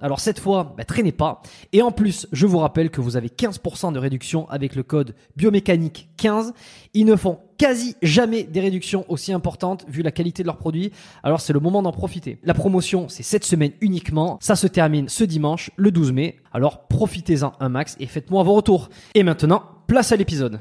[0.00, 1.42] Alors cette fois, bah, traînez pas.
[1.72, 5.14] Et en plus, je vous rappelle que vous avez 15% de réduction avec le code
[5.36, 6.52] biomécanique 15.
[6.94, 10.92] Ils ne font quasi jamais des réductions aussi importantes vu la qualité de leurs produits.
[11.22, 12.38] Alors c'est le moment d'en profiter.
[12.42, 14.38] La promotion, c'est cette semaine uniquement.
[14.40, 16.36] Ça se termine ce dimanche, le 12 mai.
[16.52, 18.88] Alors profitez-en un max et faites-moi vos retours.
[19.14, 20.60] Et maintenant, place à l'épisode.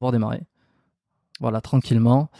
[0.00, 0.42] On va redémarrer.
[1.40, 2.30] Voilà, tranquillement.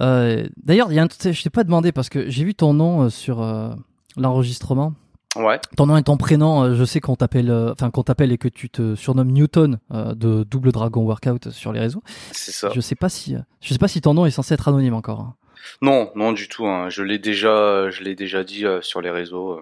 [0.00, 2.72] Euh, D'ailleurs, il y a un je t'ai pas demandé parce que j'ai vu ton
[2.72, 3.74] nom euh, sur euh,
[4.16, 4.94] l'enregistrement.
[5.38, 5.60] Ouais.
[5.76, 8.48] Ton nom et ton prénom, je sais qu'on t'appelle, euh, enfin qu'on t'appelle et que
[8.48, 12.02] tu te surnommes Newton euh, de Double Dragon Workout sur les réseaux.
[12.32, 12.70] C'est ça.
[12.74, 14.94] Je sais pas si, euh, je sais pas si ton nom est censé être anonyme
[14.94, 15.20] encore.
[15.20, 15.34] hein.
[15.82, 16.66] Non, non du tout.
[16.66, 16.88] hein.
[16.90, 19.60] Je l'ai déjà, je l'ai déjà dit sur les réseaux.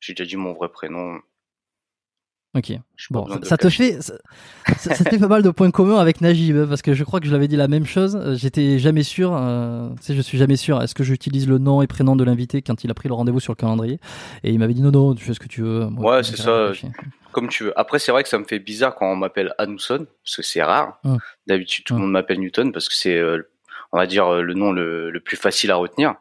[0.00, 1.18] J'ai déjà dit mon vrai prénom.
[2.54, 2.72] Ok.
[3.10, 4.14] Bon, ça, ça te fait, ça,
[4.78, 7.04] ça- ça te fait pas mal de points communs avec Najib hein, parce que je
[7.04, 8.16] crois que je l'avais dit la même chose.
[8.16, 9.36] Euh, J'étais jamais sûr.
[9.36, 10.82] euh, tu sais, je suis jamais sûr.
[10.82, 13.38] Est-ce que j'utilise le nom et prénom de l'invité quand il a pris le rendez-vous
[13.40, 14.00] sur le calendrier?
[14.44, 15.86] Et il m'avait dit non, non, tu fais ce que tu veux.
[15.88, 16.72] Moi, Ouais, c'est ça.
[17.32, 17.78] Comme tu veux.
[17.78, 20.62] Après, c'est vrai que ça me fait bizarre quand on m'appelle Hanuson, parce que c'est
[20.62, 20.98] rare.
[21.04, 21.18] Hum.
[21.46, 22.04] D'habitude, tout le Hum.
[22.04, 23.42] monde m'appelle Newton parce que c'est, euh,
[23.92, 26.14] on va dire, euh, le nom le, le plus facile à retenir.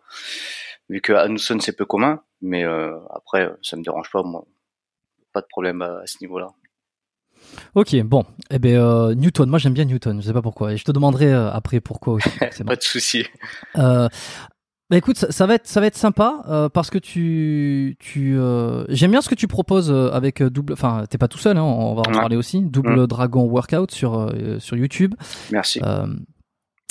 [0.90, 4.46] Vu que Hanuson c'est peu commun, mais euh, après, ça me dérange pas, moi.
[5.38, 6.48] Pas de problème à, à ce niveau-là.
[7.76, 8.26] Ok, bon.
[8.50, 10.20] Eh ben euh, Newton, moi j'aime bien Newton.
[10.20, 10.74] Je sais pas pourquoi.
[10.74, 12.30] Et je te demanderai euh, après pourquoi aussi.
[12.66, 13.24] Pas de souci.
[13.78, 14.10] Euh,
[14.90, 18.36] bah écoute, ça, ça va être ça va être sympa euh, parce que tu tu
[18.40, 20.74] euh, j'aime bien ce que tu proposes avec double.
[20.74, 22.64] Enfin, t'es pas tout seul, hein, on va en parler aussi.
[22.64, 23.08] Double Mm.
[23.08, 25.14] Dragon Workout sur euh, sur YouTube.
[25.52, 25.80] Merci.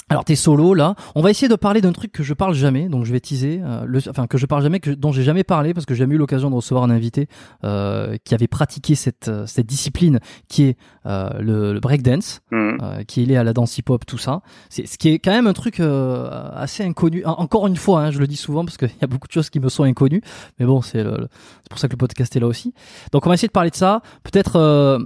[0.09, 0.95] Alors t'es solo là.
[1.17, 3.61] On va essayer de parler d'un truc que je parle jamais, donc je vais teaser.
[3.65, 6.05] euh, le, enfin que je parle jamais, que, dont j'ai jamais parlé parce que j'ai
[6.05, 7.29] jamais eu l'occasion de recevoir un invité
[7.65, 10.77] euh, qui avait pratiqué cette euh, cette discipline qui est
[11.07, 12.79] euh, le, le breakdance, Mhm.
[12.83, 14.43] euh, qui est lié à la danse hip-hop, tout ça.
[14.71, 17.25] C'est ce qui est quand même un truc euh, assez inconnu.
[17.25, 19.33] En- Encore une fois, hein, je le dis souvent parce qu'il y a beaucoup de
[19.33, 20.23] choses qui me sont inconnues,
[20.61, 22.75] mais bon, c'est c'est pour ça que le podcast est là aussi.
[23.11, 24.03] Donc on va essayer de parler de ça.
[24.23, 24.99] Peut-être euh,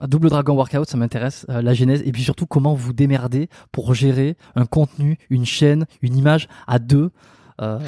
[0.00, 3.94] Double Dragon Workout, ça m'intéresse, euh, la genèse, et puis surtout comment vous démerdez pour
[3.94, 7.10] gérer un contenu, une chaîne, une image à deux.
[7.60, 7.78] Euh,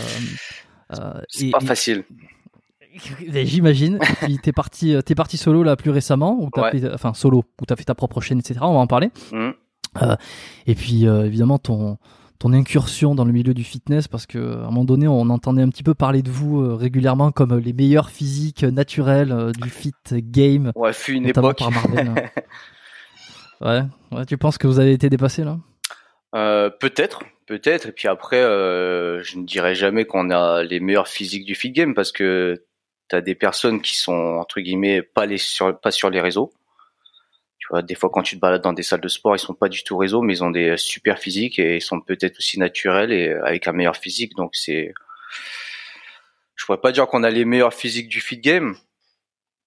[0.98, 2.04] euh, C'est pas et- facile.
[3.44, 3.98] J'imagine.
[4.42, 6.78] T'es parti, euh, t'es parti solo là plus récemment, ou t'as Ouais.
[6.80, 8.60] fait, enfin solo, ou t'as fait ta propre chaîne, etc.
[8.62, 9.10] On va en parler.
[9.32, 9.52] Mhm.
[10.66, 11.96] Et puis euh, évidemment ton
[12.38, 15.62] ton incursion dans le milieu du fitness, parce que à un moment donné on entendait
[15.62, 19.32] un petit peu parler de vous euh, régulièrement comme euh, les meilleurs physiques euh, naturels
[19.32, 21.58] euh, du fit game, Ouais, fut une époque.
[21.58, 22.30] par Marvel.
[23.60, 24.26] ouais, ouais.
[24.26, 25.58] Tu penses que vous avez été dépassé là?
[26.34, 27.86] Euh, peut-être, peut-être.
[27.88, 31.94] Et puis après, je ne dirais jamais qu'on a les meilleurs physiques du fit game
[31.94, 32.64] parce que
[33.08, 36.52] t'as des personnes qui sont entre guillemets pas les sur pas sur les réseaux.
[37.82, 39.82] Des fois quand tu te balades dans des salles de sport, ils sont pas du
[39.82, 43.32] tout réseau, mais ils ont des super physiques et ils sont peut-être aussi naturels et
[43.32, 44.34] avec un meilleur physique.
[44.36, 44.92] Donc c'est,
[46.54, 48.76] je pourrais pas dire qu'on a les meilleurs physiques du fit game.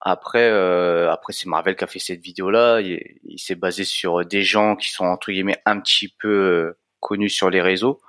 [0.02, 2.80] Après, euh, après c'est Marvel qui a fait cette vidéo-là.
[2.82, 7.30] Il, s'est basé sur des gens qui sont entre guillemets un petit peu euh, connus
[7.30, 8.02] sur les réseaux,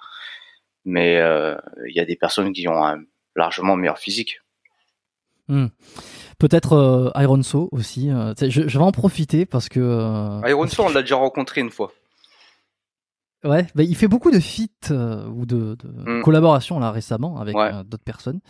[0.84, 1.56] mais euh,
[1.88, 3.02] il y a des personnes qui ont un
[3.34, 4.40] largement meilleur physique.
[5.48, 5.66] Hmm.
[6.40, 8.10] Peut-être euh, Iron So aussi.
[8.10, 9.78] euh, je, je vais en profiter parce que.
[9.78, 11.92] euh, Iron Sword, on l'a déjà rencontré une fois.
[13.42, 16.22] Ouais, bah, il fait beaucoup de feats euh, ou de, de Mm.
[16.22, 17.70] collaborations là récemment avec Ouais.
[17.72, 18.40] euh, d'autres personnes.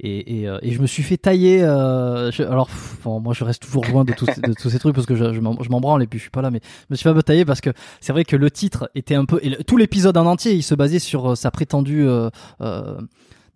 [0.00, 1.62] Et, et, euh, et je me suis fait tailler.
[1.62, 4.78] euh, je- alors, pff, bon, moi, je reste toujours loin de tous, de tous ces
[4.78, 6.50] trucs parce que je, je m'en branle et puis je suis pas là.
[6.50, 7.70] Mais je me suis fait un peu tailler parce que
[8.00, 9.38] c'est vrai que le titre était un peu.
[9.42, 12.30] Et le- tout l'épisode en entier, il se basait sur sa prétendue euh,
[12.62, 12.98] euh,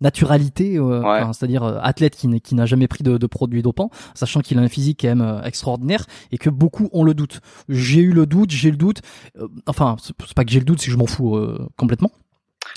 [0.01, 1.21] naturalité, euh, Ouais.
[1.21, 4.61] enfin, c'est-à-dire euh, athlète qui, n'a jamais pris de, de produits dopants, sachant qu'il a
[4.61, 7.41] un physique quand même euh, extraordinaire et que beaucoup ont le doute.
[7.69, 9.01] J'ai eu le doute, j'ai le doute.
[9.37, 11.39] Euh, enfin, c'est pas que j'ai le doute, c'est que je m'en fous
[11.77, 12.11] complètement.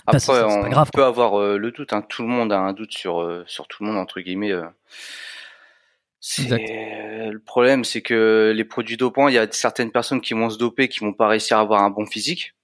[0.06, 1.92] Après, on pas grave, peut avoir le doute.
[1.92, 2.02] Hein.
[2.08, 4.52] Tout le monde a un doute sur sur tout le monde entre guillemets.
[6.38, 10.58] le problème, c'est que les produits dopants, il y a certaines personnes qui vont se
[10.58, 12.54] doper, qui vont pas réussir à avoir un bon physique.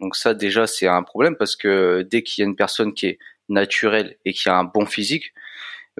[0.00, 3.06] Donc ça, déjà, c'est un problème parce que dès qu'il y a une personne qui
[3.06, 3.18] est
[3.52, 5.32] naturelle et qui a un bon physique,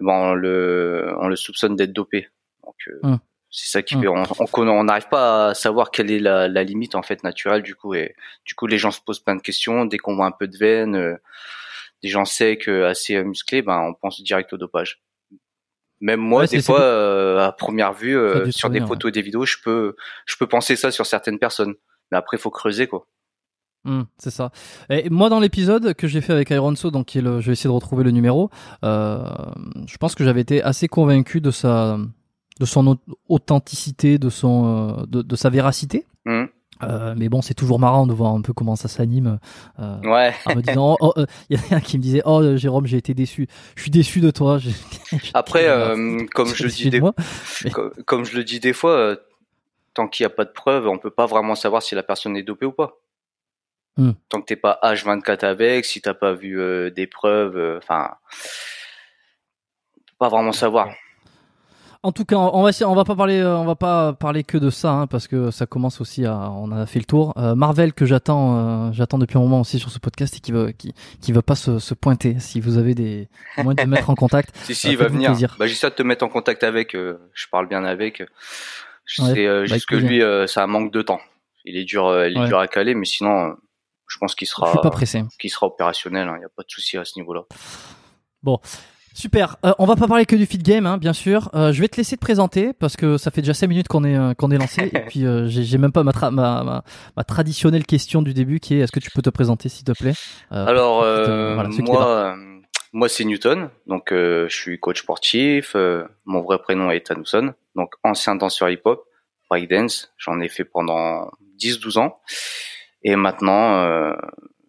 [0.00, 2.28] ben on le on le soupçonne d'être dopé.
[2.64, 3.18] Donc euh, Hum.
[3.50, 4.02] c'est ça qui Hum.
[4.02, 7.02] fait on on connaît- on n'arrive pas à savoir quelle est la, la limite en
[7.02, 8.14] fait naturelle du coup et
[8.44, 10.56] du coup les gens se posent plein de questions dès qu'on voit un peu de
[10.56, 11.16] veine, euh,
[12.02, 15.02] des gens secs euh, assez musclés, ben on pense direct au dopage.
[16.00, 19.22] Même moi, Ouais, des fois, euh, à première vue, euh, sur des photos et des
[19.22, 19.94] vidéos, je peux,
[20.26, 21.74] je peux penser ça sur certaines personnes.
[22.10, 23.06] Mais après, faut creuser, quoi.
[23.84, 24.50] Hmm, c'est ça.
[24.90, 27.46] Et moi, dans l'épisode que j'ai fait avec Iron So, donc qui est le, je
[27.46, 28.48] vais essayer de retrouver le numéro.
[28.84, 29.24] Euh,
[29.86, 31.98] je pense que j'avais été assez convaincu de sa,
[32.60, 32.96] de son au-
[33.28, 36.06] authenticité, de son, euh, de, de sa véracité.
[36.26, 36.48] Mhm.
[36.84, 39.38] Euh, mais bon, c'est toujours marrant de voir un peu comment ça s'anime.
[39.78, 40.32] Euh, Ouais.
[40.46, 42.86] en me disant, oh, oh, il y en a un qui me disait, oh Jérôme,
[42.86, 43.46] j'ai été déçu.
[43.76, 44.58] Je suis déçu de toi.
[45.34, 45.66] Après,
[46.34, 47.14] comme je le déçu dis de des, moi.
[47.72, 49.16] comme, comme je le dis des fois,
[49.94, 52.36] tant qu'il n'y a pas de preuves, on peut pas vraiment savoir si la personne
[52.36, 52.92] est dopée ou pas.
[53.96, 54.12] Hmm.
[54.30, 58.10] Tant que t'es pas H24 avec, si t'as pas vu euh, des preuves, euh, enfin,
[60.18, 60.88] pas vraiment savoir.
[62.04, 64.42] En tout cas, on va essayer- on va pas parler, euh, on va pas parler
[64.42, 67.32] que de ça, hein, parce que ça commence aussi à, on a fait le tour.
[67.36, 70.50] Euh, Marvel que j'attends, euh, j'attends depuis un moment aussi sur ce podcast et qui
[70.50, 72.40] veut, qui, qui veut pas se, se pointer.
[72.40, 75.30] Si vous avez des moyens de me mettre en contact, Si, si, il va venir.
[75.30, 75.54] plaisir.
[75.60, 76.96] Bah, j'essaie de te mettre en contact avec.
[76.96, 78.24] euh, je parle bien avec.
[79.04, 81.20] Je Ouais, sais bah, juste que lui, ça manque de temps.
[81.64, 82.48] Il est dur, il est Ouais.
[82.48, 83.54] dur à caler, mais sinon,
[84.08, 85.22] je pense qu'il sera, pas pressé.
[85.48, 86.30] sera opérationnel.
[86.36, 87.42] Il n'y a pas de souci à ce niveau-là.
[89.14, 89.56] Super.
[89.66, 91.50] Euh, on va pas parler que du fit game, hein, bien sûr.
[91.54, 94.04] Euh, je vais te laisser te présenter parce que ça fait déjà 5 minutes qu'on
[94.04, 96.82] est euh, qu'on est lancé et puis euh, j'ai même pas ma, tra- ma, ma,
[97.14, 99.92] ma traditionnelle question du début qui est est-ce que tu peux te présenter s'il te
[99.92, 100.14] plaît?
[100.52, 102.36] Euh, Alors, voilà, moi,
[102.94, 103.68] moi, c'est Newton.
[103.86, 105.76] Donc, je suis coach sportif.
[106.24, 107.52] mon vrai prénom est Tanuson.
[107.76, 109.04] Donc, ancien danseur hip-hop,
[109.50, 110.10] breakdance.
[110.16, 111.30] J'en ai fait pendant
[111.60, 112.18] 10-12 ans.
[113.04, 114.12] Et maintenant, euh,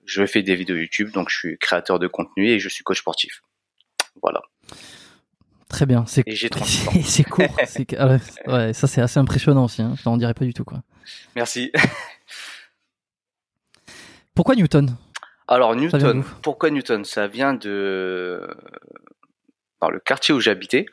[0.05, 1.11] je fais des vidéos YouTube.
[1.11, 3.41] Donc, je suis créateur de contenu et je suis coach sportif.
[4.21, 4.41] Voilà.
[5.69, 6.05] Très bien.
[6.05, 6.91] C'est Et j'ai 38 ans.
[7.05, 7.45] c'est court.
[7.97, 9.81] ah ouais, ça c'est assez impressionnant aussi.
[9.81, 9.95] Hein.
[9.97, 10.83] Je n'en dirais pas du tout quoi.
[11.35, 11.71] Merci.
[14.35, 14.95] Pourquoi Newton?
[15.47, 16.23] Alors, Newton.
[16.41, 17.05] Pourquoi Newton?
[17.05, 18.47] Ça vient de,
[19.79, 20.87] par le quartier où j'habitais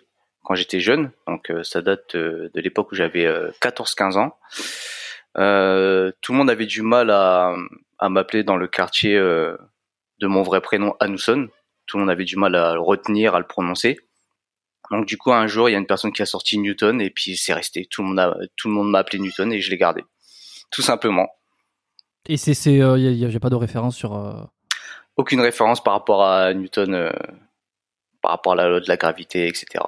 [0.44, 1.11] quand j'étais jeune.
[1.26, 3.26] Donc, euh, ça date euh, de l'époque où j'avais
[3.62, 4.37] 14-15 ans.
[5.38, 7.54] Euh, tout le monde avait du mal à,
[7.99, 9.56] à m'appeler dans le quartier euh,
[10.20, 11.49] de mon vrai prénom Hanuson.
[11.87, 13.99] Tout le monde avait du mal à le retenir, à le prononcer.
[14.90, 17.10] Donc du coup, un jour, il y a une personne qui a sorti Newton et
[17.10, 17.87] puis c'est resté.
[17.87, 20.02] Tout le monde a, tout le monde m'a appelé Newton et je l'ai gardé,
[20.70, 21.28] tout simplement.
[22.26, 22.96] Et c'est, c'est, il y a,
[23.28, 24.16] y a pas de référence sur.
[24.16, 24.32] euh,
[25.16, 27.12] Aucune référence par rapport à Newton, euh,
[28.20, 29.84] par rapport à la loi de la gravité, etc.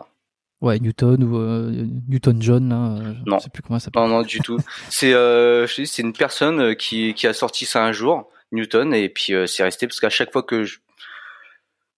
[0.62, 2.96] Ouais, Newton ou euh, Newton John, là.
[2.96, 3.38] euh, Je Non.
[3.40, 4.02] sais plus comment ça s'appelle.
[4.02, 4.58] Non, non, du tout.
[4.88, 9.08] C'est, euh, c'est une personne euh, qui, qui a sorti ça un jour, Newton, et
[9.08, 10.78] puis euh, c'est resté parce qu'à chaque fois que je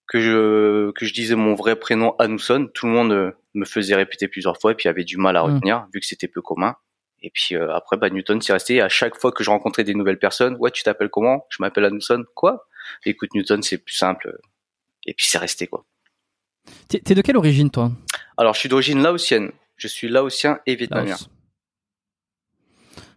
[0.06, 3.94] que je que je disais mon vrai prénom Hanuson, tout le monde euh, me faisait
[3.94, 5.54] répéter plusieurs fois et puis avait du mal à Mm.
[5.54, 6.76] retenir vu que c'était peu commun.
[7.23, 8.75] Et puis euh, après, bah, Newton, c'est resté.
[8.76, 11.47] Et à chaque fois que je rencontrais des nouvelles personnes, ouais, tu t'appelles comment?
[11.49, 12.25] Je m'appelle Hanuson.
[12.35, 12.66] Quoi?
[13.06, 14.38] Écoute, Newton, c'est plus simple.
[15.06, 15.85] Et puis c'est resté quoi.
[16.88, 17.90] T'es, t'es de quelle origine, toi?
[18.37, 19.50] Alors, je suis d'origine laotienne.
[19.76, 21.06] Je suis laotien et vietnamien.
[21.11, 21.28] Laos.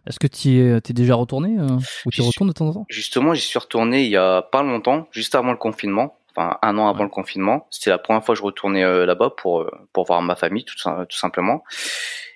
[0.06, 1.76] Est-ce que tu es, t'es déjà retourné euh,
[2.06, 2.86] ou tu retournes de temps en temps?
[2.88, 6.78] Justement, j'y suis retourné il y a pas longtemps, juste avant le confinement, enfin un
[6.78, 7.04] an avant Ouais.
[7.04, 7.66] le confinement.
[7.70, 10.64] C'était la première fois que je retournais euh, là-bas pour euh, pour voir ma famille,
[10.64, 11.62] tout, sim- tout simplement.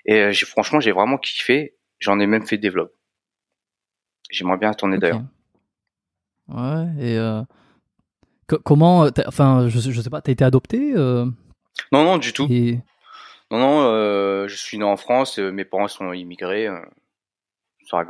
[0.04, 1.75] Et j'ai franchement, j'ai vraiment kiffé.
[1.99, 2.90] J'en ai même fait des vlogs.
[4.31, 5.23] J'aimerais bien retourner d'ailleurs.
[6.49, 6.87] Ouais.
[6.99, 7.42] Et euh,
[8.56, 11.25] comment, euh, enfin, je, sais- je sais pas, t'as été adopté euh,
[11.92, 12.47] Non, non, du tout.
[12.50, 12.78] et
[13.50, 15.38] Non, non, euh, je suis né en France.
[15.38, 16.68] mes parents sont immigrés.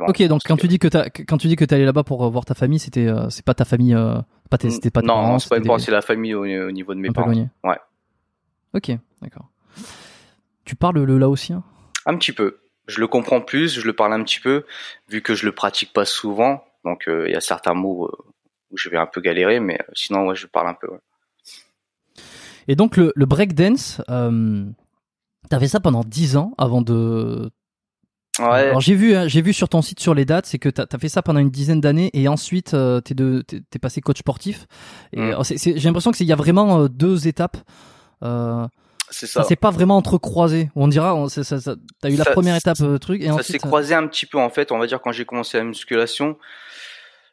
[0.07, 0.87] Ok, donc quand tu dis que
[1.23, 3.65] quand tu dis que t'es allé là-bas pour voir ta famille, c'était, c'est pas ta
[3.65, 3.97] famille,
[4.49, 6.71] pas tes, c'était pas tes non, parents, c'est pas une c'est la famille au, au
[6.71, 7.33] niveau de mes un parents.
[7.63, 7.79] Ouais.
[8.73, 9.49] Ok, d'accord.
[10.63, 11.63] Tu parles le laotien?
[12.05, 12.59] Un petit peu.
[12.87, 14.65] Je le comprends plus, je le parle un petit peu,
[15.09, 16.63] vu que je le pratique pas souvent.
[16.85, 18.11] Donc euh, il y a certains mots euh,
[18.73, 20.87] où je vais un peu galérer, mais euh, sinon ouais, je parle un peu.
[20.91, 20.99] ouais.
[22.67, 24.65] Et donc le, le breakdance, euh,
[25.49, 27.49] t'as fait ça pendant 10 ans avant de.
[28.39, 30.69] Ouais, Alors j'ai vu, hein, j'ai vu sur ton site sur les dates, c'est que
[30.69, 33.13] t'as as fait ça pendant une dizaine d'années et ensuite euh, t'es,
[33.69, 34.65] t'es passé coach sportif.
[35.15, 35.33] Mm.
[35.55, 37.57] j'ai l'impression que c'est il y a vraiment euh, deux étapes.
[38.23, 38.65] Euh,
[39.11, 39.49] c'est ça ça.
[39.49, 40.71] s'est pas vraiment entrecroisé.
[40.75, 43.59] On dira, on, ça, ça- t'as eu la Ça- première étape truc et Ça s'est
[43.59, 44.71] croisé un petit peu en fait.
[44.71, 46.35] On va dire quand j'ai commencé la musculation,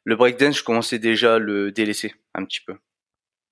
[0.04, 2.76] le breakdance, je commençais déjà à le délaisser un petit peu.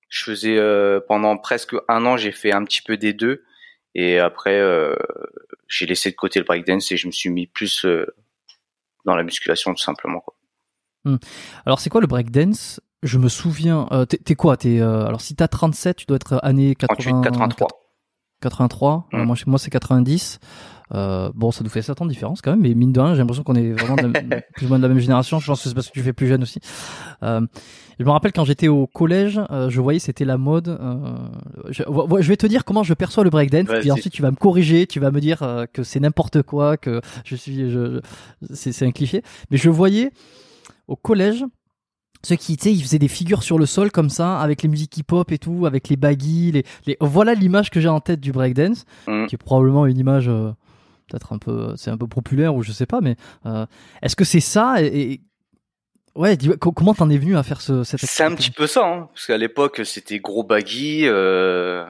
[0.07, 3.43] Je faisais euh, pendant presque un an, j'ai fait un petit peu des deux,
[3.93, 4.95] et après euh,
[5.67, 8.05] j'ai laissé de côté le breakdance et je me suis mis plus euh,
[9.05, 10.21] dans la musculation tout simplement.
[10.21, 11.19] Quoi.
[11.65, 12.81] Alors c'est quoi le breakdance?
[13.03, 13.87] Je me souviens.
[14.09, 14.57] T'es, t'es quoi?
[14.57, 17.67] T'es alors si t'as 37, tu dois être année 80, 38, 83.
[18.41, 19.07] 83.
[19.11, 19.15] Mm.
[19.15, 20.39] Euh, moi, moi c'est 90.
[20.95, 23.13] Euh, bon, ça nous fait 7 ans de différence quand même, mais mine de rien,
[23.13, 25.39] j'ai l'impression qu'on est vraiment la- plus ou moins de la même génération.
[25.39, 26.59] Je pense que c'est parce que tu fais plus jeune aussi.
[27.23, 27.41] Euh,
[27.99, 30.69] je me rappelle quand j'étais au collège, euh, je voyais c'était la mode.
[30.69, 31.15] Euh,
[31.69, 31.83] je,
[32.21, 34.87] je vais te dire comment je perçois le breakdance, et ensuite tu vas me corriger,
[34.87, 37.99] tu vas me dire euh, que c'est n'importe quoi, que je suis, je,
[38.49, 39.21] je- c'est, un cliché.
[39.51, 40.11] Mais je voyais
[40.87, 41.43] au collège
[42.23, 44.67] ceux qui, tu sais, ils faisaient des figures sur le sol comme ça, avec les
[44.69, 46.97] musiques hip-hop et tout, avec les baggy, les, les...
[46.99, 49.27] voilà l'image que j'ai en tête du breakdance, Mm.
[49.27, 50.51] qui est probablement une image euh,
[51.09, 53.65] peut-être un peu, c'est un peu populaire ou je sais pas, mais euh,
[54.01, 55.21] est-ce que c'est ça et, et-
[56.15, 58.85] ouais, dis- comment t'en es venu à faire ce cette C'est un petit peu ça,
[58.85, 61.85] hein, parce qu'à l'époque c'était gros baggy, euh,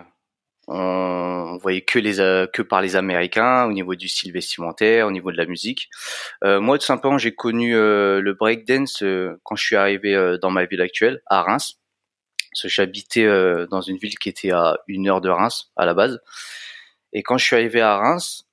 [0.68, 5.12] on voyait que les euh, que par les Américains au niveau du style vestimentaire, au
[5.12, 5.90] niveau de la musique.
[6.44, 10.38] Euh, moi tout simplement j'ai connu euh, le breakdance euh, quand je suis arrivé euh,
[10.38, 11.76] dans ma ville actuelle à Reims.
[12.52, 15.86] Parce que j'habitais euh, dans une ville qui était à une heure de Reims à
[15.86, 16.20] la base.
[17.14, 18.49] Et quand je suis arrivé à Reims, euh,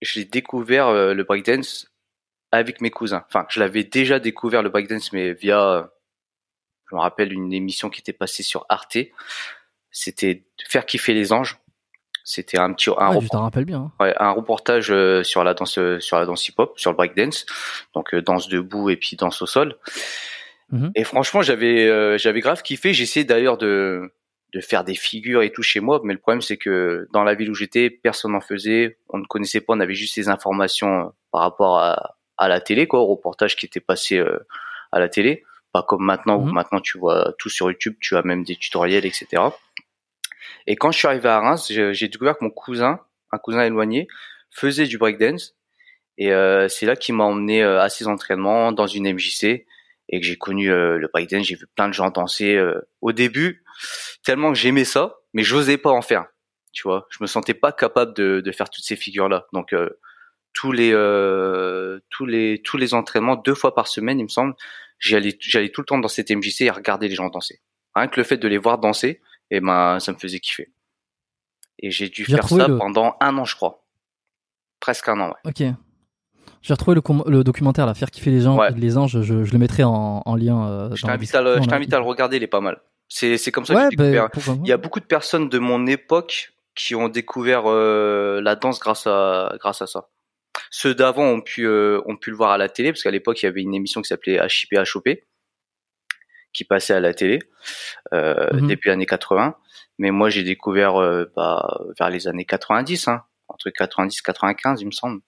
[0.00, 1.90] j'ai découvert euh, le breakdance
[2.52, 3.24] avec mes cousins.
[3.28, 5.82] Enfin, je l'avais déjà découvert le breakdance, mais via, euh,
[6.90, 8.96] je me rappelle une émission qui était passée sur Arte.
[9.90, 11.58] C'était faire kiffer les anges.
[12.24, 13.78] C'était un petit, un, Ouais, report- bien.
[13.80, 13.92] hein.
[14.04, 17.46] ouais, un reportage euh, sur la danse, euh, sur la danse hip-hop, sur le breakdance.
[17.94, 19.76] Donc euh, danse debout et puis danse au sol.
[20.70, 20.92] Mhm.
[20.94, 22.92] Et franchement, j'avais, euh, j'avais grave kiffé.
[22.92, 24.12] J'essayais d'ailleurs de,
[24.54, 27.34] de faire des figures et tout chez moi, mais le problème c'est que dans la
[27.34, 28.98] ville où j'étais, personne n'en faisait.
[29.10, 32.60] On ne connaissait pas, on avait juste les informations euh, par rapport à, à la
[32.60, 34.38] télé, quoi, au reportage qui était passé euh,
[34.92, 35.44] à la télé.
[35.72, 36.52] Pas comme maintenant où Mhm.
[36.54, 39.26] maintenant tu vois tout sur YouTube, tu as même des tutoriels, etc.
[40.66, 43.00] Et quand je suis arrivé à Reims, j'ai j'ai découvert que mon cousin,
[43.32, 44.08] un cousin éloigné,
[44.50, 45.54] faisait du breakdance.
[46.16, 49.66] Et euh, c'est là qu'il m'a emmené à ses entraînements dans une MJC
[50.08, 51.44] et que j'ai connu euh, le breakdance.
[51.46, 52.54] J'ai vu plein de gens danser.
[52.56, 53.64] euh, au début,
[54.24, 56.26] tellement que j'aimais ça, mais j'osais pas en faire.
[56.72, 59.46] Tu vois, je me sentais pas capable de, de faire toutes ces figures-là.
[59.52, 59.88] Donc euh,
[60.52, 64.54] tous les euh, tous les tous les entraînements deux fois par semaine, il me semble,
[64.98, 67.60] j'allais j'allais tout le temps dans cette MJC et regarder les gens danser.
[67.94, 70.72] Rien que le fait de les voir danser, et ben ça me faisait kiffer.
[71.80, 73.84] Et j'ai dû faire ça le- pendant un an, je crois.
[74.80, 75.50] Presque un an, ouais.
[75.50, 75.62] Ok.
[76.62, 78.70] J'ai retrouvé le, com- le documentaire, là, Faire kiffer les gens, Ouais.
[78.72, 80.66] les anges, je, je le mettrai en, en lien.
[80.68, 82.80] euh, Je t'invite à, le- je description, t'invite à le regarder, il est pas mal.
[83.08, 84.24] C'est c'est comme ça que Ouais, découvert.
[84.24, 84.60] bah, pourquoi pas.
[84.64, 88.78] Il y a beaucoup de personnes de mon époque qui ont découvert euh, la danse
[88.80, 90.08] grâce à grâce à ça.
[90.70, 93.42] Ceux d'avant ont pu euh, ont pu le voir à la télé parce qu'à l'époque
[93.42, 95.08] il y avait une émission qui s'appelait HIP HOP
[96.52, 97.38] qui passait à la télé
[98.12, 98.66] Mhm.
[98.66, 99.54] début années 80.
[99.98, 100.94] Mais moi j'ai découvert
[101.36, 105.20] bah, vers les années 90, hein, entre 90 95 il me semble.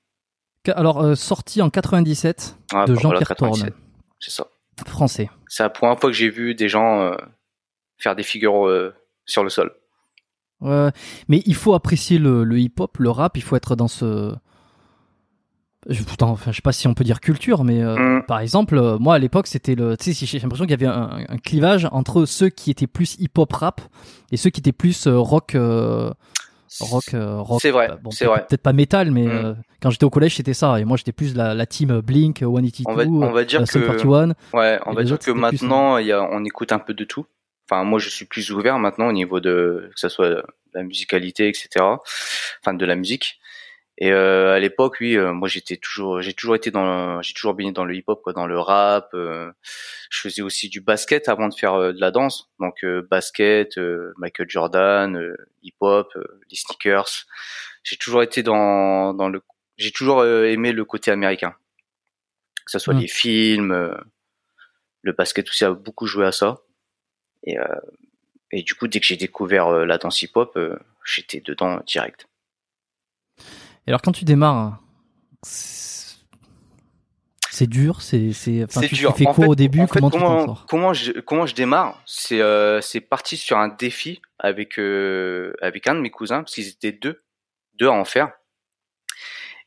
[0.68, 3.74] Alors, euh, sorti en 97 Ouais, de bah, voilà, Jean-Pierre 97, Thorne,
[4.18, 4.46] C'est ça.
[4.86, 5.30] français.
[5.48, 7.14] C'est la première fois que j'ai vu des gens euh,
[7.98, 9.72] faire des figures euh, sur le sol.
[10.60, 10.90] Ouais,
[11.28, 14.34] mais il faut apprécier le, le hip-hop, le rap, il faut être dans ce.
[15.88, 18.26] Je, putain, enfin, je sais pas si on peut dire culture, mais euh, Mm.
[18.26, 19.96] par exemple, moi à l'époque, c'était le.
[19.96, 23.16] Tu sais, j'ai l'impression qu'il y avait un, un clivage entre ceux qui étaient plus
[23.18, 23.80] hip-hop rap
[24.30, 25.56] et ceux qui étaient plus rock.
[26.80, 27.60] Euh, rock, euh, rock.
[27.60, 28.46] C'est vrai, euh, bon, c'est peut-être- vrai.
[28.48, 29.30] Peut-être pas métal, mais Mm.
[29.30, 30.78] euh, quand j'étais au collège, c'était ça.
[30.80, 33.64] Et moi, j'étais plus la, la team Blink, 182, On va- on va dire euh,
[33.64, 34.34] que- 41.
[34.52, 36.94] Ouais, on va dire autres, que plus, maintenant, il y a, on écoute un peu
[36.94, 37.26] de tout.
[37.70, 40.42] Enfin, moi, je suis plus ouvert maintenant au niveau de que ça soit
[40.74, 41.68] la musicalité, etc.
[42.62, 43.39] Enfin, de la musique.
[44.02, 47.52] Et euh, à l'époque, oui, euh, moi, j'étais toujours, j'ai toujours été dans, j'ai toujours
[47.54, 49.10] baigné dans le hip-hop, quoi, dans le rap.
[49.14, 49.52] euh,
[50.10, 52.50] je faisais aussi du basket avant de faire de la danse.
[52.58, 57.26] Donc euh, basket, euh, Michael Jordan, euh, hip-hop, euh, les sneakers.
[57.82, 59.42] J'ai toujours été dans, dans le,
[59.76, 61.54] j'ai toujours aimé le côté américain.
[62.64, 63.00] Que ça soit Mm.
[63.00, 63.72] les films.
[63.72, 63.94] euh,
[65.02, 66.60] le basket aussi a beaucoup joué à ça.
[67.44, 67.64] Et, euh,
[68.50, 72.26] et du coup, dès que j'ai découvert la danse hip-hop, euh, j'étais dedans direct.
[73.86, 74.78] Et alors, quand tu démarres,
[75.42, 76.16] c'est
[77.66, 78.32] dur, c'est.
[78.32, 79.16] c'est- Enfin, tu, dur.
[79.16, 79.80] fais En quoi fait- au début?
[79.80, 80.00] en fait,
[80.68, 82.00] Comment je comment je démarre?
[82.06, 86.54] C'est euh, c'est parti sur un défi avec euh, avec un de mes cousins parce
[86.54, 87.22] qu'ils étaient deux
[87.74, 88.32] deux à en faire.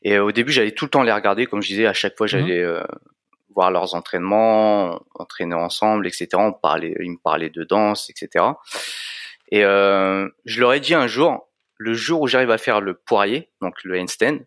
[0.02, 2.16] Et euh, au début, j'allais tout le temps les regarder, comme je disais, à chaque
[2.16, 2.82] fois j'allais euh,
[3.54, 6.28] voir leurs entraînements, entraîner ensemble, etc.
[6.34, 8.44] On parlait, ils me parlaient de danse, etc.
[9.52, 11.48] Et je leur ai dit un jour,
[11.84, 14.38] le jour où j'arrive à faire le poirier, donc le handstand,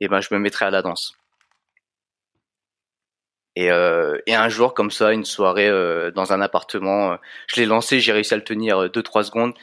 [0.00, 1.14] et ben je me mettrai à la danse.
[3.54, 7.16] Et, euh, et un jour, comme ça, une soirée euh, dans un appartement, euh,
[7.46, 9.54] je l'ai lancé, j'ai réussi à le tenir 2-3 secondes.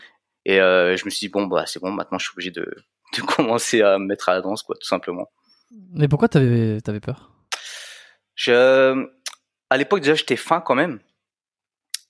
[0.45, 2.73] Et je me suis dit, bon, bah c'est bon, maintenant je suis obligé de,
[3.17, 5.29] de commencer à me mettre à la danse, quoi, tout simplement.
[5.91, 7.33] Mais pourquoi t'avais avais peur?
[8.35, 9.05] Je,
[9.69, 11.01] à l'époque, déjà, j'étais fin quand même.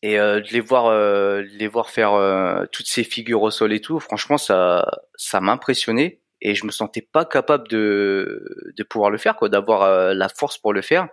[0.03, 3.49] Et euh, de les voir, euh, de les voir faire euh, toutes ces figures au
[3.51, 6.21] sol et tout, franchement, ça, ça m'impressionnait.
[6.39, 10.29] Et je me sentais pas capable de, de pouvoir le faire, quoi, d'avoir euh, la
[10.29, 11.07] force pour le faire.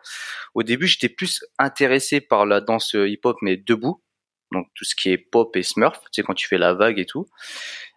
[0.55, 4.03] Au début, j'étais plus intéressé par la danse hip-hop, mais debout.
[4.53, 6.99] Donc tout ce qui est pop et smurf, tu sais, quand tu fais la vague
[6.99, 7.27] et tout.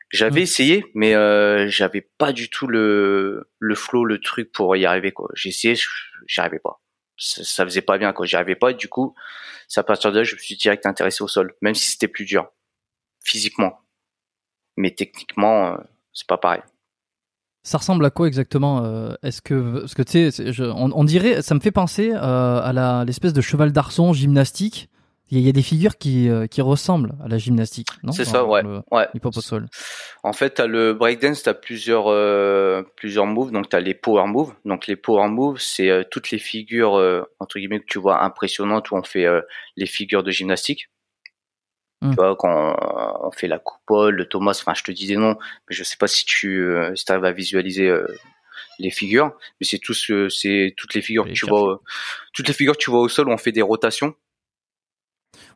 [0.10, 0.44] J'avais Mm.
[0.44, 5.12] essayé, mais euh, j'avais pas du tout le, le flow, le truc pour y arriver,
[5.12, 5.28] quoi.
[5.34, 5.90] J'ai essayé, je-
[6.28, 6.80] j'y arrivais pas
[7.18, 9.16] ça, faisait pas bien quoi j'y arrivais pas du coup
[9.76, 12.26] à partir de là je me suis direct intéressé au sol même si c'était plus
[12.26, 12.50] dur
[13.24, 13.80] physiquement
[14.78, 15.78] mais techniquement euh,
[16.14, 16.62] c'est pas pareil
[17.64, 21.54] Ça ressemble à quoi exactement euh, Est-ce que parce que tu sais, on, dirait, ça
[21.56, 24.90] me fait penser euh, à l'espèce de cheval d'arçon gymnastique.
[25.30, 27.90] Il y, a- il y a des figures qui euh, qui ressemblent à la gymnastique,
[28.04, 28.12] non?
[28.14, 28.64] C'est ça ouais.
[28.64, 29.08] le ouais.
[30.24, 33.52] en fait t'as le breakdance t'as plusieurs euh, plusieurs moves.
[33.52, 34.54] Donc t'as les power moves.
[34.66, 38.24] Donc les power moves c'est euh, toutes les figures euh, entre guillemets que tu vois
[38.24, 39.42] impressionnantes où on fait euh,
[39.76, 40.90] les figures de gymnastique.
[42.02, 42.12] Mm.
[42.12, 42.76] tu vois quand
[43.24, 45.36] on fait la coupole le Thomas enfin je te dis des noms
[45.68, 48.06] mais je sais pas si tu euh, si arrives à visualiser euh,
[48.80, 49.32] les figures.
[49.60, 51.50] Mais c'est tout ce c'est toutes les figures que tu chercher.
[51.50, 51.82] vois
[52.34, 54.14] toutes les figures que tu vois au sol où on fait des rotations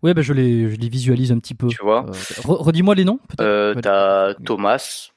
[0.04, 1.67] Ouais, ben je les je les visualise un petit peu.
[1.67, 3.17] Tu vois Euh, re- Redis-moi les noms.
[3.17, 5.10] peut-être euh, t'as Thomas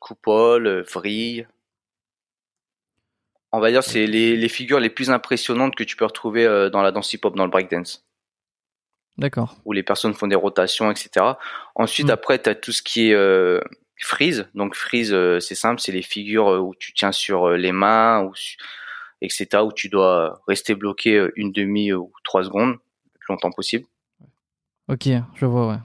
[0.00, 1.46] coupole euh, vrille
[3.52, 6.70] on va dire c'est les, les figures les plus impressionnantes que tu peux retrouver euh,
[6.70, 8.04] dans la danse hip-hop dans le breakdance
[9.18, 9.56] D'accord.
[9.64, 11.26] où les personnes font des rotations etc
[11.74, 12.10] ensuite Mm.
[12.10, 13.60] après t'as tout ce qui est euh,
[14.00, 18.22] freeze donc freeze euh, c'est simple c'est les figures où tu tiens sur les mains
[18.24, 18.32] ou
[19.20, 23.84] etc où tu dois rester bloqué une demi ou trois secondes le plus longtemps possible
[24.88, 25.68] Ok, je vois.
[25.68, 25.78] Ouais.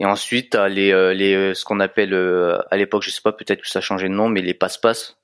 [0.00, 3.20] Et ensuite, t'as les, euh, les, euh, ce qu'on appelle, euh, à l'époque, je sais
[3.22, 5.16] pas, peut-être que ça a changé de nom, mais les passe-passe.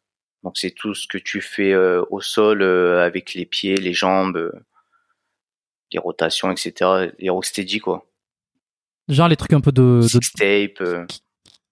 [0.44, 3.92] Donc c'est tout ce que tu fais euh, au sol euh, avec les pieds, les
[3.92, 4.52] jambes, euh,
[5.92, 7.08] les rotations, etc.
[7.18, 8.06] Les rocksteady, quoi.
[9.08, 10.80] Genre les trucs un peu de, de tape.
[10.86, 11.04] euh,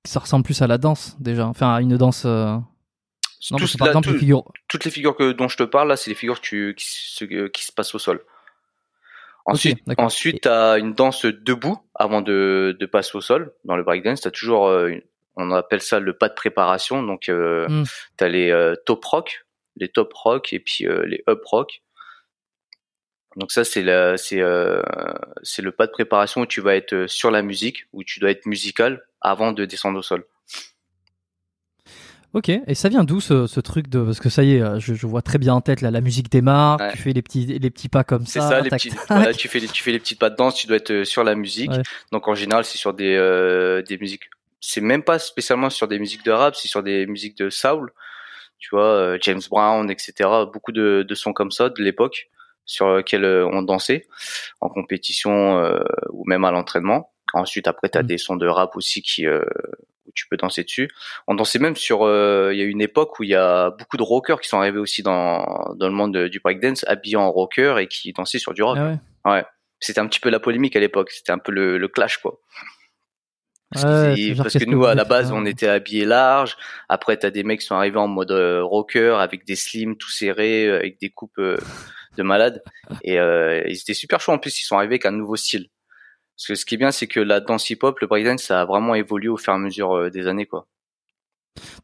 [0.04, 1.46] ça ressemble plus à la danse déjà.
[1.46, 2.24] Enfin, à une danse.
[2.26, 4.44] euh, Non, tout par cela- exemple, tout- les figures.
[4.68, 7.64] toutes les figures que, dont je te parle, là, c'est les figures qui, euh, qui
[7.64, 8.24] se passent au sol.
[9.46, 10.06] Ensuite, d'accord.
[10.06, 13.52] ensuite, t'as une danse debout avant de, de passer au sol.
[13.64, 15.02] Dans le breakdance, t'as toujours, euh, une-
[15.36, 17.02] on appelle ça le pas de préparation.
[17.02, 17.84] Donc, euh, Mm.
[18.16, 19.44] t'as les euh, top rock.
[19.76, 21.82] les top rock et puis les up rock.
[23.36, 24.40] Donc ça c'est la c'est
[25.42, 28.30] c'est le pas de préparation où tu vas être sur la musique où tu dois
[28.30, 30.24] être musical avant de descendre au sol.
[32.34, 34.94] Ok, et ça vient d'où ce, ce, truc de parce que ça y est, je,
[34.94, 37.70] je vois très bien en tête là, la musique démarre, tu fais les petits les
[37.70, 38.40] petits pas comme ça.
[38.40, 40.56] C'est ça, les petits, voilà, tu fais les, tu fais les petites pas de danse,
[40.56, 41.70] tu dois être euh, sur la musique.
[42.10, 44.24] Donc en général, c'est sur des euh, des musiques.
[44.60, 47.92] C'est même pas spécialement sur des musiques de rap, c'est sur des musiques de soul.
[48.58, 50.28] Tu vois, euh, James Brown, etc.
[50.52, 52.30] Beaucoup de, de sons comme ça de l'époque
[52.66, 54.08] sur lesquels on dansait
[54.60, 55.62] en compétition
[56.10, 57.12] ou même à l'entraînement.
[57.32, 58.06] Ensuite, après, tu as mmh.
[58.06, 59.26] des sons de rap aussi qui
[60.06, 60.90] où tu peux danser dessus.
[61.26, 62.02] On dansait même sur.
[62.02, 64.58] Euh, il y a une époque où il y a beaucoup de rockers qui sont
[64.58, 65.44] arrivés aussi dans
[65.76, 68.78] dans le monde du breakdance, habillés en rocker et qui dansaient sur du rock.
[68.80, 68.90] Ah
[69.24, 69.32] ouais.
[69.32, 69.44] ouais.
[69.80, 71.10] C'était un petit peu la polémique à l'époque.
[71.10, 72.40] C'était un peu le, le clash quoi.
[73.72, 76.56] Parce, que nous, à la base, on était habillés large.
[76.88, 80.10] Après, t'as des mecs qui sont arrivés en mode euh, rocker avec des slims tout
[80.10, 82.62] serrés, euh, avec des coupes de malades.
[83.02, 84.32] Et ils étaient super chauds.
[84.32, 85.70] En plus, ils sont arrivés avec un nouveau style.
[86.36, 88.64] Parce que ce qui est bien, c'est que la danse hip-hop, le breakdance, ça a
[88.64, 90.66] vraiment évolué au fur et à mesure euh, des années, quoi.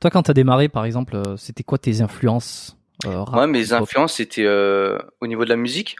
[0.01, 4.15] Toi, quand t'as démarré, par exemple, euh, c'était quoi tes influences euh, Ouais, mes influences,
[4.15, 5.97] c'était euh, au niveau de la musique.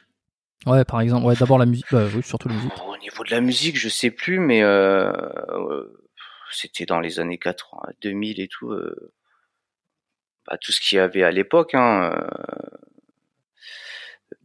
[0.65, 2.73] Ouais, par exemple, ouais, d'abord la musique, bah, oui, surtout la musique.
[2.85, 5.11] Au niveau de la musique, je sais plus, mais euh,
[6.51, 8.75] c'était dans les années 80, 2000 et tout.
[10.47, 12.13] Bah, tout ce qu'il y avait à l'époque, hein.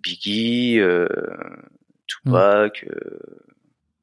[0.03, 0.81] Biggie,
[2.07, 2.85] Tupac.
[2.85, 3.56] Mmh.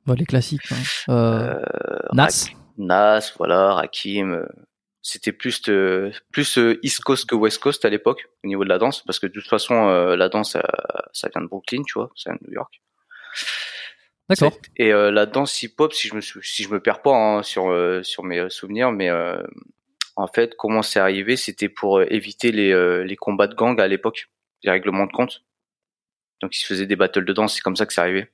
[0.05, 0.71] Bah, les classiques.
[0.71, 0.75] Hein.
[1.09, 2.49] Euh, euh Nas.
[2.77, 4.33] Nas, voilà, Rakim.
[4.33, 4.45] Euh,
[5.01, 5.61] c'était plus
[6.31, 9.19] plus euh, East Coast que West Coast à l'époque au niveau de la danse, parce
[9.19, 10.57] que de toute façon la danse
[11.11, 12.81] ça, vient de Brooklyn, tu vois, ça vient de New York.
[14.29, 14.57] D'accord.
[14.77, 17.65] Et la danse hip-hop, si je me si je me perds pas hein, sur
[18.05, 19.11] sur mes souvenirs, mais
[20.15, 24.29] en fait, comment c'est arrivé, c'était pour éviter les les combats de gang à l'époque,
[24.63, 25.43] les règlements de compte.
[26.41, 28.29] Donc ils se faisaient des battles de danse, c'est comme ça que c'est arrivé.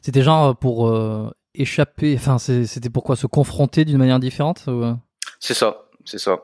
[0.00, 4.94] C'était genre euh, pour euh, échapper, enfin c'était pourquoi se confronter d'une manière différente euh?
[5.40, 6.40] C'est ça, c'est ça.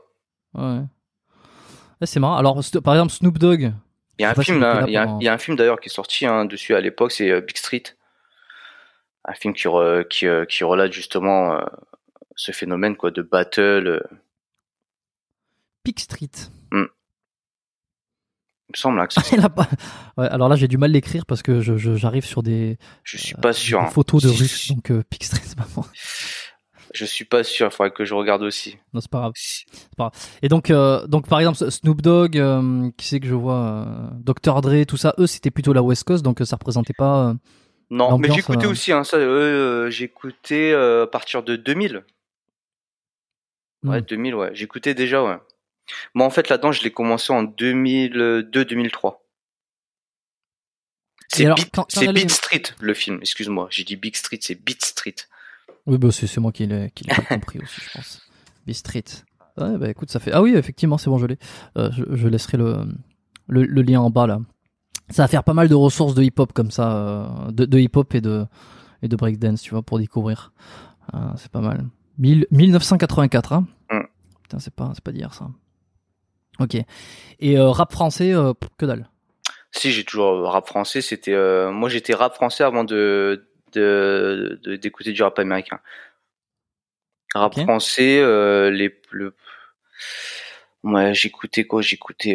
[0.54, 0.80] Ouais.
[2.02, 2.36] c'est marrant.
[2.36, 3.72] Alors par exemple Snoop Dogg.
[4.18, 6.44] Il y a un film, il, y a, un film d'ailleurs qui est sorti hein,
[6.44, 7.84] dessus à l'époque, c'est Big Street,
[9.24, 9.68] un film qui,
[10.10, 11.60] qui, qui relate justement
[12.34, 14.02] ce phénomène quoi de battle.
[15.84, 16.50] Big Street.
[18.68, 19.08] Il me semble hein,
[20.18, 22.76] ouais, alors là, j'ai du mal l'écrire parce que j'arrive sur des.
[23.02, 23.80] Je suis pas sûr.
[23.80, 23.90] Des hein.
[23.90, 25.86] photos de Russes, donc euh, c'est pas moi.
[26.94, 27.66] Je suis pas sûr.
[27.66, 28.76] Il faudrait que je regarde aussi.
[28.92, 29.32] Non, c'est pas grave.
[29.96, 30.12] Pas grave.
[30.42, 34.08] Et donc, euh, donc par exemple, Snoop Dogg, euh, qui c'est que je vois, euh,
[34.20, 37.34] Dr Dre, tout ça, eux, c'était plutôt la West Coast, donc ça représentait pas.
[37.90, 38.92] non, mais j'écoutais aussi.
[38.92, 39.18] Hein, ça,
[39.90, 42.04] j'écoutais à partir de 2000.
[43.84, 44.38] Ouais, 2000, hmm.
[44.38, 44.50] ouais.
[44.54, 45.38] J'écoutais déjà, ouais.
[46.14, 49.18] Moi, en fait, là-dedans, je l'ai commencé en 2002-2003.
[51.28, 53.18] C'est Beat, Beat Street, le film.
[53.20, 55.14] Excuse-moi, j'ai dit Big Street, c'est Beat Street.
[55.86, 56.90] Oui, bah, c'est moi qui l'ai
[57.28, 58.22] compris aussi, je pense.
[58.66, 59.04] Beat Street.
[59.58, 60.32] Ouais, bah écoute, ça fait.
[60.32, 61.38] Ah oui, effectivement, c'est bon, je l'ai.
[61.76, 62.86] Euh, je, laisserai le,
[63.48, 64.38] le, lien en bas là.
[65.10, 68.20] Ça va faire pas mal de ressources de hip-hop comme ça, euh, de, hip-hop et
[68.20, 68.46] de
[69.02, 70.52] et de breakdance, tu vois, pour découvrir.
[71.14, 71.86] Euh, c'est pas mal.
[72.18, 73.66] 1984, hein.
[73.90, 74.00] Mm.
[74.42, 75.48] Putain, c'est pas, c'est pas d'hier ça.
[76.58, 76.76] Ok.
[77.40, 79.08] Et euh, rap français, euh, que dalle.
[79.72, 81.36] Si j'ai toujours euh, rap français, c'était
[81.70, 83.44] moi j'étais rap français avant de
[83.74, 85.78] d'écouter du rap américain.
[87.34, 88.16] Rap français,
[88.70, 89.36] les le,
[90.82, 91.82] moi j'écoutais quoi?
[91.82, 92.34] J'écoutais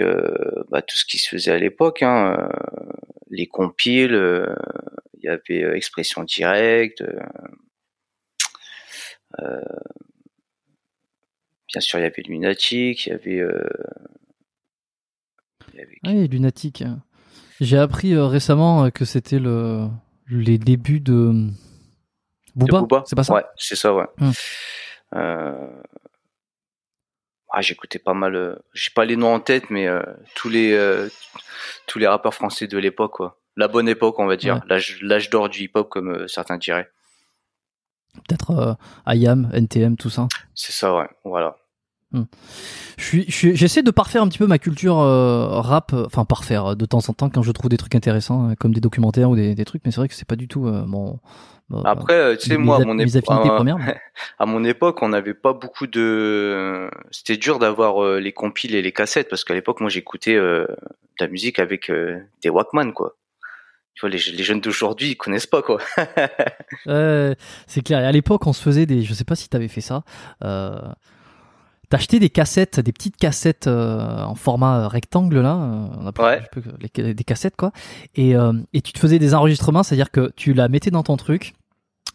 [0.70, 2.50] bah, tout ce qui se faisait à l'époque, hein,
[3.30, 4.14] les compiles,
[5.18, 7.04] il y avait expression directe.
[11.74, 13.44] Bien sûr, il y avait Lunatic, il y avait
[16.06, 16.84] oui, lunatique.
[17.60, 19.88] J'ai appris euh, récemment euh, que c'était le
[20.28, 21.50] les débuts de
[22.56, 23.04] Booba.
[23.06, 23.34] C'est pas ça?
[23.34, 24.06] Ouais, c'est ça, ouais.
[24.20, 24.32] Hum.
[25.16, 25.82] Euh...
[27.52, 28.60] Ah, j'écoutais pas mal.
[28.74, 29.88] J'ai pas les noms en tête, mais
[30.34, 30.76] tous les
[31.86, 33.40] tous les rappeurs français de l'époque, quoi.
[33.56, 34.62] La bonne époque, on va dire.
[34.68, 36.90] L'âge d'or du hip-hop, comme certains diraient.
[38.28, 40.28] Peut-être IAM, NTM, tout ça.
[40.56, 41.10] C'est ça, ouais.
[41.24, 41.58] Voilà.
[42.98, 46.68] Je suis, j'essaie de parfaire un petit peu ma culture euh, rap, euh, enfin parfaire
[46.68, 49.36] euh, de temps en temps quand je trouve des trucs intéressants, comme des documentaires ou
[49.36, 51.20] des, trucs, mais c'est vrai que c'est pas du tout mon.
[51.86, 53.24] Après, tu sais, moi, à mon, époque,
[54.40, 56.90] à mon époque, on n'avait pas beaucoup de.
[57.10, 60.68] C'était dur d'avoir les compiles et les cassettes parce qu'à l'époque, moi, j'écoutais de
[61.20, 61.92] la musique avec
[62.44, 63.16] des Walkman, quoi.
[63.96, 65.80] Tu vois, les, les jeunes d'aujourd'hui, ils connaissent pas, quoi.
[66.86, 68.02] c'est clair.
[68.02, 69.02] Et à l'époque, on se faisait des.
[69.02, 70.04] Je sais pas si t'avais fait ça.
[70.44, 70.80] Euh
[71.94, 76.40] acheté des cassettes, des petites cassettes euh, en format rectangle là, euh, on appelle Ouais.
[76.40, 76.62] un peu
[77.04, 77.72] les- des cassettes quoi.
[78.16, 81.18] Et, euh, et tu te faisais des enregistrements, c'est-à-dire que tu la mettais dans ton
[81.18, 81.54] truc,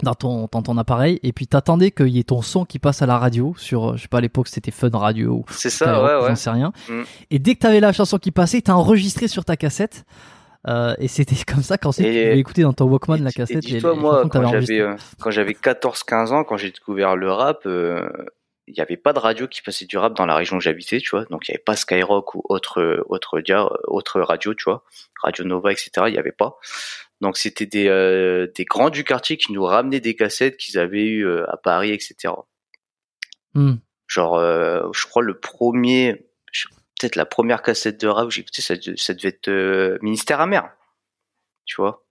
[0.03, 3.03] dans ton dans ton appareil, et puis t'attendais qu'il y ait ton son qui passe
[3.03, 5.71] à la radio sur, euh, je sais pas à l'époque c'était Fun Radio ou C'est
[5.71, 6.29] ça, ouais, ouais.
[6.29, 6.73] j'en sais rien.
[6.89, 7.03] Mm.
[7.31, 10.05] Et dès que t'avais la chanson qui passait, t'as enregistré sur ta cassette.
[10.67, 13.59] Euh, et c'était comme ça Et- tu pouvais écouter dans ton Walkman Et la cassette.
[13.65, 17.61] Et dis-toi, moi, quand j'avais, euh, quand j'avais 14-15 ans, quand j'ai découvert le rap,
[17.67, 18.09] euh,
[18.69, 20.99] il n'y avait pas de radio qui passait du rap dans la région où j'habitais,
[21.01, 21.25] tu vois.
[21.27, 24.85] Donc il n'y avait pas Skyrock ou autre, autre, radio, tu vois.
[25.23, 25.91] Radio Nova, etc.
[26.07, 26.57] Il n'y avait pas.
[27.21, 31.05] Donc c'était des, euh, des grands du quartier qui nous ramenaient des cassettes qu'ils avaient
[31.05, 32.35] eu euh, à Paris, etc.
[33.55, 33.77] Hmm.
[34.07, 36.27] Genre, euh, je crois le premier,
[37.01, 39.99] peut-être la première cassette de rap que j'ai écouté, ça, de- ça devait être euh,
[40.03, 40.71] Ministère amer.
[41.65, 42.05] Tu vois?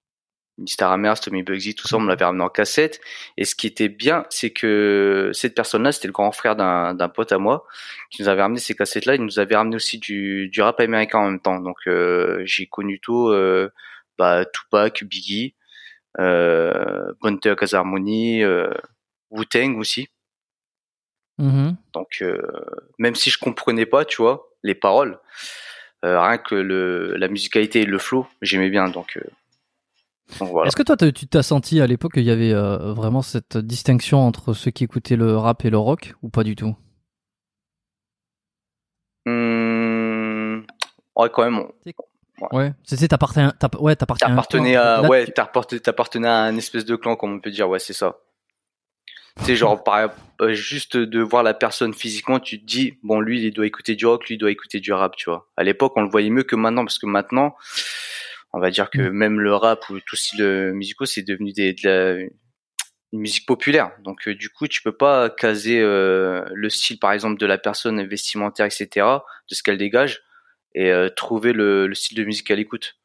[0.58, 3.00] Ministère amer, Tommy Bugsy, tout ça, on me l'avait ramené en cassette.
[3.38, 7.32] Et ce qui était bien, c'est que cette personne-là, c'était le grand frère d'un pote
[7.32, 7.66] à moi,
[8.10, 9.16] qui nous avait ramené ces cassettes-là.
[9.16, 11.60] Il nous avait ramené aussi du, du rap américain en même temps.
[11.60, 13.70] Donc, euh, j'ai connu tout, euh,
[14.18, 15.56] bah, Tupac, Biggie,
[16.20, 17.14] euh,
[17.74, 18.70] Harmony, euh,
[19.30, 20.08] Wu-Tang aussi.
[21.38, 21.76] Mhm.
[21.94, 22.42] Donc euh,
[22.98, 25.20] même si je comprenais pas, tu vois, les paroles,
[26.04, 28.90] euh, rien que le la musicalité et le flow, j'aimais bien.
[28.90, 29.32] Donc, euh, donc
[30.40, 30.68] voilà.
[30.68, 34.20] Est-ce que toi, tu t'as senti à l'époque qu'il y avait euh, vraiment cette distinction
[34.20, 36.76] entre ceux qui écoutaient le rap et le rock ou pas du tout?
[39.26, 40.66] Hum,
[41.16, 41.66] ouais, quand même.
[42.52, 42.72] Ouais.
[42.84, 44.76] C'est t'appartenais, t'app- ouais, t'appartenais.
[44.76, 45.02] À.
[45.02, 47.68] Là, ouais, tu- t'appartenais t'appartenais à un espèce de clan, comme on peut dire.
[47.68, 48.18] Ouais, c'est ça.
[49.42, 50.10] C'est genre par,
[50.42, 53.96] euh, juste de voir la personne physiquement, tu te dis bon lui il doit écouter
[53.96, 55.48] du rock, lui il doit écouter du rap, tu vois.
[55.58, 57.56] À l'époque on le voyait mieux que maintenant parce que maintenant
[58.58, 59.10] on va dire que Mm.
[59.12, 62.28] même le rap ou tout style musicaux c'est devenu des, de la
[63.14, 63.92] une musique populaire.
[64.04, 67.58] Donc euh, du coup tu peux pas caser euh, le style par exemple de la
[67.58, 69.06] personne vestimentaire etc.
[69.50, 70.22] de ce qu'elle dégage
[70.76, 72.96] et euh, trouver le, le style de musique qu'elle écoute.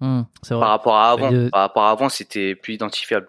[0.00, 0.24] Vrai.
[0.48, 3.28] Par rapport à avant, Euh, par rapport à avant c'était plus identifiable.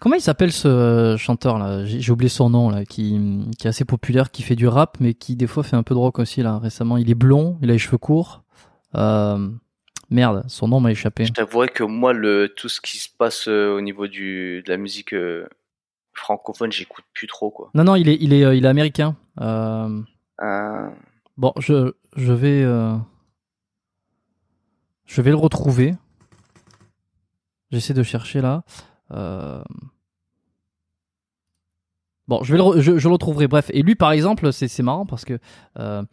[0.00, 1.84] Comment il s'appelle ce euh, chanteur là?
[1.84, 3.18] J'ai j'ai oublié son nom là, qui,
[3.58, 5.94] qui est assez populaire, qui fait du rap, mais qui des fois fait un peu
[5.94, 6.58] de rock aussi là.
[6.58, 8.42] Récemment, il est blond, il a les cheveux courts.
[10.10, 11.24] Merde, son nom m'a échappé.
[11.24, 14.70] Je t'avouerais que moi, le, tout ce qui se passe euh, au niveau du, de
[14.70, 15.48] la musique euh,
[16.14, 17.70] francophone, j'écoute plus trop, quoi.
[17.74, 19.16] Non, non, il est, il est, euh, il est américain.
[19.40, 20.02] Euh,
[21.36, 22.62] bon, je, je vais,
[25.06, 25.94] je vais le retrouver.
[27.70, 28.64] J'essaie de chercher là.
[29.12, 29.62] Euh,
[32.28, 33.48] Bon, je vais le, re- je, je le retrouverai.
[33.48, 35.38] Bref, et lui, par exemple, c'est c'est marrant parce que
[35.80, 36.04] euh,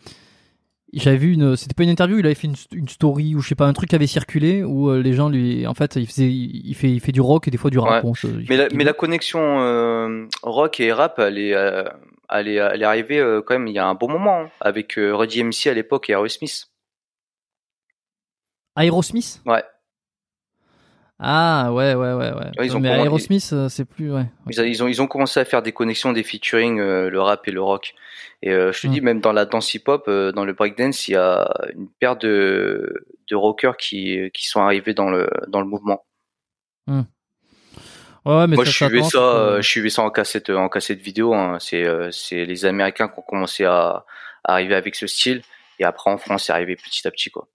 [0.94, 3.50] j'avais vu une, c'était pas une interview, il avait fait une, une story ou je
[3.50, 6.08] sais pas un truc qui avait circulé où euh, les gens lui, en fait, il
[6.08, 8.04] faisait, il fait, il fait du rock et des fois du rap.
[8.04, 8.12] Ouais.
[8.50, 11.84] mais, la, fait- mais la connexion euh, rock et rap, elle est, euh,
[12.30, 14.50] elle est, elle est arrivée euh, quand même il y a un bon moment, hein,
[14.62, 16.68] avec Run DMC à l'époque et Aerosmith.
[18.78, 19.42] Aerosmith?
[19.46, 19.64] Ouais.
[21.20, 22.52] Ah ouais ouais ouais ouais.
[22.60, 24.26] Ouais, ils ont mais Aerosmith c'est plus ouais.
[24.52, 27.52] Ils, ils ont, ils ont commencé à faire des connexions, des featuring, le rap et
[27.52, 27.96] le rock.
[28.44, 28.92] Et euh, je te Mm.
[28.92, 32.18] dis, même dans la danse hip-hop, euh, dans le breakdance, il y a une paire
[32.18, 36.06] de, de rockers qui, qui sont arrivés dans le, dans le mouvement.
[36.88, 37.04] Ouais,
[38.26, 41.00] ouais, mais Moi, ça, je suivais ça, euh, je suivais ça en cassette, en cassette
[41.00, 41.34] vidéo.
[41.34, 41.58] hein.
[41.60, 44.06] C'est, c'est les Américains qui ont commencé à,
[44.44, 45.42] à arriver avec ce style,
[45.80, 47.48] et après en France, c'est arrivé petit à petit, quoi.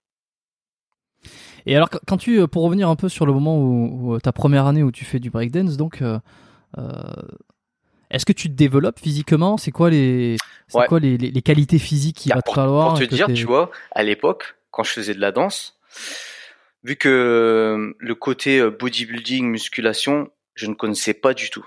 [1.65, 4.65] Et alors, quand- tu, pour revenir un peu sur le moment où, où, ta première
[4.65, 6.03] année où tu fais du breakdance, donc,
[8.13, 9.57] est-ce que tu te développes physiquement?
[9.57, 10.87] C'est quoi les, c'est Ouais.
[10.87, 13.45] quoi les, les, les qualités physiques qu'il Car va te falloir pour te dire, tu
[13.45, 15.77] vois, à l'époque, quand je faisais de la danse,
[16.83, 21.65] vu que euh, le côté euh, bodybuilding, musculation, je ne connaissais pas du tout.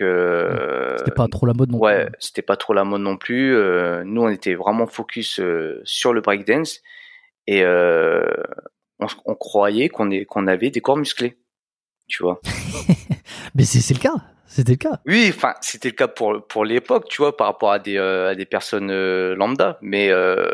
[0.00, 2.14] Euh, C'était pas trop la mode non ouais, plus.
[2.18, 3.54] c'était pas trop la mode non plus.
[3.54, 6.80] Euh, nous, on était vraiment focus euh, sur le breakdance
[7.46, 11.36] et on, on croyait qu'on est qu'on avait des corps musclés,
[12.08, 12.40] tu vois.
[13.54, 14.14] Mais c'est c'est le cas.
[14.54, 15.00] C'était le cas.
[15.06, 18.28] Oui, enfin, c'était le cas pour pour l'époque, tu vois, par rapport à des euh,
[18.28, 20.52] à des personnes euh, lambda, mais euh,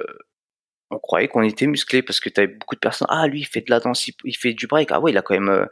[0.91, 3.09] on croyait qu'on était musclés parce que t'avais beaucoup de personnes.
[3.11, 4.93] Ah, lui, il fait de la danse, il, fait du break.
[4.93, 5.67] Ah ouais, il a quand même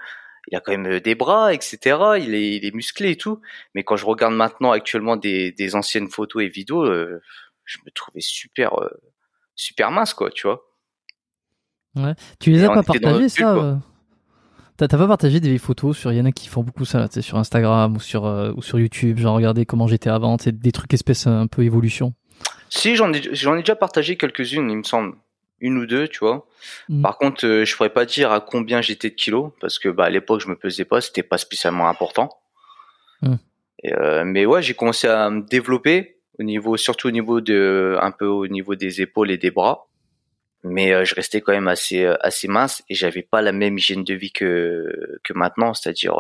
[0.49, 1.79] il a quand même des bras, etc.
[2.19, 3.41] Il est il est musclé et tout.
[3.77, 7.23] Mais quand je regarde maintenant actuellement des des anciennes photos et vidéos, euh,
[7.65, 8.91] je me trouvais super euh,
[9.55, 10.65] super mince, quoi, tu vois.
[12.41, 13.79] Tu les Et as pas partagées ça
[14.77, 16.99] T'as t'as pas partagé des photos sur, il y en a qui font beaucoup ça
[16.99, 20.73] là, sur Instagram ou sur euh, ou sur YouTube, genre regardez comment j'étais avant, des
[20.73, 22.13] trucs espèces un peu évolution.
[22.69, 25.15] Si j'en ai j'en ai déjà partagé quelques-unes, il me semble,
[25.61, 26.47] une ou deux, tu vois.
[26.89, 27.03] Mm.
[27.03, 30.05] Par contre, euh, je pourrais pas dire à combien j'étais de kilos parce que bah
[30.05, 32.29] à l'époque je me pesais pas, c'était pas spécialement important.
[33.23, 33.35] Mm.
[33.83, 37.97] Et, euh, mais ouais, j'ai commencé à me développer au niveau, surtout au niveau de,
[38.01, 39.86] un peu au niveau des épaules et des bras.
[40.63, 43.79] Mais euh, je restais quand même assez euh, assez mince et j'avais pas la même
[43.79, 46.17] hygiène de vie que que maintenant, c'est-à-dire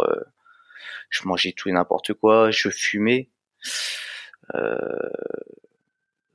[1.11, 3.29] je mangeais tout et n'importe quoi, je fumais.
[4.55, 4.77] Euh,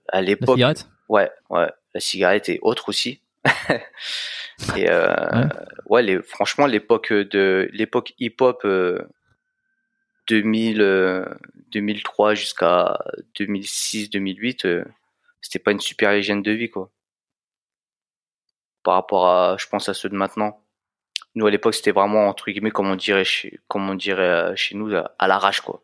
[0.07, 0.49] à l'époque.
[0.49, 0.89] La cigarette?
[1.09, 3.21] Ouais, ouais, la cigarette et autre aussi.
[4.75, 5.47] et euh,
[5.87, 8.65] ouais, les, franchement, l'époque de l'époque hip-hop
[10.27, 11.25] 2000,
[11.71, 12.99] 2003 jusqu'à
[13.39, 14.85] 2006-2008, euh,
[15.41, 16.91] c'était pas une super hygiène de vie, quoi.
[18.83, 20.59] Par rapport à, je pense à ceux de maintenant.
[21.35, 24.55] Nous, à l'époque, c'était vraiment, entre guillemets, comme on dirait chez, comme on dirait euh,
[24.55, 25.81] chez nous, à l'arrache, quoi.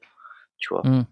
[0.57, 0.81] Tu vois.
[0.86, 1.05] Hmm.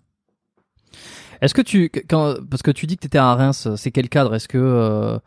[1.41, 4.09] Est-ce que tu, quand, parce que tu dis que tu étais à Reims, c'est quel
[4.09, 4.35] cadre?
[4.35, 5.19] Est-ce que euh,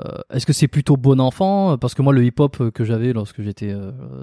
[0.00, 1.78] euh, est-ce que c'est plutôt bon enfant?
[1.78, 3.74] Parce que moi, le hip-hop que j'avais lorsque j'étais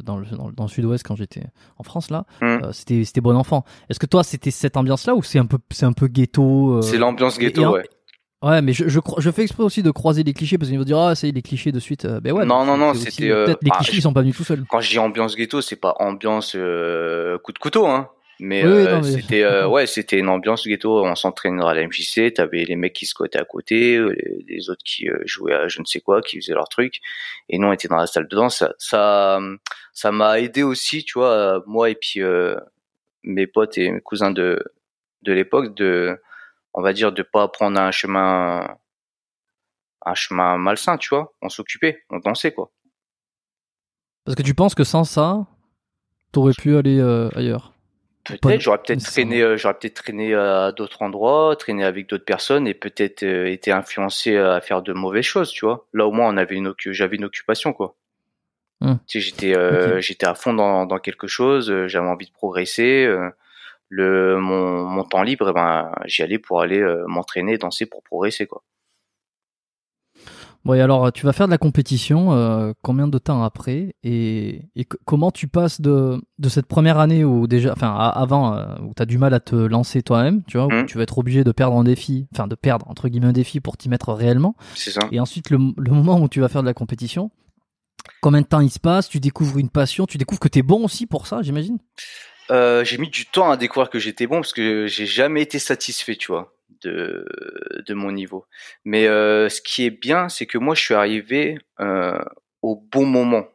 [0.04, 1.44] dans le, dans, le sud-ouest, quand j'étais
[1.78, 2.46] en France, là, hmm.
[2.46, 3.64] euh, c'était, c'était bon enfant.
[3.90, 6.98] Est-ce que toi, c'était cette ambiance-là ou c'est un peu, c'est un peu ghetto C'est
[6.98, 7.84] l'ambiance ghetto, ouais.
[8.42, 10.84] Ouais, mais je, je, je, fais exprès aussi de croiser les clichés parce qu'ils vont
[10.84, 12.08] dire ah c'est les clichés de suite.
[12.08, 12.46] ben ouais.
[12.46, 14.64] Non non non, c'était peut-être les clichés ils sont pas venus tout seuls.
[14.70, 18.10] Quand je dis ambiance ghetto, c'est pas ambiance coup de couteau hein.
[18.44, 21.06] Mais, euh, c'était euh, ouais, c'était une ambiance ghetto.
[21.06, 22.34] On s'entraînait à la MJC.
[22.34, 24.16] T'avais les mecs qui squattaient à côté, euh,
[24.48, 27.02] les, autres qui jouaient à je ne sais quoi, qui faisaient leur truc.
[27.50, 28.64] Et nous, on était dans la salle de danse.
[28.80, 29.40] Ça,
[29.94, 32.22] ça, m'a aidé aussi, tu vois, moi et puis
[33.24, 34.60] mes potes et mes cousins de
[35.22, 36.18] de l'époque, de,
[36.74, 38.78] on va dire, de pas prendre un chemin,
[40.06, 41.34] un chemin malsain, tu vois.
[41.42, 42.72] On s'occupait, on dansait quoi.
[44.26, 45.46] Parce que tu penses que sans ça,
[46.32, 47.02] t'aurais pu aller
[47.36, 47.74] ailleurs?
[48.24, 52.68] Peut-être, j'aurais peut-être traîné, euh, j'aurais peut-être traîné à d'autres endroits, traîné avec d'autres personnes
[52.68, 55.88] et peut-être euh, été influencé à faire de mauvaises choses, tu vois.
[55.94, 57.96] Là au moins on avait une, j'avais une occupation quoi.
[58.82, 59.00] Hum.
[59.08, 63.08] Tu sais, j'étais, euh, j'étais à fond dans, dans quelque chose, j'avais envie de progresser.
[63.92, 68.48] Le mon, mon temps libre, eh ben j'y allais pour aller m'entraîner, danser pour progresser
[68.48, 68.64] quoi.
[70.64, 74.70] Bon, et alors, tu vas faire de la compétition, euh, combien de temps après et,
[74.76, 78.94] et comment tu passes de, de cette première année où déjà, enfin, avant, euh, où
[78.96, 80.86] tu as du mal à te lancer toi-même, tu vois, où mmh.
[80.86, 83.60] tu vas être obligé de perdre un défi, enfin, de perdre, entre guillemets, un défi
[83.60, 84.56] pour t'y mettre réellement.
[84.76, 85.02] C'est ça.
[85.12, 87.32] Et ensuite, le, le moment où tu vas faire de la compétition,
[88.22, 90.64] combien de temps il se passe Tu découvres une passion, tu découvres que tu es
[90.64, 91.80] bon aussi pour ça, j'imagine?
[92.52, 95.60] Euh, J'ai mis du temps à découvrir que j'étais bon parce que j'ai jamais été
[95.60, 97.26] satisfait, tu vois de,
[97.86, 98.46] de mon niveau.
[98.86, 102.20] Mais euh, ce qui est bien, c'est que moi, je suis arrivé euh,
[102.62, 103.48] au bon moment.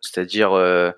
[0.00, 0.90] C'est-à-dire, euh,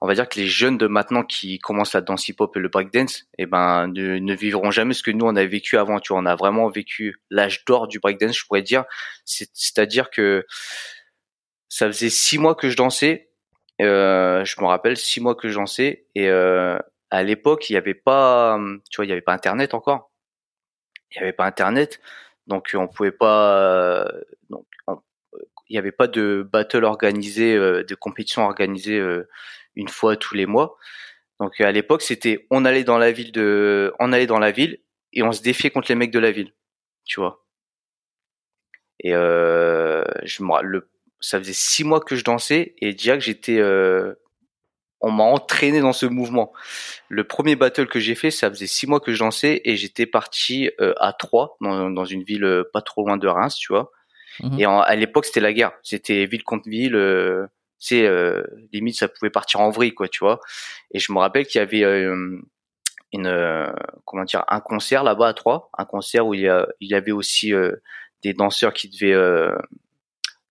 [0.00, 2.68] on va dire que les jeunes de maintenant qui commencent la danse hip-hop et le
[2.68, 5.98] breakdance, eh ben, ne, vivront jamais ce que nous on a vécu avant.
[5.98, 8.84] Tu vois, on a vraiment vécu l'âge d'or du breakdance, je pourrais dire.
[9.24, 10.46] C'est-à-dire que
[11.68, 13.30] ça faisait six mois que je dansais.
[13.80, 16.28] Euh, je me rappelle six mois que je dansais et
[17.12, 18.58] à l'époque il n'y avait pas,
[18.90, 20.12] tu vois, il n'y avait pas Internet encore
[21.14, 22.00] il n'y avait pas internet,
[22.46, 24.66] donc on pouvait pas, euh, donc
[25.68, 29.28] il n'y avait pas de battle organisé, euh, de compétition organisée euh,
[29.74, 30.76] une fois tous les mois.
[31.40, 34.78] Donc à l'époque, c'était on allait dans la ville de, on allait dans la ville
[35.12, 36.52] et on se défiait contre les mecs de la ville,
[37.04, 37.44] tu vois.
[39.00, 40.80] Et je
[41.20, 43.60] ça faisait six mois que je dansais et déjà que j'étais
[45.02, 46.52] on m'a entraîné dans ce mouvement.
[47.08, 50.06] Le premier battle que j'ai fait, ça faisait six mois que je dansais et j'étais
[50.06, 53.90] parti euh, à Troyes, dans, une ville euh, pas trop loin de Reims, tu vois.
[54.40, 54.60] Mhm.
[54.60, 55.72] Et à l'époque, c'était la guerre.
[55.82, 56.94] C'était ville contre ville.
[56.94, 57.46] Euh,
[57.78, 60.38] c'est euh, limite, ça pouvait partir en vrille, quoi, tu vois.
[60.92, 61.82] Et je me rappelle qu'il y avait
[63.12, 66.88] une, comment dire, un concert là-bas à Troyes, un concert où il y, a, il
[66.88, 67.52] y avait aussi
[68.22, 69.52] des danseurs qui devaient,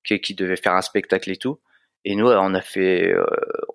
[0.04, 1.58] qui, qui devaient faire un spectacle et tout.
[2.04, 3.26] Et nous, on a fait, euh,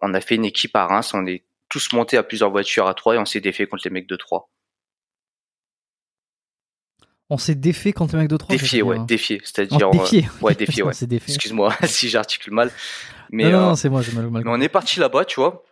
[0.02, 1.12] on a fait une équipe à Reims.
[1.14, 3.90] On est tous montés à plusieurs voitures à Troyes et on s'est défait contre les
[3.90, 4.48] mecs de Troyes.
[7.28, 8.56] On s'est défait contre les mecs de Troyes.
[8.56, 9.40] Défié, ouais, défié.
[9.44, 10.24] C'est-à-dire, défié.
[10.24, 10.92] Euh, ouais, défié, ouais.
[10.92, 12.70] Excuse-moi si j'articule mal.
[13.30, 14.44] Mais, non, non, euh, c'est moi, j'ai mal, mal.
[14.44, 15.64] Mais on est parti là-bas, tu vois.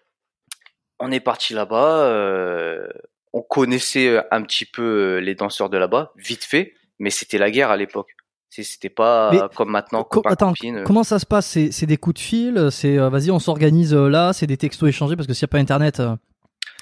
[0.98, 2.06] On est parti là-bas.
[2.06, 2.88] Euh,
[3.32, 7.70] on connaissait un petit peu les danseurs de là-bas, vite fait, mais c'était la guerre
[7.70, 8.16] à l'époque.
[8.62, 10.06] C'était pas comme maintenant.
[10.24, 10.84] attends, euh.
[10.84, 11.58] comment ça se passe?
[11.70, 14.32] C'est des coups de fil C'est euh, vas-y, on s'organise euh, là.
[14.32, 16.02] C'est des textos échangés parce que s'il n'y a pas Internet,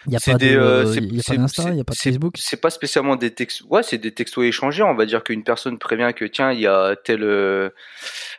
[0.06, 2.34] il n'y a, pas d'Insta, il n'y a pas de Facebook.
[2.36, 3.66] C'est pas spécialement des textos.
[3.70, 4.82] Ouais, c'est des textos échangés.
[4.82, 7.22] On va dire qu'une personne prévient que tiens, il y a telle,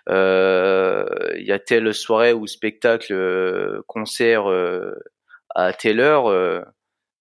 [0.10, 4.46] il y a telle soirée ou spectacle, concert
[5.56, 6.66] à telle heure,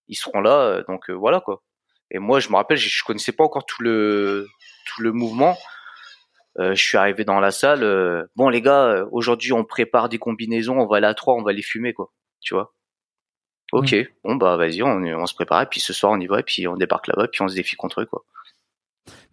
[0.08, 0.82] ils seront là.
[0.88, 1.62] Donc voilà quoi.
[2.14, 4.46] Et moi, je me rappelle, je, je connaissais pas encore tout le
[4.84, 5.56] tout le mouvement.
[6.58, 7.82] Euh, je suis arrivé dans la salle.
[7.82, 11.34] Euh, bon les gars, euh, aujourd'hui on prépare des combinaisons, on va aller à trois,
[11.34, 12.12] on va les fumer quoi.
[12.40, 12.74] Tu vois?
[13.72, 16.40] Ok, bon bah vas-y, on, on se prépare, et puis ce soir on y va,
[16.40, 18.24] et puis on débarque là-bas, puis on se défie contre eux, quoi.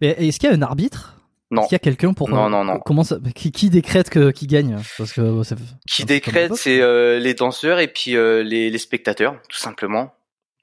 [0.00, 1.16] Mais est-ce qu'il y a un arbitre?
[1.50, 1.60] Non.
[1.62, 2.78] Est-ce qu'il y a quelqu'un pour Non, non, non.
[2.78, 4.76] Comment ça, qui, qui décrète que qui gagne?
[4.96, 5.56] Parce que ça-
[5.90, 10.14] Qui décrète, c'est euh, les danseurs et puis euh, les, les spectateurs, tout simplement.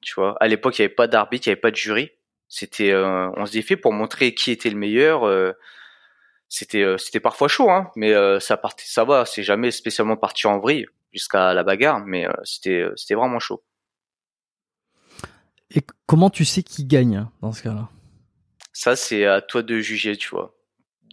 [0.01, 2.10] Tu vois, à l'époque, il n'y avait pas d'arbitre, il n'y avait pas de jury.
[2.47, 5.24] C'était, euh, on se défiait pour montrer qui était le meilleur.
[6.50, 9.26] C'était, euh, c'était parfois chaud, hein, mais euh, ça partait, ça va.
[9.26, 13.64] C'est jamais spécialement parti en vrille jusqu'à la bagarre, mais euh, c'était, c'était vraiment chaud.
[15.72, 17.89] Et comment tu sais qui gagne dans ce cas-là?
[18.72, 20.54] Ça, c'est à toi de juger, tu vois.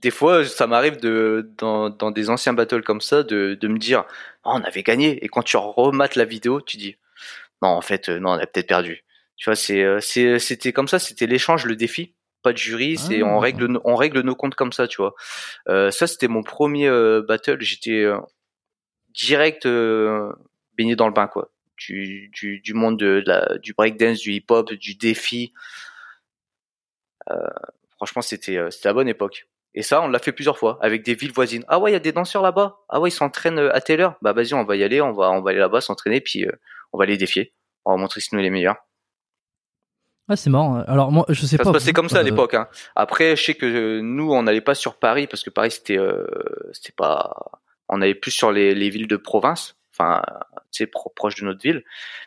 [0.03, 3.79] Des fois, ça m'arrive de dans, dans des anciens battles comme ça de, de me
[3.79, 4.05] dire
[4.45, 6.97] Ah, on avait gagné et quand tu remates la vidéo, tu dis
[7.63, 9.03] non en fait non on a peut-être perdu.
[9.37, 12.14] Tu vois, c'est c'est c'était comme ça, c'était l'échange, le défi,
[12.45, 13.27] pas de jury, c'est Ah.
[13.27, 15.15] on règle nos- on règle nos comptes comme ça, tu vois.
[15.69, 18.19] Euh, ça c'était mon premier euh, battle, j'étais euh,
[19.15, 19.67] direct
[20.77, 21.51] baigné dans le bain quoi.
[21.77, 25.53] Du, du, du monde de, la, du breakdance, du hip-hop, du défi.
[27.97, 29.47] Franchement, c'était c'était la bonne époque.
[29.75, 31.65] Et ça, on l'a fait plusieurs fois avec des villes voisines.
[31.69, 32.77] Ah ouais, il y a des danseurs là-bas.
[32.89, 34.17] Ah ouais, ils s'entraînent à telle heure.
[34.23, 36.47] Bah vas-y, on va y aller, on va on va aller là-bas s'entraîner, puis
[36.93, 37.53] on va les défier.
[37.85, 38.77] On va montrer si nous les meilleurs.
[40.29, 40.77] Ah, c'est marrant.
[40.87, 41.65] Alors moi, je sais Ça pas.
[41.65, 42.55] se passait comme ça à euh, l'époque.
[42.55, 42.67] Hein.
[42.97, 46.27] Après, je sais que nous, on n'allait pas sur Paris parce que Paris c'était euh,
[46.73, 47.35] c'était pas.
[47.91, 50.23] On allait plus sur les, les villes de province, enfin,
[50.73, 51.85] tu sais, pro- proche de notre ville.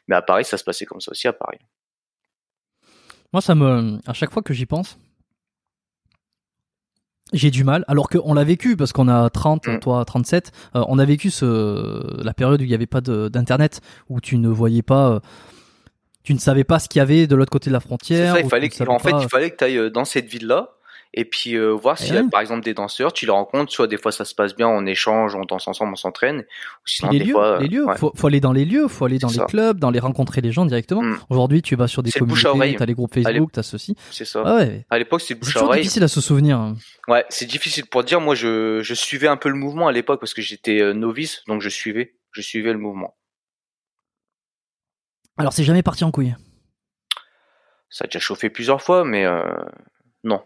[0.08, 1.58] Mais à Paris, ça se passait comme ça aussi à Paris.
[3.34, 5.00] Moi, ça me, à chaque fois que j'y pense,
[7.34, 7.84] j'ai du mal.
[7.88, 9.80] Alors qu'on l'a vécu parce qu'on a 30, Mm.
[9.80, 10.52] toi 37.
[10.76, 14.38] euh, on a vécu ce, la période où il n'y avait pas d'internet, où tu
[14.38, 15.20] ne voyais pas,
[16.28, 18.34] tu ne savais pas ce qu'il y avait de l'autre côté de la C'est frontière.
[18.36, 20.74] ça, il fallait que- en fait, pas- il fallait que tu ailles dans cette ville-là
[21.14, 23.88] et puis euh, voir s'il y a par exemple des danseurs, tu les rencontres, soit
[23.88, 26.44] des fois ça se passe bien, on échange, on danse ensemble, on s'entraîne, ou
[26.84, 27.96] Puis sinon les des lieux, fois, euh, les lieux, ouais.
[27.98, 29.46] faut, faut aller dans les lieux, faut aller dans C'est les ça.
[29.46, 31.02] clubs, dans les rencontrer les gens directement.
[31.02, 31.18] Mm.
[31.30, 32.76] Aujourd'hui, tu vas sur des C'est le bouche à communautés, oreille.
[32.78, 33.14] t'as les groupes.
[33.14, 33.96] Facebook, t'as ceci.
[34.12, 34.44] c'est ça.
[34.46, 35.82] Ah ouais, À l'époque, c'est bouche à oreille.
[35.84, 36.58] difficile à se souvenir.
[36.60, 36.76] hein.
[37.08, 38.20] Ouais, c'est difficile pour dire.
[38.20, 41.42] Moi, je, je suivais un peu le mouvement à l'époque parce que j'étais euh, novice,
[41.48, 43.16] donc je suivais, je suivais le mouvement.
[45.38, 46.36] Alors, c'est jamais parti en couille.
[47.90, 49.42] Ça a déjà chauffé plusieurs fois, mais euh,
[50.24, 50.44] non,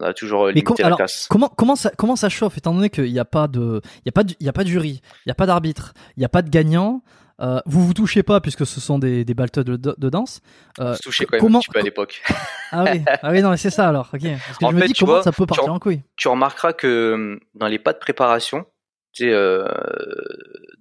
[0.00, 1.26] on a toujours euh, Mais com- limité la alors, casse.
[1.28, 4.12] Comment, comment, ça, comment ça chauffe, étant donné qu'il n'y a, pas de- y a,
[4.12, 6.24] pas de- il y a pas de jury, il n'y a pas d'arbitre, il n'y
[6.24, 7.02] a pas de gagnant,
[7.40, 10.40] euh, vous vous touchez pas puisque ce sont des, des battles de, de, de danse.
[10.80, 12.22] Euh, se touchait co- quand même comment, un petit peu à l'époque.
[12.72, 14.08] ah, oui, ah oui, non, mais c'est ça alors.
[14.14, 14.22] ok.
[14.22, 15.76] Parce que En je me fait, dis tu comment vois, ça peut tu partir en-
[15.76, 16.00] en couille.
[16.16, 18.64] tu remarqueras que hum, dans les pas de préparation,
[19.12, 19.66] tu sais, euh,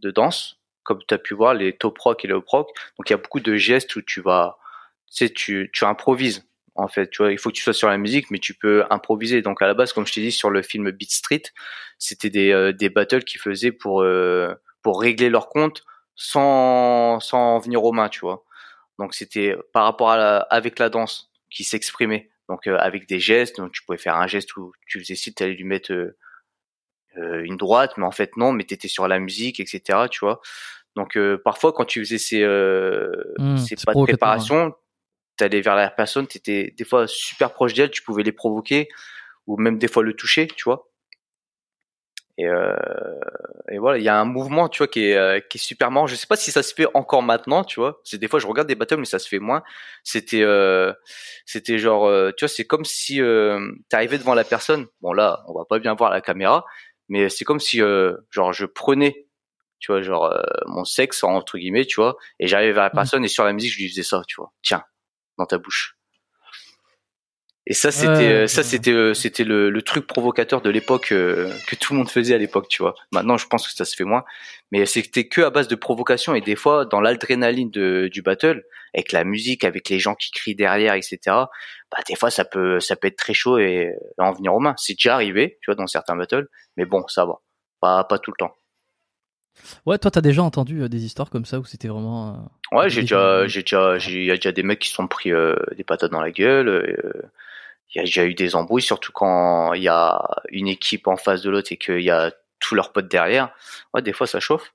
[0.01, 3.09] de danse, comme tu as pu voir, les top rock et les hop rock, donc
[3.09, 4.57] il y a beaucoup de gestes où tu vas,
[5.13, 6.47] tu tu, tu improvises.
[6.75, 8.85] En fait, tu vois, il faut que tu sois sur la musique, mais tu peux
[8.89, 9.41] improviser.
[9.41, 11.43] Donc à la base, comme je t'ai dit sur le film Beat Street,
[11.97, 15.83] c'était des, euh, des battles qu'ils faisaient pour euh, pour régler leur compte
[16.15, 18.45] sans sans en venir aux mains, tu vois.
[18.99, 22.29] Donc c'était par rapport à la, avec la danse qui s'exprimait.
[22.47, 25.33] Donc euh, avec des gestes, donc tu pouvais faire un geste où tu faisais si
[25.33, 25.91] tu allais lui mettre
[27.17, 30.07] une droite, mais en fait non, mais t'étais sur la musique, etc.
[30.09, 30.41] Tu vois.
[30.95, 34.73] Donc euh, parfois quand tu faisais ces euh, Mmh, ces pas de préparation,
[35.37, 38.89] t'allais vers la personne, t'étais des fois super proche d'elle, tu pouvais les provoquer
[39.45, 40.89] ou même des fois le toucher, tu vois.
[42.39, 42.75] Et, euh,
[43.71, 45.89] et voilà, il y a un mouvement, tu vois, qui est, euh, qui est super
[45.89, 46.05] marrant.
[46.05, 47.99] Je sais pas si ça se fait encore maintenant, tu vois.
[48.03, 49.63] C'est des fois je regarde des battles, mais ça se fait moins.
[50.03, 50.93] C'était, euh,
[51.45, 54.85] c'était genre, euh, tu vois, c'est comme si euh, t'arrivais devant la personne.
[55.01, 56.65] Bon là, on va pas bien voir la caméra,
[57.09, 59.27] mais c'est comme si, euh, genre, je prenais,
[59.79, 62.95] tu vois, genre euh, mon sexe entre guillemets, tu vois, et j'arrivais vers la Mhm.
[62.95, 64.53] personne et sur la musique je lui faisais ça, tu vois.
[64.63, 64.83] Tiens,
[65.39, 65.96] dans ta bouche.
[67.69, 68.63] Et ça, c'était, Ouais, euh, ça, ouais.
[68.63, 72.33] c'était, euh, c'était le, le truc provocateur de l'époque euh, que tout le monde faisait
[72.33, 72.95] à l'époque, tu vois.
[73.11, 74.23] Maintenant, je pense que ça se fait moins,
[74.71, 78.63] mais c'était que à base de provocation et des fois dans l'adrénaline du battle,
[78.93, 81.19] avec la musique, avec les gens qui crient derrière, etc.
[81.27, 84.75] Bah, des fois, ça peut, ça peut être très chaud et, en venir aux mains.
[84.77, 86.47] C'est déjà arrivé, tu vois, dans certains battles,
[86.77, 87.41] mais bon, ça va,
[87.81, 88.55] pas, pas tout le temps.
[89.85, 92.29] Ouais, toi, t'as déjà entendu euh, des histoires comme ça où c'était vraiment.
[92.73, 95.07] euh, Ouais, j'ai déjà, j'ai déjà, il y a déjà des mecs qui se sont
[95.07, 95.31] pris
[95.75, 97.03] des patates dans la gueule.
[97.95, 101.15] Il y a déjà eu des embrouilles, surtout quand il y a une équipe en
[101.17, 103.49] face de l'autre et qu'il y a tous leurs potes derrière.
[103.93, 104.73] Ouais, des fois ça chauffe.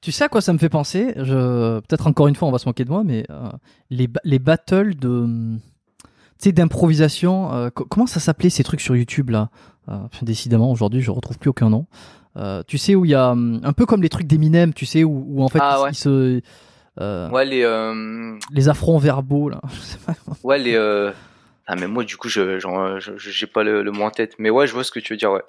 [0.00, 1.12] Tu sais à quoi ça me fait penser?
[1.16, 3.50] Je peut-être encore une fois on va se moquer de moi, mais euh,
[3.90, 5.60] les les battles de hum,
[6.44, 7.52] d'improvisation.
[7.52, 9.50] euh, co- comment ça s'appelait ces trucs sur YouTube là?
[9.88, 11.86] Euh, Décidément aujourd'hui je retrouve plus aucun nom.
[12.66, 15.04] Tu sais où il y a hum, un peu comme les trucs d'Eminem, tu sais
[15.04, 15.90] où, où en fait Ah, ils, ouais.
[15.90, 16.40] ils se
[17.00, 19.60] Ouais, les, euh, les affronts verbaux là.
[19.72, 20.14] Je sais pas.
[20.42, 20.74] ouais, les.
[20.74, 21.10] euh,
[21.66, 22.58] Ah, mais moi, du coup, je,
[23.16, 24.34] j'ai pas le, le mot en tête.
[24.38, 25.30] Mais ouais, je vois ce que tu veux dire.
[25.32, 25.42] Ouais.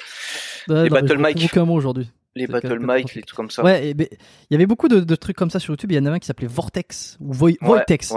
[0.68, 1.42] Ouais, non, battle mic.
[1.46, 2.10] aucun mot aujourd'hui.
[2.36, 3.64] les battle mic, les trucs comme ça.
[3.64, 4.08] Ouais, il
[4.52, 5.92] y avait beaucoup de, trucs comme ça sur YouTube.
[5.92, 8.14] Il y en a un qui s'appelait Vortex ou Vo Voitex,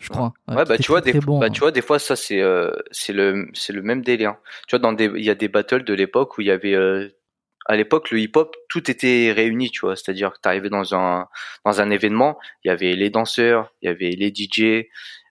[0.00, 0.34] je crois.
[0.48, 3.48] Ouais, bah tu vois, des, bah, tu vois, des fois ça c'est euh, c'est le
[3.54, 4.34] c'est le même délire.
[4.66, 6.74] Tu vois, dans des il y a des battles de l'époque où il y avait
[6.74, 7.08] euh,
[7.66, 9.96] à l'époque le hip-hop tout était réuni, tu vois.
[9.96, 11.28] C'est-à-dire que t'arrivais dans un
[11.64, 14.88] dans un événement, il y avait les danseurs, il y avait les DJ,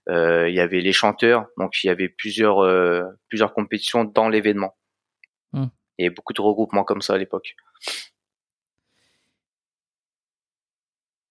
[0.08, 2.58] euh, il y avait les chanteurs, donc il y avait plusieurs
[3.28, 4.76] plusieurs compétitions dans l'événement.
[5.98, 7.54] Il y avait beaucoup de regroupements comme ça à l'époque.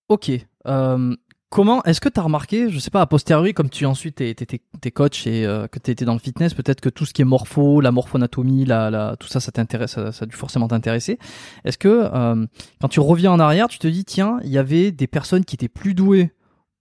[0.09, 0.29] Ok.
[0.67, 1.15] Euh,
[1.53, 4.91] comment est-ce que tu as remarqué, je sais pas, a posteriori, comme tu ensuite t'es,
[4.91, 7.25] coach et euh, que tu étais dans le fitness, peut-être que tout ce qui est
[7.25, 11.19] morpho, la morphonatomie, la, la, tout ça, ça t'intéresse, ça, a dû forcément t'intéresser.
[11.63, 12.47] Est-ce que euh,
[12.81, 15.55] quand tu reviens en arrière, tu te dis, tiens, il y avait des personnes qui
[15.55, 16.31] étaient plus douées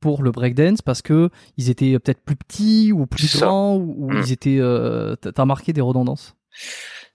[0.01, 4.23] pour le breakdance parce que ils étaient peut-être plus petits ou plus grands ou, hmm.
[4.25, 4.59] ils étaient.
[5.21, 6.35] t'as remarqué des redondances?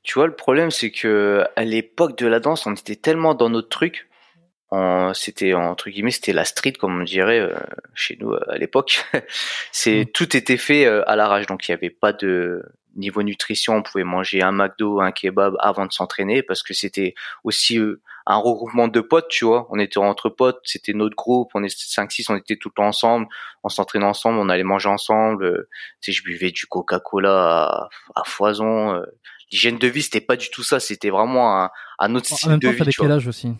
[0.03, 3.49] Tu vois, le problème, c'est que à l'époque de la danse, on était tellement dans
[3.49, 4.07] notre truc
[5.13, 7.55] c'était entre guillemets c'était la street comme on dirait euh,
[7.93, 9.05] chez nous euh, à l'époque.
[9.72, 10.11] C'est mm.
[10.13, 11.47] tout était fait euh, à l'arrache.
[11.47, 12.63] Donc il y avait pas de
[12.95, 13.76] niveau nutrition.
[13.76, 17.13] On pouvait manger un McDo un kebab avant de s'entraîner parce que c'était
[17.43, 17.80] aussi
[18.26, 19.68] un regroupement de potes tu vois.
[19.70, 20.59] On était entre potes.
[20.63, 21.51] C'était notre groupe.
[21.53, 23.28] On était 5 6 on était tout le temps ensemble.
[23.63, 24.39] On s'entraînait ensemble.
[24.39, 25.68] On allait manger ensemble.
[26.01, 29.01] Tu sais je buvais du Coca-Cola à, foison
[29.49, 30.80] l'hygiène de vie c'était pas du tout ça.
[30.82, 33.53] C'était vraiment un, un autre style de vie quel âge aussi?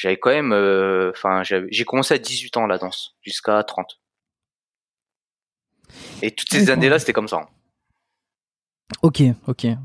[0.00, 4.00] J'avais quand même, euh, enfin, j'ai commencé à 18 ans la danse, jusqu'à 30.
[6.22, 7.46] Et toutes ces années-là, c'était comme ça.
[9.02, 9.66] Ok, ok.
[9.66, 9.76] Euh,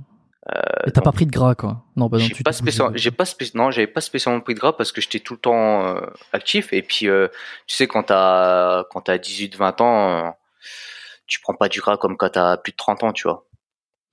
[0.86, 1.84] et t'as pas pris de gras, quoi?
[1.98, 4.94] Non, bah j'ai pas spécialement, j'ai pas non, j'avais pas spécialement pris de gras parce
[4.94, 6.00] que j'étais tout le temps euh,
[6.32, 6.72] actif.
[6.72, 10.38] Et puis, tu sais, quand t'as, quand t'as 18-20 ans,
[11.28, 13.46] tu prends pas du gras comme quand t'as plus de 30 ans, tu vois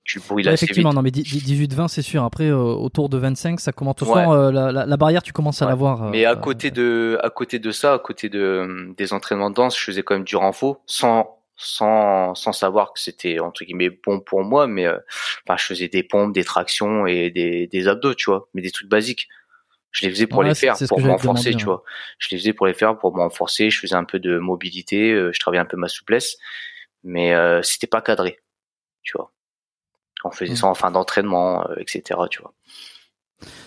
[0.03, 2.23] tu brûles Effectivement, non, mais 18-20, c'est sûr.
[2.23, 3.95] Après, euh, autour de 25, ça commence.
[3.95, 5.97] tout euh, la, la, barrière, tu commences à l'avoir.
[5.97, 6.09] voir.
[6.09, 9.77] mais à côté de, à côté de ça, à côté de des entraînements de danse,
[9.77, 14.19] je faisais quand même du renfort, sans, sans, sans savoir que c'était entre guillemets bon
[14.19, 14.67] pour moi.
[14.67, 18.61] Mais enfin, je faisais des pompes, des tractions et des, des abdos, tu vois, mais
[18.61, 19.29] des trucs basiques.
[19.91, 21.83] Je les faisais pour les faire, pour m'enforcer, tu vois.
[22.17, 23.69] Je les faisais pour les faire, pour m'enforcer.
[23.69, 26.35] Je faisais un peu de mobilité, je travaillais un peu ma souplesse,
[27.03, 28.39] mais c'était pas cadré,
[29.03, 29.31] tu vois.
[30.23, 32.19] On faisait ça en fin d'entraînement, euh, etc.
[32.29, 32.53] Tu vois.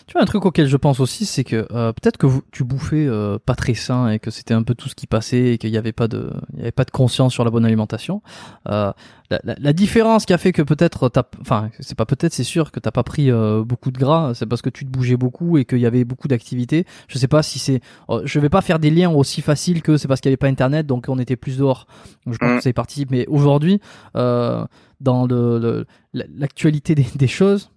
[0.06, 3.06] Tu vois, un truc auquel je pense aussi, c'est que euh, peut-être que tu bouffais
[3.06, 5.70] euh, pas très sain et que c'était un peu tout ce qui passait et qu'il
[5.70, 8.22] n'y avait pas de, il y avait pas de conscience sur la bonne alimentation.
[8.68, 8.92] Euh,
[9.30, 11.10] la, la, la, différence qui a fait que peut-être,
[11.40, 13.28] enfin, c'est pas peut-être, c'est sûr que t'as pas pris
[13.64, 16.28] beaucoup de gras, c'est parce que tu te bougeais beaucoup et qu'il y avait beaucoup
[16.28, 16.86] d'activités.
[17.08, 17.80] Je sais pas si c'est,
[18.22, 20.46] je vais pas faire des liens aussi faciles que c'est parce qu'il y avait pas
[20.46, 21.88] internet, donc on était plus dehors.
[22.24, 22.56] Donc je pense mm.
[22.58, 23.06] que c'est parti.
[23.10, 23.80] Mais aujourd'hui,
[24.14, 27.70] dans le, l'actualité des, des choses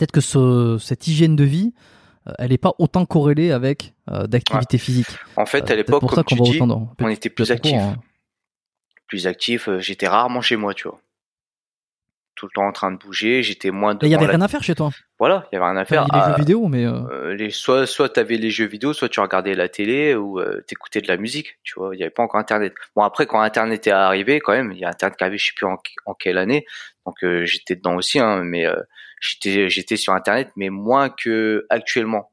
[0.00, 1.74] peut-être que ce, cette hygiène de vie,
[2.26, 5.08] euh, elle n'est pas autant corrélée avec euh, d'activité physique.
[5.36, 7.74] En fait, à euh, l'époque, comme tu dis, on était plus actif.
[7.74, 7.96] Hein.
[9.06, 9.68] Plus actif.
[9.78, 10.98] J'étais rarement chez moi, tu vois.
[12.34, 13.42] Tout le temps en train de bouger.
[13.42, 13.98] J'étais moins.
[14.00, 14.90] Il y avait rien à faire chez toi.
[15.18, 16.06] Voilà, il y avait rien à faire.
[16.10, 16.86] Il y avait des jeux vidéo, mais
[17.36, 21.08] les, soit soit t'avais les jeux vidéo, soit tu regardais la télé ou t'écoutais de
[21.08, 21.58] la musique.
[21.62, 22.72] Tu vois, il n'y avait pas encore Internet.
[22.96, 25.46] Bon après, quand Internet est arrivé, quand même, il y a Internet qui arrivé, je
[25.48, 25.76] sais plus en,
[26.06, 26.64] en quelle année.
[27.04, 28.66] Donc j'étais dedans aussi, hein, mais
[29.20, 32.30] j'étais j'étais sur internet mais moins que actuellement.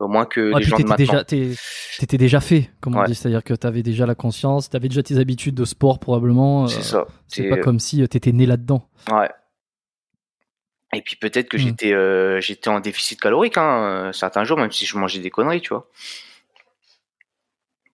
[0.00, 0.96] Moins que les gens de maintenant.
[0.96, 5.04] déjà t'étais déjà fait comme on dit c'est-à-dire que t'avais déjà la conscience t'avais déjà
[5.04, 7.06] tes habitudes de sport probablement c'est ça.
[7.28, 8.88] c'est pas comme si t'étais né là-dedans.
[9.12, 9.30] Ouais.
[10.92, 11.60] Et puis peut-être que hmm.
[11.60, 15.30] j'étais euh, j'étais en déficit calorique hein, euh, certains jours même si je mangeais des
[15.30, 15.88] conneries tu vois.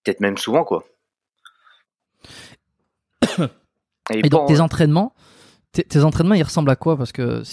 [0.03, 0.83] Peut-être même souvent quoi.
[4.11, 5.13] Et, donc tes entraînements
[5.71, 6.97] tes entraînements, ils ressemblent à quoi?
[6.97, 7.43] Parce que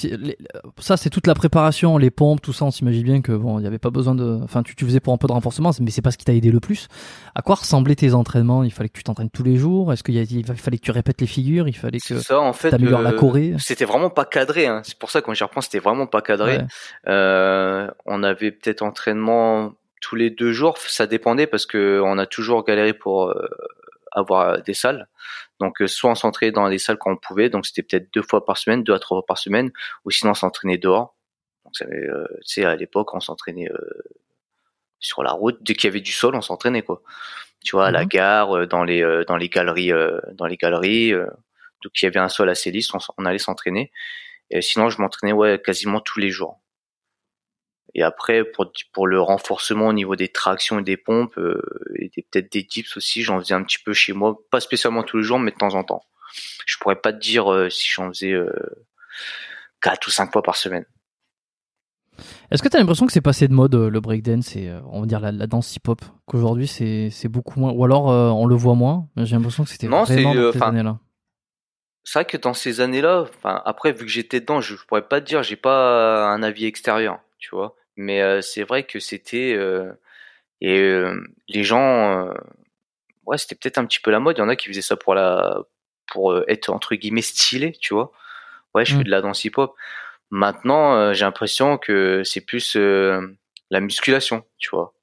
[0.79, 2.65] ça, c'est toute la préparation, les pompes, tout ça.
[2.65, 4.39] On s'imagine bien que bon, il n'y avait pas besoin de.
[4.43, 6.33] Enfin, tu, tu faisais pour un peu de renforcement, mais c'est pas ce qui t'a
[6.33, 6.89] aidé le plus.
[7.35, 8.65] À quoi ressemblaient tes entraînements?
[8.65, 9.93] Il fallait que tu t'entraînes tous les jours?
[9.93, 11.69] Est-ce qu'il fallait que tu répètes les figures?
[11.69, 13.55] Il fallait que ça, en fait, améliores la Corée?
[13.59, 14.67] C'était vraiment pas cadré.
[14.67, 14.81] Hein.
[14.85, 16.61] C'est pour ça que quand j'y reprends, c'était vraiment pas cadré.
[17.09, 20.79] Euh, on avait peut-être entraînement tous les deux jours.
[20.79, 23.35] Ça dépendait parce que on a toujours galéré pour euh,
[24.17, 25.09] avoir des salles.
[25.61, 28.23] Donc euh, soit on s'entraînait dans des salles quand on pouvait, donc c'était peut-être deux
[28.23, 29.71] fois par semaine, deux à trois fois par semaine,
[30.05, 31.15] ou sinon on s'entraînait dehors.
[31.65, 34.03] Donc euh, tu sais à l'époque on s'entraînait euh,
[34.99, 37.03] sur la route, dès qu'il y avait du sol on s'entraînait quoi.
[37.65, 38.09] Tu vois à la mhm.
[38.09, 39.93] gare, dans les dans les galeries,
[40.35, 43.93] dans les galeries, donc il y avait un sol assez lisse, on, on allait s'entraîner.
[44.51, 46.61] Et sinon je m'entraînais ouais quasiment tous les jours.
[47.95, 51.63] Et après, pour, pour le renforcement au niveau des tractions et des pompes, euh,
[51.95, 55.19] et peut-être des dips aussi, j'en faisais un petit peu chez moi, pas spécialement tous
[55.19, 56.03] les jours, mais de temps en temps.
[56.67, 58.51] Je pourrais pas te dire euh, si j'en faisais euh,
[59.81, 60.85] 4 ou 5 fois par semaine.
[62.51, 65.07] Est-ce que tu as l'impression que c'est passé de mode le breakdance et on va
[65.07, 69.09] dire la, danse hip-hop Qu'aujourd'hui c'est beaucoup moins, ou alors on le voit moins.
[69.19, 70.99] J'ai l'impression que c'était vraiment dans ces années-là.
[72.05, 75.21] C'est vrai que dans ces années-là, enfin après vu que j'étais dedans, je, pourrais pas
[75.21, 77.77] te dire, j'ai pas un avis extérieur, tu vois.
[77.97, 79.57] Mais c'est vrai que c'était
[80.61, 80.93] et
[81.49, 82.29] les gens,
[83.27, 84.37] ouais, c'était peut-être un petit peu la mode.
[84.39, 85.63] Il y en a qui faisaient ça pour la
[86.13, 88.13] pour être entre guillemets stylé, tu vois.
[88.75, 89.05] Ouais, je fais mmh.
[89.05, 89.75] de la danse hip-hop.
[90.31, 94.95] Maintenant, j'ai l'impression que c'est plus la musculation, tu vois,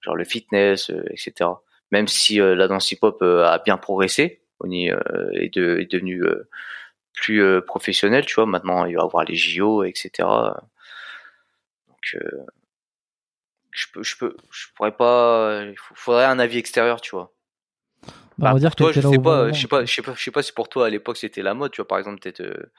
[0.00, 1.50] genre le fitness, etc.
[1.90, 6.24] Même si la danse hip-hop a bien progressé, on y est, de, est devenu
[7.14, 8.46] plus professionnel, tu vois.
[8.46, 10.28] Maintenant, il va y avoir les JO, etc.
[12.12, 12.48] Donc,
[13.70, 15.62] je peux, je peux, je pourrais pas.
[15.64, 17.32] Il faudrait un avis extérieur, tu vois.
[18.38, 20.14] Bah, on va dire que toi, je sais pas, je sais pas, je sais pas,
[20.14, 22.20] je sais pas si pour toi à l'époque c'était la mode, tu vois, par exemple,
[22.20, 22.40] peut-être.
[22.40, 22.72] Euh,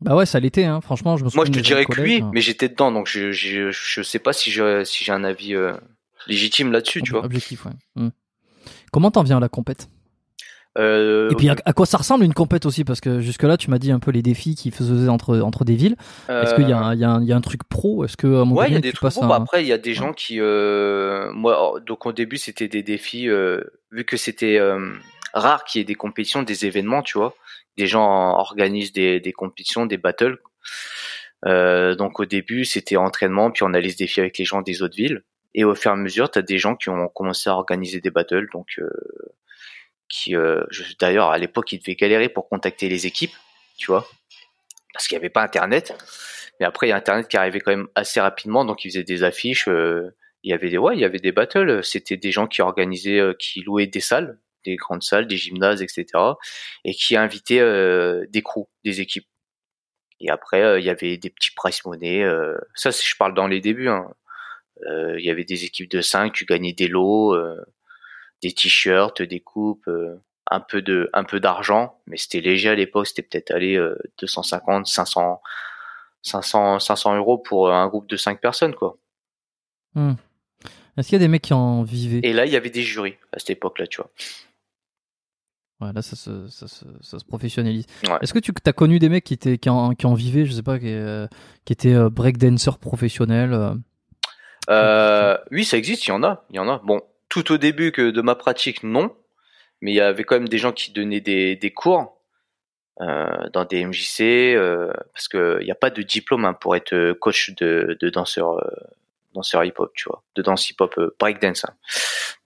[0.00, 0.80] bah ouais, ça l'était, hein.
[0.80, 2.30] franchement, je me Moi, je te dirais que oui, hein.
[2.32, 5.54] mais j'étais dedans, donc je, je, je sais pas si j'ai si j'ai un avis
[5.54, 5.74] euh,
[6.26, 7.24] légitime là-dessus, tu vois.
[7.24, 7.72] Objectif, ouais.
[7.96, 8.10] Hmm.
[8.90, 9.88] Comment t'en viens à la compète?
[10.76, 12.84] Euh, et puis à, quoi ça ressemble une compète aussi?
[12.84, 15.76] Parce que jusque-là, tu m'as dit un peu les défis qui faisaient entre, entre des
[15.76, 15.96] villes.
[16.28, 18.04] Est-ce qu'il y, a, y, y a un truc pro?
[18.04, 19.26] Est-ce que à ouais, il y a des trucs pro.
[19.26, 22.82] Bah, après, il y a des gens qui, euh, moi, donc au début, c'était des
[22.82, 23.28] défis.
[23.28, 23.60] Euh,
[23.92, 24.94] vu que c'était euh,
[25.32, 27.34] rare qu'il y ait des compétitions, des événements, tu vois.
[27.76, 30.38] Des gens organisent des, des compétitions, des battles.
[31.44, 34.96] donc au début, c'était entraînement, puis on allait se défier avec les gens des autres
[34.96, 35.22] villes.
[35.56, 38.00] Et au fur et à mesure, tu as des gens qui ont commencé à organiser
[38.00, 38.48] des battles.
[38.52, 38.80] Donc
[40.08, 40.64] qui euh,
[41.00, 43.34] d'ailleurs à l'époque il devait galérer pour contacter les équipes,
[43.76, 44.06] tu vois,
[44.92, 45.94] parce qu'il n'y avait pas Internet.
[46.60, 49.04] Mais après il y a Internet qui arrivait quand même assez rapidement, donc ils faisaient
[49.04, 49.68] des affiches.
[49.68, 51.82] Euh, il y avait des ouais, il y avait des battles.
[51.82, 55.82] C'était des gens qui organisaient, euh, qui louaient des salles, des grandes salles, des gymnases,
[55.82, 56.06] etc.
[56.84, 57.62] Et qui invitaient
[58.28, 59.26] des crews, des équipes.
[60.20, 62.24] Et après il y avait des petits price money.
[62.74, 63.88] ça je parle dans les débuts.
[63.88, 64.08] Hein.
[64.86, 67.34] il y avait des équipes de 5, tu gagnais des lots
[68.44, 70.16] des t-shirts, des coupes, euh,
[70.50, 73.82] un peu de, un peu d'argent, mais c'était léger à l'époque, c'était peut-être aller
[74.20, 75.40] 250, 500,
[76.22, 78.98] 500, 500 euros pour un groupe de 5 personnes, quoi.
[79.94, 80.14] Hmm.
[80.96, 82.20] Est-ce qu'il y a des mecs qui en vivaient?
[82.22, 84.10] Et là, il y avait des jurys à cette époque-là, tu vois.
[85.80, 87.86] Ouais, là, ça se, ça se, professionnalise.
[88.20, 90.52] Est-ce que tu as connu des mecs qui, étaient, qui, en, qui en vivaient, je
[90.52, 91.26] sais pas, qui, euh,
[91.64, 93.78] qui étaient euh, breakdancers professionnels
[94.68, 96.44] Oui, ça existe, il y en a.
[96.50, 96.80] Il y en a.
[96.84, 97.02] Bon,
[97.34, 99.16] tout au début que de ma pratique, non.
[99.80, 102.20] Mais il y avait quand même des gens qui donnaient des, cours
[103.00, 107.12] euh, dans des MJC, euh, parce qu'il n'y a pas de diplôme hein, pour être
[107.14, 108.70] coach de, danseur, euh,
[109.34, 111.64] danseur hip-hop, tu vois, de danse hip-hop breakdance.
[111.64, 111.74] Hein.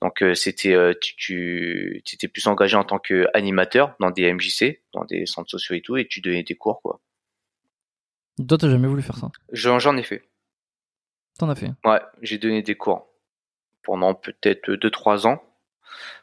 [0.00, 5.26] Donc c'était, tu, tu étais plus engagé en tant qu'animateur dans des MJC, dans des
[5.26, 7.00] centres sociaux et tout, et tu donnais des cours, quoi.
[8.48, 9.28] Toi, t'as jamais voulu faire ça?
[9.52, 10.22] J'en ai fait.
[11.38, 11.72] T'en as fait?
[11.84, 13.07] Ouais, j'ai donné des cours
[13.82, 15.42] pendant peut-être 2-3 ans.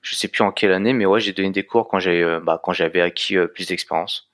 [0.02, 2.62] Je sais plus en quelle année, mais ouais, j'ai donné des cours quand euh, bah,
[2.72, 4.32] j'avais acquis euh, plus d'expérience.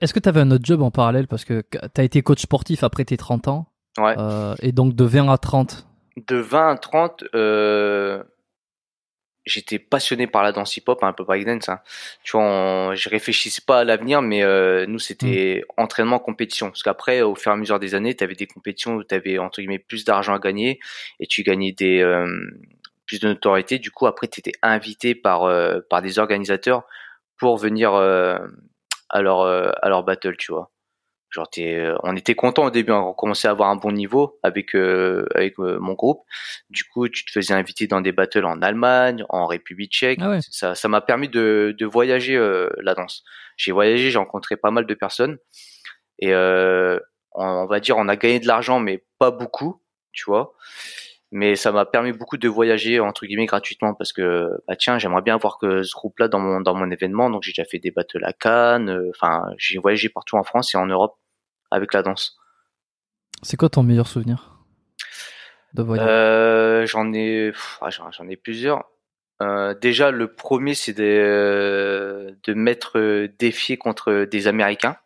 [0.00, 1.28] Est-ce que tu avais un autre job en parallèle?
[1.28, 3.66] Parce que tu as été coach sportif après tes 30 ans
[3.98, 4.14] Ouais.
[4.16, 5.86] Euh, et donc de 20 à 30
[6.26, 7.24] De 20 à 30,
[9.44, 11.68] j'étais passionné par la danse hip-hop, un peu par dance.
[11.68, 11.80] Hein.
[12.22, 15.82] Tu vois, je réfléchissais pas à l'avenir, mais euh, nous c'était mm.
[15.82, 16.68] entraînement, compétition.
[16.68, 19.14] Parce qu'après, au fur et à mesure des années, tu avais des compétitions où tu
[19.14, 20.80] avais entre guillemets plus d'argent à gagner
[21.20, 22.26] et tu gagnais des euh,
[23.06, 23.78] plus de notoriété.
[23.78, 26.84] Du coup, après, tu étais invité par euh, par des organisateurs
[27.38, 30.71] pour venir à leur à leur battle, tu vois.
[31.32, 34.74] Genre, euh, on était content au début, on commençait à avoir un bon niveau avec
[34.74, 36.20] euh, avec euh, mon groupe.
[36.68, 40.18] Du coup, tu te faisais inviter dans des battles en Allemagne, en République Tchèque.
[40.20, 42.38] Ah ça, ça m'a permis de, de voyager
[42.80, 43.24] la danse.
[43.56, 45.38] J'ai voyagé, j'ai rencontré pas mal de personnes
[46.18, 50.54] et on, va dire, on a gagné de l'argent, mais pas beaucoup, tu vois.
[51.30, 55.22] Mais ça m'a permis beaucoup de voyager entre guillemets gratuitement parce que bah tiens, j'aimerais
[55.22, 57.30] bien avoir que ce groupe-là dans mon dans mon événement.
[57.30, 59.08] Donc j'ai déjà fait des battles à Cannes.
[59.08, 61.16] Enfin, j'ai voyagé partout en France et en Europe
[61.72, 62.38] avec la danse.
[63.42, 64.50] C'est quoi ton meilleur souvenir
[65.74, 66.06] de voyage?
[66.08, 68.84] Euh, J'en ai, ah, j'en ai plusieurs.
[69.40, 74.96] Euh, déjà, le premier, c'est de, de mettre défier contre des Américains,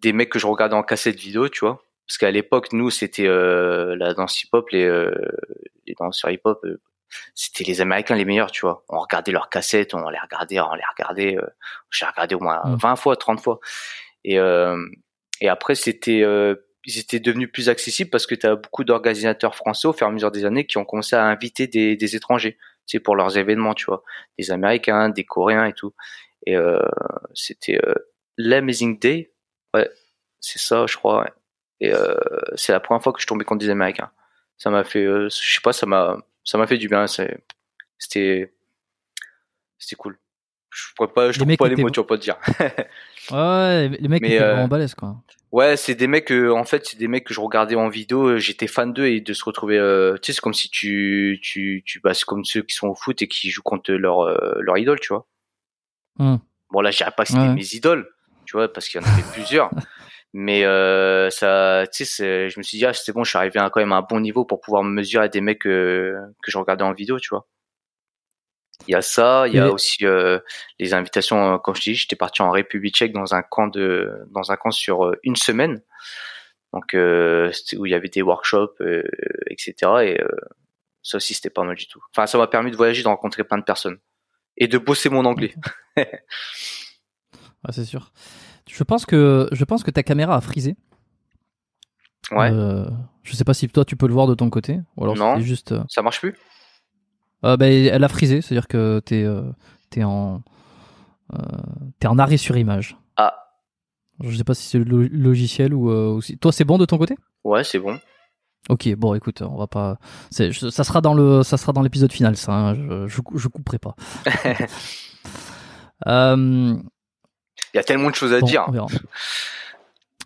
[0.00, 1.82] des mecs que je regardais en cassette vidéo, tu vois.
[2.06, 4.86] Parce qu'à l'époque, nous, c'était euh, la danse hip-hop, les,
[5.86, 6.64] les danseurs hip-hop,
[7.34, 8.84] c'était les Américains les meilleurs, tu vois.
[8.88, 11.38] On regardait leurs cassettes, on les regardait, on les regardait.
[11.90, 12.96] J'ai regardé au moins 20 mm.
[12.96, 13.60] fois, 30 fois.
[14.24, 14.38] Et
[15.40, 19.54] et après, c'était euh, ils étaient devenus plus accessibles parce que tu as beaucoup d'organisateurs
[19.54, 22.16] français au fur et à mesure des années qui ont commencé à inviter des, des
[22.16, 24.02] étrangers, c'est pour leurs événements, tu vois,
[24.38, 25.94] des Américains, des Coréens et tout.
[26.46, 26.78] Et euh,
[27.34, 27.94] c'était euh,
[28.38, 29.32] l'Amazing Day,
[29.74, 29.90] ouais,
[30.40, 31.22] c'est ça, je crois.
[31.24, 31.30] ouais.
[31.80, 32.14] Et euh,
[32.54, 34.10] c'est la première fois que je tombais contre des Américains.
[34.56, 37.06] Ça m'a fait, euh, je sais pas, ça m'a, ça m'a fait du bien.
[37.06, 37.38] c'est-
[37.98, 38.52] C'était,
[39.78, 40.18] c'était cool.
[40.70, 42.38] Je pourrais pas, je Les trouve pas les mots, tu vas pas te dire.
[43.30, 45.16] Ouais, les mecs étaient euh, vraiment balèzes, quoi.
[45.50, 48.26] Ouais, c'est des mecs, euh, en fait, c'est des mecs que je regardais en vidéo,
[48.26, 51.38] euh, j'étais fan d'eux et de se retrouver, euh, tu sais, c'est comme si tu,
[51.42, 54.28] tu, tu, bah, c'est comme ceux qui sont au foot et qui jouent contre leur,
[54.60, 55.26] leur idole, tu vois.
[56.18, 56.36] Hmm.
[56.70, 57.54] Bon, là, je dirais pas que c'était Ouais.
[57.54, 58.10] mes idoles,
[58.44, 59.70] tu vois, parce qu'il y en avait plusieurs.
[60.34, 60.62] Mais,
[61.30, 63.80] ça, tu sais, je me suis dit, ah, c'est bon, je suis arrivé à quand
[63.80, 66.14] même à un bon niveau pour pouvoir me mesurer à des mecs que
[66.46, 67.46] je regardais en vidéo, tu vois.
[68.86, 70.38] Il y a ça, il y a aussi euh,
[70.78, 74.26] les invitations, euh, comme je dis, j'étais parti en République tchèque dans un camp de,
[74.30, 75.82] dans un camp sur euh, une semaine.
[76.72, 79.02] Donc, euh, où il y avait des workshops, euh,
[79.48, 79.74] etc.
[80.04, 80.20] Et
[81.02, 82.02] ça aussi, c'était pas mal du tout.
[82.14, 83.98] Enfin, ça m'a permis de voyager, de rencontrer plein de personnes
[84.56, 85.54] et de bosser mon anglais.
[85.96, 86.06] Ouais,
[87.70, 88.12] c'est sûr.
[88.70, 90.76] Je pense que je pense que ta caméra a frisé.
[92.30, 92.50] Ouais.
[93.22, 95.38] Je sais pas si toi tu peux le voir de ton côté ou alors Non.
[95.40, 95.74] juste.
[95.88, 96.34] Ça marche plus?
[97.44, 99.42] Euh, ben, elle a frisé, c'est-à-dire que t'es euh,
[99.90, 100.42] t'es en
[101.34, 101.38] euh,
[102.00, 102.96] t'es en arrêt sur image.
[103.16, 103.34] Ah,
[104.20, 106.38] Je sais pas si c'est le lo- logiciel ou, ou si...
[106.38, 107.16] toi c'est bon de ton côté?
[107.44, 107.98] ouais, c'est bon.
[108.70, 109.98] Ok, bon, écoute, on va pas.
[110.36, 112.52] je- Ça sera dans le, ça sera dans l'épisode final, ça.
[112.52, 113.94] hein, Je, je, cou- je couperai pas.
[116.06, 116.76] Euh,
[117.74, 118.64] Il y a tellement de choses à bon, dire.
[118.68, 118.86] on verra.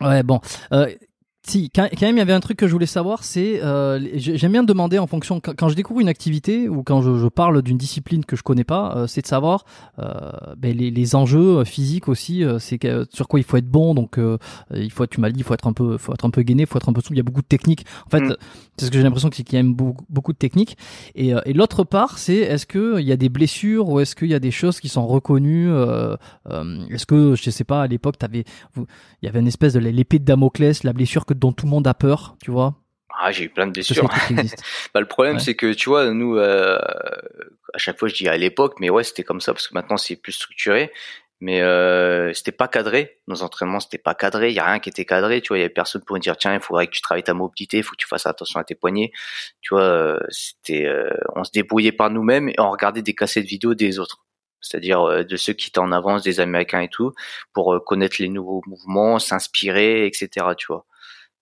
[0.00, 0.40] Ouais, bon.
[0.72, 0.94] Euh,
[1.44, 3.98] si, quand quand même, il y avait un truc que je voulais savoir, c'est, euh,
[4.14, 7.26] j'ai- j'aime bien demander en fonction, quand, je découvre une activité ou quand je, je
[7.26, 9.64] parle d'une discipline que je connais pas, euh, c'est de savoir
[9.98, 12.78] euh, ben, les, les enjeux physiques aussi, euh, c'est
[13.12, 13.94] sur quoi il faut être bon.
[13.94, 14.38] Donc, euh,
[14.74, 16.42] il faut, être- tu m'as dit, il faut être un peu, faut être un peu
[16.42, 17.14] gainé, il faut être un peu souple.
[17.14, 17.84] Il y a beaucoup de techniques.
[18.06, 18.36] En fait, Mm.
[18.76, 20.76] c'est ce que j'ai l'impression c'est qu'il y a même beaucoup, beaucoup de techniques.
[21.16, 24.14] Et, euh, et l'autre part, c'est est-ce que il y a des blessures ou est-ce
[24.14, 26.16] qu'il y a des choses qui sont reconnues euh,
[26.50, 28.44] euh, Est-ce que je sais pas à l'époque, t'avais,
[28.76, 28.84] il
[29.22, 31.86] y avait une espèce de l'épée de Damoclès, la blessure que dont tout le monde
[31.86, 32.74] a peur, tu vois
[33.20, 34.08] Ah, j'ai eu plein de blessures.
[34.94, 35.40] Bah, le problème, Ouais.
[35.40, 36.78] c'est que tu vois, nous, euh,
[37.74, 39.96] à chaque fois, je dis à l'époque, mais ouais, c'était comme ça parce que maintenant
[39.96, 40.90] c'est plus structuré.
[41.44, 43.18] Mais euh, c'était pas cadré.
[43.26, 44.50] Nos entraînements, c'était pas cadré.
[44.50, 45.40] Il y a rien qui était cadré.
[45.40, 47.24] Tu vois, il y avait personne pour me dire tiens, il faudrait que tu travailles
[47.24, 49.10] ta mobilité, il faut que tu fasses attention à tes poignets.
[49.60, 53.44] Tu vois, euh, c'était, euh, on se débrouillait par nous-mêmes et on regardait des cassettes
[53.46, 54.24] vidéo des autres.
[54.60, 57.12] C'est-à-dire de ceux qui étaient en avance, des Américains et tout,
[57.52, 60.28] pour connaître les nouveaux mouvements, s'inspirer, etc.
[60.56, 60.86] Tu vois.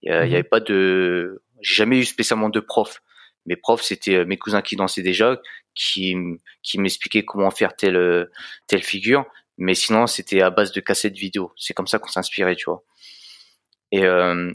[0.03, 0.35] Il y, a- il y Mhm.
[0.35, 3.03] avait pas de, j'ai jamais eu spécialement de prof.
[3.47, 5.41] Mes profs, c'était euh, mes cousins qui dansaient déjà,
[5.75, 6.17] qui,
[6.63, 8.31] qui m'expliquaient comment faire telle, euh,
[8.67, 9.25] telle figure.
[9.59, 11.53] Mais sinon, c'était à base de cassettes vidéo.
[11.57, 12.83] C'est comme ça qu'on s'inspirait, tu vois.
[13.93, 14.53] Et euh,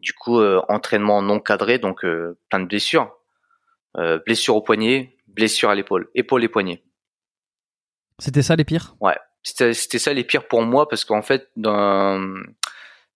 [0.00, 3.12] du coup, euh, entraînement non cadré, donc euh, plein de blessures.
[3.98, 6.82] Euh, blessure au poignet, blessure à l'épaule, épaule et poignet.
[8.18, 8.94] C'était ça les pires?
[9.42, 12.40] C'était c'était ça les pires pour moi parce qu'en fait, dans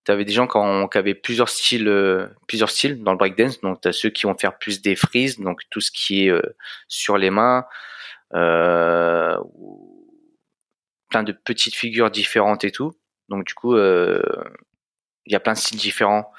[0.07, 3.61] T'avais des gens qui, ont- avaient plusieurs styles, euh, plusieurs styles dans le breakdance.
[3.61, 6.41] Donc t'as ceux qui vont faire plus des frises, donc tout ce qui est euh,
[6.87, 7.67] sur les mains,
[8.33, 9.37] euh,
[11.11, 12.93] plein de petites figures différentes et tout.
[13.29, 14.23] Donc du coup, il
[15.27, 16.31] y a plein de styles différents.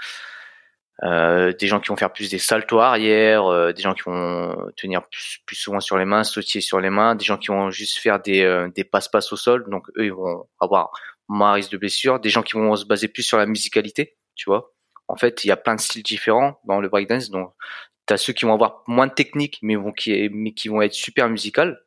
[1.03, 5.01] Des gens qui vont faire plus des saltos arrière, des gens qui vont tenir
[5.45, 8.22] plus, souvent sur les mains, sautiller sur les mains, des gens qui vont juste faire
[8.22, 10.91] des, des passe-passe au sol, donc eux ils vont avoir
[11.28, 14.49] moins risque de blessure, des gens qui vont se baser plus sur la musicalité, tu
[14.49, 14.73] vois.
[15.07, 17.53] En fait, il y a plein de styles différents dans le breakdance, donc
[18.05, 20.93] t'as ceux qui vont avoir moins de technique mais vont qui mais qui vont être
[20.93, 21.78] super musical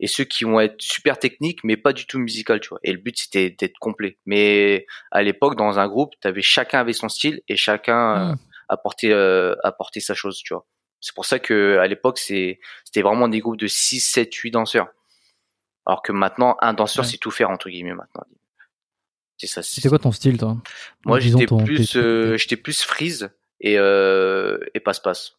[0.00, 2.92] et ceux qui vont être super techniques mais pas du tout musical tu vois et
[2.92, 7.08] le but c'était d'être complet mais à l'époque dans un groupe t'avais chacun avait son
[7.08, 8.38] style et chacun euh, Mm.
[8.68, 10.66] apportait euh, apportait sa chose tu vois
[11.00, 14.50] c'est pour ça que à l'époque c'est c'était vraiment des groupes de 6 7 8
[14.50, 14.88] danseurs
[15.86, 17.10] alors que maintenant un danseur Ouais.
[17.10, 18.24] c'est tout faire entre guillemets maintenant
[19.46, 20.56] c'est ça C'était quoi ton style, toi?
[21.04, 23.30] Moi j'étais plus euh, j'étais plus freeze
[23.60, 25.36] et euh, et passe passe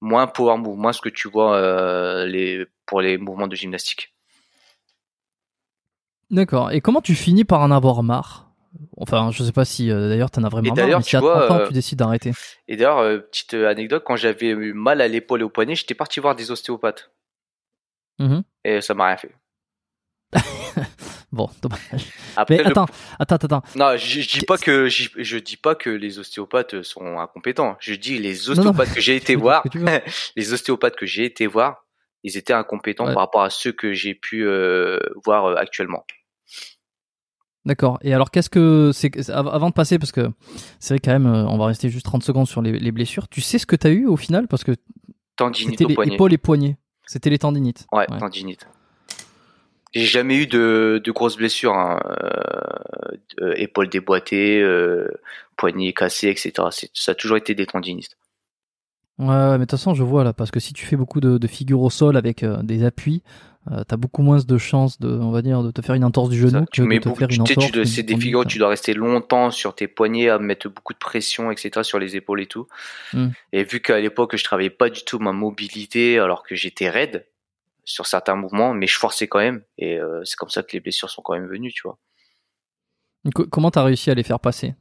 [0.00, 4.12] moins power move moins ce que tu vois euh, les pour les mouvements de gymnastique
[6.30, 6.72] D'accord.
[6.72, 8.50] Et comment tu finis par en avoir marre?
[8.98, 11.16] Enfin, je sais pas si d'ailleurs t'en as vraiment Et marre, d'ailleurs, mais tu si
[11.16, 12.32] à vois, 30 ans tu décides d'arrêter.
[12.68, 16.20] et d'ailleurs petite anecdote quand j'avais eu mal à l'épaule et au poignet j'étais parti
[16.20, 17.10] voir des ostéopathes
[18.20, 18.42] Mhm.
[18.64, 19.32] et ça m'a rien fait
[21.30, 21.80] Bon, dommage.
[22.36, 22.86] après Mais le- attends,
[23.18, 23.62] attends, attends.
[23.76, 27.76] non je, je dis pas que je, je dis pas que les ostéopathes sont incompétents
[27.80, 28.52] je dis les non.
[28.52, 29.78] ostéopathes que j'ai été Tu voir tu
[30.36, 31.84] les ostéopathes que j'ai été voir
[32.24, 33.12] ils étaient incompétents Ouais.
[33.14, 36.04] par rapport à ceux que j'ai pu euh, voir euh, actuellement
[37.64, 37.98] D'accord.
[38.02, 40.30] Et alors, qu'est-ce que c'est avant de passer, parce que
[40.80, 43.28] c'est vrai quand même, euh, on va rester juste 30 secondes sur les, les blessures.
[43.28, 44.48] Tu sais ce que t'as eu au final?
[44.48, 44.72] Parce que
[45.36, 46.78] tendinite c'était les épaules et poignets.
[47.06, 47.86] C'était les tendinites.
[47.92, 48.18] ouais, Ouais.
[48.18, 48.66] tendinite
[49.94, 52.00] J'ai jamais eu de, de grosses blessures, hein.
[53.40, 55.08] euh, épaules déboîtées, euh,
[55.56, 56.52] poignets cassés, etc.
[56.94, 58.16] Ça a toujours été des tendinistes.
[59.18, 61.38] Ouais, mais de toute façon, je vois là, parce que si tu fais beaucoup de,
[61.38, 63.22] de figures au sol avec euh, des appuis,
[63.70, 66.30] euh, t'as beaucoup moins de chances de, on va dire, de te faire une entorse
[66.30, 67.84] du genou tu que mets de te beaucoup, faire une tu entorse.
[67.84, 70.98] c'est des figures où tu dois rester longtemps sur tes poignets, à mettre beaucoup de
[70.98, 71.82] pression, etc.
[71.82, 72.68] sur les épaules et tout.
[73.12, 73.28] Hmm.
[73.52, 77.26] Et vu qu'à l'époque, je travaillais pas du tout ma mobilité, alors que j'étais raide
[77.88, 79.62] sur certains mouvements, mais je forçais quand même.
[79.78, 81.98] Et euh, c'est comme ça que les blessures sont quand même venues, tu vois.
[83.34, 84.74] Co- Comment t'as réussi à les faire passer?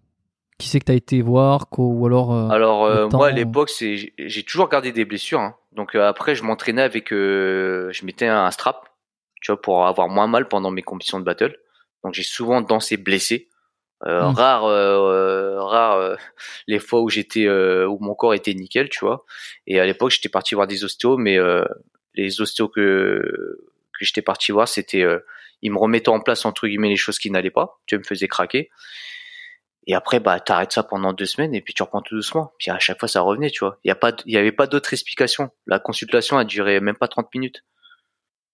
[0.60, 4.12] Qui c'est que t'as été voir ou alors euh, Alors euh, moi à l'époque, c'est
[4.18, 5.40] j'ai- toujours gardé des blessures.
[5.40, 5.56] hein.
[5.72, 8.90] Donc après, je m'entraînais avec, je mettais un strap,
[9.42, 11.56] tu vois, pour avoir moins mal pendant mes compétitions de battle.
[12.04, 13.50] Donc j'ai souvent dansé blessé.
[14.06, 14.34] Euh, Mm.
[14.36, 16.16] Rare, euh, rare euh,
[16.68, 19.26] les fois où j'étais, où mon corps était nickel, tu vois.
[19.68, 21.38] Et à l'époque, j'étais parti voir des ostéos, mais
[22.18, 23.60] les ostéos que
[23.98, 25.20] que j'étais parti voir, c'était, euh,
[25.62, 28.28] ils me remettaient en place entre guillemets les choses qui n'allaient pas, tu me faisaient
[28.28, 28.70] craquer.
[29.88, 32.52] Et après, bah, t'arrêtes ça pendant deux semaines et puis tu reprends tout doucement.
[32.60, 33.80] Puis à chaque fois, ça revenait, tu vois.
[33.86, 35.50] Il y a pas, il y avait pas d'autre explication.
[35.66, 37.64] La consultation a duré même pas 30 minutes,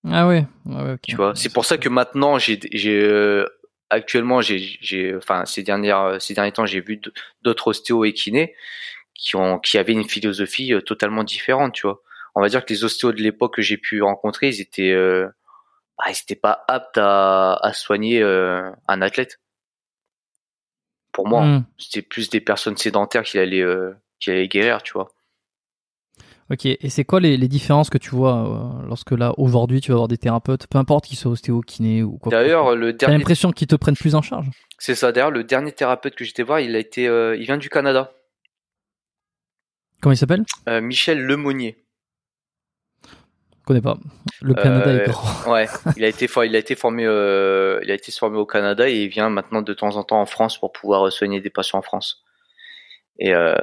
[0.10, 1.00] Ah ouais, ok.
[1.08, 1.34] tu vois.
[1.36, 3.48] C'est pour ça que maintenant, j'ai, j'ai, euh,
[3.90, 7.02] actuellement, j'ai, j'ai, enfin, ces dernières, ces derniers temps, j'ai vu
[7.42, 8.54] d'autres ostéos et kinés
[9.16, 12.02] qui ont, qui avaient une philosophie euh, totalement différente, tu vois.
[12.36, 15.28] On va dire que les ostéos de l'époque que j'ai pu rencontrer, ils étaient, euh,
[15.98, 19.40] bah, ils étaient pas aptes à, à soigner euh, un athlète.
[21.12, 21.66] Pour moi, Hmm.
[21.78, 25.10] c'était plus des personnes sédentaires qui allaient, euh, qui allaient guérir, tu vois.
[26.52, 29.98] Ok, et c'est quoi les, les différences que tu vois lorsque là, aujourd'hui, tu vas
[29.98, 32.76] voir des thérapeutes, peu importe qu'ils soient ostéo, kiné ou quoi que ce soit D'ailleurs,
[32.76, 34.50] le T'as dernier, l'impression qu'ils te prennent plus en charge?
[34.78, 35.12] C'est ça.
[35.12, 38.12] D'ailleurs, le dernier thérapeute que j'étais voir, il a été, il vient du Canada.
[40.02, 40.44] Comment il s'appelle?
[40.68, 41.78] Michel Lemonnier.
[43.64, 43.98] Je connais pas.
[44.42, 45.52] Le Canada Euh, est grand.
[45.54, 48.46] Ouais, il a été, for- il a été formé, euh, il a été formé au
[48.46, 51.40] Canada et il vient maintenant de temps en temps en France pour pouvoir euh, soigner
[51.40, 52.24] des patients en France.
[53.20, 53.56] Et, euh,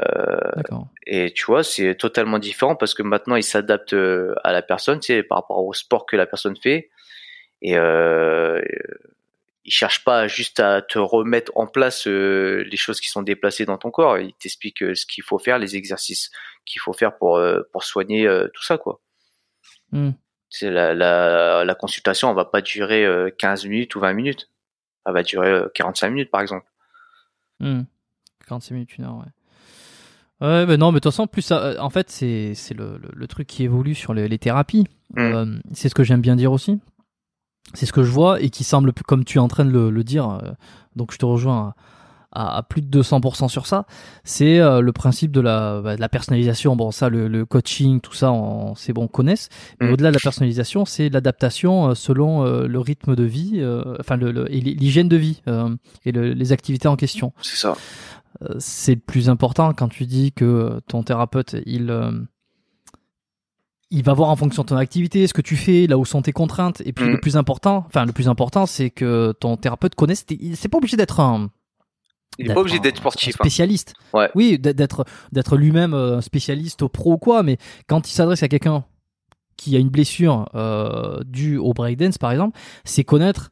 [1.07, 5.01] et tu vois, c'est totalement différent parce que maintenant il s'adapte euh, à la personne,
[5.01, 6.88] tu sais, par rapport au sport que la personne fait.
[7.61, 8.62] Et euh,
[9.66, 13.66] il cherche pas juste à te remettre en place euh, les choses qui sont déplacées
[13.66, 14.18] dans ton corps.
[14.18, 16.30] Il t'explique euh, ce qu'il faut faire, les exercices
[16.64, 19.01] qu'il faut faire pour euh, pour soigner euh, tout ça, quoi.
[19.93, 20.11] Hmm.
[20.62, 24.51] La, la la consultation, elle va pas durer euh, 15 minutes ou 20 minutes.
[25.07, 26.66] Elle va durer euh, 45 minutes, par exemple.
[27.61, 27.82] Hmm.
[28.47, 29.30] 46 minutes, une heure, ouais.
[30.41, 33.11] Ouais, mais non, mais de toute façon, plus ça, euh, en fait, c'est le, le,
[33.12, 34.86] le truc qui évolue sur les, les thérapies.
[35.14, 35.18] Mm.
[35.20, 36.80] Euh, c'est ce que j'aime bien dire aussi.
[37.74, 39.91] C'est ce que je vois et qui semble, comme tu es en train de le,
[39.91, 40.53] le dire, euh,
[40.97, 41.74] donc je te rejoins
[42.33, 43.87] à, plus de 200% sur ça.
[44.24, 46.76] C'est euh, le principe de la, bah, de la personnalisation.
[46.76, 49.49] Bon, ça, le, le coaching, tout ça, on- c'est bon, on connaisse.
[49.81, 49.93] Mais Mm.
[49.93, 54.16] au-delà de la personnalisation, c'est l'adaptation euh, selon euh, le rythme de vie, euh, enfin,
[54.16, 55.74] le, le- et l'hygiène de vie euh,
[56.05, 57.33] et le- les activités en question.
[57.43, 57.74] C'est ça.
[58.43, 62.12] Euh, c'est le plus important quand tu dis que ton thérapeute, il, euh,
[63.91, 66.22] il va voir en fonction de ton activité, ce que tu fais, là où sont
[66.22, 66.81] tes contraintes.
[66.85, 67.11] Et puis Mm.
[67.12, 70.24] le plus important, enfin le plus important, c'est que ton thérapeute connaisse.
[70.55, 71.51] C'est pas obligé d'être un.
[72.39, 73.35] Il est pas obligé un- d'être un sportif.
[73.35, 73.45] hein.
[73.45, 73.95] spécialiste.
[74.14, 74.31] Ouais.
[74.35, 75.05] Oui, d'être-
[75.57, 77.43] lui-même euh, spécialiste pro ou quoi.
[77.43, 78.85] Mais quand il s'adresse à quelqu'un
[79.57, 83.51] qui a une blessure euh, due au breakdance, par exemple, c'est connaître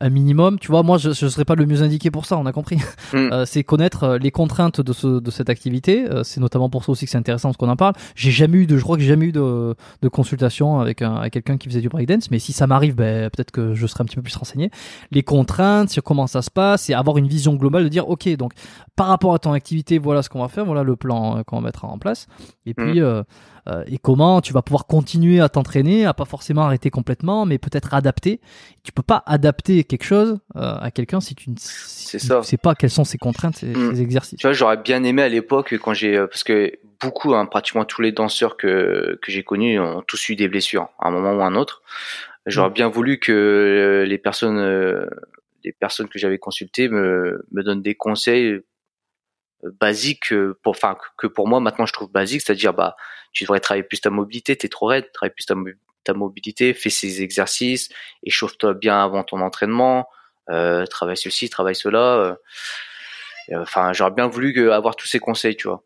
[0.00, 0.58] un minimum.
[0.58, 2.36] Tu vois, moi, je ne serais pas le mieux indiqué pour ça.
[2.38, 2.78] On a compris.
[3.12, 3.32] Mm.
[3.32, 6.06] Euh, c'est connaître euh, les contraintes de, ce, de cette activité.
[6.10, 7.94] Euh, c'est notamment pour ça aussi que c'est intéressant parce qu'on en parle.
[8.14, 11.14] J'ai jamais eu de, je crois que j'ai jamais eu de, de consultation avec, un,
[11.14, 14.02] avec quelqu'un qui faisait du breakdance, mais si ça m'arrive, ben, peut-être que je serai
[14.02, 14.70] un petit peu plus renseigné.
[15.10, 18.28] Les contraintes, sur comment ça se passe, et avoir une vision globale de dire, ok,
[18.36, 18.52] donc
[18.98, 21.56] par rapport à ton activité, voilà ce qu'on va faire, voilà le plan euh, qu'on
[21.60, 22.26] va mettre en place,
[22.66, 23.22] et puis euh,
[23.68, 27.58] euh, et comment tu vas pouvoir continuer à t'entraîner, à pas forcément arrêter complètement, mais
[27.58, 28.40] peut-être adapter.
[28.82, 32.74] Tu peux pas adapter quelque chose euh, à quelqu'un si tu ne si sais pas
[32.74, 33.94] quelles sont ses contraintes, ses, Mm.
[33.94, 34.38] ses exercices.
[34.38, 37.84] Tu vois, j'aurais bien aimé à l'époque quand j'ai, euh, parce que beaucoup, hein, pratiquement
[37.84, 41.32] tous les danseurs que que j'ai connus ont tous eu des blessures à un moment
[41.34, 41.82] ou à un autre.
[42.46, 42.74] J'aurais Mm.
[42.80, 45.06] bien voulu que les personnes, euh,
[45.64, 48.60] les personnes que j'avais consultées me me donnent des conseils
[49.80, 52.96] basiques euh, pour, enfin que pour moi maintenant je trouve basique, c'est-à-dire bah
[53.32, 55.70] tu devrais travailler plus ta mobilité, t'es trop raide, travaille plus ta, mo-
[56.04, 57.88] ta mobilité, fais ces exercices,
[58.24, 60.08] échauffe-toi bien avant ton entraînement,
[60.50, 61.98] euh, travaille ceci, travaille cela.
[62.18, 62.34] euh,
[63.54, 65.82] Enfin, j'aurais bien voulu avoir tous ces conseils, tu vois.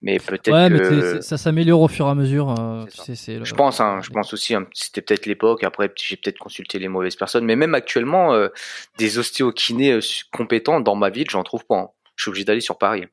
[0.00, 2.50] Mais peut-être Ouais, mais que ça s'améliore au fur et à mesure.
[2.58, 5.64] euh, tu sais, le- je pense, hein, je pense aussi, hein, c'était peut-être l'époque.
[5.64, 7.44] Après, j'ai peut-être consulté les mauvaises personnes.
[7.44, 8.48] Mais même actuellement, euh,
[8.96, 10.00] des ostéokinés euh,
[10.32, 11.76] compétents dans ma ville, j'en trouve pas.
[11.78, 11.88] hein.
[12.14, 13.06] Je suis obligé d'aller sur Paris.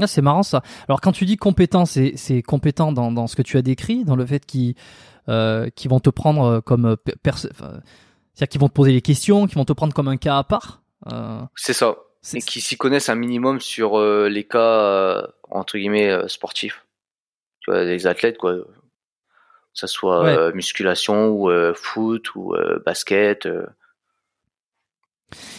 [0.00, 0.62] Ah, c'est marrant ça.
[0.86, 4.16] Alors quand tu dis compétent, c'est compétent dans, dans ce que tu as décrit, dans
[4.16, 4.74] le fait qu'il
[5.28, 9.72] euh, vont te prendre comme c'est-à-dire qui vont te poser des questions, qui vont te
[9.72, 10.82] prendre comme un cas à part.
[11.56, 11.96] c'est ça.
[12.34, 16.84] Et qui s'y connaissent un minimum sur les cas entre guillemets sportifs.
[17.60, 18.54] Tu vois, les athlètes quoi.
[18.54, 18.66] Que
[19.72, 22.54] ça soit musculation ou foot ou
[22.84, 23.48] basket.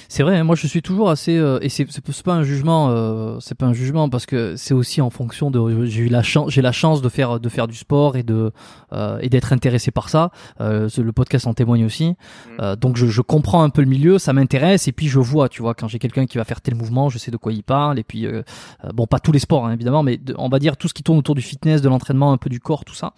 [0.07, 2.89] C'est vrai, hein, moi je suis toujours assez euh, et c'est c'est pas un jugement,
[2.89, 6.23] euh, c'est pas un jugement parce que c'est aussi en fonction de j'ai eu la
[6.23, 8.51] chance j'ai la chance de faire de faire du sport et de
[8.93, 10.31] euh, et d'être intéressé par ça.
[10.59, 12.15] le podcast en témoigne aussi.
[12.57, 12.75] Mm.
[12.77, 15.61] donc je, je, comprends un peu le milieu, ça m'intéresse et puis je vois, tu
[15.61, 17.99] vois, quand j'ai quelqu'un qui va faire tel mouvement, je sais de quoi il parle
[17.99, 18.27] et puis
[18.93, 21.19] bon pas tous les sports hein, évidemment, mais on va dire tout ce qui tourne
[21.19, 23.13] autour du fitness, de l'entraînement, un peu du corps, tout ça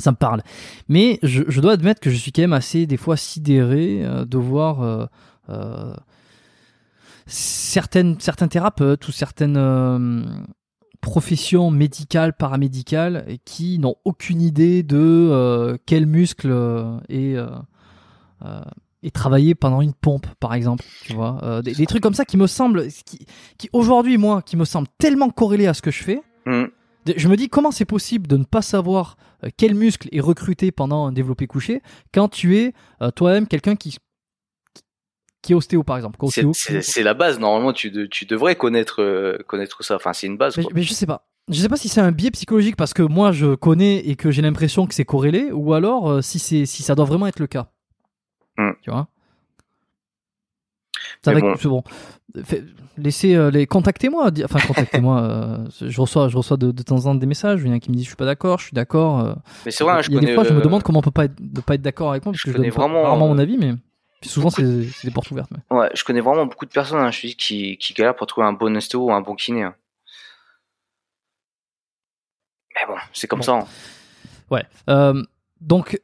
[0.00, 0.42] ça me parle.
[0.88, 5.08] Mais je, dois admettre que je suis quand même assez des fois sidéré de voir
[5.50, 5.94] euh,
[7.26, 10.24] certaines, certains thérapeutes ou certaines euh,
[11.00, 16.52] professions médicales, paramédicales, qui n'ont aucune idée de euh, quel muscle
[17.08, 17.36] est,
[19.12, 20.84] travaillé pendant une pompe, par exemple.
[21.04, 24.88] Tu vois, des, trucs comme ça qui me semblent, qui, aujourd'hui, moi, qui me semblent
[24.98, 26.22] tellement corrélés à ce que je fais.
[26.46, 26.64] Mm.
[27.06, 29.16] Je me dis comment c'est possible de ne pas savoir
[29.56, 31.82] quel muscle est recruté pendant un développé couché
[32.12, 32.74] quand tu es
[33.14, 33.96] toi-même quelqu'un qui
[35.42, 36.18] qui est ostéo par exemple.
[36.52, 37.38] C'est la base.
[37.38, 39.96] Normalement, tu, tu devrais connaître euh, connaître ça.
[39.96, 40.58] Enfin, c'est une base.
[40.74, 41.26] Mais, je sais pas.
[41.48, 44.30] Je sais pas si c'est un biais psychologique parce que moi je connais et que
[44.30, 47.40] j'ai l'impression que c'est corrélé, ou alors euh, si c'est si ça doit vraiment être
[47.40, 47.70] le cas.
[48.56, 48.72] Hmm.
[48.82, 49.08] Tu vois?
[51.22, 51.54] C'est bon.
[51.64, 51.84] bon.
[52.98, 54.30] laissez euh, les contactez-moi.
[54.44, 55.64] Enfin contactez-moi.
[55.80, 57.60] je reçois je reçois de, temps en temps des messages.
[57.62, 59.36] Il y en a qui me disent je suis pas d'accord, je suis d'accord.
[59.64, 60.00] mais c'est vrai.
[60.08, 61.36] il y a des fois je me demande comment on peut pas être,
[61.66, 63.74] pas être d'accord avec moi parce que je donne vraiment rarement mon avis, mais
[64.28, 65.50] souvent, c'est des portes ouvertes.
[65.70, 68.46] Ouais, je connais vraiment beaucoup de personnes, hein, je dis, qui, qui galèrent pour trouver
[68.46, 69.62] un bon ostéo ou un bon kiné.
[69.62, 69.74] Hein.
[72.74, 73.54] Mais bon, c'est comme ça.
[73.54, 73.66] Hein.
[74.50, 74.64] Ouais.
[74.88, 75.22] Euh,
[75.60, 76.00] donc,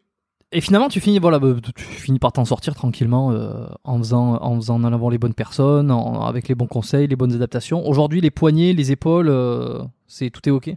[0.53, 4.37] et finalement, tu finis, voilà, bah, tu finis par t'en sortir tranquillement euh, en faisant,
[4.41, 7.87] en faisant en avant les bonnes personnes, avec les bons conseils, les bonnes adaptations.
[7.87, 10.71] Aujourd'hui, les poignets, les épaules, euh, c'est tout est ok?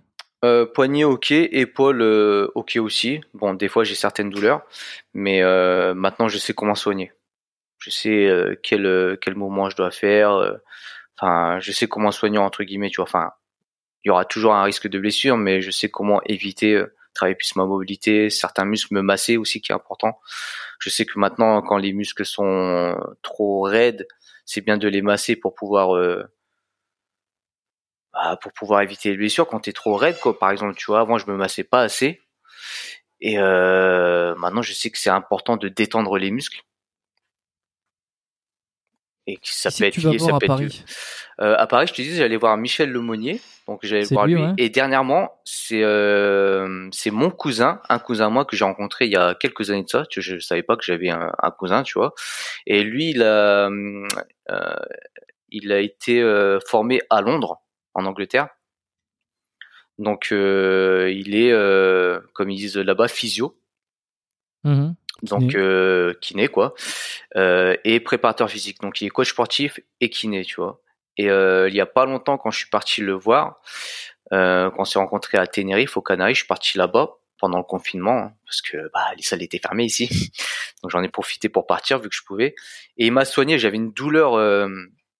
[0.45, 0.65] Euh,
[1.05, 2.01] ok, épaule
[2.55, 3.19] ok aussi.
[3.33, 4.61] Bon, des fois j'ai certaines douleurs,
[5.13, 5.41] mais
[5.93, 7.11] maintenant je sais comment soigner
[7.79, 10.33] je sais euh, quel euh, quel mouvement je dois faire.
[10.33, 10.53] Euh,
[11.19, 13.05] enfin, je sais comment soigner entre guillemets, tu vois.
[13.05, 13.31] Enfin,
[14.03, 16.83] il y aura toujours un risque de blessure, mais je sais comment éviter
[17.13, 20.19] travailler plus ma mobilité, certains muscles me masser aussi qui est important.
[20.79, 24.07] Je sais que maintenant quand les muscles sont trop raides,
[24.45, 25.99] c'est bien de les masser pour pouvoir
[28.13, 30.37] bah, pour pouvoir éviter les blessures quand t'es trop raide quoi.
[30.37, 32.21] Par exemple, tu vois, avant je me massais pas assez
[33.21, 36.61] et maintenant je sais que c'est important de détendre les muscles
[39.33, 40.83] et ça peut être tu ça à Paris.
[41.41, 44.41] Euh, à Paris, je te disais, j'allais voir Michel Lemonnier, donc j'allais voir lui.
[44.57, 49.15] Et dernièrement, c'est euh, c'est mon cousin, un cousin moi que j'ai rencontré il y
[49.15, 50.05] a quelques années de ça.
[50.09, 52.13] Tu, je savais pas que j'avais un, cousin, tu vois.
[52.67, 54.07] Et lui, il a euh,
[55.51, 57.61] il a été euh, formé à Londres,
[57.93, 58.49] en Angleterre.
[59.97, 63.57] Donc euh, il est, euh, comme ils disent là-bas, physio.
[64.63, 64.91] Mmh
[65.23, 66.73] donc euh, kiné quoi,
[67.35, 68.81] euh, et préparateur physique.
[68.81, 70.81] Donc il est coach sportif et kiné, tu vois.
[71.19, 73.59] Et euh, il y a pas longtemps, quand je suis parti le voir,
[74.31, 77.65] euh, quand on s'est rencontré à Tenerife, au Canaries, je suis parti là-bas pendant le
[77.65, 80.07] confinement hein, parce que bah, les salles étaient fermées ici.
[80.81, 82.55] Donc j'en ai profité pour partir vu que je pouvais.
[82.95, 83.59] Et il m'a soigné.
[83.59, 84.69] J'avais une douleur, euh,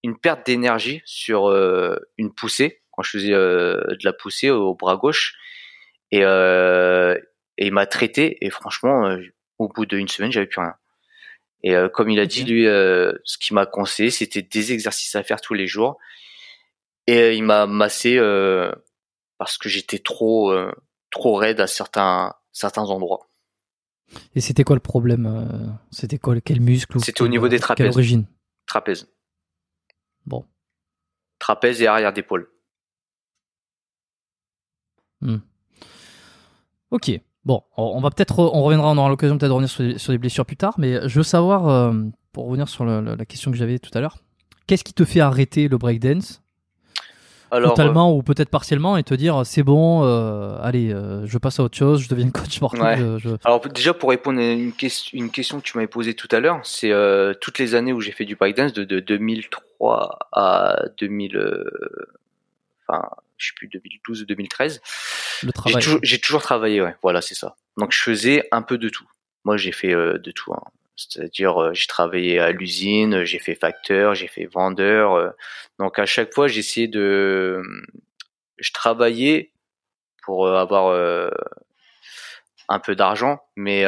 [0.03, 4.95] une perte d'énergie sur euh, une poussée quand je faisais de la poussée au bras
[4.95, 5.35] gauche.
[6.11, 8.37] Et, et il m'a traité.
[8.45, 9.17] Et franchement
[9.59, 10.75] au bout d'une semaine, j'avais plus rien.
[11.63, 15.15] Et euh, comme il a dit lui, euh, ce qu'il m'a conseillé, c'était des exercices
[15.15, 15.97] à faire tous les jours.
[17.07, 18.17] Et euh, il m'a massé
[19.37, 20.53] parce que j'étais trop
[21.11, 23.27] trop raide à certains certains endroits.
[24.35, 27.85] Et c'était quoi le problème C'était quoi quel muscle C'était au niveau des trapèzes.
[27.85, 28.25] Quelle origine?
[28.65, 29.07] Trapèze.
[30.25, 30.45] Bon.
[31.39, 32.51] Trapèze et arrière d'épaule.
[35.21, 35.39] Hmm.
[36.91, 37.11] Ok.
[37.45, 39.69] Bon, on va peut-être, on reviendra, on aura l'occasion peut-être de revenir
[39.99, 41.93] sur, les, blessures plus tard, mais je veux savoir, euh,
[42.33, 44.17] pour revenir sur la question que j'avais tout à l'heure,
[44.67, 46.41] qu'est-ce qui te fait arrêter le breakdance?
[47.51, 51.59] Alors, totalement euh, ou peut-être partiellement et te dire c'est bon, euh, allez, je passe
[51.59, 52.81] à autre chose, je deviens coach sportif.
[53.43, 56.41] Alors déjà pour répondre à une, question, une question que tu m'avais posée tout à
[56.41, 56.91] l'heure, c'est
[57.41, 61.63] toutes les années où j'ai fait du breakdance de, de 2003 à 2000,
[62.87, 63.09] enfin
[63.39, 64.81] je sais plus 2012 ou 2013.
[65.43, 65.83] Le travail.
[66.03, 66.95] J'ai toujours, travaillé, ouais.
[67.01, 67.55] Voilà, c'est ça.
[67.77, 69.07] Donc je faisais un peu de tout.
[69.45, 70.53] Moi, j'ai fait euh, de tout.
[70.53, 70.61] Hein.
[70.95, 75.13] C'est-à-dire, euh, j'ai travaillé à l'usine, j'ai fait facteur, j'ai fait vendeur.
[75.13, 75.29] Euh.
[75.79, 77.63] donc à chaque fois, j'essayais de,
[78.57, 79.51] je travaillais
[80.23, 81.31] pour avoir
[82.67, 83.83] un peu d'argent, mais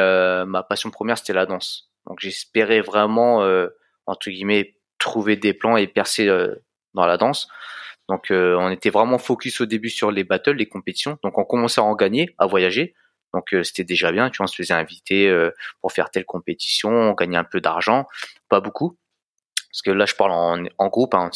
[0.46, 1.90] ma passion première c'était la danse.
[2.06, 3.46] Donc j'espérais vraiment
[4.06, 6.26] entre guillemets trouver des plans et percer
[6.94, 7.48] dans la danse.
[8.08, 11.18] Donc on était vraiment focus au début sur les battles, les compétitions.
[11.22, 12.94] Donc on commençait à en gagner, à voyager.
[13.32, 15.34] Donc c'était déjà bien, tu vois, on se faisait inviter
[15.80, 18.06] pour faire telle compétition, on gagnait un peu d'argent,
[18.50, 18.98] pas beaucoup,
[19.72, 21.30] parce que là je parle en, groupe, hein,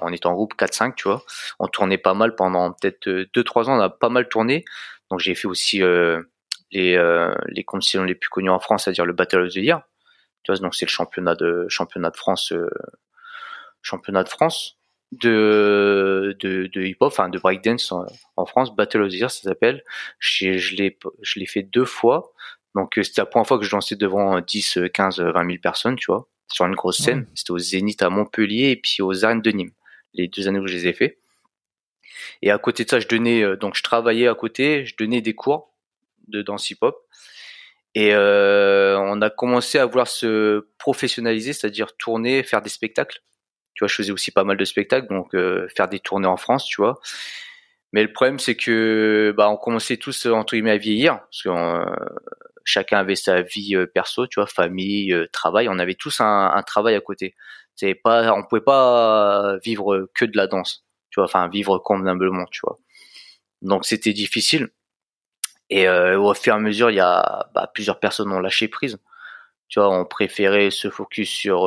[0.00, 1.24] on était en groupe 4-5, tu vois.
[1.58, 4.64] On tournait pas mal pendant peut-être 2-3 ans, on a pas mal tourné.
[5.10, 6.22] Donc j'ai fait aussi euh,
[6.70, 9.82] les, euh, les compétitions les plus connues en France, c'est-à-dire le Battle of the Year.
[10.44, 12.70] Tu vois, donc c'est le championnat de championnat de France, euh,
[13.82, 14.78] championnat de France
[15.12, 18.06] de de, de hip-hop, enfin de breakdance en,
[18.36, 19.82] en, France, Battle of the Year ça s'appelle.
[20.18, 22.32] Je, je l'ai je l'ai fait deux fois.
[22.74, 26.06] Donc c'était la première fois que je dansais devant 10, 15, 20 000 personnes, tu
[26.06, 27.26] vois sur une grosse scène.
[27.34, 29.72] C'était au Zénith à Montpellier et puis aux Arènes de Nîmes,
[30.14, 31.18] les deux années où je les ai fait.
[32.42, 35.20] Et à côté de ça, je donnais euh, donc je travaillais à côté, je donnais
[35.20, 35.72] des cours
[36.28, 36.96] de danse hip-hop.
[37.94, 43.20] Et euh, on a commencé à vouloir se professionnaliser, c'est-à-dire tourner, faire des spectacles.
[43.74, 46.36] Tu vois, je faisais aussi pas mal de spectacles, donc euh, faire des tournées en
[46.36, 47.00] France, tu vois.
[47.92, 51.50] Mais le problème, c'est que bah, on commençait tous entre guillemets à vieillir, parce que
[52.64, 55.68] chacun avait sa vie euh, perso, tu vois, famille, euh, travail.
[55.68, 57.34] On avait tous un, travail à côté.
[57.76, 62.46] C'est pas, on pouvait pas vivre que de la danse, tu vois, enfin vivre convenablement,
[62.50, 62.78] tu vois.
[63.62, 64.70] Donc c'était difficile.
[65.70, 68.68] Et euh, au fur et à mesure, il y a bah, plusieurs personnes ont lâché
[68.68, 68.98] prise.
[69.68, 71.66] Tu vois, on préférait se focus sur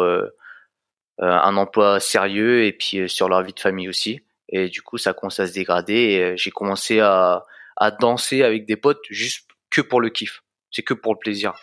[1.19, 4.21] un emploi sérieux et puis sur leur vie de famille aussi.
[4.49, 5.93] Et du coup, ça commence à se dégrader.
[5.93, 7.45] Et j'ai commencé à,
[7.77, 10.43] à danser avec des potes juste que pour le kiff
[10.73, 11.53] c'est que pour le plaisir.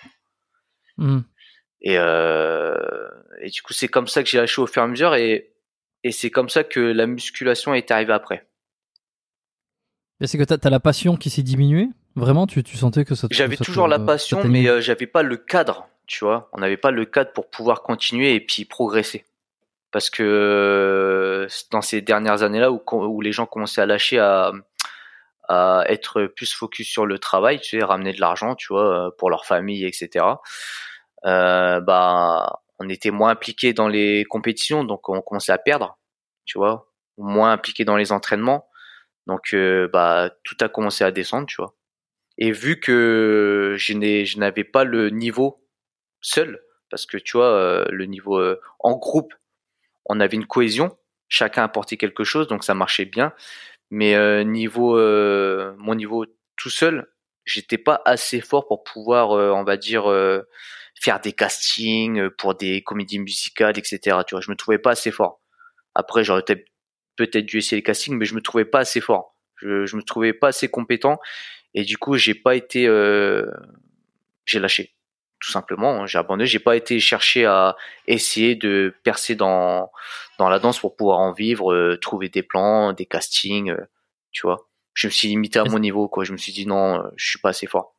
[0.97, 1.21] Hmm.
[1.83, 3.09] Et, euh,
[3.43, 5.53] et du coup, c'est comme ça que j'ai lâché au fur et à mesure et,
[6.05, 8.47] et c'est comme ça que la musculation est arrivée après.
[10.23, 11.89] C'est que tu as, la passion qui s'est diminuée?
[12.15, 15.37] Vraiment, tu, tu sentais que ça J'avais toujours la passion, mais euh, j'avais pas le
[15.37, 16.51] cadre, tu vois.
[16.53, 19.25] On n'avait pas le cadre pour pouvoir continuer et puis progresser.
[19.93, 24.53] Parce que euh, dans ces dernières années-là où, où les gens commençaient à lâcher à,
[25.51, 29.11] à être plus focus sur le travail, tu sais, ramener de l'argent, tu vois, euh,
[29.19, 30.25] pour leur famille, etc.
[31.27, 35.99] Euh, bah, on était moins impliqué dans les compétitions, donc on commençait à perdre,
[36.45, 36.89] tu vois,
[37.19, 38.69] moins impliqué dans les entraînements,
[39.27, 41.75] donc euh, bah tout a commencé à descendre, tu vois.
[42.39, 45.67] Et vu que je n'avais pas le niveau
[46.21, 48.41] seul, parce que tu vois, le niveau
[48.79, 49.35] en groupe,
[50.07, 50.97] on avait une cohésion,
[51.29, 53.33] chacun apportait quelque chose, donc ça marchait bien.
[53.91, 56.27] Mais euh, niveau euh, mon niveau
[56.57, 57.09] tout seul,
[57.45, 60.05] j'étais pas assez fort pour pouvoir, euh, on va dire,
[61.01, 64.19] faire des castings pour des comédies musicales, etc.
[64.27, 65.41] Tu vois, je me trouvais pas assez fort.
[65.95, 66.45] Après, j'aurais
[67.17, 69.37] peut-être dû essayer les castings, mais je me trouvais pas assez fort.
[69.57, 71.19] Je, je me trouvais pas assez compétent,
[71.75, 72.85] et du coup, j'ai pas été,
[74.47, 74.95] j'ai lâché
[75.41, 76.03] tout simplement.
[76.03, 76.47] Hein, j'ai abandonné.
[76.47, 77.77] J'ai pas été chercher à
[78.07, 79.91] essayer de percer dans
[80.39, 83.89] dans la danse pour pouvoir en vivre, euh, trouver des plans, des castings, euh,
[84.31, 84.69] tu vois.
[84.95, 86.25] Je me suis limité à mon niveau, quoi.
[86.25, 87.95] Je me suis dit non, euh, je suis pas assez fort.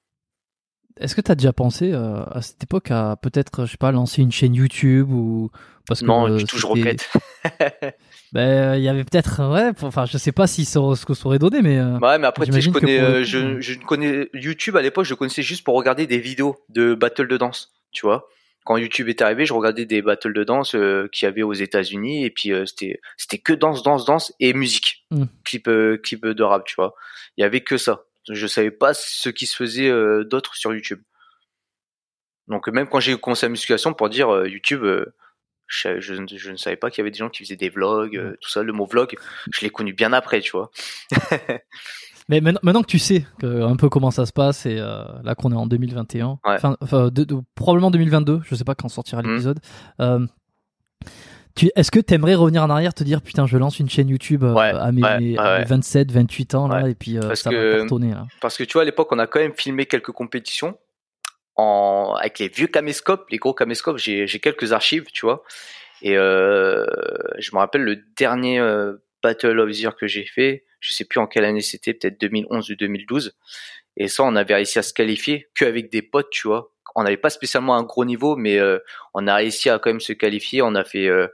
[0.98, 4.22] Est-ce que tu as déjà pensé à cette époque à peut-être, je sais pas, lancer
[4.22, 5.50] une chaîne YouTube ou
[5.92, 7.10] parce que non, tout, je regrette.
[8.34, 11.40] ben il y avait peut-être ouais enfin je sais pas si ce que ça aurait
[11.40, 15.42] donné mais ouais mais après je connais je, je connais YouTube à l'époque je connaissais
[15.42, 18.30] juste pour regarder des vidéos de battle de danse tu vois
[18.64, 21.54] quand YouTube est arrivé, je regardais des battles de danse euh, qu'il y avait aux
[21.54, 25.26] États-Unis et puis euh, c'était c'était que danse, danse, danse et musique, mm.
[25.44, 26.94] clip euh, clip de rap, tu vois.
[27.38, 28.04] Il y avait que ça.
[28.30, 31.02] Je savais pas ce qui se faisait euh, d'autre sur YouTube.
[32.48, 34.86] Donc même quand j'ai commencé la musculation, pour dire YouTube,
[35.72, 38.38] je, je, ne savais pas qu'il y avait des gens qui faisaient des vlogs, mm.
[38.42, 38.62] tout ça.
[38.62, 39.16] Le mot vlog,
[39.52, 40.70] je l'ai connu bien après, tu vois.
[42.30, 45.52] Mais maintenant, que tu sais un peu comment ça se passe, et euh, là qu'on
[45.52, 46.78] est en 2021, enfin,
[47.56, 49.30] probablement 2022, je sais pas quand sortira mhm.
[49.30, 49.60] l'épisode.
[50.00, 50.26] Euh,
[51.76, 54.46] est-ce que tu aimerais revenir en arrière, te dire putain, je lance une chaîne YouTube
[54.46, 55.36] euh, à, mes,
[55.66, 58.28] 27, 28 ans là, et puis ça va cartonner là.
[58.40, 60.78] Parce que tu vois, à l'époque, on a quand même filmé quelques compétitions
[61.56, 63.98] en avec les vieux caméscopes, les gros caméscopes.
[63.98, 65.44] J'ai quelques archives, tu vois.
[66.02, 68.60] Et je me rappelle le dernier
[69.24, 72.20] Battle of the Year que j'ai fait je sais plus en quelle année c'était, peut-être
[72.20, 73.38] 2011 ou 2012.
[73.96, 76.74] Et ça, on avait réussi à se qualifier qu'avec des potes, tu vois.
[76.96, 78.80] On n'avait pas spécialement un gros niveau, mais euh,
[79.14, 80.62] on a réussi à quand même se qualifier.
[80.62, 81.28] On a fait euh,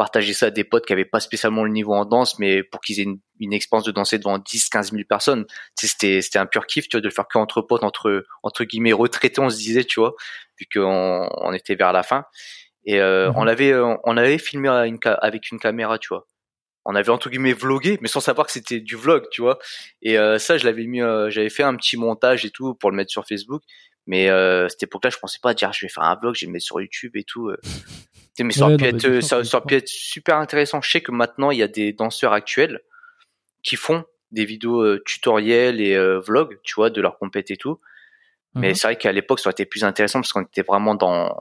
[0.00, 2.80] partager ça à des potes qui avaient pas spécialement le niveau en danse, mais pour
[2.80, 5.44] qu'ils aient une, une, expérience de danser devant 10, 15 000 personnes.
[5.74, 8.94] c'était, c'était un pur kiff, tu vois, de le faire qu'entre potes, entre, entre guillemets,
[8.94, 10.14] retraités, on se disait, tu vois,
[10.58, 12.24] vu qu'on on était vers la fin.
[12.86, 16.26] Et euh, mmh on l'avait, on avait filmé avec une caméra, tu vois
[16.84, 19.58] on avait entre guillemets vlogué, mais sans savoir que c'était du vlog, tu vois.
[20.02, 22.90] Et euh, ça, je l'avais mis, euh, j'avais fait un petit montage et tout pour
[22.90, 23.62] le mettre sur Facebook.
[24.10, 26.46] Mais euh, cette époque-là, je pensais pas dire je vais faire un vlog, je vais
[26.46, 27.48] le mettre sur YouTube et tout.
[27.48, 27.56] euh.
[28.40, 30.80] mais ça aurait, pu être, euh, super intéressant.
[30.82, 32.80] Je sais que maintenant, il y a des danseurs actuels
[33.62, 37.56] qui font des vidéos euh, tutoriels et euh, vlogs, tu vois, de leur compète et
[37.56, 37.78] tout.
[38.56, 38.74] Mais Mhm.
[38.74, 41.36] c'est vrai qu'à l'époque, ça aurait été plus intéressant parce qu'on était vraiment dans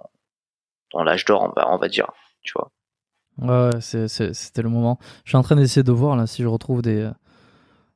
[0.93, 2.11] dans l'âge d'or, on va, on va dire,
[2.43, 2.71] tu vois.
[3.41, 4.99] Ouais, c'était le moment.
[5.25, 7.01] Je suis en train d'essayer de voir là si je retrouve des.
[7.01, 7.13] Le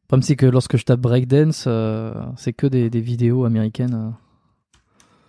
[0.07, 4.13] problème, c'est que lorsque je tape breakdance, euh, c'est que des, des vidéos américaines.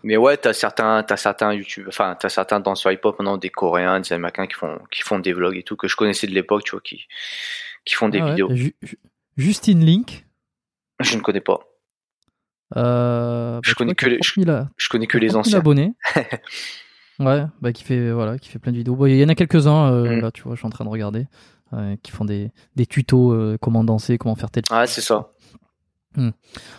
[0.06, 4.00] Mais ouais, t'as certains, t'as certains YouTube, enfin, t'as certains danseurs hip-hop maintenant, des Coréens,
[4.00, 6.62] des Américains qui font, qui font des vlogs et tout que je connaissais de l'époque,
[6.64, 7.06] tu vois, qui,
[7.86, 8.54] qui font des Ah ouais, vidéos.
[8.54, 8.98] Ju- Ju-
[9.38, 10.26] Justine Link?
[11.00, 11.60] Je ne connais pas.
[12.76, 15.58] Euh, Je connais que les- 30 000 a- Je connais que les 30 000 anciens.
[15.58, 15.92] abonnés.
[17.20, 18.96] ouais, bah qui fait voilà, qui fait plein de vidéos.
[18.96, 20.20] Bon, il y en a quelques-uns euh, Mm.
[20.20, 21.26] là, tu vois, je suis en train de regarder,
[21.72, 24.64] euh, qui font des, des tutos, euh, comment danser, comment faire tel.
[24.70, 25.30] Ah, c'est ça.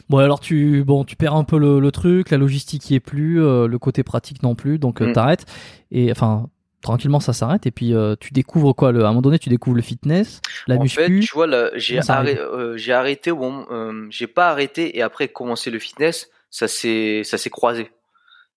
[0.09, 2.99] Bon, alors tu bon, tu perds un peu le, le truc, la logistique y est
[2.99, 5.13] plus, euh, le côté pratique non plus, donc euh, Mm.
[5.13, 5.45] t'arrêtes
[5.91, 6.49] et enfin
[6.81, 9.49] tranquillement ça s'arrête et puis euh, tu découvres quoi le, à un moment donné tu
[9.49, 11.01] découvres le fitness, la en muscu.
[11.01, 15.71] fait, tu vois, j'ai euh, j'ai arrêté moment, euh, j'ai pas arrêté et après commencé
[15.71, 17.91] le fitness, ça s'est, ça s'est croisé.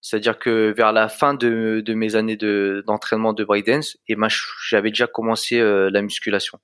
[0.00, 4.28] C'est-à-dire que vers la fin de, de mes années de, d'entraînement de breakdance, et ben,
[4.68, 6.60] j'avais déjà commencé la musculation.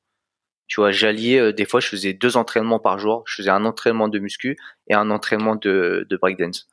[0.67, 3.23] Tu vois, j'alliais, euh, des fois, je faisais deux entraînements par jour.
[3.27, 4.57] Je faisais un entraînement de muscu
[4.89, 6.69] et un entraînement de, de breakdance.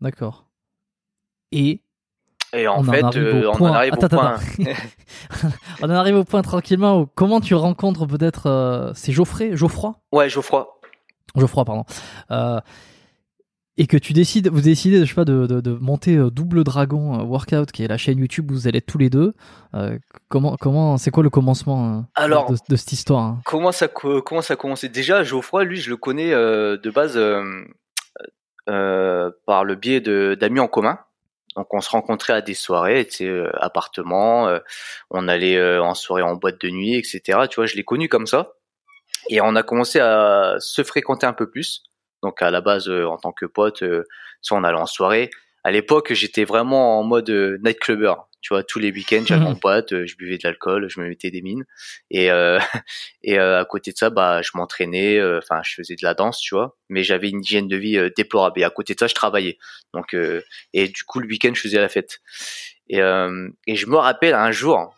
[0.00, 0.46] D'accord.
[1.52, 1.80] Et
[2.54, 4.38] Et en on fait, en euh, on en arrive Attends, au point.
[5.82, 6.98] on en arrive au point tranquillement.
[7.00, 10.66] Où comment tu rencontres peut-être euh, c'est Geoffrey, Geoffroy, Ouais, Geoffroy.
[11.36, 11.84] Geoffroy pardon.
[12.32, 12.60] Euh,
[13.78, 16.62] et que tu décides, vous décidez, je sais pas, de, de, de monter euh, Double
[16.64, 19.34] Dragon euh, Workout, qui est la chaîne YouTube où vous allez être tous les deux.
[19.74, 23.40] Euh, comment, comment, c'est quoi le commencement Alors- de, de cette histoire hein?
[23.46, 24.88] Comment ça, co- comment ça a commencé?
[24.88, 27.16] Déjà, Geoffroy, lui, je le connais euh, de base
[28.68, 30.98] euh, par le biais de d'amis en commun.
[31.56, 34.48] Donc, on se rencontrait à des soirées, tu sais, appartements.
[34.48, 34.58] euh,
[35.10, 37.20] on allait en soirée en boîte de nuit, etc.
[37.50, 38.52] Tu vois, je l'ai connu comme ça.
[39.28, 41.82] Et on a commencé à se fréquenter un peu plus.
[42.22, 44.04] Donc, à la base, euh, en tant que pote, euh,
[44.40, 45.30] soit on allait en soirée.
[45.64, 48.14] À l'époque, j'étais vraiment en mode euh, nightclubber.
[48.40, 51.08] Tu vois, tous les week-ends, j'allais en boîte, euh, je buvais de l'alcool, je me
[51.08, 51.64] mettais des mines.
[52.10, 52.58] Et, euh,
[53.22, 56.14] et euh, à côté de ça, bah, je m'entraînais, euh, enfin, je faisais de la
[56.14, 56.76] danse, tu vois.
[56.88, 58.60] Mais j'avais une hygiène de vie euh, déplorable.
[58.60, 59.58] Et à côté de ça, je travaillais.
[59.94, 60.42] Donc, euh,
[60.72, 62.20] et du coup, le week-end, je faisais la fête.
[62.88, 64.92] Et, euh, et je me rappelle un jour,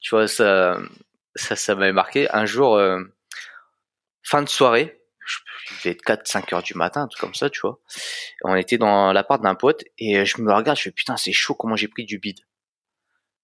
[0.00, 0.78] tu vois, ça,
[1.36, 2.28] ça, ça m'avait marqué.
[2.34, 3.00] Un jour, euh,
[4.24, 4.97] fin de soirée,
[5.76, 7.78] devait être 4, 5 heures du matin, un truc comme ça, tu vois.
[8.44, 11.54] On était dans l'appart d'un pote et je me regarde, je fais putain, c'est chaud
[11.54, 12.40] comment j'ai pris du bide.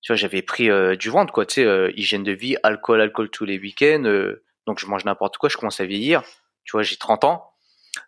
[0.03, 3.01] Tu vois, j'avais pris euh, du ventre, quoi, tu sais, euh, hygiène de vie, alcool,
[3.01, 6.23] alcool tous les week-ends, euh, donc je mange n'importe quoi, je commence à vieillir.
[6.65, 7.55] Tu vois, j'ai 30 ans,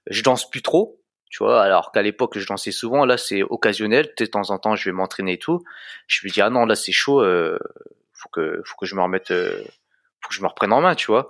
[0.06, 4.12] je danse plus trop, tu vois, alors qu'à l'époque je dansais souvent, là c'est occasionnel,
[4.16, 5.62] de temps en temps je vais m'entraîner et tout.
[6.06, 7.58] Je me dis ah non, là c'est chaud, euh,
[8.12, 9.62] faut que faut que je me remette, euh,
[10.20, 11.28] faut que je me reprenne en main, tu vois.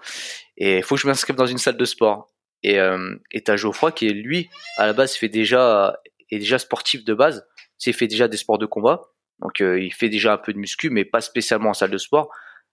[0.58, 2.28] Et faut que je m'inscrive dans une salle de sport.
[2.66, 3.14] Et euh,
[3.44, 7.46] t'as Geoffroy qui lui à la base fait déjà est déjà sportif de base,
[7.78, 9.02] c'est fait déjà des sports de combat.
[9.38, 11.98] Donc euh, il fait déjà un peu de muscu, mais pas spécialement en salle de
[11.98, 12.28] sport.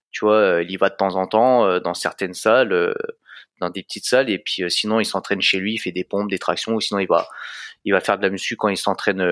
[0.10, 2.96] Tu vois, euh, il y va de temps en temps euh, dans certaines salles,
[3.60, 6.30] dans des petites salles, et puis sinon il s'entraîne chez lui, il fait des pompes,
[6.30, 7.28] des tractions, ou sinon il va
[7.86, 9.24] il va faire de la muscu quand il s'entraîne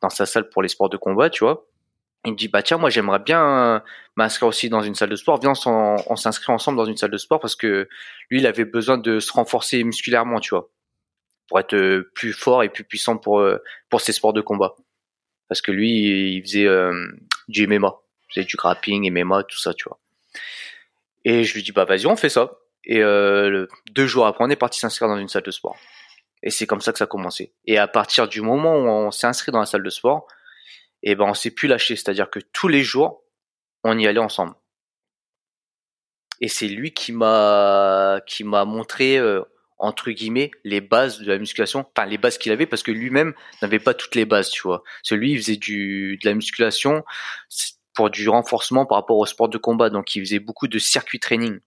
[0.00, 1.66] dans sa salle pour les sports de combat, tu vois.
[2.24, 3.80] Il me dit bah tiens moi j'aimerais bien euh,
[4.16, 5.40] m'inscrire aussi dans une salle de sport.
[5.40, 7.88] Viens on s'inscrit ensemble dans une salle de sport parce que
[8.30, 10.70] lui il avait besoin de se renforcer musculairement, tu vois,
[11.48, 13.58] pour être euh, plus fort et plus puissant pour euh,
[13.88, 14.74] pour ses sports de combat.
[15.48, 16.68] Parce que lui il faisait
[17.48, 17.94] du MMA,
[18.28, 19.98] il faisait du grappling, MMA, tout ça, tu vois.
[21.24, 22.58] Et je lui dis bah vas-y on fait ça.
[22.84, 25.78] Et deux jours après on est parti s'inscrire dans une salle de sport.
[26.42, 27.52] Et c'est comme ça que ça a commencé.
[27.64, 30.26] Et à partir du moment où on s'est inscrit dans la salle de sport,
[31.02, 31.96] et ben on s'est plus lâché.
[31.96, 33.22] C'est-à-dire que tous les jours,
[33.84, 34.54] on y allait ensemble.
[36.40, 39.42] Et c'est lui qui m'a qui m'a montré euh,
[39.78, 43.34] entre guillemets les bases de la musculation, enfin les bases qu'il avait parce que lui-même
[43.62, 44.82] n'avait pas toutes les bases, tu vois.
[45.02, 47.04] Celui il faisait du de la musculation
[47.94, 51.18] pour du renforcement par rapport au sport de combat, donc il faisait beaucoup de circuit
[51.20, 51.58] training.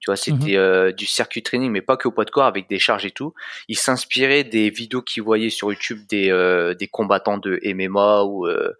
[0.00, 2.68] Tu vois, c'était euh, du circuit training, mais pas que au poids de corps, avec
[2.68, 3.32] des charges et tout.
[3.68, 8.46] Il s'inspirait des vidéos qu'il voyait sur YouTube des, euh, des combattants de MMA ou,
[8.46, 8.74] euh,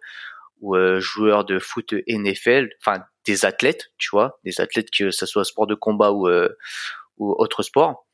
[0.61, 5.25] ou euh, joueurs de foot NFL, enfin des athlètes, tu vois, des athlètes que ce
[5.25, 6.49] soit sport de combat ou, euh,
[7.17, 8.05] ou autre sport.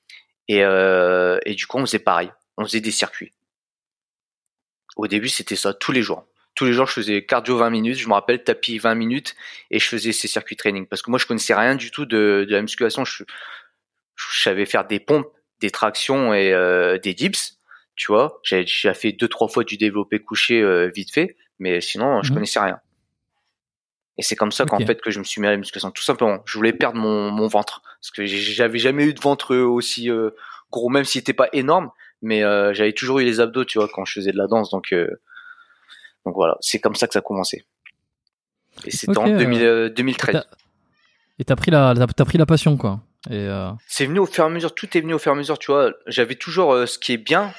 [0.48, 2.32] Et, euh, et du coup, on faisait pareil.
[2.58, 3.32] On faisait des circuits.
[4.96, 6.26] Au début, c'était ça, tous les jours.
[6.56, 9.36] Tous les jours, je faisais cardio 20 minutes, je me rappelle tapis 20 minutes,
[9.70, 10.86] et je faisais ces circuits training.
[10.86, 13.06] Parce que moi, je connaissais rien du tout de, de la musculation.
[13.06, 13.24] Je,
[14.16, 16.52] je savais faire des pompes, des tractions et
[17.02, 17.58] des dips,
[17.96, 18.40] tu vois.
[18.44, 20.64] J'ai fait deux trois fois du développé couché
[20.94, 22.36] vite fait, mais sinon je mhm.
[22.36, 22.80] connaissais rien.
[24.18, 26.04] Et c'est comme ça qu'en fait que je me suis mis à la musculation, tout
[26.04, 26.44] simplement.
[26.46, 30.10] Je voulais perdre mon, mon ventre parce que j'avais jamais eu de ventre aussi
[30.72, 31.92] gros, même s'il était pas énorme,
[32.22, 32.42] mais
[32.74, 34.70] j'avais toujours eu les abdos, tu vois, quand je faisais de la danse.
[34.70, 34.94] Donc
[36.26, 37.66] donc voilà, c'est comme ça que ça a commencé.
[38.86, 40.44] Et c'était en 2013.
[41.40, 43.00] Et t'as pris la, t'as pris la passion, quoi.
[43.30, 43.72] Euh...
[43.88, 45.60] C'est venu au fur et à mesure, tout est venu au fur et à mesure,
[45.60, 45.92] tu vois.
[46.08, 47.54] J'avais toujours euh, ce qui est bien,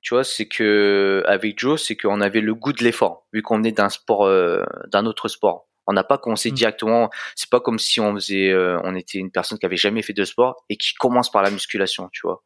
[0.00, 3.56] tu vois, c'est que avec Joe, c'est qu'on avait le goût de l'effort, vu qu'on
[3.56, 5.68] venait d'un sport, euh, d'un autre sport.
[5.86, 6.54] On n'a pas commencé mm.
[6.54, 7.10] directement.
[7.34, 10.12] C'est pas comme si on faisait, euh, on était une personne qui avait jamais fait
[10.12, 12.42] de sport et qui commence par la musculation, tu vois.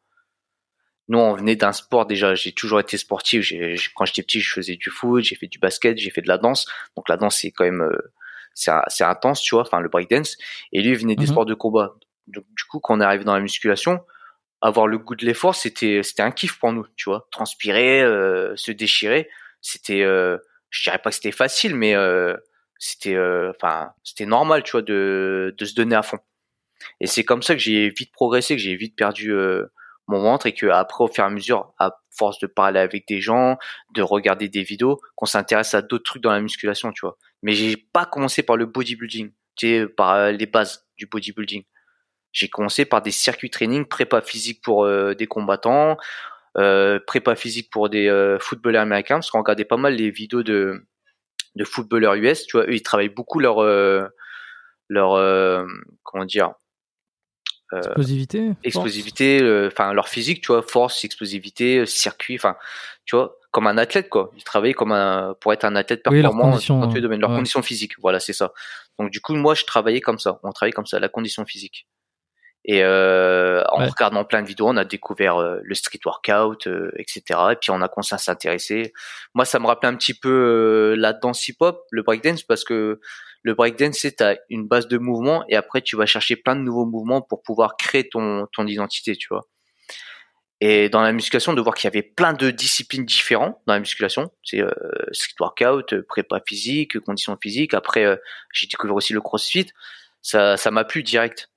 [1.09, 2.35] Nous, on venait d'un sport déjà.
[2.35, 3.51] J'ai toujours été sportif.
[3.95, 6.37] quand j'étais petit, je faisais du foot, j'ai fait du basket, j'ai fait de la
[6.37, 6.65] danse.
[6.95, 7.89] Donc la danse, c'est quand même
[8.57, 10.37] c'est intense, tu vois, enfin le breakdance.
[10.73, 11.31] Et lui, il venait des mhm.
[11.31, 11.95] sports de combat.
[12.27, 14.01] Donc du coup, quand on est arrivé dans la musculation,
[14.61, 17.27] avoir le goût de l'effort, c'était c'était un kiff pour nous, tu vois.
[17.31, 19.29] Transpirer, euh, se déchirer,
[19.61, 20.37] c'était, euh,
[20.69, 22.35] je dirais pas que c'était facile, mais euh,
[22.79, 26.19] c'était, euh, enfin, c'était normal, tu vois, de de se donner à fond.
[26.99, 29.33] Et c'est comme ça que j'ai vite progressé, que j'ai vite perdu
[30.07, 33.07] mon ventre et que après au fur et à mesure à force de parler avec
[33.07, 33.57] des gens
[33.93, 37.17] de regarder des vidéos qu'on s'intéresse à d'autres trucs dans la musculation tu vois.
[37.43, 39.31] Mais j'ai pas commencé par le bodybuilding.
[39.55, 41.63] Tu sais par euh, les bases du bodybuilding.
[42.31, 45.97] J'ai commencé par des circuits training prépa physique pour euh, des combattants
[46.57, 50.85] euh, prépa physique pour des footballeurs américains parce qu'on regardait pas mal les vidéos de
[51.55, 52.65] de footballeurs US tu vois.
[52.65, 53.61] Eux ils travaillent beaucoup leur
[54.89, 55.67] leur
[56.03, 56.53] comment dire
[57.73, 62.55] euh, explosivité explosivité euh, enfin leur physique tu vois force explosivité euh, circuit enfin
[63.03, 64.31] tu vois comme un athlète quoi.
[64.37, 67.19] Ils travaillaient comme un pour être un athlète performant dans tous les domaines.
[67.19, 68.53] Leurs conditions physiques voilà c'est ça.
[68.99, 70.39] Donc du coup moi je travaillais comme ça.
[70.43, 71.87] On travaillait comme ça la condition physique.
[72.65, 76.67] Et euh, en regardant plein de vidéos, on a découvert le street workout,
[76.97, 77.21] etc.
[77.51, 78.91] Et puis on a commencé à s'intéresser.
[79.33, 82.99] Moi, ça me rappelait un petit peu la danse hip-hop, le breakdance, parce que
[83.43, 86.61] le breakdance, c'est as une base de mouvement et après tu vas chercher plein de
[86.61, 89.47] nouveaux mouvements pour pouvoir créer ton ton identité, tu vois.
[90.59, 93.79] Et dans la musculation, de voir qu'il y avait plein de disciplines différentes dans la
[93.79, 94.71] musculation, c'est euh,
[95.11, 97.75] street workout, prépa physique, conditions physiques.
[97.75, 98.15] Après, euh,
[98.53, 99.67] j'ai découvert aussi le CrossFit.
[100.23, 101.51] Ça, ça m'a plu direct.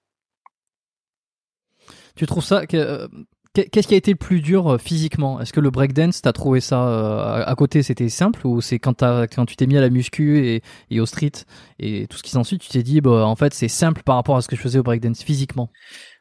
[2.15, 3.09] Tu trouves ça que euh,
[3.52, 5.40] Qu'est-ce qui a été le plus dur euh, physiquement?
[5.40, 8.47] Est-ce que le breakdance, t'as trouvé ça euh, à côté, c'était simple?
[8.47, 11.32] Ou c'est quand, quand tu t'es mis à la muscu et, et au street
[11.81, 14.36] et tout ce qui s'ensuit, tu t'es dit, bah, en fait, c'est simple par rapport
[14.36, 15.68] à ce que je faisais au breakdance physiquement?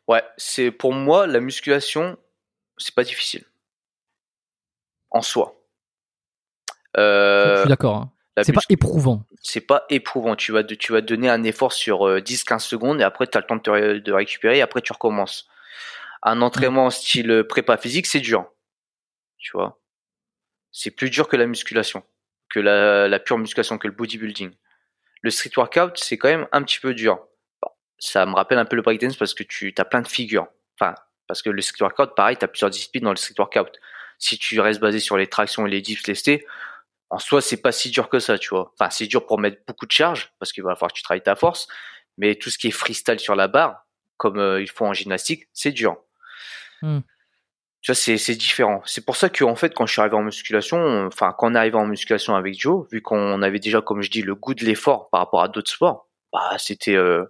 [0.07, 2.17] Ouais, c'est pour moi, la musculation,
[2.77, 3.43] c'est pas difficile.
[5.11, 5.55] En soi.
[6.97, 7.95] Euh, je suis d'accord.
[7.95, 8.11] Hein.
[8.41, 9.23] C'est pas éprouvant.
[9.43, 10.35] C'est pas éprouvant.
[10.35, 13.45] Tu vas, tu vas donner un effort sur 10-15 secondes et après, tu as le
[13.45, 15.47] temps de, de récupérer et après, tu recommences
[16.23, 18.51] un entraînement style prépa physique, c'est dur.
[19.37, 19.81] Tu vois?
[20.71, 22.03] C'est plus dur que la musculation,
[22.49, 24.51] que la, la pure musculation, que le bodybuilding.
[25.21, 27.19] Le street workout, c'est quand même un petit peu dur.
[27.97, 30.47] ça me rappelle un peu le breakdance parce que tu as plein de figures.
[30.79, 30.95] Enfin,
[31.27, 33.79] parce que le street workout, pareil, tu as plusieurs disciplines dans le street workout.
[34.17, 36.45] Si tu restes basé sur les tractions et les dips lestés,
[37.09, 38.71] en soi, c'est pas si dur que ça, tu vois.
[38.73, 41.23] Enfin, c'est dur pour mettre beaucoup de charge parce qu'il va falloir que tu travailles
[41.23, 41.67] ta force.
[42.17, 43.87] Mais tout ce qui est freestyle sur la barre,
[44.17, 45.97] comme euh, il faut en gymnastique, c'est dur.
[46.81, 46.99] Hmm.
[47.81, 48.81] Tu vois, c'est, différent.
[48.85, 51.55] C'est pour ça que, en fait, quand je suis arrivé en musculation, enfin, quand on
[51.55, 54.53] est arrivé en musculation avec Joe, vu qu'on avait déjà, comme je dis, le goût
[54.53, 57.23] de l'effort par rapport à d'autres sports, bah, c'était, euh,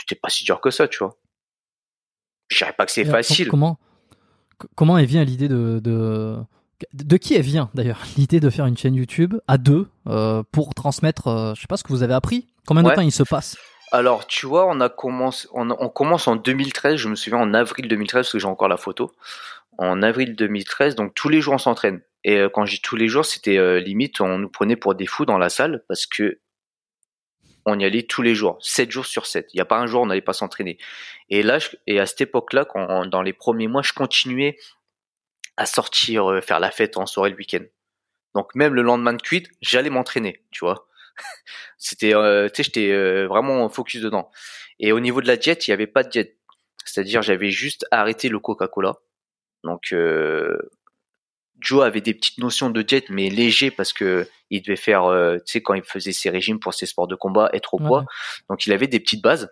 [0.00, 1.16] c'était pas si dur que ça, tu vois.
[2.48, 3.48] Je dirais pas que c'est facile.
[3.48, 3.78] Comment,
[4.74, 6.36] comment elle vient l'idée de, de,
[6.92, 8.02] de qui elle vient d'ailleurs?
[8.16, 11.76] L'idée de faire une chaîne YouTube à deux euh, pour transmettre, euh, je sais pas
[11.76, 12.48] ce que vous avez appris.
[12.66, 13.56] Combien de temps il se passe?
[13.94, 16.96] Alors, tu vois, on commence en 2013.
[16.96, 19.12] Je me souviens en avril 2013 parce que j'ai encore la photo.
[19.78, 22.00] En avril 2013, donc tous les jours on s'entraîne.
[22.24, 24.96] Et euh, quand je dis tous les jours, c'était euh, limite, on nous prenait pour
[24.96, 26.40] des fous dans la salle parce que
[27.66, 29.50] on y allait tous les jours, 7 jours sur 7.
[29.54, 30.76] Il n'y a pas un jour où on n'allait pas s'entraîner.
[31.30, 32.66] Et là, et à cette époque-là,
[33.06, 34.58] dans les premiers mois, je continuais
[35.56, 37.62] à sortir, euh, faire la fête en soirée le week-end.
[38.34, 40.88] Donc même le lendemain de cuite, j'allais m'entraîner, tu vois.
[41.78, 44.30] C'était, euh, tu sais, j'étais euh, vraiment focus dedans.
[44.78, 46.38] Et au niveau de la diète, il n'y avait pas de diète.
[46.84, 48.96] C'est-à-dire, j'avais juste arrêté le Coca-Cola.
[49.62, 50.56] Donc, euh,
[51.60, 55.10] Joe avait des petites notions de diète, mais léger parce que il devait faire,
[55.44, 58.04] tu sais, quand il faisait ses régimes pour ses sports de combat, être au poids.
[58.50, 59.50] Donc, il avait des petites bases.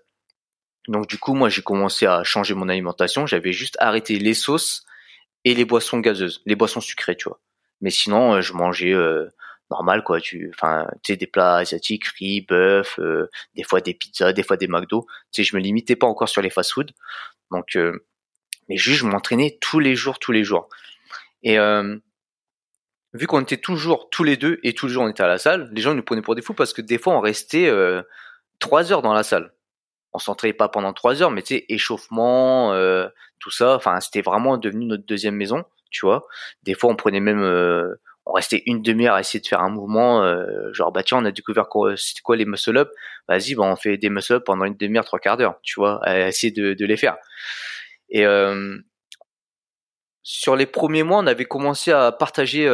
[0.88, 3.26] Donc, du coup, moi, j'ai commencé à changer mon alimentation.
[3.26, 4.84] J'avais juste arrêté les sauces
[5.44, 7.40] et les boissons gazeuses, les boissons sucrées, tu vois.
[7.80, 8.94] Mais sinon, je mangeais
[9.72, 13.94] normal quoi tu enfin tu sais des plats asiatiques riz bœuf euh, des fois des
[13.94, 16.72] pizzas des fois des McDo tu sais je me limitais pas encore sur les fast
[16.72, 16.92] food
[17.52, 18.04] donc euh,
[18.68, 20.68] Mais juste, je m'entraînais tous les jours, tous les jours.
[21.42, 21.96] Et euh,
[23.12, 25.38] vu qu'on était toujours tous les deux et tous les jours on était à la
[25.38, 28.02] salle, les gens nous prenaient pour des fous parce que des fois on restait euh,
[28.58, 29.54] trois heures dans la salle.
[30.14, 32.74] On s'entraînait pas pendant trois heures, mais tu sais, échauffement,
[33.38, 33.76] tout ça.
[33.76, 36.26] Enfin, c'était vraiment devenu notre deuxième maison, tu vois.
[36.64, 37.42] Des fois, on prenait même,
[38.26, 41.24] on restait une demi-heure à essayer de faire un mouvement, euh, genre bah tiens, on
[41.24, 42.90] a découvert quoi, c'était quoi les muscle up.
[43.28, 46.00] Vas-y, bah on fait des muscle up pendant une demi-heure, trois quarts d'heure, tu vois,
[46.04, 47.16] à essayer de, les faire.
[48.10, 48.24] Et
[50.22, 52.68] sur les premiers mois, on avait commencé à partager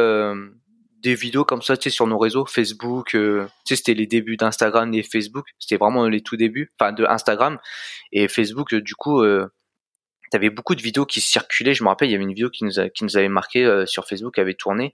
[1.01, 4.07] des vidéos comme ça, tu sais, sur nos réseaux, Facebook, euh, tu sais, c'était les
[4.07, 7.57] débuts d'Instagram et Facebook, c'était vraiment les tout débuts, enfin de Instagram
[8.11, 8.73] et Facebook.
[8.75, 9.23] du coup,
[10.29, 11.73] euh, t'avais beaucoup de vidéos qui circulaient.
[11.73, 13.63] Je me rappelle, il y avait une vidéo qui nous, a, qui nous avait marqué
[13.63, 14.93] euh, sur Facebook, qui avait tourné.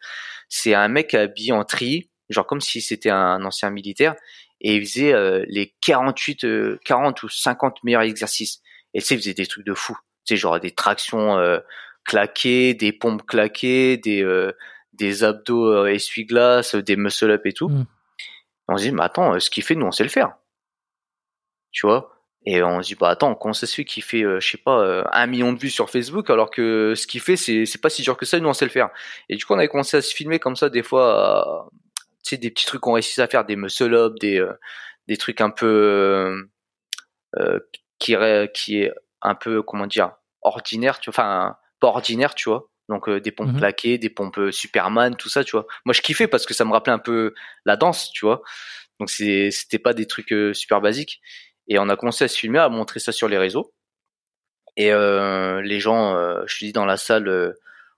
[0.50, 4.16] C'est un mec habillé en tri, genre comme si c'était un ancien militaire,
[4.62, 6.46] et il faisait euh, les 48,
[6.84, 8.62] 40 ou 50 meilleurs exercices.
[8.94, 9.98] Et tu sais, il faisait des trucs de fou.
[10.26, 11.38] Tu sais, genre des tractions
[12.06, 14.24] claquées, des pompes claquées, des
[14.96, 17.70] des abdos euh, essuie-glace, des muscle-up et tout.
[17.70, 17.86] Mm.
[18.68, 20.36] On se dit, mais attends, euh, ce qu'il fait, nous, on sait le faire.
[21.72, 22.15] Tu vois?
[22.46, 24.58] Et on se dit, bah attends, comment ça se fait qu'il fait, euh, je sais
[24.58, 27.90] pas, un million de vues sur Facebook, alors que ce qu'il fait, c'est, c'est pas
[27.90, 28.90] si dur que ça, nous, on sait le faire.
[29.30, 31.70] Et du coup, on avait commencé à se filmer comme ça, des fois,
[32.24, 34.46] tu sais, des petits trucs qu'on réussit à faire, des muscle-up, des,
[35.08, 36.48] des trucs un peu,
[38.00, 38.16] qui,
[38.54, 38.92] qui est
[39.22, 40.12] un peu, comment dire,
[40.42, 44.10] ordinaire, tu vois, enfin, pas ordinaire, tu vois donc euh, des pompes mmh plaquées, des
[44.10, 45.66] pompes euh, Superman, tout ça, tu vois.
[45.86, 47.34] Moi je kiffais parce que ça me rappelait un peu
[47.66, 48.42] la danse, tu vois.
[49.00, 51.22] Donc c'est c'était pas des trucs euh, super basiques.
[51.68, 53.74] Et on a commencé à se filmer, à montrer ça sur les réseaux.
[54.78, 56.16] Et les gens,
[56.46, 57.56] je te dis dans la salle,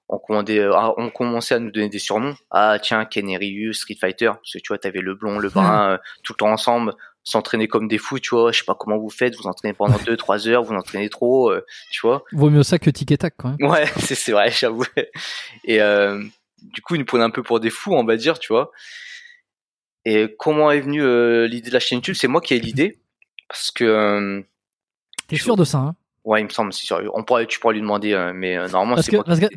[0.09, 2.35] on commandait, ah, on commençait à nous donner des surnoms.
[2.51, 3.27] Ah tiens, Ken
[3.73, 6.93] Street Fighter, parce que tu vois, t'avais le blond, le brun, tout le temps ensemble
[7.27, 8.53] s'entraîner comme des fous, tu vois.
[8.53, 11.51] Je sais pas comment vous faites, vous entraînez pendant deux, trois heures, vous entraînez trop,
[11.51, 12.23] euh, tu vois.
[12.31, 13.69] Vaut mieux ça que tic et tac, quand même.
[13.69, 14.85] Ouais, c'est, vrai, j'avoue.
[15.65, 16.23] Et euh,
[16.61, 18.71] du coup, ils nous prenaient un peu pour des fous, on va dire, tu vois.
[20.05, 22.15] Et comment est venue euh, l'idée de la chaîne YouTube?
[22.15, 22.97] C'est moi qui ai l'idée,
[23.47, 24.45] parce que.
[25.27, 25.95] T'es sûr de ça, hein?
[26.23, 26.99] Ouais, il me semble, c'est sûr.
[27.13, 29.23] On pourrait, tu pourrais lui demander, mais normalement, c'est moi.
[29.23, 29.47] Parce que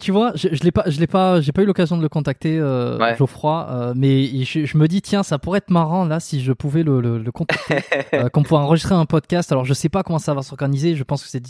[0.00, 2.08] tu, vois, je, je l'ai pas, je l'ai pas, j'ai pas eu l'occasion de le
[2.08, 6.42] contacter, euh, Geoffroy, euh, mais je, me dis tiens, ça pourrait être marrant là si
[6.42, 7.78] je pouvais le, le, le contacter,
[8.14, 9.52] euh, qu'on pourrait enregistrer un podcast.
[9.52, 10.94] Alors je sais pas comment ça va s'organiser.
[10.94, 11.42] Je pense que c'est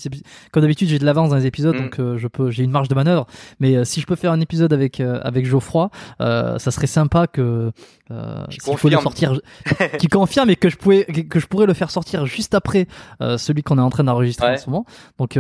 [0.53, 1.81] comme d'habitude j'ai de l'avance dans les épisodes, mm.
[1.81, 3.27] donc euh, je peux, j'ai une marge de manœuvre.
[3.61, 7.70] Mais si je peux faire un épisode avec avec Geoffroy, ça serait sympa que
[8.10, 9.40] euh, qu'il faut le sortir,
[9.98, 12.86] qui confirme et que je pouvais, que je pourrais le faire sortir juste après
[13.20, 14.86] celui qu'on est en train d'enregistrer en ce moment.
[15.18, 15.39] Donc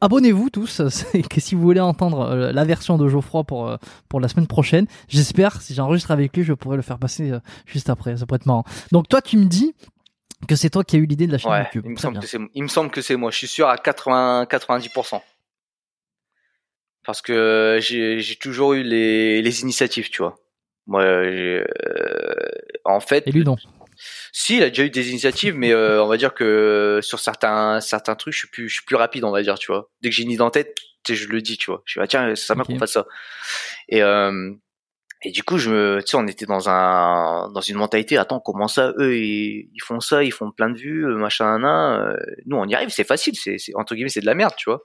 [0.00, 0.80] abonnez-vous tous,
[1.30, 3.76] que si vous voulez entendre euh, la version de Geoffroy pour euh,
[4.08, 7.40] pour la semaine prochaine, j'espère si j'enregistre avec lui, je pourrais le faire passer euh,
[7.66, 8.16] juste après.
[8.16, 8.64] Ça pourrait être marrant.
[8.92, 9.74] Donc toi, tu me dis
[10.48, 11.82] que c'est toi qui as eu l'idée de la chaîne YouTube.
[11.86, 13.30] Il me, semble que c'est, il me semble que c'est moi.
[13.30, 15.20] Je suis sûr à 80 90%.
[17.04, 20.36] Parce que j'ai, j'ai toujours eu les, les initiatives, tu vois.
[20.86, 21.04] Moi,
[22.84, 23.26] en fait.
[23.26, 23.56] Et lui non.
[24.32, 28.14] Si, il a déjà eu des initiatives, mais on va dire que sur certains certains
[28.14, 29.90] trucs, je suis plus je suis plus rapide, on va dire, tu vois.
[30.00, 30.74] Dès que j'ai une idée en tête,
[31.08, 31.82] je le dis, tu vois.
[31.84, 33.06] Je suis, ah, tiens, ça m'a qu'on fasse ça.
[33.88, 34.52] Et, euh,
[35.22, 38.40] et du coup, je me, tu sais, on était dans un, dans une mentalité, attends,
[38.40, 42.16] comment ça, eux, ils, font ça, ils font plein de vues, euh, machin, nan, euh,
[42.46, 44.82] nous, on y arrive, c'est facile, c'est, entre guillemets, c'est de la merde, tu vois.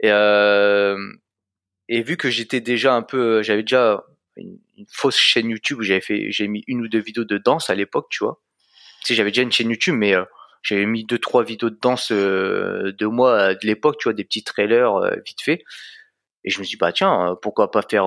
[0.00, 0.96] Et, euh,
[1.88, 4.04] et vu que j'étais déjà un peu, j'avais déjà
[4.36, 4.58] une,
[4.88, 7.74] fausse chaîne YouTube où j'avais fait, j'ai mis une ou deux vidéos de danse à
[7.74, 8.40] l'époque, tu vois.
[9.04, 10.14] Tu j'avais déjà une chaîne YouTube, mais
[10.66, 14.24] j'avais mis deux trois vidéos de danse euh, de moi de l'époque, tu vois, des
[14.24, 15.62] petits trailers euh, vite fait.
[16.44, 18.06] Et je me suis dit bah tiens, euh, pourquoi pas faire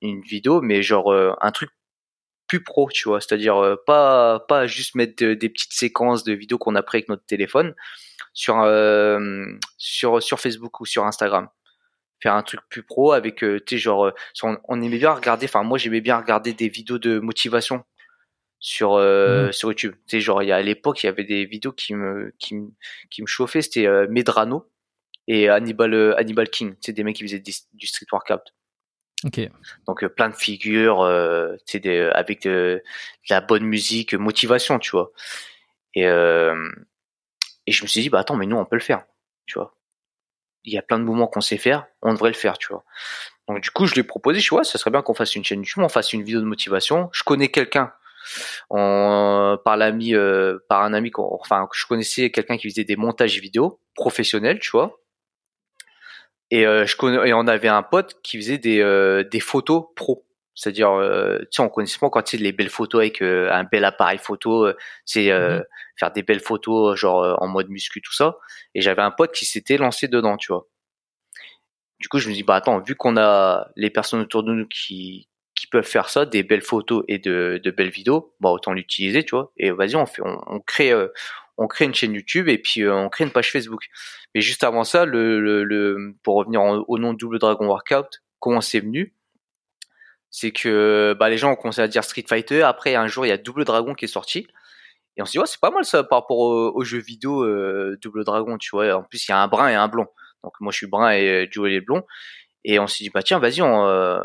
[0.00, 1.70] une vidéo, mais genre un truc
[2.48, 6.74] plus pro, tu vois, c'est-à-dire pas pas juste mettre des petites séquences de vidéos qu'on
[6.74, 7.74] a pris avec notre téléphone
[8.32, 8.56] sur
[9.78, 11.48] sur sur Facebook ou sur Instagram
[12.20, 15.62] faire un truc plus pro avec tu sais genre on, on, aimait bien regarder enfin
[15.62, 17.84] moi j'aimais bien regarder des vidéos de motivation
[18.60, 19.52] sur euh, mmh.
[19.52, 19.94] sur YouTube.
[20.06, 22.32] Tu sais, genre il y a, à l'époque il y avait des vidéos qui me
[22.38, 22.70] qui me
[23.08, 24.70] qui me chauffaient, c'était euh, Medrano
[25.26, 28.42] et Hannibal euh, Hannibal King, c'est des mecs qui faisaient du, street workout.
[29.24, 29.40] Ok.
[29.86, 32.82] Donc plein de figures, euh, tu sais, avec de,
[33.28, 35.10] la bonne musique, motivation, tu vois.
[35.94, 36.04] Et
[37.66, 39.04] et je me suis dit bah attends mais nous on peut le faire,
[39.46, 39.74] tu vois.
[40.64, 42.84] Il y a plein de mouvements qu'on sait faire, on devrait le faire, tu vois.
[43.48, 45.44] Donc du coup je lui ai proposé, je vois, ça serait bien qu'on fasse une
[45.44, 47.08] chaîne YouTube, on fasse une vidéo de motivation.
[47.12, 47.92] Je connais quelqu'un
[48.68, 53.80] par l'ami, euh, par un ami, enfin, je connaissais quelqu'un qui faisait des montages vidéo
[53.94, 55.00] professionnels, tu vois.
[56.50, 59.86] Et euh, je connais, et on avait un pote qui faisait des, euh, des photos
[59.94, 60.26] pro.
[60.54, 63.50] C'est-à-dire, euh, tu sais, on connaissait pas encore tu sais, les belles photos avec euh,
[63.52, 65.64] un bel appareil photo, euh, c'est euh, Mhm.
[65.98, 68.36] faire des belles photos genre euh, en mode muscu tout ça.
[68.74, 70.66] Et j'avais un pote qui s'était lancé dedans, tu vois.
[72.00, 74.66] Du coup, je me dis bah attends, vu qu'on a les personnes autour de nous
[74.66, 78.72] qui qui peuvent faire ça, des belles photos et de, de belles vidéos, bah autant
[78.72, 79.52] l'utiliser, tu vois.
[79.58, 81.08] Et vas-y, on fait, on, on crée, euh,
[81.58, 83.82] on crée une chaîne YouTube et puis euh, on crée une page Facebook.
[84.34, 87.66] Mais juste avant ça, le, le, le pour revenir en- au nom de Double Dragon
[87.66, 89.14] Workout, comment c'est venu?
[90.30, 92.62] C'est que bah les gens ont commencé à dire Street Fighter.
[92.62, 94.46] Après, un jour, il y a Double Dragon qui est sorti.
[95.16, 97.42] Et on s'est dit, ouais, c'est pas mal ça par rapport au, au jeu vidéo
[97.44, 98.94] euh, Double Dragon, tu vois.
[98.94, 100.06] En plus, il y a un brun et un blond.
[100.44, 102.04] Donc moi, je suis brun et euh, Joel est blond.
[102.64, 104.20] Et on s'est dit, bah tiens, vas-y, on, euh,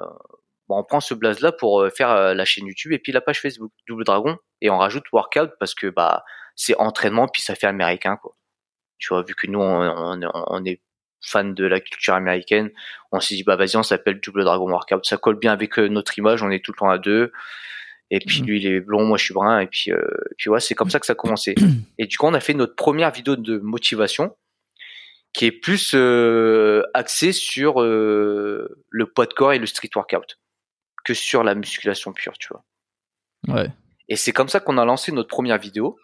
[0.68, 3.12] bon, on prend ce blaze là pour euh, faire euh, la chaîne YouTube et puis
[3.12, 6.24] la page Facebook Double Dragon et on rajoute workout parce que bah
[6.56, 8.36] c'est entraînement puis ça fait américain quoi.
[8.98, 10.82] Tu vois, vu que nous on, on, on est
[11.26, 12.70] fan de la culture américaine,
[13.12, 15.88] on s'est dit bah vas-y on s'appelle Double Dragon Workout, ça colle bien avec euh,
[15.88, 17.32] notre image, on est tout le temps à deux.
[18.12, 18.48] Et puis Mhm.
[18.48, 19.98] lui il est blond, moi je suis brun et puis euh,
[20.32, 21.56] et puis ouais c'est comme ça que ça a commencé.
[21.98, 24.36] et du coup on a fait notre première vidéo de motivation
[25.34, 30.38] qui est plus euh, axée sur euh, le poids de corps et le street workout
[31.04, 32.64] que sur la musculation pure, tu vois.
[33.48, 33.70] Ouais.
[34.08, 35.98] Et c'est comme ça qu'on a lancé notre première vidéo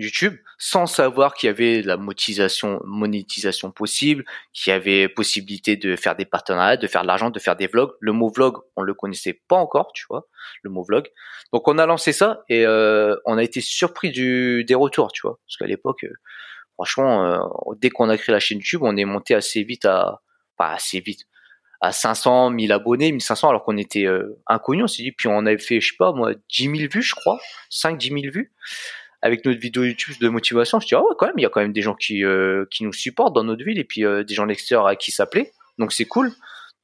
[0.00, 5.96] YouTube sans savoir qu'il y avait la monétisation, monétisation possible, qu'il y avait possibilité de
[5.96, 7.92] faire des partenariats, de faire de l'argent, de faire des vlogs.
[8.00, 10.26] Le mot vlog, on le connaissait pas encore, tu vois,
[10.62, 11.08] le mot vlog.
[11.52, 15.22] Donc on a lancé ça et euh, on a été surpris du des retours, tu
[15.22, 16.12] vois, parce qu'à l'époque, euh,
[16.74, 20.20] franchement, euh, dès qu'on a créé la chaîne YouTube, on est monté assez vite à,
[20.56, 21.26] pas assez vite,
[21.80, 24.06] à 500 000 abonnés, 1500 alors qu'on était
[24.46, 27.02] inconnus, on s'est dit, puis on avait fait, je sais pas moi, 10 000 vues,
[27.02, 27.40] je crois,
[27.70, 28.52] 5 10 000 vues
[29.22, 30.80] avec notre vidéo YouTube de motivation.
[30.80, 32.64] Je dis ah ouais quand même, il y a quand même des gens qui euh,
[32.70, 35.10] qui nous supportent dans notre ville et puis euh, des gens de l'extérieur à qui
[35.12, 36.32] s'appeler, donc c'est cool.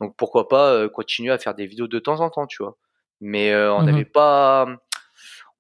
[0.01, 2.77] Donc pourquoi pas euh, continuer à faire des vidéos de temps en temps, tu vois.
[3.21, 3.87] Mais on Mhm.
[3.87, 4.67] n'avait pas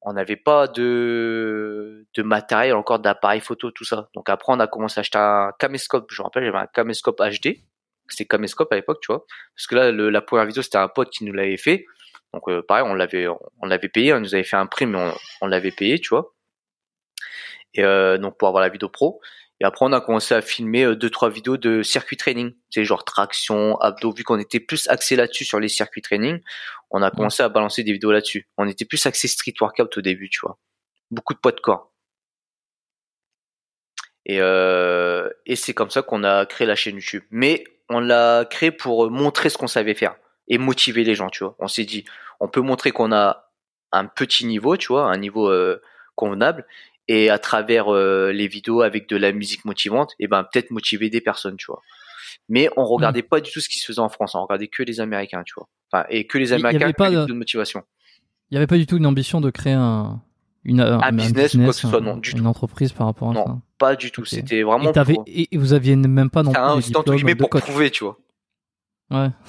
[0.02, 4.08] on n'avait pas de de matériel encore d'appareil photo tout ça.
[4.14, 6.06] Donc après on a commencé à acheter un caméscope.
[6.12, 7.60] Je me rappelle j'avais un caméscope HD.
[8.08, 9.24] C'était caméscope à l'époque, tu vois.
[9.56, 11.86] Parce que là le- la première vidéo c'était un pote qui nous l'avait fait.
[12.34, 14.12] Donc pareil on l'avait on l'avait payé.
[14.12, 16.32] On nous avait fait un prix mais on, on l'avait payé, tu vois.
[17.78, 19.20] Euh, donc pour avoir la vidéo pro.
[19.60, 22.84] Et après on a commencé à filmer euh, deux trois vidéos de circuit training, c'est
[22.84, 24.12] genre traction, abdos.
[24.12, 26.40] Vu qu'on était plus axé là-dessus sur les circuits training,
[26.90, 28.48] on a commencé à balancer des vidéos là-dessus.
[28.58, 30.58] On était plus axé street workout au début, tu vois.
[31.10, 31.92] Beaucoup de poids de corps.
[34.26, 37.22] Et euh, c'est comme ça qu'on a créé la chaîne YouTube.
[37.30, 40.16] Mais on l'a créé pour montrer ce qu'on savait faire
[40.48, 41.56] et motiver les gens, tu vois.
[41.60, 42.04] On s'est dit,
[42.40, 43.50] on peut montrer qu'on a
[43.92, 45.52] un petit niveau, tu vois, un niveau
[46.16, 46.66] convenable
[47.08, 51.10] et à travers euh, les vidéos avec de la musique motivante, et ben peut-être motiver
[51.10, 51.80] des personnes, tu vois.
[52.48, 54.82] Mais on regardait pas du tout ce qui se faisait en France, on regardait que
[54.82, 55.68] les Américains, tu vois.
[55.92, 57.82] Enfin, et que les Américains pas que les de- motivation.
[58.50, 60.22] Il n'y avait pas du tout une ambition de créer un,
[60.62, 62.46] une, un, business ou quoi que ce soit, non, du une tout.
[62.46, 63.58] entreprise par rapport à Non, ça.
[63.78, 64.24] Pas du tout.
[64.24, 64.92] C'était vraiment
[65.26, 65.60] Et, pour.
[65.60, 67.62] vous aviez même pas non plus un- entre guillemets de pour coach.
[67.62, 68.18] prouver, tu vois.
[69.10, 69.30] Ouais.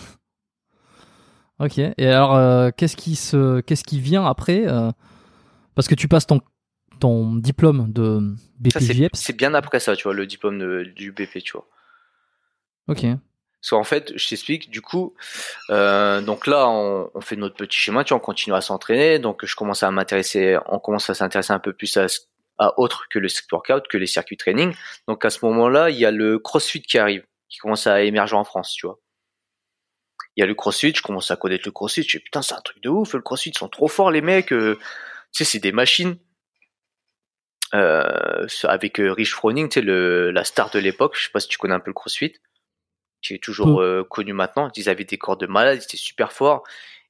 [1.60, 1.80] Ok.
[1.80, 4.92] Et alors, euh, qu'est-ce qui se, qu'est-ce qui vient après euh,
[5.76, 6.40] Parce que tu passes ton
[7.00, 8.20] ton diplôme de
[8.60, 9.18] BPJEPS.
[9.20, 11.68] c'est bien après ça, tu vois, le diplôme de- du BP, tu vois.
[12.88, 13.06] Ok.
[13.62, 15.16] Parce qu'en fait, je t'explique, du coup,
[15.72, 19.20] euh, donc là, on, on fait notre petit schéma, tu vois, on continue à s'entraîner,
[19.20, 22.06] donc je commence à m'intéresser, on commence à s'intéresser un peu plus à,
[22.60, 24.74] à autre que le street workout, que les circuits training.
[25.08, 28.36] Donc à ce moment-là, il y a le CrossFit qui arrive, qui commence à émerger
[28.36, 29.00] en France, tu vois.
[30.36, 32.54] Il y a le CrossFit, je commence à connaître le CrossFit, je dis putain, c'est
[32.54, 34.78] un truc de ouf, le CrossFit, ils sont trop forts les mecs, euh,
[35.34, 36.18] tu sais, c'est des machines.
[37.74, 41.40] Euh, avec euh, Rich Froning, tu sais, le, la star de l'époque, je sais pas
[41.40, 42.34] si tu connais un peu le CrossFit
[43.22, 44.70] qui est toujours euh, connu maintenant.
[44.76, 46.64] Ils avaient des corps de malades, ils étaient super forts.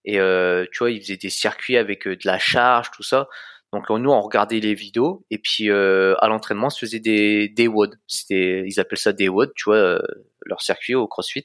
[0.06, 3.28] Et euh, tu vois, ils faisaient des circuits avec de la charge, tout ça.
[3.74, 7.68] Donc nous, on regardait les vidéos et puis à l'entraînement, on se faisait des des
[7.68, 8.00] WOD.
[8.08, 10.02] C'était, ils appellent ça des WOD, tu vois,
[10.46, 11.44] leur circuit au CrossFit.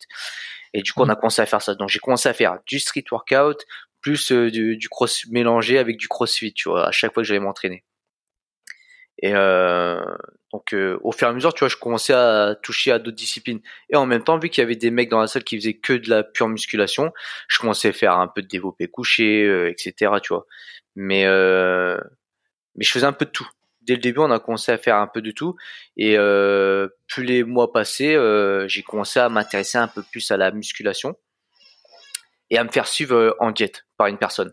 [0.72, 1.74] Et du coup, on a commencé à faire ça.
[1.74, 3.66] Donc j'ai commencé à faire du street workout
[4.00, 7.40] plus du, du cross mélangé avec du CrossFit, tu vois, à chaque fois que j'allais
[7.40, 7.84] m'entraîner.
[9.18, 10.02] Et euh,
[10.52, 13.16] donc euh, au fur et à mesure, tu vois, je commençais à toucher à d'autres
[13.16, 13.60] disciplines.
[13.90, 15.74] Et en même temps, vu qu'il y avait des mecs dans la salle qui faisaient
[15.74, 17.12] que de la pure musculation,
[17.48, 20.12] je commençais à faire un peu de développé couché, euh, etc.
[20.22, 20.46] Tu vois.
[20.96, 21.98] Mais euh,
[22.76, 23.48] mais je faisais un peu de tout.
[23.82, 25.56] Dès le début, on a commencé à faire un peu de tout.
[25.96, 30.36] Et euh, plus les mois passaient, euh, j'ai commencé à m'intéresser un peu plus à
[30.36, 31.16] la musculation
[32.50, 34.52] et à me faire suivre en diète par une personne.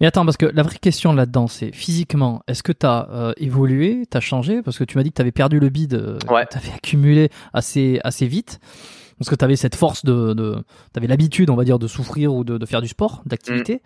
[0.00, 4.06] Mais attends, parce que la vraie question là-dedans, c'est physiquement, est-ce que tu as évolué,
[4.10, 4.62] tu as changé?
[4.62, 6.46] Parce que tu m'as dit que tu avais perdu le bide, euh, Ouais.
[6.50, 8.58] tu avais accumulé assez, assez vite.
[9.18, 10.56] parce que tu avais cette force de, de
[10.92, 13.76] tu avais l'habitude, on va dire, de souffrir ou de, de faire du sport, d'activité.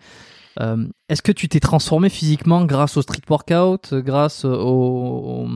[0.57, 0.61] Mm.
[0.63, 5.47] Euh, Est-ce que tu t'es transformé physiquement grâce au street workout, grâce au, au-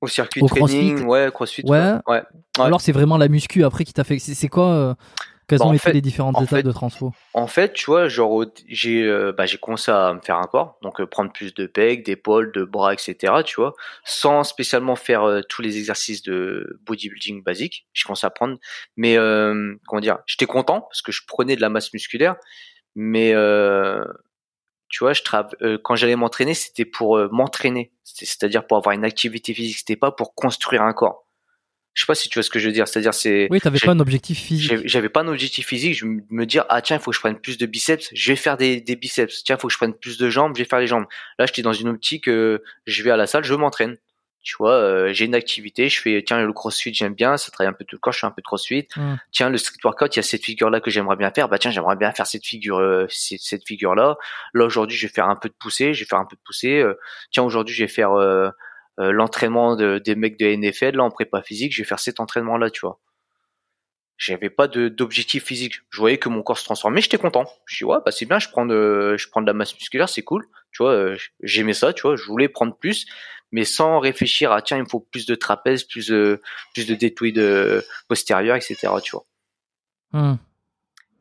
[0.00, 1.04] Au circuit Au training, crossfit?
[1.06, 1.62] ouais, crossfit.
[1.66, 1.78] Ouais.
[2.08, 2.22] ouais.
[2.58, 2.64] Ouais.
[2.64, 4.94] Alors c'est vraiment la muscu après qui t'a fait c'est c'est quoi euh,
[5.48, 7.12] quelles Bah, ont en été fait- les différentes en étapes fait- de transfo?
[7.34, 10.78] En fait, tu vois, genre j'ai euh, bah, j'ai commencé à me faire un corps,
[10.82, 13.42] donc euh, prendre plus de pecs, d'épaules, de bras, etc.
[13.44, 17.86] Tu vois, sans spécialement faire euh, tous les exercices de bodybuilding basique.
[17.94, 18.58] J'ai commencé à prendre,
[18.96, 22.36] mais euh, comment dire, j'étais content parce que je prenais de la masse musculaire,
[22.94, 24.04] mais euh,
[24.90, 25.22] tu vois, je
[25.82, 29.78] quand j'allais m'entraîner, c'était pour m'entraîner, C'est- c'est-à-dire pour avoir une activité physique.
[29.78, 31.26] C'était pas pour construire un corps.
[31.98, 32.86] Je sais pas si tu vois ce que je veux dire.
[32.86, 36.20] C'est-à-dire c'est oui t'avais pas un objectif physique j'avais pas un objectif physique, je me
[36.30, 38.56] me dire ah tiens, il faut que je prenne plus de biceps, je vais faire
[38.56, 39.42] des, des biceps.
[39.42, 41.06] Tiens, il faut que je prenne plus de jambes, je vais faire les jambes.
[41.40, 43.96] Là, j'étais dans une optique euh, je vais à la salle, je m'entraîne.
[44.44, 47.70] Tu vois, euh, j'ai une activité, je fais tiens le crossfit, j'aime bien, ça travaille
[47.70, 48.86] un peu tout le corps, je fais un peu de crossfit.
[48.94, 49.16] Hmm.
[49.32, 51.48] Tiens, le street workout, il y a cette figure là que j'aimerais bien faire.
[51.48, 54.16] Bah tiens, j'aimerais bien faire cette figure euh, cette, cette figure là.
[54.54, 56.40] Là aujourd'hui, je vais faire un peu de poussée, je vais faire un peu de
[56.46, 56.78] poussée.
[56.78, 56.94] Euh,
[57.32, 58.12] tiens, aujourd'hui, je vais faire
[58.98, 62.20] euh, l'entraînement de, des mecs de NFL là en prépa physique, je vais faire cet
[62.20, 62.98] entraînement là, tu vois
[64.20, 65.76] j'avais pas d'objectif physique.
[65.90, 67.44] Je voyais que mon corps se transformait, j'étais content.
[67.66, 70.08] Je dis ouais, bah c'est bien, je prends de je prends de la masse musculaire,
[70.08, 70.44] c'est cool.
[70.72, 73.06] Tu vois, euh, j'aimais ça, tu vois, je voulais prendre plus
[73.52, 76.40] mais sans réfléchir à tiens, il me faut plus de trapèze, plus de
[76.74, 79.24] plus de deltoïdes euh, postérieurs, etc., tu vois.
[80.12, 80.36] Hmm.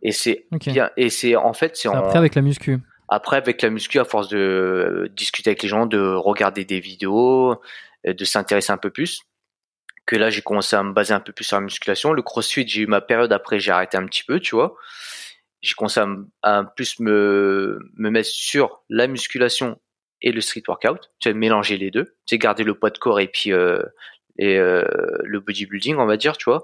[0.01, 2.79] Et c'est bien et c'est en fait C'est en après avec la muscu
[3.09, 6.79] après avec la muscu à force de euh, discuter avec les gens, de regarder des
[6.79, 7.61] vidéos,
[8.05, 9.21] euh, de s'intéresser un peu plus
[10.07, 12.13] que là j'ai commencé à me baser un peu plus sur la musculation.
[12.13, 14.75] Le crossfit, j'ai eu ma période après, j'ai arrêté un petit peu, tu vois.
[15.61, 16.07] J'ai commencé à,
[16.43, 19.79] à plus me, me mettre sur la musculation
[20.21, 22.97] et le street workout, tu sais, mélanger les deux, tu sais, garder le poids de
[22.97, 23.83] corps et puis euh,
[24.39, 24.83] et euh,
[25.23, 26.63] le bodybuilding, on va dire, tu vois.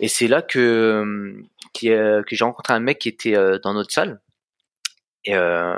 [0.00, 4.20] Et c'est là que euh, que j'ai rencontré un mec qui était dans notre salle
[5.24, 5.74] et euh,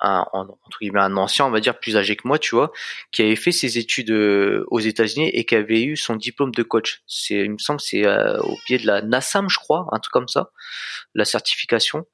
[0.00, 2.70] un, en- entre guillemets un ancien, on va dire plus âgé que moi, tu vois,
[3.10, 6.62] qui avait fait ses études euh, aux États-Unis et qui avait eu son diplôme de
[6.62, 7.02] coach.
[7.08, 10.12] C'est, il me semble, c'est euh, au pied de la NASAM, je crois, un truc
[10.12, 10.50] comme ça,
[11.16, 12.06] la certification.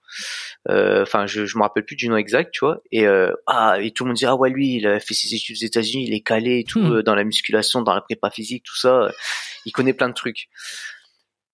[0.71, 2.81] Euh, Enfin, je, je me rappelle plus du nom exact, tu vois.
[2.91, 5.35] Et euh, ah, et tout le monde dit ah ouais, lui, il a fait ses
[5.35, 8.31] études aux États-Unis, il est calé et tout euh, dans la musculation, dans la prépa
[8.31, 9.11] physique, tout ça.
[9.67, 10.49] Il connaît plein de trucs.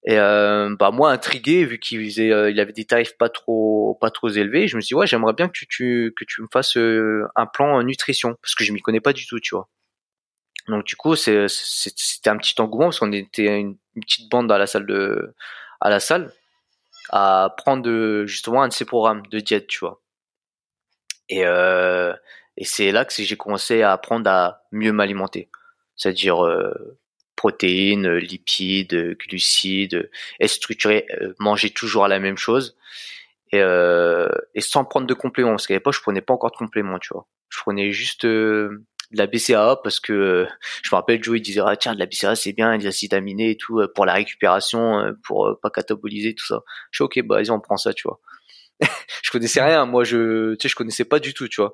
[0.04, 3.98] Et euh, bah moi intrigué vu qu'il faisait, euh, il avait des tarifs pas trop
[4.00, 6.46] pas trop élevés, je me suis dit ouais j'aimerais bien que tu, que tu me
[6.50, 9.68] fasses euh, un plan nutrition parce que je m'y connais pas du tout tu vois.
[10.68, 14.50] Donc du coup c'est c'était un petit engouement parce qu'on était une, une petite bande
[14.52, 15.34] à la salle de
[15.80, 16.32] à la salle
[17.10, 20.00] à prendre justement un de ces programmes de diète tu vois.
[21.28, 22.14] Et euh,
[22.56, 25.50] et c'est là que j'ai commencé à apprendre à mieux m'alimenter,
[25.96, 26.98] c'est-à-dire euh,
[27.40, 30.10] protéines, euh, lipides, euh, glucides, euh,
[30.40, 31.06] être structuré,
[31.38, 32.76] manger toujours la même chose
[33.50, 33.60] et,
[34.60, 37.26] sans prendre de compléments parce qu'à l'époque je prenais pas encore de compléments, tu vois.
[37.48, 40.46] Je prenais juste de la BCAA parce que
[40.82, 43.14] je me rappelle Joe il disait ah tiens de la BCAA c'est bien les acides
[43.14, 46.60] aminés et tout pour la récupération pour pas cataboliser tout ça.
[46.90, 48.20] Je suis ok bah vas-y on prend ça tu vois.
[49.22, 51.72] je connaissais rien moi je tu sais je connaissais pas du tout tu vois.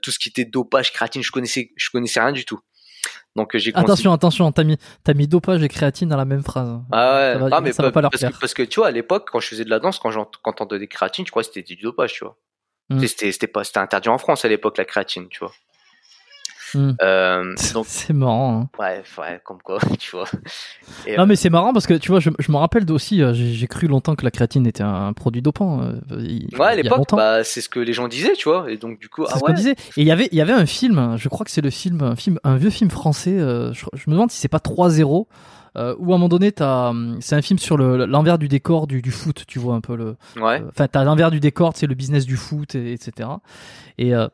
[0.00, 2.60] Tout ce qui était dopage créatine je connaissais je connaissais rien du tout.
[3.34, 4.62] Donc euh, j'ai attention attention t'as
[5.14, 7.82] mis dopage et créatine dans la même phrase Ah ouais, Ça va- ah, mais ça
[7.82, 9.64] va pas- pas leur parce, que, parce que tu vois, à l'époque, quand je faisais
[9.64, 12.12] de la danse, quand j'ent- quand t'entendais des créatines, je crois que c'était du dopage,
[12.12, 12.36] tu vois.
[12.90, 13.06] Mm.
[13.06, 15.52] C'était, c'était pas, c'était interdit en France à l'époque, la créatine, tu vois.
[16.74, 16.92] Hmm.
[17.02, 17.54] Euh,
[17.84, 18.68] c'est marrant hein.
[18.78, 20.24] ouais, ouais, comme quoi, tu vois.
[21.06, 23.32] Et, Non mais c'est marrant parce que tu vois, je, je me rappelle aussi, euh,
[23.34, 25.82] j'ai cru longtemps que la créatine était un produit dopant.
[25.82, 28.70] euh, il- ouais, à l'époque, bah, c'est ce que les gens disaient, tu vois.
[28.70, 29.50] Et donc, du coup, C'est ah ce ouais.
[29.50, 29.72] qu'on disait.
[29.96, 32.02] Et il y avait, il y avait un film, je crois que c'est le film,
[32.02, 33.38] un film, un vieux film français.
[33.38, 35.26] euh, je, je me demande si c'est pas 3-0.
[35.74, 38.46] Euh, où à un moment donné, t'as, hum, c'est un film sur le- l'envers du
[38.46, 40.16] décor du, du foot, tu vois un peu le.
[40.36, 40.60] Ouais.
[40.60, 43.30] euh, Enfin, t'as l'envers du décor, c'est le business du foot, et, etc.
[43.96, 44.28] Et euh,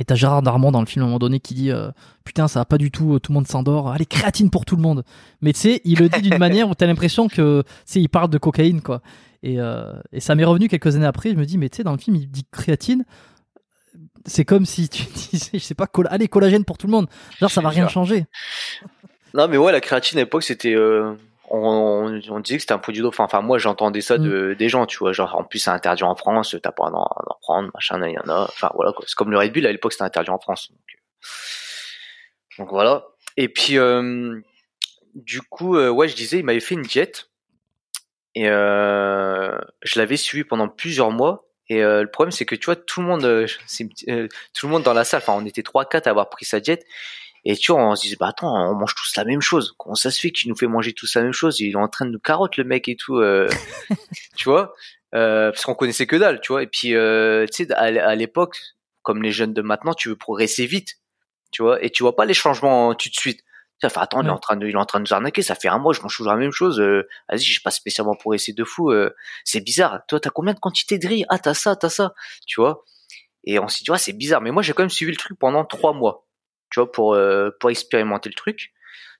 [0.00, 1.90] et t'as Gérard Darmon dans le film à un moment donné qui dit euh,
[2.24, 4.76] putain ça va pas du tout, euh, tout le monde s'endort, allez créatine pour tout
[4.76, 5.04] le monde.
[5.40, 8.08] Mais tu sais, il le dit d'une manière où t'as l'impression que tu sais il
[8.08, 9.00] parle de cocaïne quoi.
[9.42, 11.30] Et, euh, et ça m'est revenu quelques années après.
[11.30, 13.04] Je me dis mais tu sais dans le film il dit créatine.
[14.26, 17.06] C'est comme si tu disais, je sais pas, colla- allez, collagène pour tout le monde.
[17.40, 18.24] Genre, ça va rien changer.
[19.34, 20.74] Non, mais ouais, la créatine à l'époque, c'était.
[20.74, 21.12] euh,
[21.50, 23.24] on, disait que c'était un produit dopant.
[23.24, 25.12] Enfin, moi, j'entendais ça de, des gens, tu vois.
[25.12, 28.18] Genre, en plus, c'est interdit en France, t'as pas à en, prendre, machin, il y
[28.18, 28.42] en a.
[28.42, 28.92] Enfin, voilà.
[29.06, 30.70] C'est comme le Red Bull, à l'époque, c'était interdit en France.
[30.70, 33.04] Donc, euh, donc voilà.
[33.36, 34.40] Et puis, euh,
[35.14, 37.30] du coup, euh, ouais, je disais, il m'avait fait une diète.
[38.34, 41.48] Et euh, je l'avais suivi pendant plusieurs mois.
[41.68, 43.46] Et le problème, c'est que tu vois, tout le monde,
[44.52, 46.60] tout le monde dans la salle, enfin, on était trois, quatre à avoir pris sa
[46.60, 46.84] diète.
[47.44, 49.74] Et tu vois, on se disait, bah attends, on mange tous la même chose.
[49.76, 51.60] Comment ça se fait qu'il nous fait manger tous la même chose?
[51.60, 53.18] Il est en train de nous carotte le mec et tout.
[53.18, 53.48] Euh,
[54.36, 54.74] tu vois?
[55.14, 56.62] Euh, Parce qu'on connaissait que dalle, tu vois.
[56.62, 58.58] Et puis, euh, tu sais, à, l'époque,
[59.02, 60.94] comme les jeunes de maintenant, tu veux progresser vite,
[61.52, 61.82] tu vois.
[61.84, 63.44] Et tu vois pas les changements tout de suite.
[63.80, 65.42] Ça fait attends, il est en train de, il est en train de nous arnaquer.
[65.42, 66.80] Ça fait un mois, je mange toujours la même chose.
[66.80, 68.90] Euh, Vas-y, j'ai pas spécialement progressé de fou.
[68.90, 69.10] Euh,
[69.44, 70.00] c'est bizarre.
[70.08, 71.24] Toi, t'as combien de quantité de riz?
[71.28, 72.14] Ah, t'as ça, t'as ça.
[72.46, 72.84] Tu vois?
[73.44, 74.40] Et on s'est dit, ouais, c'est bizarre.
[74.40, 76.26] Mais moi, j'ai quand même suivi le truc pendant trois mois
[76.74, 78.72] tu vois, pour euh, pour expérimenter le truc.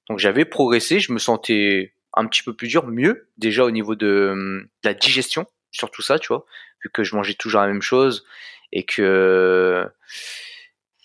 [0.09, 3.94] Donc j'avais progressé, je me sentais un petit peu plus dur, mieux déjà au niveau
[3.94, 6.44] de, la digestion, surtout ça, tu vois,
[6.82, 8.26] vu que je mangeais toujours la même chose
[8.72, 9.86] et que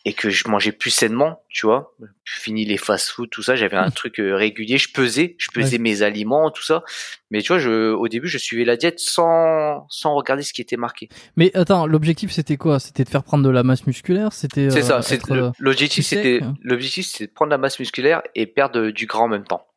[0.06, 1.94] et que je mangeais plus sainement, tu vois.
[2.24, 4.78] Fini les fast-food, tout ça, j'avais un truc euh, régulier.
[4.78, 6.84] Je pesais, je pesais mes aliments, tout ça.
[7.32, 10.62] Mais tu vois, je, au début, je suivais la diète sans sans regarder ce qui
[10.62, 11.10] était marqué.
[11.36, 12.80] Mais attends, l'objectif c'était quoi?
[12.80, 14.32] C'était de faire prendre de la masse musculaire?
[14.32, 15.02] C'était C'est ça.
[15.02, 19.06] C'est euh, l'objectif, c'était l'objectif, c'était de prendre de la masse musculaire et perdre du
[19.06, 19.68] gras en même temps,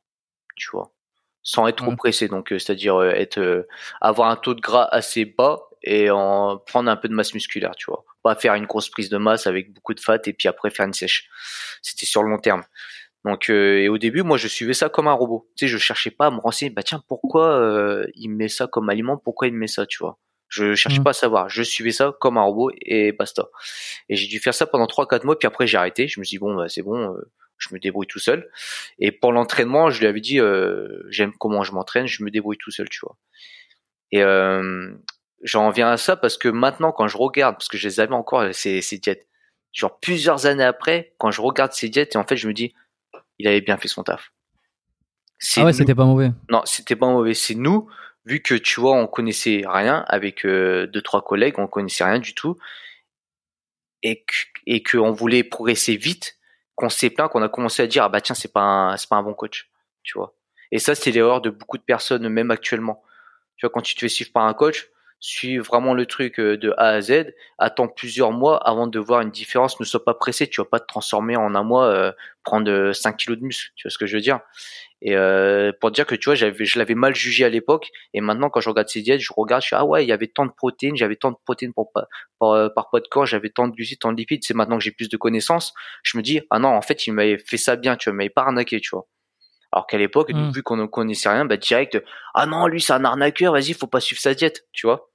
[0.55, 0.93] tu vois,
[1.43, 2.29] sans être trop pressé.
[2.29, 3.67] Donc, euh, c'est-à-dire être
[4.01, 7.75] avoir un taux de gras assez bas et en prendre un peu de masse musculaire,
[7.77, 8.05] tu vois.
[8.23, 10.87] Pas faire une grosse prise de masse avec beaucoup de fat et puis après faire
[10.87, 11.29] une sèche.
[11.83, 12.63] C'était sur le long terme.
[13.25, 15.49] Donc euh, et au début, moi je suivais ça comme un robot.
[15.57, 16.71] Tu sais, je cherchais pas à me renseigner.
[16.71, 19.17] Bah tiens, pourquoi euh, il met ça comme aliment?
[19.17, 20.19] Pourquoi il met ça, tu vois?
[20.49, 21.05] Je cherchais mmh.
[21.05, 21.49] pas à savoir.
[21.49, 23.49] Je suivais ça comme un robot et basta.
[24.09, 25.39] Et j'ai dû faire ça pendant 3-4 mois.
[25.39, 26.09] Puis après j'ai arrêté.
[26.09, 27.15] Je me suis dit bon, bah, c'est bon.
[27.15, 28.51] Euh, je me débrouille tout seul.
[28.99, 30.41] Et pour l'entraînement, je lui avais dit,
[31.11, 33.17] j'aime comment je m'entraîne, je me débrouille tout seul, tu vois.
[34.11, 34.21] Et
[35.43, 38.15] j'en viens à ça parce que maintenant, quand je regarde, parce que je les avais
[38.15, 39.29] encore, ces, ces diètes,
[39.73, 42.75] genre plusieurs années après, quand je regarde ces diètes, et en fait, je me dis,
[43.39, 44.33] il avait bien fait son taf.
[45.57, 46.31] Ah ouais, c'était pas mauvais.
[46.49, 47.35] Non, c'était pas mauvais.
[47.35, 47.89] C'est nous,
[48.25, 52.21] vu que tu vois, on connaissait rien avec euh, deux trois collègues, on connaissait rien
[52.21, 52.57] du tout,
[54.03, 54.35] et que,
[54.67, 56.39] et qu'on voulait progresser vite,
[56.77, 59.17] qu'on s'est plaint, qu'on a commencé à dire ah bah tiens c'est pas c'est pas
[59.17, 59.71] un bon coach,
[60.03, 60.37] tu vois.
[60.71, 63.03] Et ça c'est l'erreur de beaucoup de personnes même actuellement.
[63.57, 64.91] Tu vois quand tu te fais suivre par un coach,
[65.29, 69.21] suis vraiment le truc euh, de A à Z, attends plusieurs mois avant de voir
[69.21, 72.11] une différence, ne sois pas pressé, tu vas pas te transformer en un mois, euh,
[72.43, 74.41] prendre 5 kilos de muscle, tu vois ce que je veux dire?
[75.01, 78.21] Et euh, pour dire que tu vois, j'avais, je l'avais mal jugé à l'époque, et
[78.21, 80.27] maintenant quand je regarde ces diètes, je regarde, je suis ah ouais, il y avait
[80.27, 82.09] tant de protéines, j'avais tant de protéines pour, par,
[82.75, 84.91] par, poids de corps, j'avais tant de glucides, tant de lipides, c'est maintenant que j'ai
[84.91, 85.73] plus de connaissances,
[86.03, 88.17] je me dis ah non, en fait il m'avait fait ça bien, tu vois, il
[88.17, 89.07] m'avait pas arnaqué, tu vois.
[89.71, 90.51] Alors qu'à l'époque, mmh.
[90.51, 92.03] vu qu'on ne connaissait rien, bah direct,
[92.35, 95.12] ah non, lui c'est un arnaqueur, vas-y, faut pas suivre sa diète, tu vois.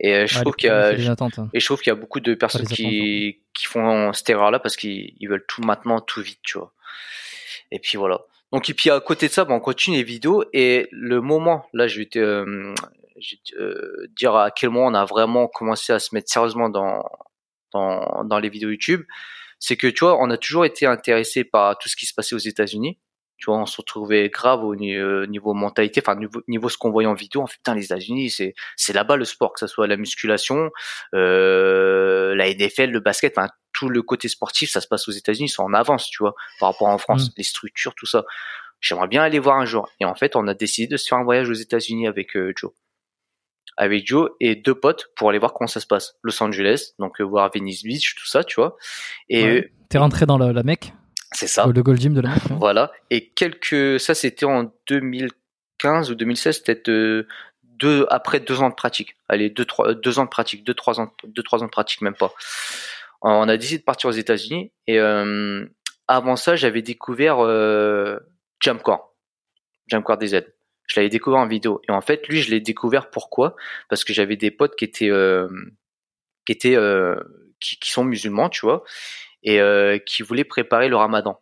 [0.00, 1.50] Et euh, je trouve qu'il y a, hein.
[1.52, 4.76] et je trouve qu'il y a beaucoup de personnes qui, qui font cette erreur-là parce
[4.76, 6.72] qu'ils veulent tout maintenant, tout vite, tu vois.
[7.72, 8.20] Et puis voilà.
[8.52, 11.66] Donc et puis à côté de ça, bon, on continue les vidéos et le moment,
[11.72, 12.74] là, je vais te, euh,
[13.18, 16.30] je vais te euh, dire à quel moment on a vraiment commencé à se mettre
[16.30, 17.04] sérieusement dans
[17.72, 19.04] dans, dans les vidéos YouTube,
[19.58, 22.34] c'est que tu vois, on a toujours été intéressé par tout ce qui se passait
[22.34, 22.98] aux États-Unis
[23.38, 26.90] tu vois, on se retrouvait grave au euh, niveau, mentalité, enfin niveau, niveau ce qu'on
[26.90, 27.40] voyait en vidéo.
[27.40, 30.70] En fait, putain, les États-Unis, c'est c'est là-bas le sport, que ça soit la musculation,
[31.14, 35.46] euh, la NFL, le basket, enfin tout le côté sportif, ça se passe aux États-Unis,
[35.46, 37.34] ils sont en avance, tu vois, par rapport en France, mmh.
[37.36, 38.24] les structures, tout ça.
[38.80, 39.88] J'aimerais bien aller voir un jour.
[40.00, 42.52] Et en fait, on a décidé de se faire un voyage aux États-Unis avec euh,
[42.56, 42.72] Joe,
[43.76, 46.16] avec Joe et deux potes pour aller voir comment ça se passe.
[46.22, 48.76] Los Angeles, donc euh, voir Venice Beach, tout ça, tu vois.
[49.28, 50.92] Et t'es rentré dans la, la Mecque?
[51.32, 51.66] C'est ça.
[51.66, 52.90] Le Gold Gym de la Voilà.
[53.10, 57.26] Et quelques, ça c'était en 2015 ou 2016, peut-être euh,
[57.62, 59.16] deux, après deux ans de pratique.
[59.28, 62.00] Allez, deux, trois, deux ans de pratique, deux, trois ans, deux, trois ans de pratique,
[62.02, 62.32] même pas.
[63.20, 65.66] On a décidé de partir aux États-Unis et euh,
[66.06, 68.18] avant ça, j'avais découvert euh,
[68.60, 69.14] Jamcore,
[69.88, 70.42] Jamcore DZ.
[70.86, 73.56] Je l'avais découvert en vidéo et en fait, lui, je l'ai découvert pourquoi?
[73.88, 75.48] Parce que j'avais des potes qui étaient euh,
[76.46, 77.20] qui étaient euh,
[77.60, 78.84] qui, qui sont musulmans, tu vois,
[79.48, 81.40] et euh, qui voulait préparer le ramadan.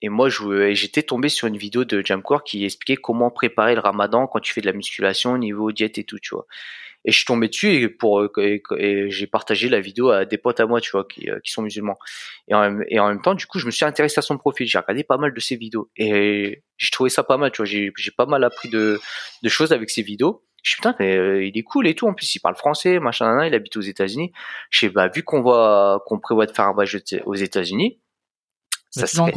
[0.00, 4.26] Et moi, j'étais tombé sur une vidéo de Jamcore qui expliquait comment préparer le ramadan
[4.26, 6.46] quand tu fais de la musculation, niveau diète et tout, tu vois.
[7.04, 10.60] Et je suis tombé dessus et pour et, j'ai partagé la vidéo à des potes
[10.60, 11.98] à moi, tu vois, qui, euh, qui sont musulmans.
[12.48, 14.38] Et en, même, et en même temps, du coup, je me suis intéressé à son
[14.38, 14.66] profil.
[14.66, 17.66] J'ai regardé pas mal de ses vidéos et j'ai trouvé ça pas mal, tu vois.
[17.66, 18.98] J'ai pas mal appris de,
[19.42, 20.42] de choses avec ses vidéos.
[20.62, 22.06] Je suis putain, euh, il est cool et tout.
[22.08, 24.32] En plus, il parle français, machin, il habite aux États-Unis.
[24.70, 28.00] Je sais, bah, vu qu'on va, qu'on prévoit de faire un voyage aux États-Unis,
[28.90, 29.32] ça serait,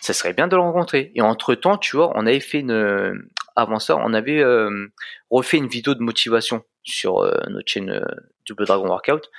[0.00, 1.10] ça serait bien de le rencontrer.
[1.14, 4.88] Et entre temps, tu vois, on avait fait une, avant ça, on avait euh,
[5.30, 8.04] refait une vidéo de motivation sur euh, notre chaîne
[8.46, 9.30] Double Dragon Workout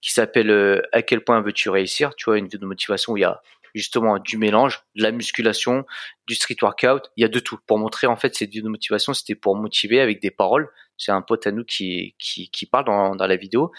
[0.00, 2.14] qui s'appelle À quel point veux-tu réussir?
[2.16, 3.40] Tu vois, une vidéo de motivation où il y a
[3.74, 5.84] justement du mélange, de la musculation,
[6.26, 7.10] du street workout.
[7.16, 9.14] Il y a de tout pour montrer en fait cette vidéo de motivation.
[9.14, 10.68] C'était pour motiver avec des paroles.
[10.98, 13.72] C'est un pote à nous qui qui, qui parle dans, dans la vidéo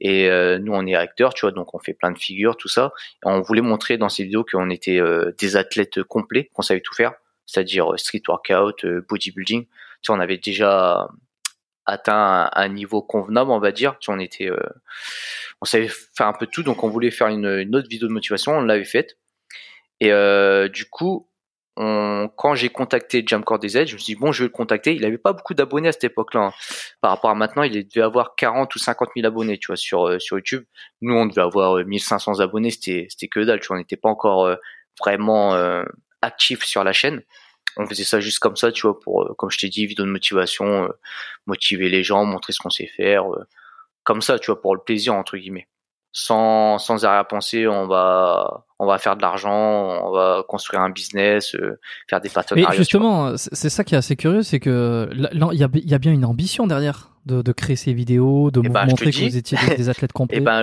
[0.00, 2.68] et euh, nous on est acteurs, tu vois, donc on fait plein de figures, tout
[2.68, 2.92] ça.
[3.24, 6.94] On voulait montrer dans ces vidéos qu'on était euh, des athlètes complets, qu'on savait tout
[6.94, 7.12] faire,
[7.46, 9.66] c'est-à-dire street workout, bodybuilding.
[9.66, 11.08] Tu vois, on avait déjà
[11.86, 13.98] atteint un, niveau convenable, on va dire.
[13.98, 14.58] Tu on était, euh,
[15.60, 18.12] on savait faire un peu tout, donc on voulait faire une, une autre vidéo de
[18.12, 19.18] motivation, on l'avait faite.
[20.00, 21.28] Et euh, du coup,
[21.76, 24.94] on, quand j'ai contacté Jamcore DZ, je me suis dit bon, je vais le contacter.
[24.94, 26.40] Il avait pas beaucoup d'abonnés à cette époque-là.
[26.40, 26.52] Hein.
[27.00, 30.08] Par rapport à maintenant, il devait avoir 40 ou 50 000 abonnés, tu vois, sur
[30.08, 30.64] euh, sur YouTube.
[31.00, 32.70] Nous, on devait avoir 1500 abonnés.
[32.70, 33.76] C'était c'était que dalle, tu vois.
[33.76, 34.56] On n'était pas encore
[35.00, 35.54] vraiment
[36.22, 37.22] actif sur la chaîne
[37.76, 40.04] on faisait ça juste comme ça, tu vois, pour, euh, comme je t'ai dit, vidéo
[40.04, 40.88] de motivation, euh,
[41.46, 43.44] motiver les gens, montrer ce qu'on sait faire, euh,
[44.04, 45.68] comme ça, tu vois, pour le plaisir entre guillemets,
[46.14, 51.54] sans sans arrière-pensée, on va on va faire de l'argent, on va construire un business,
[52.08, 52.70] faire des partenariats.
[52.70, 55.98] Mais justement, c'est ça qui est assez curieux, c'est que il y a, y a
[55.98, 57.10] bien une ambition derrière.
[57.26, 60.36] De, de créer ces vidéos, de eh ben, montrer que vous étiez des, athlètes complets.
[60.36, 60.62] Et eh ben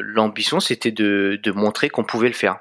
[0.00, 2.58] l'ambition, c'était de, de montrer qu'on pouvait le faire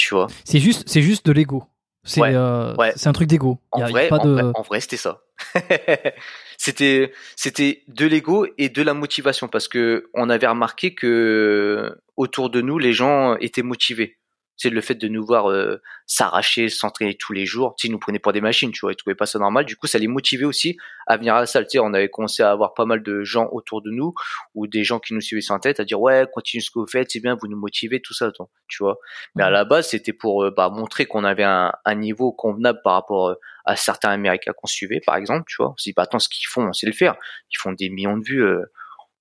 [0.00, 0.28] tu vois?
[0.44, 1.64] C'est juste, c'est juste de l'ego.
[2.02, 3.58] C'est euh, c'est un truc d'ego.
[3.72, 5.20] En, vrai, en, vrai, c'était ça.
[6.56, 12.50] c'était c'était de l'ego et de la motivation parce que on avait remarqué que autour
[12.50, 14.19] de nous les gens étaient motivés
[14.60, 17.74] c'est le fait de nous voir euh, s'arracher, s'entraîner tous les jours.
[17.78, 19.64] Tu sais, ils nous prenaient pour des machines, tu vois, ils trouvaient pas ça normal.
[19.64, 20.76] Du coup, ça les motivait aussi
[21.06, 21.64] à venir à la salle.
[21.64, 24.12] Tu sais, on avait commencé à avoir pas mal de gens autour de nous
[24.54, 26.86] ou des gens qui nous suivaient sans tête à dire ouais, continuez ce que vous
[26.86, 28.30] faites, c'est bien, vous nous motivez, tout ça,
[28.68, 28.98] tu vois.
[29.34, 32.80] Mais à la base, c'était pour euh, bah, montrer qu'on avait un, un, niveau convenable
[32.84, 33.34] par rapport euh,
[33.64, 35.70] à certains Américains qu'on suivait, par exemple, tu vois.
[35.70, 37.14] On s'est dit, bah, attends, ce qu'ils font, on sait le faire.
[37.50, 38.44] Ils font des millions de vues.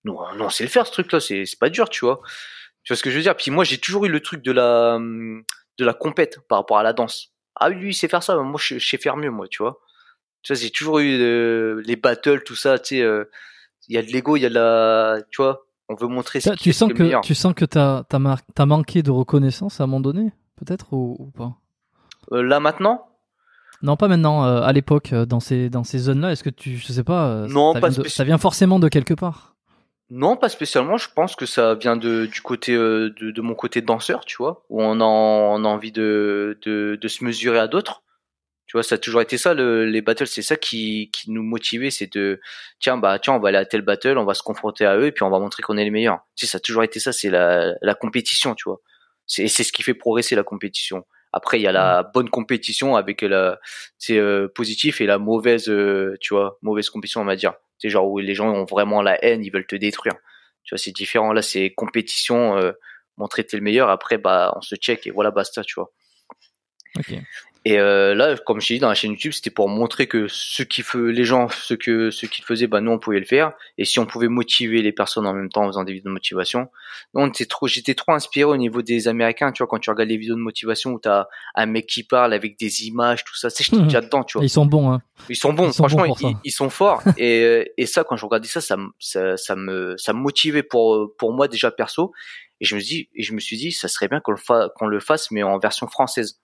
[0.03, 2.19] nous, on sait le faire, ce truc-là, c'est pas dur, tu vois.
[2.89, 3.35] Tu vois ce que je veux dire?
[3.35, 6.81] Puis moi, j'ai toujours eu le truc de la de la compète par rapport à
[6.81, 7.35] la danse.
[7.53, 9.77] Ah lui, il sait faire ça, moi je, sais faire mieux, moi, tu vois.
[10.41, 13.01] Tu vois, j'ai toujours eu euh, les battles, tout ça, tu sais.
[13.03, 13.29] Euh,
[13.89, 15.67] il y a de l'ego, il y a de la, tu vois.
[15.87, 19.79] On veut montrer ce tu sens que tu sens que t'as as, manqué de reconnaissance
[19.79, 21.53] à un moment donné, peut-être ou, pas?
[22.31, 23.05] Euh, Là maintenant?
[23.83, 24.41] Non, pas maintenant.
[24.41, 27.81] à l'époque, dans ces dans ces zones-là, est-ce que tu, je sais pas, non, ça,
[27.81, 29.58] pas vient ça vient forcément de quelque part?
[30.09, 30.97] Non, pas spécialement.
[30.97, 34.37] Je pense que ça vient de, du côté euh, de, de, mon côté danseur, tu
[34.37, 38.03] vois, où on a, on a envie de, de, de se mesurer à d'autres.
[38.65, 41.41] Tu vois, ça a toujours été ça, le, les battles, c'est ça qui, qui nous
[41.43, 42.39] motivait, c'est de,
[42.79, 45.07] tiens, bah, tiens, on va aller à tel battle, on va se confronter à eux,
[45.07, 46.19] et puis on va montrer qu'on est les meilleurs.
[46.35, 48.79] Tu sais, ça a toujours été ça, c'est la, la compétition, tu vois.
[49.25, 51.05] C'est, c'est ce qui fait progresser la compétition.
[51.33, 52.11] Après, il y a la mmh.
[52.13, 53.59] bonne compétition avec la,
[53.97, 57.53] c'est euh, positif et la mauvaise, euh, tu vois, mauvaise compétition, on va dire.
[57.79, 60.15] C'est genre où les gens ont vraiment la haine, ils veulent te détruire.
[60.63, 61.33] Tu vois, c'est différent.
[61.33, 62.73] Là, c'est compétition, euh,
[63.17, 63.89] montrer t'es le meilleur.
[63.89, 65.91] Après, bah, on se check et voilà, basta, tu vois.
[67.65, 70.27] Et euh, là, comme je t'ai dit dans la chaîne YouTube, c'était pour montrer que
[70.29, 73.25] ce qui fait les gens, ce que ce qu'ils faisaient, bah nous on pouvait le
[73.25, 73.51] faire.
[73.77, 76.13] Et si on pouvait motiver les personnes en même temps en faisant des vidéos de
[76.13, 76.69] motivation,
[77.13, 79.51] on était trop, j'étais trop inspiré au niveau des Américains.
[79.51, 82.33] Tu vois, quand tu regardes les vidéos de motivation où t'as un mec qui parle
[82.33, 84.45] avec des images, tout ça, c'est j'étais déjà dedans, tu vois.
[84.45, 85.01] Ils sont bons, hein.
[85.27, 86.05] Ils sont bons, franchement,
[86.45, 87.03] ils, sont forts.
[87.17, 91.13] et, et ça, quand je regardais ça, ça, ça, ça me ça me motivait pour
[91.17, 92.13] pour moi déjà perso.
[92.61, 94.87] Et je me dis, et je me suis dit, ça serait bien qu'on le, qu'on
[94.87, 96.39] le fasse, mais en version française,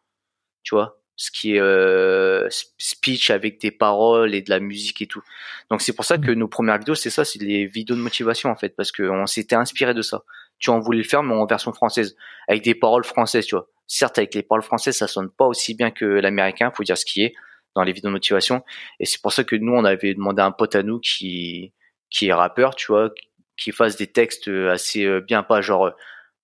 [0.64, 0.98] tu vois?
[1.18, 2.48] Ce qui est euh,
[2.78, 5.22] speech avec des paroles et de la musique et tout.
[5.70, 6.36] Donc c'est pour ça que mmh.
[6.36, 9.56] nos premières vidéos, c'est ça, c'est les vidéos de motivation en fait, parce qu'on s'était
[9.56, 10.24] inspiré de ça.
[10.60, 12.16] Tu en voulais le faire, mais en version française,
[12.48, 13.68] avec des paroles françaises, tu vois.
[13.88, 17.06] Certes, avec les paroles françaises, ça sonne pas aussi bien que l'américain, faut dire ce
[17.06, 17.34] qui est
[17.76, 18.64] dans les vidéos de motivation.
[19.00, 21.74] Et c'est pour ça que nous, on avait demandé à un pote à nous qui
[22.10, 23.10] qui est rappeur, tu vois,
[23.58, 25.92] qui fasse des textes assez euh, bien, pas genre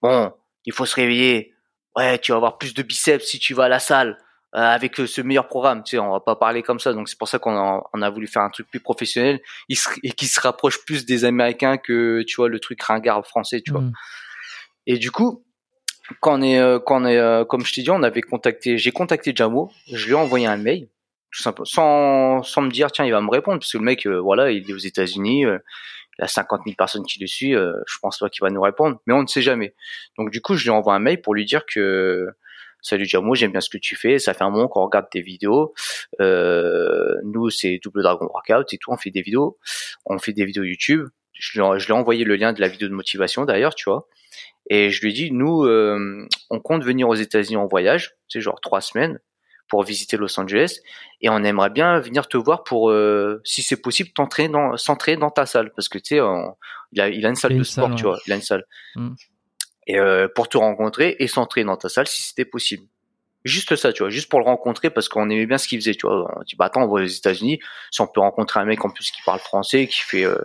[0.02, 0.34] bon,
[0.66, 1.54] il faut se réveiller,
[1.96, 5.00] ouais, tu vas avoir plus de biceps si tu vas à la salle euh, avec
[5.00, 5.84] euh, ce meilleur programme.
[5.84, 6.94] Tu sais, on va pas parler comme ça.
[6.94, 10.12] Donc c'est pour ça qu'on a, on a voulu faire un truc plus professionnel et
[10.12, 13.62] qui se rapproche plus des Américains que tu vois le truc ringard français.
[13.62, 13.82] Tu vois.
[13.82, 13.94] Mm.
[14.88, 15.44] Et du coup,
[16.20, 18.92] quand on est, euh, quand on est, comme je t'ai dit, on avait contacté, j'ai
[18.92, 20.90] contacté Jamo, je lui ai envoyé un mail,
[21.32, 24.06] tout simplement, sans, sans me dire tiens il va me répondre parce que le mec,
[24.06, 25.44] voilà, il est aux États-Unis.
[25.44, 29.00] il a 50 000 personnes qui le suivent, je pense pas qu'il va nous répondre,
[29.06, 29.76] mais on ne sait jamais.
[30.18, 32.28] Donc du coup, je lui envoie un mail pour lui dire que
[32.82, 34.18] Salut Jamo, j'aime bien ce que tu fais.
[34.18, 35.74] Ça fait un moment qu'on regarde tes vidéos.
[36.20, 38.92] Euh, nous, c'est Double Dragon Workout et tout.
[38.92, 39.58] On fait des vidéos.
[40.06, 41.08] On fait des vidéos YouTube.
[41.34, 44.08] Je lui, ai envoyé le lien de la vidéo de motivation d'ailleurs, tu vois.
[44.70, 48.42] Et je lui ai dit, nous, euh, on compte venir aux États-Unis en voyage, c'est
[48.42, 49.20] genre trois semaines
[49.68, 50.80] pour visiter Los Angeles
[51.22, 55.18] et on aimerait bien venir te voir pour euh, si c'est possible t'entraîner dans s'entraîner
[55.18, 56.22] dans ta salle parce que tu sais
[56.92, 58.66] il, a, il a une salle de sport tu vois il a une salle
[58.98, 59.14] mm.
[59.88, 62.84] Et euh, pour te rencontrer et s'entrer dans ta salle si c'était possible.
[63.44, 65.96] Juste ça, tu vois, juste pour le rencontrer parce qu'on aimait bien ce qu'il faisait,
[65.96, 66.32] tu vois.
[66.38, 67.60] On dit bah attends, on va aux États-Unis,
[67.90, 70.38] si on peut rencontrer un mec en plus qui parle français, qui fait euh,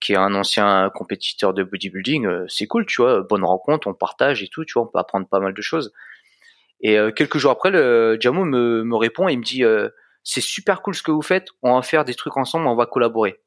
[0.00, 3.94] qui est un ancien compétiteur de bodybuilding, euh, c'est cool, tu vois, bonne rencontre, on
[3.94, 5.92] partage et tout, tu vois, on peut apprendre pas mal de choses.
[6.80, 9.62] Et quelques jours après, le Jamo me, me répond et me dit
[10.22, 12.84] c'est super cool ce que vous faites, on va faire des trucs ensemble, on va
[12.84, 13.40] collaborer.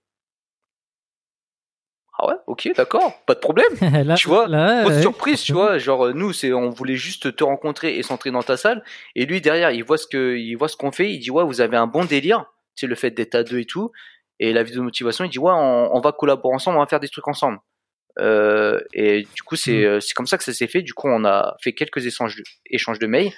[2.20, 3.68] Ah ouais, ok, d'accord, pas de problème.
[4.18, 8.04] tu vois, là, surprise, tu vois, genre nous c'est on voulait juste te rencontrer et
[8.04, 8.84] s'entrer dans ta salle
[9.16, 11.44] et lui derrière, il voit ce que il voit ce qu'on fait, il dit ouais,
[11.44, 12.46] vous avez un bon délire,
[12.76, 13.92] c'est le fait d'être à deux et tout
[14.40, 16.88] et la vidéo de motivation, il dit ouais, on, on va collaborer ensemble, on va
[16.88, 17.60] faire des trucs ensemble.
[18.20, 20.02] Euh, et du coup, c'est mmh.
[20.02, 20.82] c'est comme ça que ça s'est fait.
[20.82, 23.32] Du coup, on a fait quelques échanges de, échanges de mails.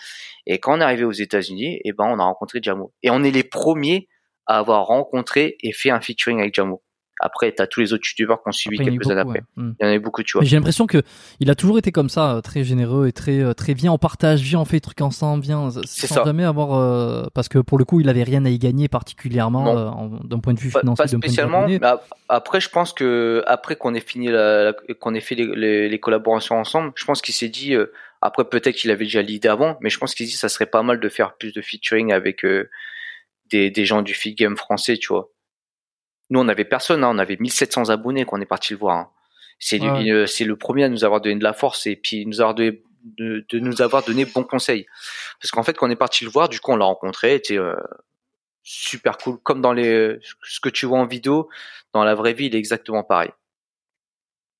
[0.46, 2.94] Et quand on est arrivé aux États-Unis, et eh ben, on a rencontré Jamo.
[3.04, 4.08] Et on est les premiers
[4.46, 6.82] à avoir rencontré et fait un featuring avec Jamo.
[7.20, 9.42] Après, tu as tous les autres youtubeurs qui ont suivi quelques années après.
[9.58, 10.46] Il y en avait beaucoup, tu vois.
[10.46, 11.04] J'ai l'impression que
[11.40, 13.92] il a toujours été comme ça, euh, très généreux et très euh, très bien.
[13.92, 15.70] On partage, viens, on fait des trucs ensemble, viens.
[15.70, 18.88] Sans jamais avoir euh, parce que pour le coup, il avait rien à y gagner
[18.88, 21.04] particulièrement d'un point de vue financier.
[21.04, 21.68] Pas, spécialement.
[21.68, 21.80] mais
[22.30, 26.58] après, je pense que après qu'on ait fini la, qu'on ait fait les, les, collaborations
[26.58, 27.76] ensemble, je pense qu'il s'est dit.
[28.22, 30.84] après, peut-être qu'il avait déjà l'idée avant, mais je pense qu'il dit ça serait pas
[30.84, 32.46] mal de faire plus de featuring avec
[33.50, 35.30] des, des gens du feed game français, tu vois.
[36.30, 38.98] Nous, on avait personne, hein, on avait 1700 abonnés quand on est parti le voir.
[38.98, 39.10] Hein.
[39.60, 42.82] C'est le premier à nous avoir donné de la force et puis nous avoir donné,
[43.04, 44.86] de, nous avoir donné bons conseils.
[45.42, 47.58] Parce qu'en fait, quand on est parti le voir, du coup, on l'a rencontré, était
[47.58, 47.76] euh,
[48.64, 51.50] super cool, comme dans les ce que tu vois en vidéo,
[51.94, 53.32] dans la vraie vie, il est exactement pareil.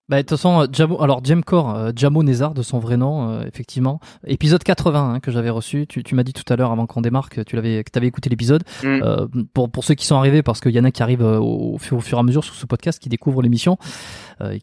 [0.10, 3.30] Bah, de toute façon, euh, Jamo, alors Jamcore, euh, Jamo Nézard de son vrai nom,
[3.30, 4.00] euh, effectivement.
[4.26, 5.86] Épisode 80 hein, que j'avais reçu.
[5.88, 8.08] Tu, tu m'as dit tout à l'heure avant qu'on démarre que tu l'avais, que avais
[8.08, 8.64] écouté l'épisode.
[8.84, 8.88] Mm.
[8.88, 11.76] Euh, pour pour ceux qui sont arrivés, parce qu'il y en a qui arrivent au,
[11.76, 13.78] au, fur et à mesure sur ce podcast, qui découvrent l'émission,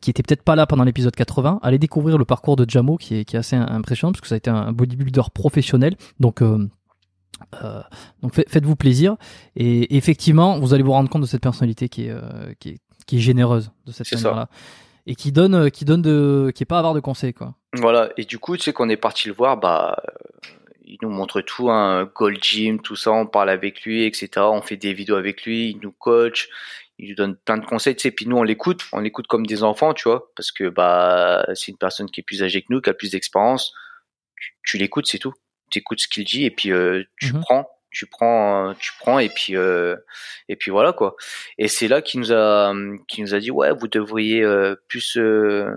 [0.00, 3.16] qui étaient peut-être pas là pendant l'épisode 80, allez découvrir le parcours de Jamo qui
[3.16, 5.96] est qui est assez impressionnant parce que ça a été un bodybuilder professionnel.
[6.18, 6.66] Donc euh,
[8.22, 9.16] donc faites-vous plaisir
[9.54, 12.14] et effectivement vous allez vous rendre compte de cette personnalité qui est,
[12.58, 14.48] qui est, qui est généreuse de cette manière-là
[15.06, 17.54] et qui donne euh, qui donne de qui est pas avare de conseils quoi.
[17.74, 18.10] Voilà.
[18.16, 20.50] Et du coup tu sais qu'on est parti le voir bah euh,
[20.84, 24.30] il nous montre tout un hein, Gold Gym tout ça on parle avec lui etc
[24.36, 26.48] on fait des vidéos avec lui il nous coach
[26.98, 28.10] il nous donne plein de conseils tu sais.
[28.10, 31.70] Puis nous on l'écoute on l'écoute comme des enfants tu vois parce que bah c'est
[31.70, 33.72] une personne qui est plus âgée que nous qui a plus d'expérience.
[34.64, 35.32] Tu, l'écoutes c'est tout.
[35.70, 37.40] Tu écoutes ce qu'il dit et puis euh, tu mhm.
[37.40, 39.96] prends tu prends tu prends et puis euh,
[40.48, 41.16] et puis voilà quoi.
[41.56, 42.74] Et c'est là qu'il nous a
[43.08, 45.70] qui nous a dit ouais vous devriez euh, plus euh,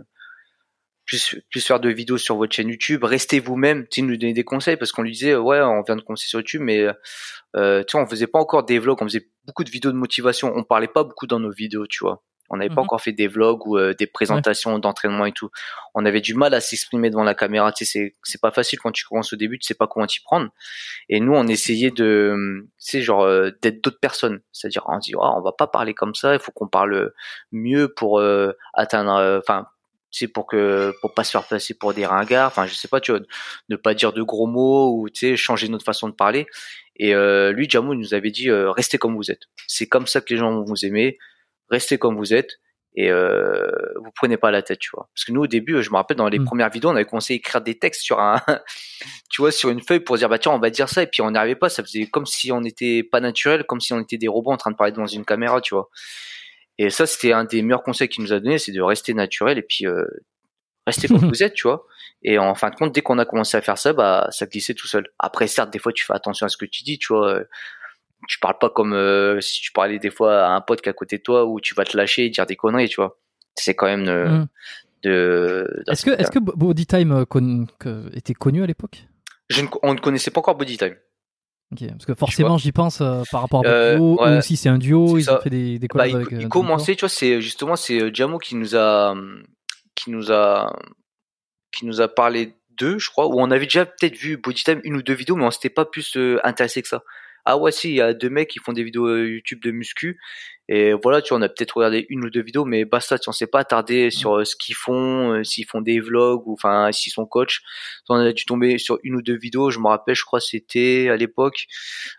[1.05, 3.05] plus plus faire de vidéos sur votre chaîne YouTube.
[3.05, 3.87] Restez vous-même.
[3.87, 6.39] Tu nous donner des conseils parce qu'on lui disait ouais on vient de conseiller sur
[6.39, 6.87] YouTube mais
[7.55, 9.01] tu sais on faisait pas encore des vlogs.
[9.01, 10.51] On faisait beaucoup de vidéos de motivation.
[10.55, 12.85] On parlait pas beaucoup dans nos vidéos tu vois on n'avait pas mhm.
[12.85, 15.49] encore fait des vlogs ou euh, des présentations d'entraînement et tout.
[15.93, 17.71] On avait du mal à s'exprimer devant la caméra.
[17.71, 20.21] Tu sais, c'est pas facile quand tu commences au début, tu sais pas comment t'y
[20.21, 20.49] prendre.
[21.09, 24.41] Et nous, on essayait de, tu sais, genre euh, d'être d'autres personnes.
[24.51, 26.33] C'est-à-dire, on dit, oh, on va pas parler comme ça.
[26.33, 27.11] Il faut qu'on parle
[27.51, 29.67] mieux pour euh, atteindre, enfin.
[30.11, 32.99] c'est pour que pour pas se faire passer pour des ringards enfin je sais pas
[32.99, 33.21] tu vois
[33.69, 36.47] ne pas dire de gros mots ou tu sais changer notre façon de parler
[36.95, 37.13] et
[37.53, 40.51] lui Jamou nous avait dit restez comme vous êtes c'est comme ça que les gens
[40.51, 41.19] vont vous aimer
[41.69, 42.59] restez comme vous êtes
[42.95, 45.09] et euh, vous prenez pas la tête, tu vois.
[45.13, 46.45] Parce que nous au début, je me rappelle dans les mm.
[46.45, 48.41] premières vidéos, on avait commencé à écrire des textes sur un,
[49.29, 51.21] tu vois, sur une feuille pour dire bah tiens on va dire ça et puis
[51.21, 53.99] on n'y arrivait pas, ça faisait comme si on n'était pas naturel, comme si on
[53.99, 55.89] était des robots en train de parler dans une caméra, tu vois.
[56.77, 59.57] Et ça c'était un des meilleurs conseils qu'il nous a donné, c'est de rester naturel
[59.57, 60.05] et puis euh,
[60.87, 61.85] rester comme vous êtes, tu vois.
[62.23, 64.73] Et en fin de compte, dès qu'on a commencé à faire ça, bah ça glissait
[64.73, 65.07] tout seul.
[65.19, 67.39] Après certes, des fois tu fais attention à ce que tu dis, tu vois
[68.27, 70.91] tu parles pas comme euh, si tu parlais des fois à un pote qui est
[70.91, 73.17] à côté de toi où tu vas te lâcher et dire des conneries, tu vois.
[73.55, 74.47] C'est quand même mm.
[75.03, 75.83] de.
[75.87, 79.07] Est-ce que est-ce que Bodytime euh, était connu à l'époque?
[79.83, 80.95] On ne connaissait pas encore Bodytime.
[81.71, 84.79] Ok, parce que forcément j'y pense euh, par rapport à duo, eux aussi c'est un
[84.79, 87.75] duo, ils ont fait des, des bah, il, avec, il commençait, tu vois, c'est justement
[87.75, 89.13] c'est Jamo qui nous a
[89.93, 90.75] qui nous a
[91.71, 94.95] qui nous a parlé d'eux, je crois, où on avait déjà peut-être vu Bodytime une
[94.95, 97.03] ou deux vidéos, mais on s'était pas plus intéressé que ça
[97.49, 99.71] ah ouais si il y a deux mecs qui font des vidéos euh, YouTube de
[99.71, 100.19] muscu.
[100.67, 103.27] Et voilà tu vois on a peut-être regardé une ou deux vidéos mais basta tu
[103.27, 106.53] on s'est pas attardé sur euh, ce qu'ils font euh, s'ils font des vlogs ou
[106.53, 107.61] enfin s'ils sont coach.
[108.07, 111.09] On a dû tomber sur une ou deux vidéos je me rappelle je crois c'était
[111.09, 111.65] à l'époque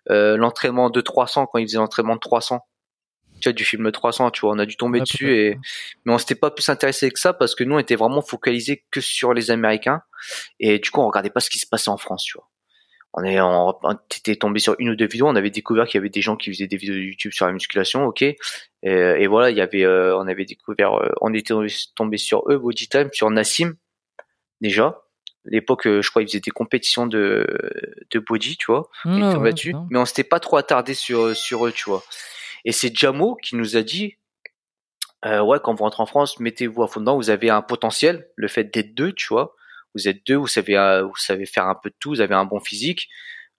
[0.08, 2.60] l'entraînement de 300 quand ils faisaient l'entraînement de 300
[3.40, 5.58] tu vois, du film 300, tu vois, on a dû tomber dessus et,
[6.04, 8.84] mais on s'était pas plus intéressé que ça parce que nous, on était vraiment focalisé
[8.90, 10.02] que sur les Américains.
[10.58, 12.49] Et du coup, on regardait pas ce qui se passait en France, tu vois
[13.14, 13.74] on est on,
[14.16, 16.36] était tombé sur une ou deux vidéos on avait découvert qu'il y avait des gens
[16.36, 18.36] qui faisaient des vidéos de YouTube sur la musculation ok et,
[18.82, 21.54] et voilà il y avait euh, on avait découvert euh, on était
[21.96, 23.74] tombé sur eux Body Time sur Nassim
[24.60, 25.02] déjà.
[25.44, 27.46] L'époque, euh, je crois, ils faisaient des compétitions de,
[28.10, 29.86] de body, tu vois, et ouais, putain.
[29.90, 32.04] mais on s'était pas trop attardé sur, sur eux, tu vois.
[32.66, 34.16] Et c'est Jamo qui nous a dit,
[35.24, 38.28] euh, ouais, quand vous rentrez en France, mettez-vous à fond dedans, vous avez un potentiel,
[38.36, 39.56] le fait d'être deux, tu vois.
[39.94, 42.34] Vous êtes deux, vous savez, euh, vous savez faire un peu de tout, vous avez
[42.34, 43.08] un bon physique,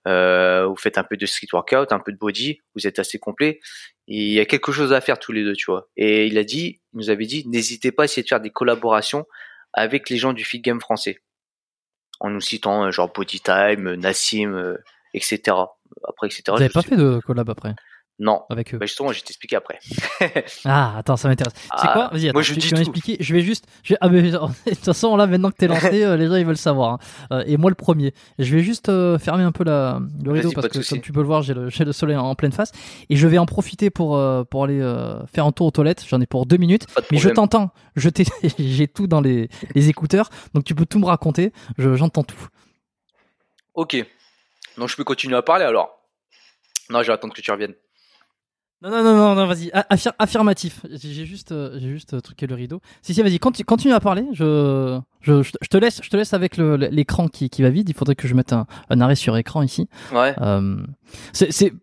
[0.07, 3.19] euh, vous faites un peu de street workout, un peu de body, vous êtes assez
[3.19, 3.59] complet.
[4.07, 5.89] Et il y a quelque chose à faire tous les deux, tu vois.
[5.97, 8.49] Et il a dit, il nous avait dit, n'hésitez pas à essayer de faire des
[8.49, 9.25] collaborations
[9.73, 11.21] avec les gens du fit game français.
[12.19, 14.77] En nous citant, euh, genre Body Time, Nassim, euh,
[15.13, 15.57] etc.
[16.07, 16.43] Après, etc.
[16.47, 17.73] Vous je avez pas sais- fait de collab après?
[18.23, 18.43] Non.
[18.51, 19.79] avec eux Bah justement, je vais t'expliquer après.
[20.65, 21.53] Ah, attends, ça m'intéresse.
[21.55, 23.17] C'est Ah, quoi Vas-y, attends, moi, je tu, tu.
[23.19, 23.65] Je vais juste.
[23.83, 26.35] Je vais- ah, mais, de toute façon, là, maintenant que t'es lancé, euh, les gens
[26.35, 26.93] ils veulent savoir.
[26.93, 26.99] hein.
[27.31, 28.13] Euh, et moi, le premier.
[28.37, 31.21] Je vais juste euh, fermer un peu la, le rideau parce que, comme tu peux
[31.21, 32.71] le voir, j'ai le, soleil en, en pleine face.
[33.09, 34.79] Et je vais en profiter pour, euh, pour aller
[35.33, 36.05] faire un tour aux toilettes.
[36.07, 36.85] J'en ai pour deux minutes.
[37.11, 37.71] Mais je t'entends.
[37.95, 38.25] Je t'ai-
[38.59, 40.29] j'ai tout dans les, les écouteurs.
[40.53, 41.53] Donc tu peux tout me raconter.
[41.79, 42.47] Je- J'entends tout.
[43.73, 43.97] Ok.
[44.77, 45.97] Donc je peux continuer à parler alors.
[46.89, 47.73] Non, je vais attendre que tu reviennes.
[48.81, 49.69] Non, non, non, non, non vas-y.
[49.89, 50.81] Affir- affirmatif.
[50.91, 52.81] J'ai juste, euh, j'ai juste euh, truqué le rideau.
[53.03, 54.25] Si, si, vas-y, conti- continue à parler.
[54.33, 57.89] Je, je, je te laisse, je te laisse avec l'écran qui, qui va vide.
[57.89, 59.87] Il faudrait que je mette un, un arrêt sur écran ici.
[60.13, 60.33] Ouais.
[60.41, 60.77] Euh,
[61.31, 61.73] c'est, c'est-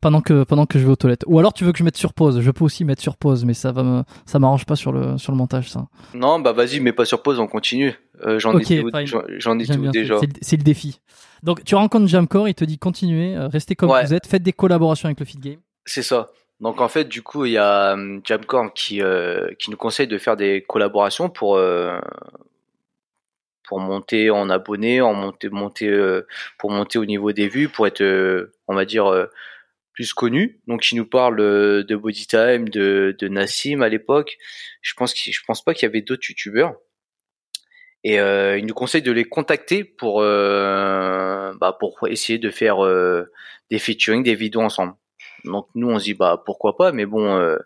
[0.00, 1.24] pendant que, pendant que je vais aux toilettes.
[1.26, 2.40] Ou alors tu veux que je mette sur pause.
[2.40, 5.18] Je peux aussi mettre sur pause, mais ça va me, ça m'arrange pas sur le,
[5.18, 5.86] sur le montage, ça.
[6.14, 7.94] Non, bah vas-y, mais pas sur pause, on continue.
[8.24, 8.90] Euh, j'en Ok, ai tout,
[9.38, 10.16] j'en- ai tout déjà.
[10.40, 11.00] C'est, le- défi.
[11.42, 14.04] Donc tu rencontres Jamcore, il te dit continuez, euh, restez comme Ouais.
[14.04, 15.56] vous êtes, faites des collaborations avec le feed game.
[15.86, 16.30] C'est ça.
[16.60, 20.06] Donc en fait, du coup, il y a hum, Jamcorn qui euh, qui nous conseille
[20.08, 21.98] de faire des collaborations pour euh,
[23.64, 26.26] pour monter en abonnés, en monter monter euh,
[26.58, 29.26] pour monter au niveau des vues, pour être euh, on va dire euh,
[29.92, 30.60] plus connu.
[30.66, 34.38] Donc il nous parle euh, de Body Time, de de Nassim à l'époque.
[34.82, 36.74] Je pense je pense pas qu'il y avait d'autres youtubeurs.
[38.04, 42.84] Et euh, il nous conseille de les contacter pour euh, bah, pour essayer de faire
[42.84, 43.30] euh,
[43.70, 44.94] des featuring, des vidéos ensemble.
[45.46, 47.56] Donc nous on se dit bah pourquoi pas, mais bon euh,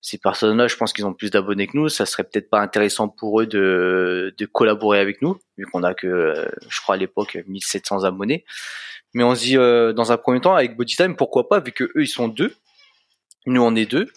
[0.00, 3.08] ces personnes-là, je pense qu'ils ont plus d'abonnés que nous, ça serait peut-être pas intéressant
[3.08, 7.38] pour eux de, collaborer avec nous, vu qu'on a que euh, je crois à l'époque
[7.46, 8.44] 1700 abonnés.
[9.14, 11.84] Mais on se dit euh, dans un premier temps avec Bodytime pourquoi pas, vu que
[11.84, 12.54] eux ils sont deux,
[13.46, 14.08] nous on est deux.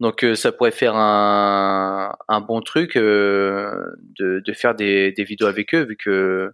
[0.00, 6.52] Donc ça pourrait faire un, bon truc de, faire des, vidéos avec eux, vu que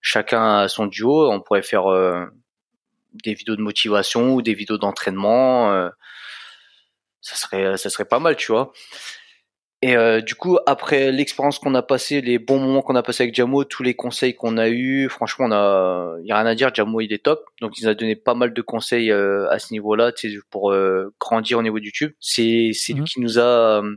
[0.00, 1.88] chacun a son duo, on pourrait faire
[3.24, 5.72] des vidéos de motivation ou des vidéos d'entraînement.
[5.72, 5.88] euh,
[7.20, 8.72] ça serait, ça serait pas mal, tu vois.
[9.82, 13.24] Et euh, du coup, après l'expérience qu'on a passée, les bons moments qu'on a passés
[13.24, 16.54] avec Jamo, tous les conseils qu'on a eus, franchement, on a, y a rien à
[16.54, 16.74] dire.
[16.74, 17.44] Jamo, il est top.
[17.60, 20.12] Donc, il nous a donné pas mal de conseils euh, à ce niveau-là,
[20.50, 22.12] pour euh, grandir au niveau de YouTube.
[22.20, 23.00] C'est, c'est Mhm.
[23.00, 23.96] lui qui nous a, euh,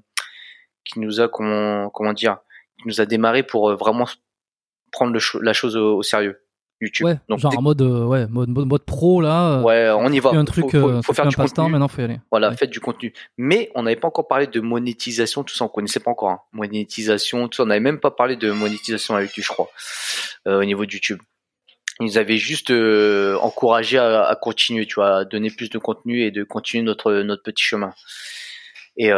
[0.84, 2.40] qui nous a, comment, comment dire,
[2.82, 4.06] qui nous a démarré pour euh, vraiment
[4.92, 6.42] prendre le la chose au, au sérieux.
[6.82, 7.06] YouTube.
[7.08, 9.60] Ouais, Donc, genre en mode, euh, ouais, mode, mode, mode pro là.
[9.60, 10.30] euh, ouais, on y va.
[10.32, 11.70] Un truc, faut, faut- euh, faut faire du contenu.
[11.72, 12.20] maintenant faut y aller.
[12.32, 12.56] Voilà, Ouais.
[12.56, 13.14] faites du contenu.
[13.38, 16.30] Mais on n'avait pas encore parlé de monétisation, tout ça, on connaissait pas encore.
[16.30, 16.40] hein.
[16.54, 19.70] Monétisation, tout ça, on n'avait même pas parlé de monétisation avec lui, je crois,
[20.48, 21.20] euh, au niveau de YouTube.
[22.00, 25.78] Ils nous avaient juste euh, encouragé à, à continuer, tu vois, à donner plus de
[25.80, 27.94] contenu et de continuer notre notre petit chemin.
[28.96, 29.10] Et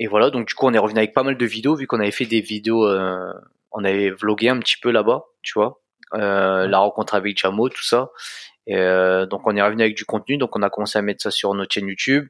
[0.00, 1.98] et voilà, donc du coup, on est revenu avec pas mal de vidéos, vu qu'on
[1.98, 2.86] avait fait des vidéos,
[3.72, 5.80] on avait vlogué un petit peu là-bas, tu vois,
[6.12, 8.10] la rencontre avec Jamo, tout ça.
[8.66, 11.22] Et, euh, donc on est revenu avec du contenu, donc on a commencé à mettre
[11.22, 12.28] ça sur notre chaîne YouTube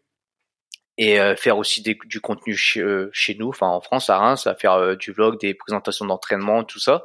[0.97, 4.19] et euh, faire aussi des- du contenu chez, euh, chez nous, enfin en France, à
[4.19, 7.05] Reims, à faire euh, du vlog, des présentations d'entraînement, tout ça,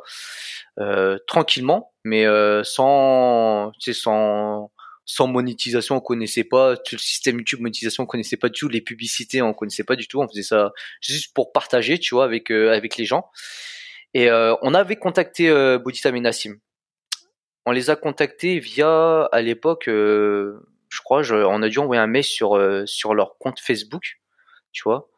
[0.79, 4.71] euh, tranquillement, mais euh, sans, tu sais, sans
[5.05, 8.69] sans monétisation, on connaissait pas tout le système YouTube monétisation, on connaissait pas du tout
[8.69, 10.71] les publicités, on connaissait pas du tout, on faisait ça
[11.01, 13.29] juste pour partager, tu vois, avec euh, avec les gens.
[14.13, 16.55] Et euh, on avait contacté euh, et Nassim.
[17.65, 20.59] On les a contactés via, à l'époque, euh,
[20.89, 24.19] je crois, je- on a dû envoyer un mail sur euh, sur leur compte Facebook,
[24.71, 25.09] tu vois.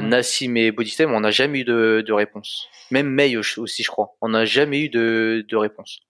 [0.00, 2.68] Nassim et Bodystem, on n'a jamais eu de, de réponse.
[2.90, 4.16] Même mail aussi, je crois.
[4.20, 6.00] On n'a jamais eu de, de réponse.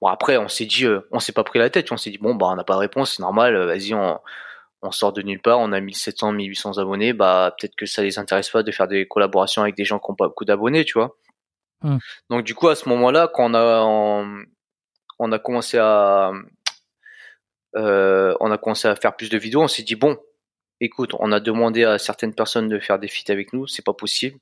[0.00, 1.90] Bon après, on s'est dit, on s'est pas pris la tête.
[1.90, 3.56] On s'est dit bon bah on n'a pas de réponse, c'est normal.
[3.66, 4.20] Vas-y, on,
[4.84, 5.58] on sort de nulle part.
[5.58, 7.12] On a 1700, 1800 abonnés.
[7.12, 10.10] Bah peut-être que ça les intéresse pas de faire des collaborations avec des gens qui
[10.10, 11.16] ont pas beaucoup d'abonnés, tu vois.
[11.82, 11.98] Hmm.
[12.30, 14.44] Donc du coup à ce moment-là, quand on a on,
[15.18, 16.32] on a commencé à
[17.76, 20.16] euh, on a commencé à faire plus de vidéos, on s'est dit bon,
[20.80, 23.94] écoute, on a demandé à certaines personnes de faire des feats avec nous, c'est pas
[23.94, 24.38] possible.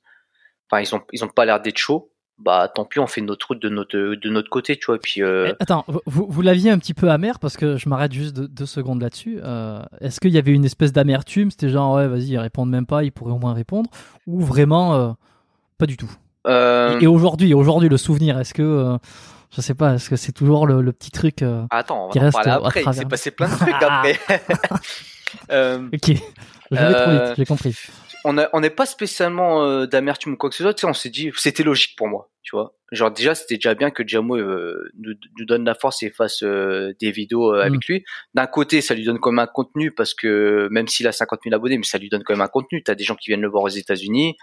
[0.69, 2.12] Enfin, ils ont ils ont pas l'air d'être chauds.
[2.39, 4.97] Bah tant pis, on fait notre route de notre de notre côté, tu vois.
[4.99, 8.11] Puis euh, Eh, Attends, vous, vous l'aviez un petit peu amer parce que je m'arrête
[8.11, 9.39] juste deux, deux secondes là-dessus.
[9.43, 12.85] Euh, Est-ce qu'il y avait une espèce d'amertume C'était genre, ouais, vas-y, ils répondent même
[12.87, 13.89] pas, ils pourraient au moins répondre
[14.27, 15.11] Ou vraiment, euh,
[15.77, 16.11] Pas du tout?
[16.45, 18.97] Et aujourd'hui, aujourd'hui, le souvenir, est-ce que,
[19.55, 22.19] je sais pas, est-ce que c'est toujours le, le petit truc euh, Attends, on qui
[22.19, 22.83] va en reste après.
[22.85, 24.19] Il s'est passé plein de trucs après.
[25.51, 26.11] Euh, Ok,
[26.71, 27.75] je vais trop Euh, vite, j'ai compris.
[28.23, 30.73] On a- on n'est pas spécialement euh, d'amertume ou quoi que ce soit.
[30.73, 32.75] Tu sais, on s'est dit, c'était logique pour moi, tu vois.
[32.91, 36.43] Genre déjà, c'était déjà bien que Jamo euh, nous, nous donne la force et fasse
[36.43, 37.79] euh, des vidéos euh, avec Mm.
[37.89, 38.05] lui.
[38.33, 41.41] D'un côté, ça lui donne quand même un contenu parce que même s'il a 50
[41.43, 42.83] 000 abonnés, mais ça lui donne quand même un contenu.
[42.83, 44.37] T'as des gens qui viennent le voir aux États-Unis,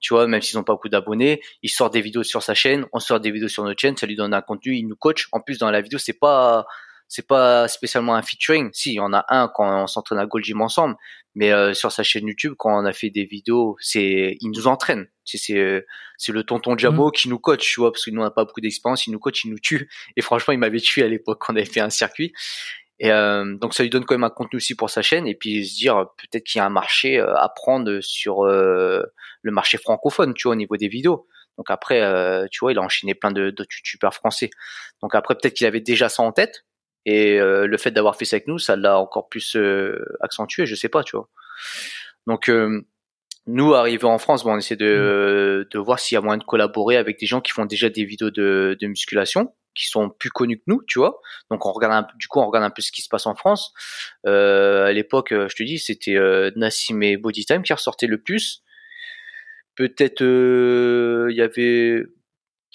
[0.00, 2.84] tu vois, même s'ils n'ont pas beaucoup d'abonnés, il sort des vidéos sur sa chaîne,
[2.92, 5.28] on sort des vidéos sur notre chaîne, ça lui donne un contenu, il nous coach.
[5.32, 6.66] En plus, dans la vidéo, c'est pas
[7.08, 8.70] c'est pas spécialement un featuring.
[8.72, 10.96] Si, il y en a un quand on s'entraîne à Gold Gym ensemble,
[11.34, 14.66] mais euh, sur sa chaîne YouTube, quand on a fait des vidéos, c'est il nous
[14.66, 15.08] entraîne.
[15.24, 15.84] C'est c'est
[16.16, 18.44] c'est le tonton Jamo qui nous coach, tu vois, parce que nous on n'a pas
[18.44, 19.90] beaucoup d'expérience, il nous coach, il nous tue.
[20.16, 22.32] Et franchement, il m'avait tué à l'époque quand on avait fait un circuit.
[23.00, 25.34] Et euh, donc ça lui donne quand même un contenu aussi pour sa chaîne et
[25.34, 29.02] puis se dire peut-être qu'il y a un marché euh, à prendre sur euh,
[29.42, 31.26] le marché francophone, tu vois, au niveau des vidéos.
[31.58, 34.50] Donc après, euh, tu vois, il a enchaîné plein de d'autres youtubeurs français.
[35.02, 36.64] Donc après, peut-être qu'il avait déjà ça en tête
[37.06, 40.66] et euh, le fait d'avoir fait ça avec nous, ça l'a encore plus euh, accentué,
[40.66, 41.28] je sais pas, tu vois.
[42.26, 42.82] Donc euh,
[43.46, 46.44] nous, arrivés en France, bon, on essaie de, de voir s'il y a moyen de
[46.44, 50.30] collaborer avec des gens qui font déjà des vidéos de, de musculation, qui sont plus
[50.30, 51.20] connus que nous, tu vois.
[51.50, 53.34] Donc on regarde un, du coup, on regarde un peu ce qui se passe en
[53.34, 53.74] France.
[54.26, 58.22] Euh, à l'époque, euh, je te dis, c'était euh, Nassim et Bodytime qui ressortaient le
[58.22, 58.62] plus.
[59.76, 62.04] Peut-être euh, il y avait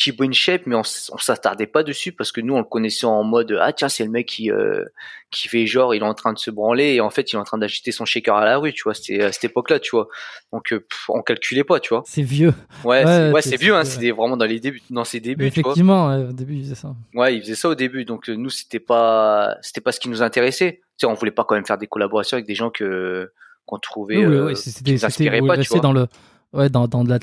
[0.01, 0.79] Chibo in Shape, mais on,
[1.11, 4.05] on s'attardait pas dessus parce que nous, on le connaissait en mode ah tiens, c'est
[4.05, 4.85] le mec qui euh,
[5.29, 7.39] qui fait genre il est en train de se branler et en fait il est
[7.39, 8.93] en train d'agiter son shaker à la rue, tu vois.
[8.93, 10.07] C'était à cette époque-là, tu vois.
[10.53, 12.03] Donc euh, pff, on calculait pas, tu vois.
[12.05, 12.53] C'est vieux.
[12.85, 15.03] Ouais, Ouais, c'est, ouais, c'est- c'est vieux, hein, c'est- c'était vraiment dans les débuts, dans
[15.03, 15.71] ses Mais débuts, tu vois.
[15.73, 16.95] effectivement, ouais, au début, c'est ça.
[17.13, 20.07] Ouais, il faisait ça au début, donc euh, nous c'était pas, c'était pas ce qui
[20.07, 20.79] nous intéressait.
[20.97, 23.31] Tu sais, on voulait pas quand même faire des collaborations avec des gens que
[23.65, 25.81] qu'on trouvait, Oui, oui, euh, qui c'était, nous inspiraient pas, tu restez vois.
[25.81, 26.07] dans le,
[26.53, 27.17] ouais, dans, dans de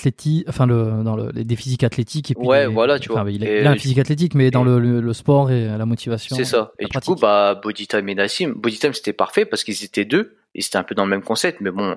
[0.48, 2.46] enfin le, dans le, des physiques athlétiques et puis.
[2.46, 3.24] Ouais, les- voilà, tu vois.
[3.30, 6.36] Il, a un physique athlétique, mais dans le, le, le sport et la motivation.
[6.36, 6.72] C'est ça.
[6.78, 7.14] Et du pratique.
[7.14, 10.84] coup, bah, Bodytime et Nassim, Bodytime c'était parfait parce qu'ils étaient deux et c'était un
[10.84, 11.96] peu dans le même concept, mais bon,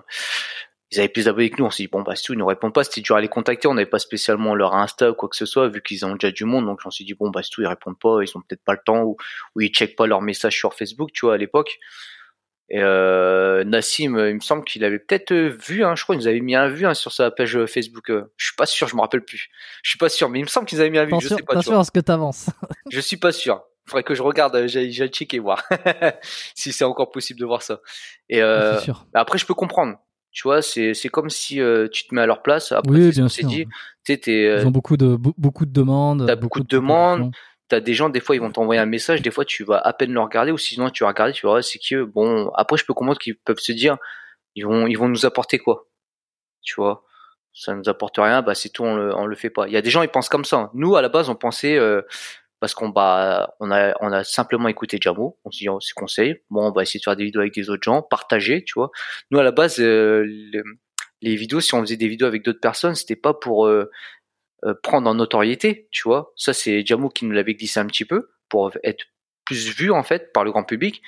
[0.91, 1.65] ils avaient plus d'abonnés que nous.
[1.65, 3.27] On s'est dit bon bah c'est tout, ils nous répondent pas, c'était dur à les
[3.27, 3.67] contacter.
[3.67, 6.31] On n'avait pas spécialement leur Insta ou quoi que ce soit vu qu'ils ont déjà
[6.31, 8.41] du monde, donc on s'est dit bon bah c'est tout, ils répondent pas, ils ont
[8.41, 9.17] peut-être pas le temps ou,
[9.55, 11.77] ou ils checkent pas leurs messages sur Facebook, tu vois à l'époque.
[12.71, 16.15] Et euh, Nassim, euh, il me semble qu'il avait peut-être euh, vu, hein, je crois,
[16.15, 18.11] ils nous avaient mis un vu hein, sur sa page euh, Facebook.
[18.37, 19.49] Je suis pas sûr, je me rappelle plus.
[19.83, 21.11] Je suis pas sûr, mais il me semble qu'ils avaient mis un vu.
[21.11, 21.53] Je Attention, sais pas.
[21.53, 21.61] vois.
[21.61, 22.49] attention à ce que t'avances.
[22.91, 23.63] Je suis pas sûr.
[23.87, 25.63] Faudrait que je regarde, euh, j'ai j'ai checké voir
[26.53, 27.79] si c'est encore possible de voir ça.
[28.29, 29.07] Et euh, sûr.
[29.15, 29.97] après, je peux comprendre.
[30.31, 32.71] Tu vois, c'est c'est comme si euh, tu te mets à leur place.
[32.71, 33.47] Après, Oui, bien sûr.
[33.47, 33.65] dit.
[34.07, 36.25] Ils ont beaucoup de, be- beaucoup de demandes.
[36.27, 37.31] T'as beaucoup de demandes.
[37.69, 39.21] T'as des gens, des fois, ils vont t'envoyer un message.
[39.21, 41.63] Des fois, tu vas à peine le regarder, ou sinon, tu vas regarder, tu voir,
[41.63, 42.05] c'est qui eux.
[42.05, 43.97] Bon, après, je peux comprendre qu'ils peuvent se dire,
[44.55, 45.87] ils vont, nous apporter quoi
[46.63, 47.05] Tu vois
[47.51, 49.67] ça nous apporte rien, bah c'est tout, on le, le fait pas.
[49.67, 50.69] Il y a des gens, ils pensent comme ça.
[50.75, 52.03] Nous, à la base, on pensait euh,
[52.59, 56.41] parce qu'on bah, on a, simplement écouté Jamo, on s'est dit oh, c'est conseil.
[56.49, 58.91] Bon, on va essayer de faire des vidéos avec des autres gens, partager, tu vois.
[59.31, 60.63] Nous, à la base, euh, le-
[61.21, 63.89] les vidéos, si on faisait des vidéos avec d'autres personnes, c'était pas pour euh,
[64.65, 66.33] euh, prendre en notoriété, tu vois.
[66.35, 69.05] Ça, c'est Jamo qui nous l'avait glissé un petit peu pour être
[69.45, 71.01] plus vu en fait par le grand public.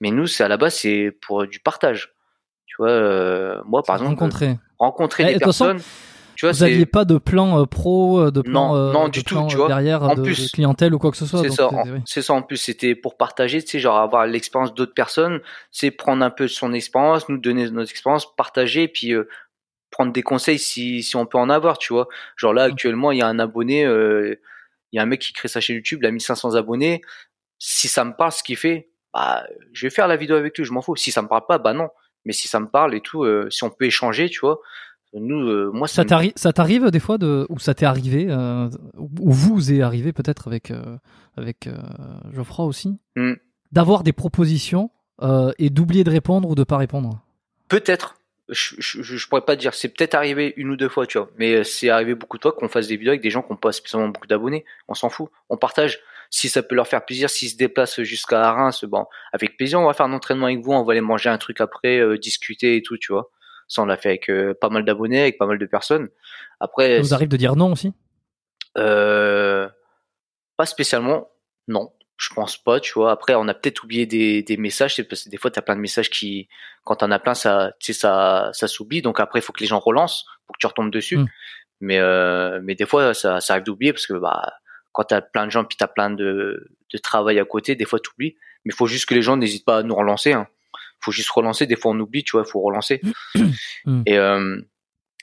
[0.00, 2.12] Mais nous, c'est à la base, c'est pour du partage.
[2.66, 4.58] Tu vois, euh, moi, par exemple, rencontrer.
[4.78, 5.82] rencontrer Eh, des façon, personnes.
[6.36, 9.10] Tu vois, Vous c'est aviez pas de plan euh, pro, de plan, Non, non, de
[9.10, 9.66] du tout, tu vois.
[9.66, 11.40] derrière En de, plus, de clientèle ou quoi que ce soit.
[11.40, 11.82] c'est ça, c'est- en-
[12.36, 12.56] ça plus.
[12.58, 15.40] C'était pour partager, tu sais, genre avoir l'expérience d'autres personnes,
[15.72, 19.28] c'est prendre un peu son expérience, nous donner notre expérience, partager, puis euh,
[19.98, 22.06] prendre des conseils si si on peut en avoir, tu vois.
[22.36, 22.70] Genre là Mm.
[22.72, 24.36] actuellement, il y a un abonné, euh,
[24.92, 27.02] il y a un mec qui crée sa chaîne YouTube, il a 1500 abonnés.
[27.58, 30.64] Si ça me parle ce qu'il fait, bah je vais faire la vidéo avec lui,
[30.64, 30.94] je m'en fous.
[30.94, 31.88] Si ça me parle pas, bah non.
[32.24, 34.60] Mais si ça me parle et tout, euh, si on peut échanger, tu vois.
[35.14, 38.26] Nous, euh, moi, ça, Ça t'arrive, ça t'arrive des fois de, ou ça t'est arrivé,
[38.28, 38.68] euh,
[38.98, 40.70] ou vous est arrivé peut-être avec
[41.36, 41.68] avec
[42.32, 43.32] Geoffroy aussi, Hmm.
[43.72, 44.90] d'avoir des propositions
[45.58, 47.20] et d'oublier de répondre ou de pas répondre?
[47.68, 48.14] Peut-être.
[48.48, 49.74] Je, je, je pourrais pas te dire.
[49.74, 51.30] C'est peut-être arrivé une ou deux fois, tu vois.
[51.36, 53.52] Mais euh, c'est arrivé beaucoup de fois qu'on fasse des vidéos avec des gens qui
[53.52, 54.64] n'ont pas spécialement beaucoup d'abonnés.
[54.88, 55.28] On s'en fout.
[55.50, 56.00] On partage.
[56.30, 59.86] Si ça peut leur faire plaisir, s'ils se déplacent jusqu'à Reims, bon, avec plaisir, on
[59.86, 60.72] va faire un entraînement avec vous.
[60.72, 63.30] On va aller manger un truc après, euh, discuter et tout, tu vois.
[63.66, 66.08] Ça, on l'a fait avec euh, pas mal d'abonnés, avec pas mal de personnes.
[66.60, 67.92] Après, Ça vous arrive de dire non aussi?
[68.76, 69.68] euh,
[70.56, 71.30] pas spécialement,
[71.66, 71.92] non.
[72.18, 73.12] Je pense pas, tu vois.
[73.12, 75.76] Après, on a peut-être oublié des, des messages, c'est parce que des fois, t'as plein
[75.76, 76.48] de messages qui,
[76.84, 79.02] quand t'en as plein, ça, tu sais, ça, ça s'oublie.
[79.02, 81.18] Donc après, il faut que les gens relancent pour que tu retombes dessus.
[81.18, 81.26] Mm.
[81.80, 84.52] Mais, euh, mais des fois, ça, ça arrive d'oublier parce que, bah,
[84.90, 88.00] quand t'as plein de gens puis t'as plein de, de travail à côté, des fois,
[88.00, 88.36] t'oublies.
[88.64, 90.32] Mais il faut juste que les gens n'hésitent pas à nous relancer.
[90.32, 90.48] Hein.
[91.00, 91.66] Faut juste relancer.
[91.66, 92.44] Des fois, on oublie, tu vois.
[92.44, 93.00] Faut relancer.
[93.86, 94.02] Mm.
[94.06, 94.60] Et, euh,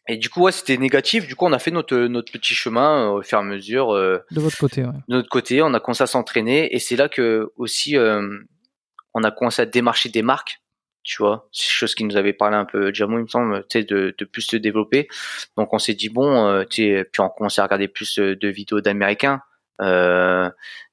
[0.07, 1.27] Et du coup, ouais, c'était négatif.
[1.27, 3.93] Du coup, on a fait notre notre petit chemin au fur et à mesure.
[3.93, 4.91] de votre côté, ouais.
[5.07, 9.31] De notre côté, on a commencé à s'entraîner et c'est là que aussi on a
[9.31, 10.61] commencé à démarcher des marques
[11.05, 13.79] tu vois, c'est chose qui nous avait parlé un peu Jamo, il me semble, tu
[13.79, 15.07] sais, de, de plus se développer.
[15.55, 18.35] Donc on s'est dit bon, euh, tu sais, puis on commençait à regarder plus euh,
[18.35, 19.41] de vidéos d'Américains,
[19.81, 20.49] euh,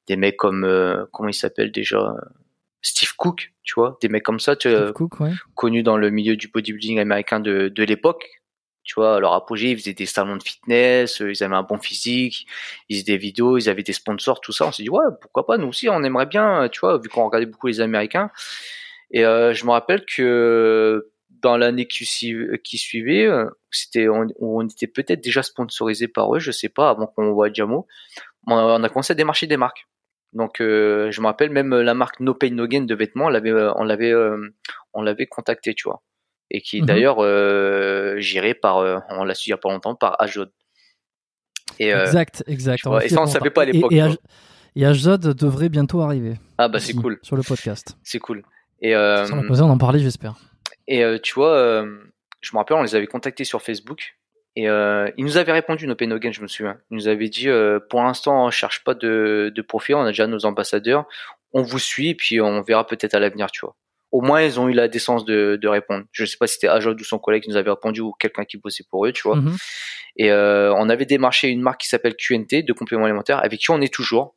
[0.06, 2.14] des mecs comme euh, comment il s'appelle déjà,
[2.82, 5.32] Steve Cook, tu vois, des mecs comme ça, tu Steve Cook, ouais.
[5.54, 8.41] connus dans le milieu du bodybuilding américain de, de l'époque.
[8.84, 12.46] Tu vois, leur apogée, ils faisaient des salons de fitness, ils avaient un bon physique,
[12.88, 14.66] ils faisaient des vidéos, ils avaient des sponsors, tout ça.
[14.66, 17.24] On s'est dit ouais, pourquoi pas, nous aussi, on aimerait bien, tu vois, vu qu'on
[17.24, 18.30] regardait beaucoup les Américains.
[19.12, 24.86] Et euh, je me rappelle que dans l'année qui, suivait, euh, c'était on, on était
[24.86, 27.86] peut-être déjà sponsorisé par eux, je sais pas, avant qu'on voit Jamo.
[28.46, 29.86] On a commencé à démarcher des marques.
[30.32, 33.28] Donc euh, je me rappelle même la marque No Pain No Gain de vêtements, on
[33.28, 34.14] l'avait on l'avait
[34.94, 36.02] on l'avait contacté, tu vois.
[36.54, 36.86] Et qui Mhm.
[36.86, 38.76] d'ailleurs euh, géré par
[39.08, 40.50] on l'a su il y a pas longtemps par Ajod.
[41.78, 42.84] Et euh, exact, exact.
[42.84, 43.92] vois, et ça, on va- savait pas à l'époque,
[44.74, 46.34] Et, Ajod devrait bientôt arriver.
[46.58, 47.96] ah bah c'est cool, Sur le podcast.
[48.02, 48.42] c'est cool.
[48.80, 50.34] Et euh, Sans l'occasion d'en parler, j'espère.
[50.88, 51.98] Et euh, tu vois, euh,
[52.40, 54.16] je me rappelle, on les avait contactés sur Facebook.
[54.56, 56.76] Et euh, ils nous avaient répondu, No Pain No Gain, je me souviens.
[56.90, 60.08] Ils nous avaient dit, euh, pour l'instant, on cherche pas de, de profil, on a
[60.08, 61.06] déjà nos ambassadeurs.
[61.54, 63.76] On vous suit, et puis on verra peut-être à l'avenir, tu vois.
[64.12, 66.04] Au moins, ils ont eu la décence de, de répondre.
[66.12, 68.44] Je sais pas si c'était Ajod ou son collègue qui nous avait répondu, ou quelqu'un
[68.44, 69.36] qui bossait pour eux, tu vois.
[69.36, 69.56] Mhm.
[70.16, 73.70] Et euh, on avait démarché une marque qui s'appelle QNT, de compléments alimentaires, avec qui
[73.70, 74.36] on est toujours.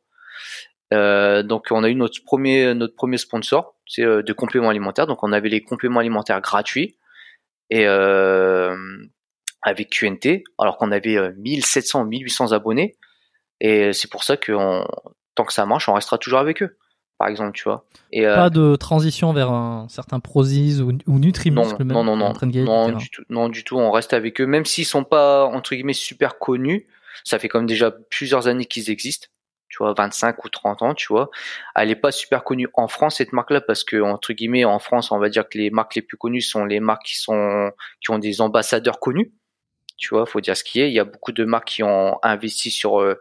[0.94, 5.06] Euh, donc on a eu notre premier notre premier sponsor, c'est euh, de compléments alimentaires.
[5.06, 6.96] Donc on avait les compléments alimentaires gratuits
[7.70, 8.76] et euh,
[9.62, 12.96] avec QNT, alors qu'on avait euh, 1700 1800 abonnés.
[13.60, 14.86] Et c'est pour ça que on-
[15.34, 16.78] tant que ça marche, on restera toujours avec eux.
[17.18, 17.84] Par exemple, tu vois.
[18.12, 21.18] Et euh, Pas de transition vers un certain Prozis ou, ou
[21.78, 21.88] non, même.
[21.88, 22.32] non, non, non,
[22.64, 23.78] non, du tout, non, du tout.
[23.78, 26.86] On reste avec eux, même s'ils sont pas entre guillemets super connus.
[27.24, 29.28] Ça fait quand même déjà plusieurs années qu'ils existent.
[29.68, 31.30] Tu vois, 25 ou 30 ans, tu vois.
[31.74, 35.10] Elle est pas super connue en France cette marque-là parce que entre guillemets en France,
[35.10, 38.10] on va dire que les marques les plus connues sont les marques qui sont qui
[38.10, 39.32] ont des ambassadeurs connus.
[39.96, 40.88] Tu vois, faut dire ce qui est.
[40.90, 43.18] Il y a beaucoup de marques qui ont investi sur euh,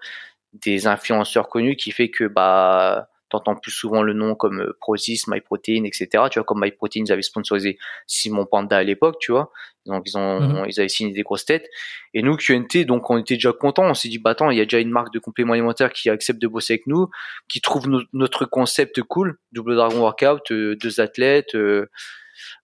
[0.53, 3.09] des influenceurs connus qui fait que bah
[3.40, 6.26] t'entends plus souvent le nom comme euh, Prozis, MyProtein, etc.
[6.32, 9.52] Tu vois, comme MyProtein, ils avaient sponsorisé Simon Panda à l'époque, tu vois.
[9.86, 10.66] Donc ils ont, Mhm.
[10.68, 11.68] ils avaient signé des grosses têtes.
[12.14, 13.84] Et nous, QNT, donc on était déjà contents.
[13.86, 16.10] On s'est dit, bah attends, il y a déjà une marque de compléments alimentaires qui
[16.10, 17.10] accepte de bosser avec nous,
[17.48, 21.86] qui trouve no- notre concept cool, double dragon workout, euh, deux athlètes, euh,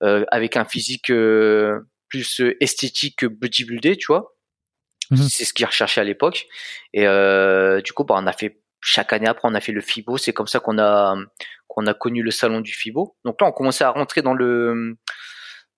[0.03, 1.11] euh, avec un physique
[2.09, 4.35] plus esthétique que bodybuildé, tu vois.
[5.11, 5.17] Mhm.
[5.29, 6.47] C'est ce qu'ils recherchaient à l'époque.
[6.93, 7.01] Et
[7.83, 10.17] du coup, bah on a fait chaque année après, on a fait le FIBO.
[10.17, 11.15] C'est comme ça qu'on a
[11.67, 13.15] qu'on a connu le salon du FIBO.
[13.23, 14.97] Donc là, on commençait à rentrer dans le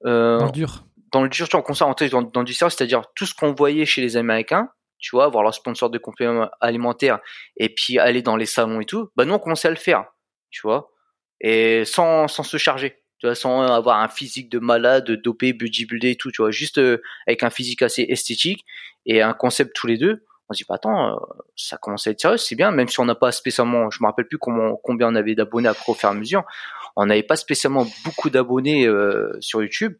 [0.05, 0.85] euh, Dans le dur.
[1.11, 3.25] dans le dur, tu vois, on commence à rentrer dans, dans du sérieux, c'est-à-dire tout
[3.25, 7.19] ce qu'on voyait chez les Américains, tu vois, voir leur sponsor de compléments alimentaires
[7.57, 10.05] et puis aller dans les salons et tout, bah nous on commençait à le faire,
[10.49, 10.89] tu vois,
[11.41, 16.11] et sans, sans se charger, tu vois, sans avoir un physique de malade, dopé, bodybuildé
[16.11, 18.65] et tout, tu vois, juste euh, avec un physique assez esthétique
[19.05, 20.25] et un concept tous les deux.
[20.49, 21.15] On se dit, bah attends, euh,
[21.55, 24.07] ça commence à être sérieux, c'est bien, même si on n'a pas spécialement, je me
[24.07, 26.43] rappelle plus comment, combien on avait d'abonnés après au fur et à mesure,
[26.95, 29.95] on n'avait pas spécialement beaucoup d'abonnés euh, sur YouTube,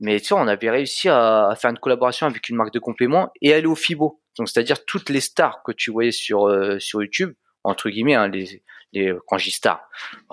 [0.00, 2.78] mais tu vois, on avait réussi à, à faire une collaboration avec une marque de
[2.78, 4.20] compléments et aller au FIBO.
[4.36, 7.32] Donc, c'est-à-dire toutes les stars que tu voyais sur euh, sur YouTube,
[7.64, 9.80] entre guillemets, hein, les, les quand je dis stars,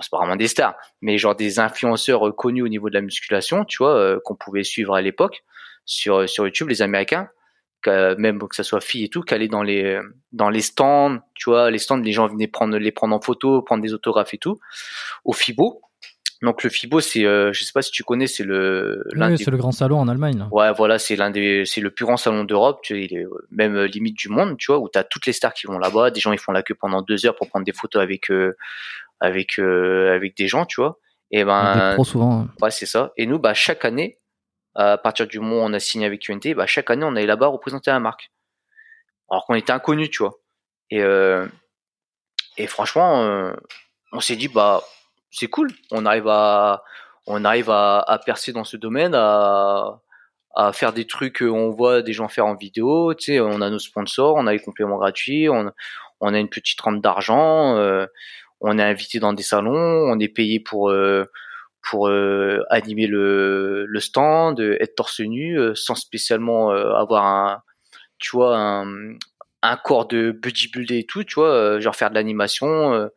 [0.00, 3.64] c'est pas vraiment des stars, mais genre des influenceurs connus au niveau de la musculation,
[3.64, 5.42] tu vois, qu'on pouvait suivre à l'époque
[5.86, 7.30] sur sur YouTube, les Américains,
[7.88, 9.98] même que ça soit filles et tout, qu'aller dans les
[10.32, 13.62] dans les stands, tu vois, les stands, les gens venaient prendre les prendre en photo,
[13.62, 14.58] prendre des autographes et tout,
[15.24, 15.80] au FIBO.
[16.42, 19.36] Donc le FIBO, c'est, euh, je sais pas si tu connais, c'est le l'un Oui,
[19.36, 20.36] des c'est le grand salon en Allemagne.
[20.38, 20.48] là.
[20.50, 23.24] Ouais, voilà, c'est l'un des, c'est le plus grand salon d'Europe, tu vois, il est
[23.24, 25.78] euh, même euh, limite du monde, tu vois, où t'as toutes les stars qui vont
[25.78, 28.30] là-bas, des gens ils font la queue pendant deux heures pour prendre des photos avec
[28.30, 28.52] euh,
[29.20, 30.98] avec avec des gens, tu vois.
[31.30, 32.40] Et Des ben, pros souvent.
[32.42, 32.48] hein.
[32.60, 33.12] ouais, c'est ça.
[33.16, 34.18] Et nous, bah chaque année,
[34.74, 37.26] à partir du moment où on a signé avec QNT, bah chaque année on allait
[37.26, 38.30] là-bas représenter la marque,
[39.30, 40.34] alors qu'on était inconnus, tu vois.
[40.90, 41.46] Et euh,
[42.66, 43.52] franchement, euh,
[44.12, 44.82] on s'est dit bah
[45.30, 46.82] c'est cool, on arrive à
[47.26, 47.42] on
[48.24, 53.14] percer dans ce domaine, à faire des trucs qu'on voit des gens faire en vidéo,
[53.14, 55.72] tu sais, on a nos sponsors, on a les compléments gratuits, on,
[56.20, 58.06] on a une petite rente d'argent, euh,
[58.60, 61.30] on est invité dans des salons, on est payé pour euh,
[61.84, 67.62] pour euh, animer le, stand, euh, être torse nu, euh, sans spécialement avoir un,
[68.18, 73.08] tu vois, un, corps de bodybuilder et tout, tu vois, genre faire de l'animation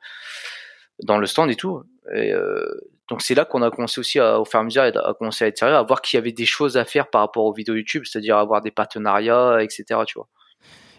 [1.04, 1.84] dans le stand et tout.
[3.10, 5.46] Donc c'est là qu'on a commencé aussi à, au fur et à mesure à, commencer
[5.46, 7.54] à être sérieux, à voir qu'il y avait des choses à faire par rapport aux
[7.54, 10.02] vidéos YouTube, c'est-à-dire avoir des partenariats, etc.
[10.06, 10.28] Tu vois.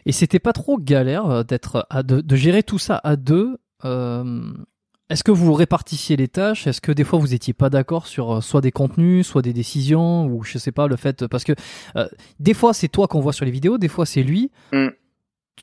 [0.07, 3.59] Et c'était pas trop galère d'être deux, de gérer tout ça à deux.
[5.11, 6.67] Est-ce que vous répartissiez les tâches?
[6.67, 9.53] Est-ce que des fois vous étiez pas d'accord sur euh, soit des contenus, soit des
[9.53, 11.53] décisions, ou je sais pas le fait parce que
[12.41, 14.51] des fois c'est toi qu'on voit sur les vidéos, des fois c'est lui.
[14.73, 14.89] Mm.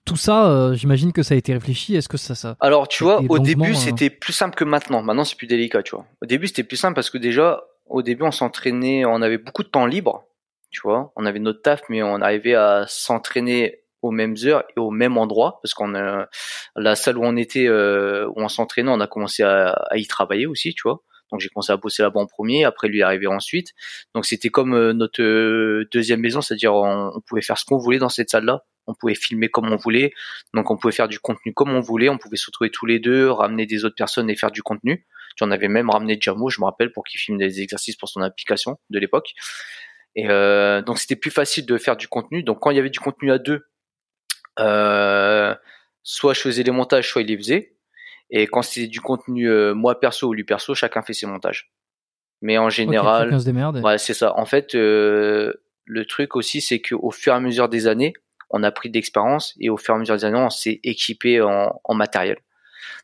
[0.04, 1.96] Tout ça, j'imagine que ça a été réfléchi.
[1.96, 5.02] Est-ce que ça, ça Alors tu vois, au début c'était plus simple que maintenant.
[5.02, 6.06] Maintenant c'est plus délicat, tu vois.
[6.22, 9.64] Au début c'était plus simple parce que déjà au début on s'entraînait, on avait beaucoup
[9.64, 10.26] de temps libre,
[10.70, 11.12] tu vois.
[11.16, 15.18] On avait notre taf, mais on arrivait à s'entraîner aux mêmes heures et au même
[15.18, 16.28] endroit parce qu'on a
[16.76, 20.46] la salle où on était euh, où on s'entraînait on a commencé à, y travailler
[20.46, 21.02] aussi tu vois.
[21.32, 23.70] Donc j'ai commencé à bosser là-bas en premier après lui arriver ensuite.
[24.14, 27.98] Donc c'était comme euh, notre euh, deuxième maison c'est-à-dire on, pouvait faire ce qu'on voulait
[27.98, 30.14] dans cette salle là on pouvait filmer comme on voulait.
[30.54, 32.08] Donc on pouvait faire du contenu comme on voulait.
[32.08, 35.08] On pouvait se retrouver tous les deux ramener des autres personnes et faire du contenu.
[35.36, 38.10] Tu en avais même ramené Jamo je me rappelle pour qu'il filme des exercices pour
[38.10, 39.34] son application de l'époque.
[40.16, 40.28] Et
[40.86, 42.44] donc c'était plus facile de faire du contenu.
[42.44, 43.66] Donc quand il y avait du contenu à deux
[44.58, 47.76] soit je faisais les montages, soit il les faisait.
[48.30, 51.72] Et quand c'était du contenu euh, moi perso ou lui perso, chacun fait ses montages.
[52.42, 54.38] Mais en général, okay, c'est ça.
[54.38, 55.54] En fait, euh,
[55.86, 58.14] le truc aussi, c'est qu'au fur et à mesure des années,
[58.50, 60.80] on a pris de l'expérience et au fur et à mesure des années, on s'est
[60.84, 62.38] équipé en, en, matériel.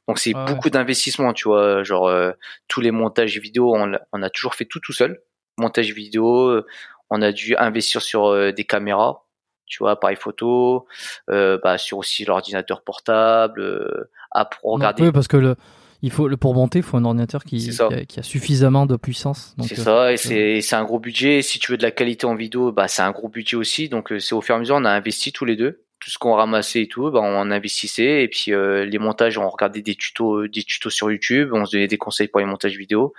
[0.07, 1.83] Donc c'est ah beaucoup d'investissement, tu vois.
[1.83, 2.31] Genre euh,
[2.67, 5.21] tous les montages vidéo, on, on, a toujours fait tout tout seul.
[5.57, 6.63] Montage vidéo,
[7.09, 9.25] on a dû investir sur des caméras
[9.71, 10.85] tu vois, appareil photo,
[11.29, 15.03] euh, bah, sur aussi l'ordinateur portable, euh, à regarder.
[15.03, 15.55] Oui, parce que le,
[16.01, 18.85] il faut, le, pour monter, il faut un ordinateur qui, qui, a, qui a, suffisamment
[18.85, 19.55] de puissance.
[19.63, 21.41] C'est euh, ça, et c'est, c'est un gros budget.
[21.41, 23.87] Si tu veux de la qualité en vidéo, bah, c'est un gros budget aussi.
[23.87, 25.85] Donc, c'est au fur et à mesure, on a investi tous les deux.
[26.01, 28.23] Tout ce qu'on ramassait et tout, bah, on investissait.
[28.23, 31.51] Et puis, les montages, on regardait des tutos, des tutos sur YouTube.
[31.53, 33.13] On se donnait des conseils pour les montages vidéo.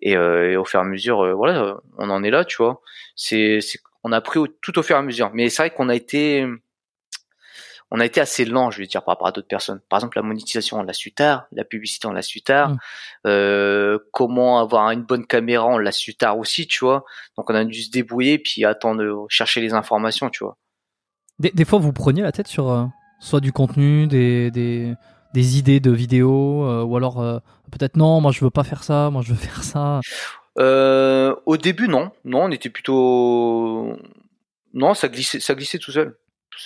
[0.00, 2.80] Et, et au fur et à mesure, voilà, on en est là, tu vois.
[3.14, 3.60] C'est
[4.04, 5.30] on a pris tout au fur et à mesure.
[5.32, 6.46] Mais c'est vrai qu'on a été,
[7.90, 9.80] on a été assez lent, je veux dire, par rapport à d'autres personnes.
[9.88, 12.70] Par exemple, la monétisation, on l'a su tard, la publicité, on l'a su tard.
[12.70, 12.78] Mm.
[13.26, 17.04] Euh, comment avoir une bonne caméra, on l'a su tard aussi, tu vois.
[17.36, 20.56] Donc on a dû se débrouiller puis attendre, chercher les informations, tu vois.
[21.38, 22.84] Des, fois, vous preniez la tête sur euh,
[23.18, 24.94] soit du contenu, des, des,
[25.34, 29.10] des idées de vidéos, euh, ou alors peut-être non, moi je veux pas faire ça,
[29.10, 30.00] moi je veux faire ça.
[30.58, 32.10] Euh, au début, non.
[32.24, 33.96] Non, on était plutôt.
[34.74, 36.16] Non, ça glissait, ça glissait tout seul.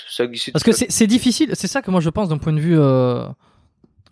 [0.08, 2.60] Ça glissait Parce que c'est difficile, c'est ça que moi je pense d'un point de
[2.60, 2.78] vue.
[2.78, 3.26] Euh...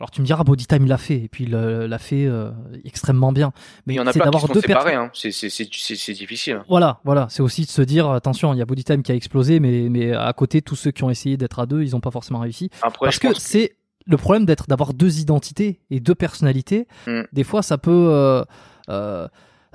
[0.00, 2.50] Alors tu me diras, Bodytime l'a fait, et puis il l'a fait euh,
[2.84, 3.52] extrêmement bien.
[3.86, 5.10] Mais il y en a pas d'avoir deux séparés, hein.
[5.14, 6.62] c'est difficile.
[6.68, 9.60] Voilà, voilà, c'est aussi de se dire, attention, il y a Bodytime qui a explosé,
[9.60, 12.10] mais, mais à côté, tous ceux qui ont essayé d'être à deux, ils n'ont pas
[12.10, 12.70] forcément réussi.
[12.82, 13.76] Après, Parce que, c'est
[14.06, 16.88] le problème d'être d'avoir deux identités et deux personnalités.
[17.06, 17.22] Hmm.
[17.32, 18.08] Des fois, ça peut...
[18.10, 18.44] Euh,
[18.88, 19.28] euh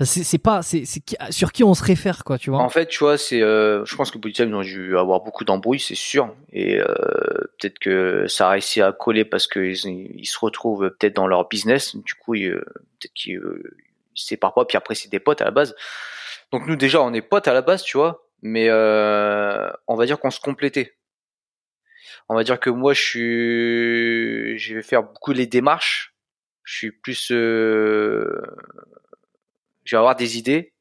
[0.05, 0.83] c'est pas c'est
[1.29, 2.59] sur qui on se réfère quoi tu vois.
[2.59, 5.79] En fait tu vois c'est euh, je pense que Bodytime ont dû avoir beaucoup d'embrouilles
[5.79, 6.33] c'est sûr.
[6.53, 6.85] Et euh,
[7.59, 11.49] peut-être que ça a réussi à coller parce qu'ils ils se retrouvent peut-être dans leur
[11.49, 11.95] business.
[11.97, 12.63] Du coup euh,
[12.99, 13.75] peut-être qu'ils euh,
[14.13, 14.65] se séparent pas.
[14.65, 15.75] Puis après c'est des potes à la base.
[16.51, 18.25] Donc nous déjà on est potes à la base tu vois.
[18.41, 20.95] Mais on va dire qu'on se complétait.
[22.29, 26.15] On va dire que moi je suis je vais faire beaucoup les démarches.
[26.63, 27.33] Je suis plus
[29.89, 30.71] je vais avoir des idées,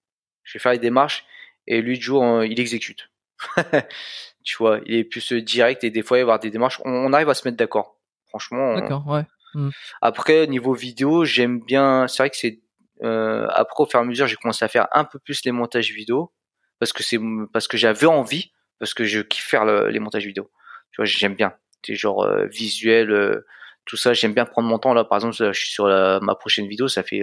[0.43, 1.25] je vais faire les démarches,
[1.67, 3.11] et lui, jour, il exécute.
[4.45, 6.79] tu vois, il est plus direct et des fois, il va y avoir des démarches.
[6.85, 7.97] On, arrive à se mettre d'accord.
[8.29, 8.75] Franchement.
[8.75, 9.25] D'accord, ouais.
[9.55, 9.71] Hmm.
[10.03, 12.07] Après, niveau vidéo, j'aime bien.
[12.07, 12.61] C'est vrai que c'est
[13.03, 15.53] euh, après au fur et à mesure, j'ai commencé à faire un peu plus les
[15.53, 16.35] montages vidéo
[16.81, 17.19] parce que c'est
[17.51, 20.51] parce que j'avais envie, parce que je kiffe faire les montages vidéo.
[20.91, 21.55] Tu vois, j'aime bien.
[21.83, 23.47] C'est genre euh, visuel, euh,
[23.87, 24.13] tout ça.
[24.13, 25.05] J'aime bien prendre mon temps là.
[25.05, 27.23] Par exemple, je suis sur ma prochaine vidéo, ça fait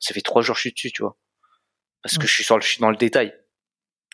[0.00, 1.16] ça fait trois jours que je suis dessus, tu vois
[2.04, 3.34] parce que je suis sur le, je suis dans le détail.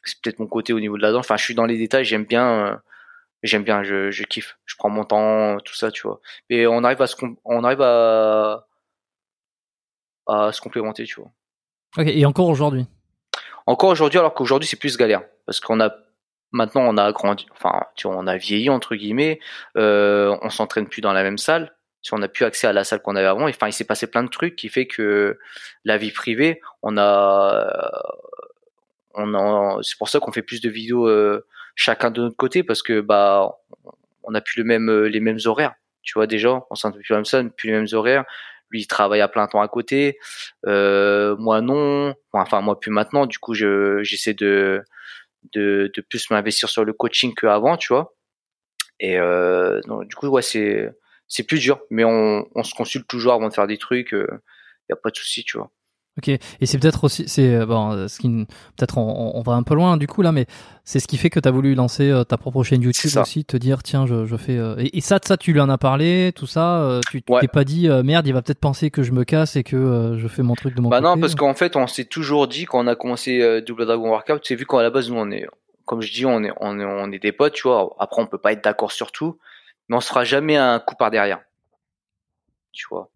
[0.04, 1.26] C'est peut-être mon côté au niveau de la danse.
[1.26, 2.04] Enfin, je suis dans les détails.
[2.04, 2.76] J'aime bien, euh,
[3.42, 3.82] j'aime bien.
[3.82, 4.56] Je, je kiffe.
[4.64, 6.20] Je prends mon temps, tout ça, tu vois.
[6.48, 8.66] Et on arrive à se, on arrive à,
[10.28, 11.32] à se complémenter, tu vois.
[11.98, 12.06] Ok.
[12.06, 12.86] Et encore aujourd'hui?
[13.66, 15.94] Encore aujourd'hui, alors qu'aujourd'hui c'est plus galère parce qu'on a
[16.50, 19.38] maintenant on a grandi, enfin tu vois, on a vieilli entre guillemets.
[19.76, 22.84] Euh, on s'entraîne plus dans la même salle si on a plus accès à la
[22.84, 23.48] salle qu'on avait avant.
[23.48, 25.38] Enfin, il s'est passé plein de trucs qui fait que
[25.84, 27.90] la vie privée, on a,
[29.14, 32.62] on a, c'est pour ça qu'on fait plus de vidéos euh, chacun de notre côté
[32.62, 33.58] parce que bah,
[34.24, 35.74] on a plus le même, euh, les mêmes horaires.
[36.02, 38.24] Tu vois déjà, on s'entend plus même ça, plus les mêmes horaires.
[38.70, 40.18] Lui, il travaille à plein temps à côté.
[40.66, 42.14] Euh, moi, non.
[42.32, 43.26] Enfin, moi, plus maintenant.
[43.26, 44.82] Du coup, je, j'essaie de,
[45.52, 48.14] de, de plus m'investir sur le coaching qu'avant, tu vois.
[49.00, 50.90] Et euh, donc, du coup, ouais, c'est
[51.30, 54.10] c'est plus dur, mais on, on, se consulte toujours avant de faire des trucs.
[54.12, 54.42] Il euh,
[54.90, 55.70] y a pas de souci, tu vois.
[56.18, 58.28] Ok, et c'est peut-être aussi, c'est euh, bon, euh, ce qui,
[58.76, 60.46] peut-être on, on, va un peu loin du coup là, mais
[60.84, 63.44] c'est ce qui fait que tu as voulu lancer euh, ta propre chaîne YouTube aussi,
[63.44, 64.58] te dire tiens, je, je fais
[64.92, 68.26] et, ça, ça, tu lui en as parlé, tout ça, tu t'es pas dit merde,
[68.26, 70.80] il va peut-être penser que je me casse et que je fais mon truc de
[70.80, 71.08] mon bah côté.
[71.08, 74.44] non, parce qu'en fait, on s'est toujours dit quand on a commencé Double Dragon Warcraft,
[74.44, 75.46] c'est vu qu'à la base nous on est,
[75.84, 77.96] comme je dis, on est, on est, on est des potes, tu vois.
[78.00, 79.38] Après, on peut pas être d'accord sur tout,
[79.90, 81.40] mais on se fera jamais un coup par derrière,
[82.70, 83.10] tu vois.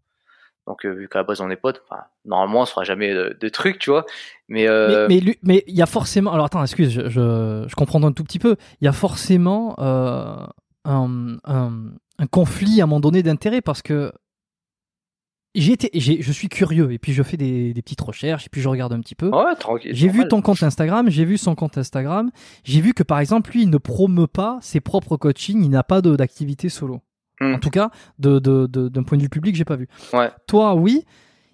[0.67, 1.85] Donc euh, vu qu'à la base on est potes,
[2.25, 4.05] normalement on se fera jamais de, trucs, tu vois.
[4.49, 5.07] Mais euh...
[5.43, 6.33] mais il y a forcément.
[6.33, 8.57] Alors attends, excuse, je, je, je, comprends un tout petit peu.
[8.81, 10.45] Il y a forcément euh,
[10.85, 11.73] un, un,
[12.19, 14.13] un, conflit à un moment donné d'intérêt parce que
[15.55, 18.69] été, je suis curieux et puis je fais des, des, petites recherches et puis je
[18.69, 19.29] regarde un petit peu.
[19.29, 19.93] Ouais, tranquille.
[19.95, 22.31] J'ai vu ton compte Instagram, j'ai vu son compte Instagram,
[22.65, 25.83] j'ai vu que par exemple lui il ne promeut pas ses propres coachings, il n'a
[25.83, 27.01] pas d'activité solo.
[27.41, 27.61] En hmm.
[27.61, 29.89] tout cas, d'un de, de, point de vue public, j'ai pas vu.
[30.13, 30.31] Ouais.
[30.47, 31.05] Toi, oui.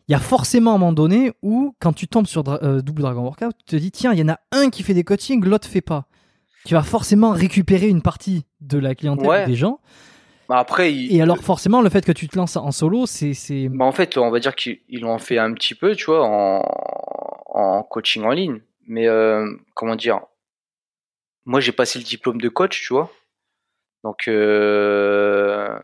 [0.08, 3.22] Il y a forcément un moment donné où, quand tu tombes sur euh, Double Dragon
[3.22, 5.68] Workout, tu te dis tiens, il y en a un qui fait des coachings, l'autre
[5.68, 6.08] fait pas.
[6.64, 9.80] Tu vas forcément récupérer une partie de la clientèle des gens.
[10.50, 13.68] Bah après, et alors forcément, le fait que tu te lances en solo, c'est, c'est.
[13.68, 16.64] Bah en fait, on va dire qu'ils l'ont fait un petit peu, tu vois, en,
[17.46, 18.60] en coaching en ligne.
[18.88, 20.18] Mais euh, comment dire?
[21.44, 23.12] Moi, j'ai passé le diplôme de coach, tu vois.
[24.02, 25.78] Donc euh...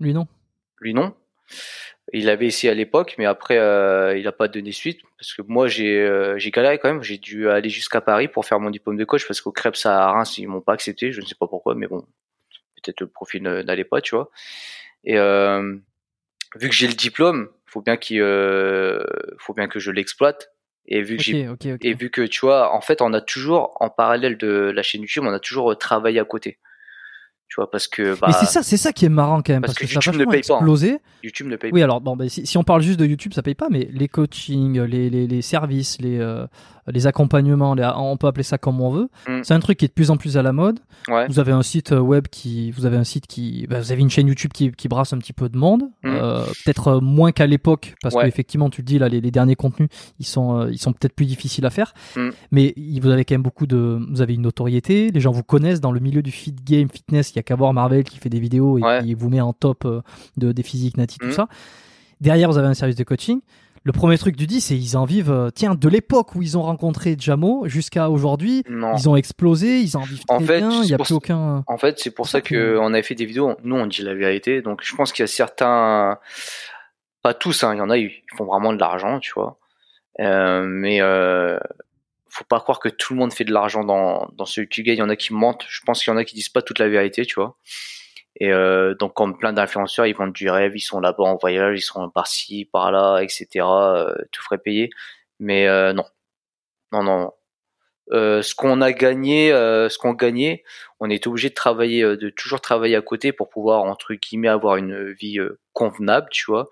[0.00, 0.26] lui non.
[0.80, 1.12] Lui non.
[2.14, 5.42] Il avait essayé à l'époque, mais après euh, il n'a pas donné suite parce que
[5.42, 7.02] moi j'ai j'ai galéré quand même.
[7.02, 10.12] J'ai dû aller jusqu'à Paris pour faire mon diplôme de coach parce qu'au Krebs à
[10.12, 11.12] Reims ils m'ont pas accepté.
[11.12, 12.06] Je ne sais pas pourquoi, mais bon
[12.82, 14.30] peut-être le profil n'allait pas, tu vois.
[15.04, 15.76] Et euh,
[16.56, 19.02] vu que j'ai le diplôme, faut bien qu'il euh,
[19.38, 20.50] faut bien que je l'exploite.
[20.86, 21.48] Et vu que j'ai
[21.82, 25.02] et vu que tu vois, en fait, on a toujours en parallèle de la chaîne
[25.02, 26.58] YouTube, on a toujours travaillé à côté
[27.52, 29.60] tu vois parce que bah, mais c'est ça c'est ça qui est marrant quand même
[29.60, 30.98] parce, que, YouTube ne paye pas hein.
[31.22, 33.42] YouTube ne paye oui alors bon bah, si, si, on parle juste de YouTube ça
[33.42, 36.46] paye pas mais les coachings les, les, les services les euh,
[36.90, 39.08] les accompagnements, on peut appeler ça comme on veut.
[39.28, 39.42] Mm.
[39.44, 40.80] C'est un truc qui est de plus en plus à la mode.
[41.28, 44.10] Vous avez un site web qui, vous avez un site qui, bah, vous avez une
[44.10, 46.08] chaîne YouTube qui, qui, brasse un petit peu de monde, mm.
[46.08, 49.54] euh, peut-être euh, moins qu'à l'époque parce qu'effectivement, tu le dis là, les, les, derniers
[49.54, 49.88] contenus,
[50.18, 52.30] ils sont, ils sont peut-être plus difficiles à faire, mm.
[52.50, 55.80] mais vous avez quand même beaucoup de, vous avez une notoriété, les gens vous connaissent
[55.80, 57.30] dans le milieu du fit game, fitness.
[57.30, 59.52] Il y a qu'à voir Marvel qui fait des vidéos et qui vous met en
[59.52, 59.86] top
[60.36, 61.48] de des physiques nati, tout ça.
[62.20, 63.40] Derrière, vous avez un service de coaching
[63.84, 66.56] le premier truc du dis, c'est ils en vivent, euh, tiens, de l'époque où ils
[66.56, 70.86] ont rencontré Jamo jusqu'à aujourd'hui, ils ont explosé, ils en vivent en très bien, il
[70.86, 71.64] n'y a plus aucun.
[71.66, 73.56] En fait, c'est pour ça que on avait fait des vidéos.
[73.64, 76.18] Nous, on dit la vérité, donc je pense qu'il y a certains,
[77.22, 79.58] pas tous, hein, il y en a, ils font vraiment de l'argent, tu vois.
[80.20, 81.58] Euh, mais euh,
[82.32, 84.86] faut pas croire que tout le monde fait de l'argent dans dans ce YouTube.
[84.88, 85.64] Il y en a qui mentent.
[85.68, 87.56] Je pense qu'il y en a qui disent pas toute la vérité, tu vois.
[88.40, 91.78] Et euh, donc, comme plein d'influenceurs, ils vendent du rêve, ils sont là-bas en voyage,
[91.78, 93.46] ils sont par-ci, par-là, etc.
[93.56, 94.90] Euh, tout frais payé.
[95.38, 96.04] Mais euh, non,
[96.92, 97.32] non, non.
[98.10, 100.64] Ce qu'on a gagné, ce qu'on gagnait,
[101.00, 104.76] on est obligé de travailler, de toujours travailler à côté pour pouvoir entre guillemets avoir
[104.76, 105.38] une vie
[105.72, 106.68] convenable, tu vois.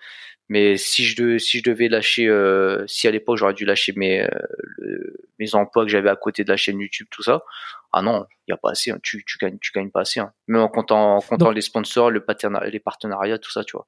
[0.51, 4.22] Mais si je, si je devais lâcher, euh, si à l'époque j'aurais dû lâcher mes,
[4.22, 7.44] euh, mes emplois que j'avais à côté de la chaîne YouTube, tout ça,
[7.93, 8.90] ah non, il y a pas assez.
[8.90, 8.98] Hein.
[9.01, 10.18] Tu, tu gagnes, tu gagnes pas assez.
[10.18, 10.32] Hein.
[10.48, 12.24] Même en comptant, en comptant les sponsors, le
[12.66, 13.86] les partenariats, tout ça, tu vois.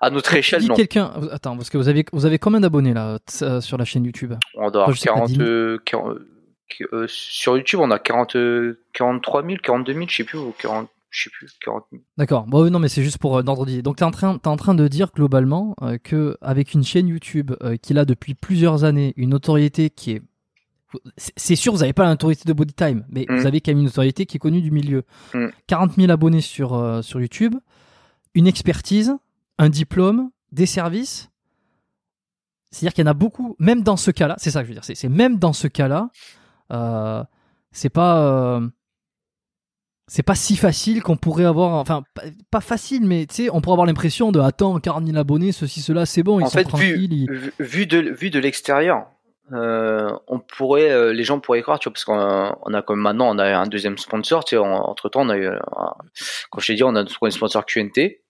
[0.00, 0.74] À notre échelle, non.
[0.74, 4.04] quelqu'un, attends, parce que vous avez, vous avez combien d'abonnés là euh, sur la chaîne
[4.04, 4.34] YouTube?
[4.54, 5.30] On doit avoir 40,
[5.84, 6.18] 40
[7.06, 8.36] sur YouTube, on a 40,
[8.94, 12.02] 43 000, 42 000, je sais plus, ou 40 je sais plus, 40 000.
[12.16, 12.46] D'accord.
[12.46, 13.82] Bon, non, mais c'est juste pour euh, d'ordre d'idée.
[13.82, 16.84] Donc, tu es, en train, es en train de dire globalement euh, que avec une
[16.84, 20.22] chaîne YouTube euh, qui a depuis plusieurs années une notoriété qui est.
[21.16, 23.46] C'est sûr, vous n'avez pas la notoriété de Body Time, mais vous mm.
[23.46, 25.04] avez quand même une notoriété qui est connue du milieu.
[25.68, 26.00] 40 mm.
[26.00, 27.54] 000 abonnés sur, sur YouTube,
[28.34, 29.16] une expertise,
[29.58, 31.30] un diplôme, des services.
[32.72, 34.80] C'est-à-dire qu'il y en a beaucoup, même dans ce cas-là, c'est ça que je veux
[34.80, 36.10] dire, c'est même dans ce cas-là,
[37.70, 38.60] c'est pas
[40.10, 42.02] c'est pas si facile qu'on pourrait avoir, enfin
[42.50, 45.82] pas facile, mais tu sais, on pourrait avoir l'impression de attends 40 000 abonnés, ceci,
[45.82, 47.30] cela, c'est bon, ils en sont fait, tranquilles.
[47.30, 49.06] Vu, vu de vu de l'extérieur,
[49.52, 53.30] euh, on pourrait, euh, les gens pourraient croire, tu vois, parce qu'on a comme maintenant
[53.30, 55.48] on a un deuxième sponsor, tu sais, entre temps on a eu,
[56.50, 58.20] quand je t'ai dit, on a un sponsor QNT.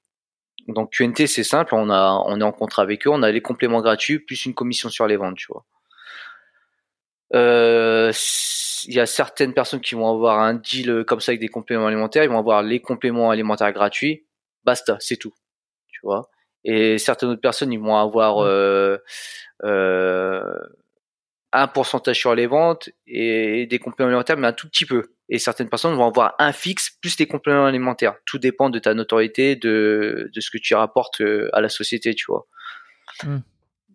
[0.69, 3.41] Donc QNT c'est simple, on a, on est en contrat avec eux, on a les
[3.41, 5.65] compléments gratuits plus une commission sur les ventes, tu vois.
[7.35, 8.11] Euh,
[8.85, 11.87] il y a certaines personnes qui vont avoir un deal comme ça avec des compléments
[11.87, 14.27] alimentaires, ils vont avoir les compléments alimentaires gratuits,
[14.65, 15.35] basta, c'est tout,
[15.89, 16.31] tu vois.
[16.65, 18.99] Et certaines autres personnes, ils vont avoir euh,
[19.65, 20.43] euh,
[21.53, 25.15] un pourcentage sur les ventes et des compléments alimentaires, mais un tout petit peu.
[25.29, 28.17] Et certaines personnes vont avoir un fixe plus des compléments alimentaires.
[28.27, 32.15] Tout dépend de ta notoriété, de, de ce que tu rapportes euh, à la société,
[32.15, 32.47] tu vois.
[33.25, 33.39] Hmm.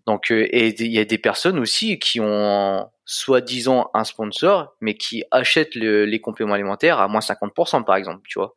[0.06, 4.96] Donc, euh, et il y a des personnes aussi qui ont soi-disant un sponsor, mais
[4.96, 8.56] qui achètent les compléments alimentaires à moins 50% par exemple, tu vois.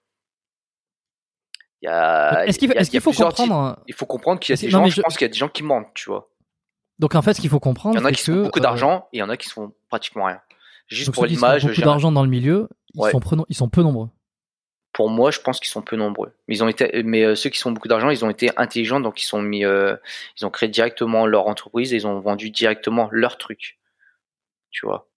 [1.82, 5.00] Est-ce qu'il faut comprendre Il faut comprendre qu'il y a des gens, je...
[5.00, 6.30] pense qu'il y a des gens qui mentent, tu vois.
[6.98, 9.08] Donc en fait, ce qu'il faut comprendre, il y en a qui font beaucoup d'argent
[9.12, 10.40] et il y en a qui font pratiquement rien.
[10.88, 14.08] Juste pour l'image, beaucoup d'argent dans le milieu, ils, sont ils sont peu nombreux
[14.98, 16.32] pour moi, je pense qu'ils sont peu nombreux.
[16.48, 18.98] Mais ils ont été, mais euh, ceux qui sont beaucoup d'argent, ils ont été intelligents,
[18.98, 19.94] donc ils sont mis, euh,
[20.36, 23.78] ils ont créé directement leur entreprise et ils ont vendu directement leur truc.
[24.72, 25.08] Tu vois.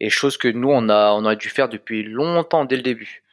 [0.00, 3.24] Et chose que nous, on a, on a dû faire depuis longtemps dès le début.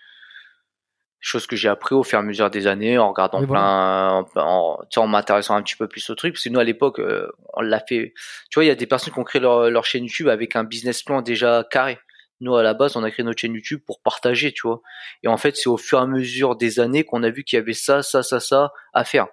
[1.21, 4.77] Chose que j'ai appris au fur et à mesure des années en regardant plein, en,
[4.97, 6.33] en m'intéressant un petit peu plus au truc.
[6.33, 8.13] Parce que nous, à l'époque, euh, on l'a fait.
[8.49, 10.57] Tu vois, il y a des personnes qui ont créé leur, leur chaîne YouTube avec
[10.57, 11.97] un business plan déjà carré.
[12.41, 14.81] Nous, à la base, on a créé notre chaîne YouTube pour partager, tu vois.
[15.23, 17.57] Et en fait, c'est au fur et à mesure des années qu'on a vu qu'il
[17.57, 19.27] y avait ça, ça, ça, ça à faire.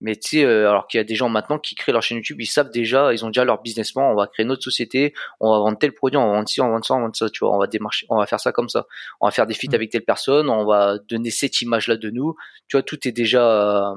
[0.00, 2.18] Mais tu sais, euh, alors qu'il y a des gens maintenant qui créent leur chaîne
[2.18, 5.14] YouTube, ils savent déjà, ils ont déjà leur business plan, on va créer notre société,
[5.40, 7.02] on va vendre tel produit, on va vendre ci, on va vendre ça, on va
[7.04, 8.86] vendre ça, tu vois, on va démarcher, on va faire ça comme ça.
[9.20, 9.74] On va faire des feats mmh.
[9.74, 12.34] avec telle personne, on va donner cette image-là de nous.
[12.68, 13.94] Tu vois, tout est déjà, euh,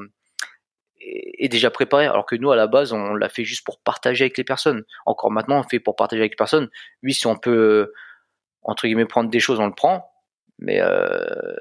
[1.01, 2.05] est déjà préparé.
[2.05, 4.83] Alors que nous, à la base, on l'a fait juste pour partager avec les personnes.
[5.05, 6.69] Encore maintenant, on fait pour partager avec les personnes.
[7.03, 7.91] Oui, si on peut,
[8.67, 10.11] entre guillemets prendre des choses, on le prend.
[10.59, 11.55] Mais euh,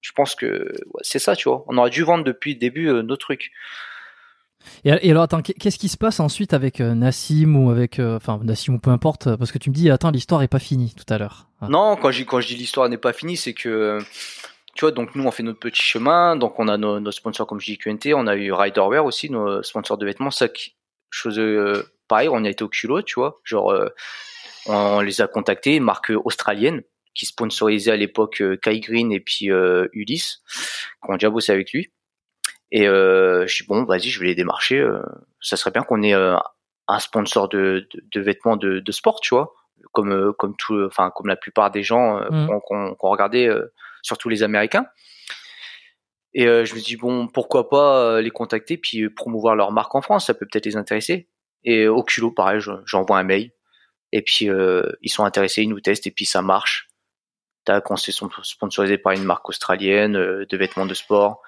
[0.00, 1.64] je pense que c'est ça, tu vois.
[1.68, 3.52] On aurait dû vendre depuis le début euh, nos trucs.
[4.84, 8.74] Et, alors, attends, qu'est-ce qui se passe ensuite avec euh, Nassim ou avec, enfin, Nassim
[8.74, 11.16] ou peu importe, parce que tu me dis, attends, l'histoire est pas finie tout à
[11.16, 11.46] l'heure.
[11.62, 13.98] Non, quand je, quand je dis l'histoire n'est pas finie, c'est que,
[14.74, 17.58] tu vois, donc nous, on fait notre petit chemin, donc on a nos, sponsors comme
[17.58, 20.48] je dis QNT, on a eu Riderwear aussi, nos sponsors de vêtements, ça,
[21.08, 21.40] chose
[22.06, 23.74] pareil, on a été au culot, tu vois, genre,
[24.70, 26.82] on les a contactés, marque australienne,
[27.14, 30.42] qui sponsorisait à l'époque euh, Kai Green et puis euh, Ulysse,
[31.02, 31.92] qui ont déjà bossé avec lui.
[32.72, 34.86] Et euh, je dis bon, vas-y, je vais les démarcher.
[35.40, 39.54] Ça serait bien qu'on ait un sponsor de, vêtements de, sport, tu vois,
[39.92, 42.60] comme comme tout, enfin comme la plupart des gens mm.
[42.64, 43.48] qu'on regardait,
[44.02, 44.86] surtout les Américains.
[46.32, 50.26] Et je me dis bon, pourquoi pas les contacter puis promouvoir leur marque en France,
[50.26, 51.28] ça peut peut-être les intéresser.
[51.64, 53.50] Et au culot, pareil, j'envoie un mail
[54.12, 56.88] et puis euh, ils sont intéressés, ils nous testent et puis ça marche.
[57.88, 58.12] On s'est
[58.42, 61.40] sponsorisé par une marque australienne euh, de vêtements de sport.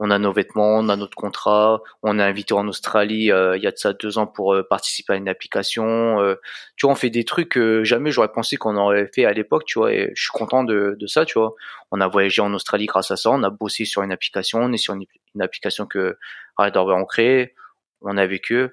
[0.00, 1.80] On a nos vêtements, on a notre contrat.
[2.02, 5.12] On est invité en Australie euh, il y a de ça deux ans pour participer
[5.12, 6.18] à une application.
[6.76, 9.64] tu vois, on fait des trucs que jamais j'aurais pensé qu'on aurait fait à l'époque.
[9.66, 11.24] Tu vois, et je suis content de, ça.
[11.24, 11.54] Tu vois,
[11.90, 13.30] on a voyagé en Australie grâce à ça.
[13.30, 14.60] On a bossé sur une application.
[14.60, 15.04] On est sur une,
[15.40, 16.16] application que
[16.56, 17.54] Red ont créé.
[18.00, 18.70] On est avec eux.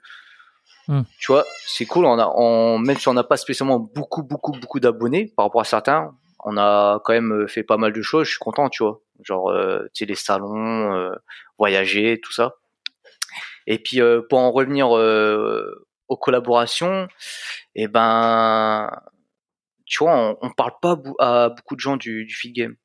[0.88, 1.02] Hmm.
[1.20, 2.06] Tu vois, c'est cool.
[2.06, 5.66] On a, même si on n'a pas spécialement beaucoup, beaucoup, beaucoup d'abonnés par rapport à
[5.66, 8.26] certains, on a quand même euh, fait pas mal de choses.
[8.26, 9.02] Je suis content, tu vois.
[9.24, 11.12] Genre, euh, tu sais, les salons, euh,
[11.58, 12.56] voyager, tout ça.
[13.68, 17.08] Et puis, euh, pour en revenir aux collaborations,
[17.74, 18.92] eh ben,
[19.86, 22.76] tu vois, on, on parle pas à beaucoup de gens du, du feed game.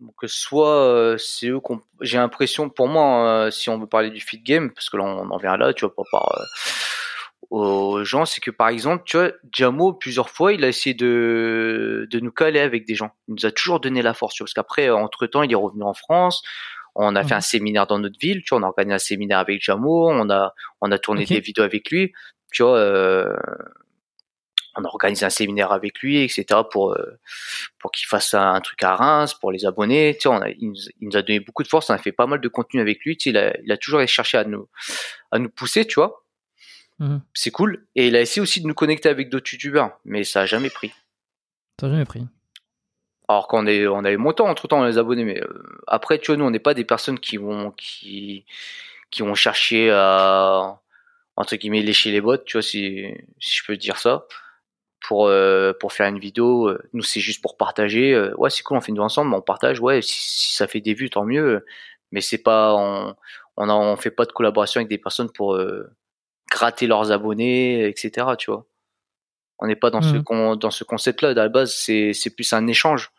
[0.00, 4.08] Donc soit euh, c'est eux qu'on j'ai l'impression pour moi euh, si on veut parler
[4.08, 6.44] du feed game parce que là on en vient là tu vois pas par euh,
[7.50, 12.08] aux gens c'est que par exemple tu vois Jamo plusieurs fois il a essayé de
[12.10, 13.10] de nous caler avec des gens.
[13.28, 15.94] Il nous a toujours donné la force parce qu'après entre temps il est revenu en
[15.94, 16.42] France.
[16.94, 17.42] On a fait un mmh.
[17.42, 20.54] séminaire dans notre ville tu vois on a organisé un séminaire avec Jamo on a
[20.80, 22.12] on a tourné des vidéos avec lui.
[22.52, 22.78] Tu vois
[24.76, 26.60] on a organisé un séminaire avec lui, etc.
[26.70, 27.18] pour euh,
[27.78, 30.14] pour qu'il fasse un truc à Reims pour les abonnés.
[30.14, 31.90] Tu sais, on a, il, nous, a donné beaucoup de force.
[31.90, 33.16] On a fait pas mal de contenu avec lui.
[33.16, 34.68] Tu sais, il a, il a toujours cherché à nous
[35.32, 36.24] à nous pousser, tu vois.
[36.98, 37.22] Mhm.
[37.34, 37.86] C'est cool.
[37.96, 40.70] Et il a essayé aussi de nous connecter avec d'autres youtubeurs, mais ça a jamais
[40.70, 40.92] pris.
[41.80, 42.26] Ça a jamais pris.
[43.28, 46.36] Alors qu'on est, on avait monté entre temps les abonnés, mais euh, après, tu vois,
[46.36, 48.44] nous, on n'est pas des personnes qui vont, qui,
[49.10, 50.80] qui vont chercher à,
[51.36, 53.06] entre guillemets, lécher les bottes, tu vois, si,
[53.38, 54.26] si je peux dire ça
[55.00, 56.68] pour euh, pour faire une vidéo.
[56.68, 58.14] Euh, nous c'est juste pour partager.
[58.14, 59.80] Euh, ouais c'est cool, on fait une vidéo ensemble, on partage.
[59.80, 61.64] Ouais si, ça fait des vues tant mieux.
[62.12, 63.14] Mais c'est pas on
[63.56, 65.58] on, on fait pas de collaboration avec des personnes pour
[66.50, 68.26] gratter leurs abonnés, etc.
[68.38, 68.66] Tu vois.
[69.58, 70.56] On n'est pas dans ce mmh.
[70.56, 71.30] dans ce concept là.
[71.30, 73.10] À la base c'est c'est plus un échange.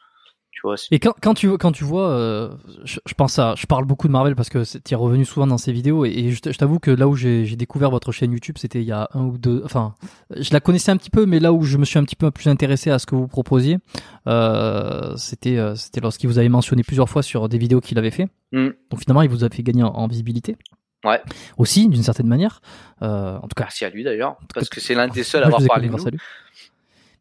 [0.91, 2.49] Et quand, quand tu quand tu vois, euh,
[2.83, 5.57] je, pense à, je parle beaucoup de Marvel parce que tu es revenu souvent dans
[5.57, 8.85] ces vidéos et, je, t'avoue que là où j'ai découvert votre chaîne YouTube, c'était il
[8.85, 9.95] y a un ou deux, enfin,
[10.35, 12.31] je la connaissais un petit peu, mais là où je me suis un petit peu
[12.31, 13.79] plus intéressé à ce que vous proposiez,
[14.27, 18.11] euh, c'était euh, c'était lorsqu'il vous avait mentionné plusieurs fois sur des vidéos qu'il avait
[18.11, 18.27] fait.
[18.51, 18.69] Mm.
[18.89, 20.57] Donc finalement, il vous a fait gagner en, visibilité.
[21.03, 21.19] Ouais.
[21.57, 22.61] Aussi, d'une certaine manière.
[23.01, 23.63] Euh, en tout cas.
[23.63, 26.17] Merci à lui d'ailleurs, parce que c'est l'un des seuls à avoir parlé de nous.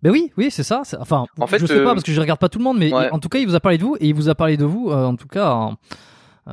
[0.03, 0.83] Ben oui, oui, c'est ça.
[0.99, 2.79] Enfin, en fait, je sais pas euh, parce que je regarde pas tout le monde,
[2.79, 4.57] mais en tout cas, il vous a parlé de vous et il vous a parlé
[4.57, 5.71] de vous, euh, en tout cas,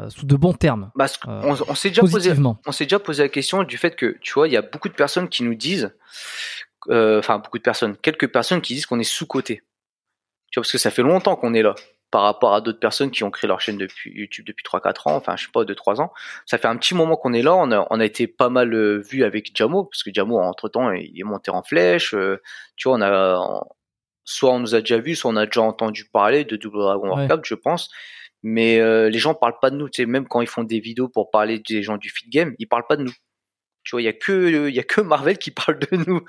[0.09, 0.91] sous de bons termes.
[0.97, 2.33] Parce on, on s'est déjà posé,
[2.65, 4.89] on s'est déjà posé la question du fait que, tu vois, il y a beaucoup
[4.89, 5.93] de personnes qui nous disent,
[6.89, 9.63] enfin beaucoup de personnes, quelques personnes qui disent qu'on est sous coté.
[10.51, 11.75] Tu vois, parce que ça fait longtemps qu'on est là
[12.11, 15.15] par rapport à d'autres personnes qui ont créé leur chaîne depuis YouTube depuis 3-4 ans,
[15.15, 16.11] enfin je sais pas, 2-3 ans.
[16.45, 18.73] Ça fait un petit moment qu'on est là, on a, on a été pas mal
[18.73, 22.41] euh, vu avec Jamo, parce que Jamo entre temps il est monté en flèche, euh,
[22.75, 23.61] tu vois, on a
[24.23, 27.09] soit on nous a déjà vu, soit on a déjà entendu parler de Double Dragon
[27.09, 27.89] Warcraft, je pense.
[28.43, 30.79] Mais euh, les gens parlent pas de nous, tu sais, même quand ils font des
[30.79, 33.13] vidéos pour parler des gens du feed game, ils parlent pas de nous.
[33.87, 36.19] Tu vois, il y a que il y a que Marvel qui parle de nous.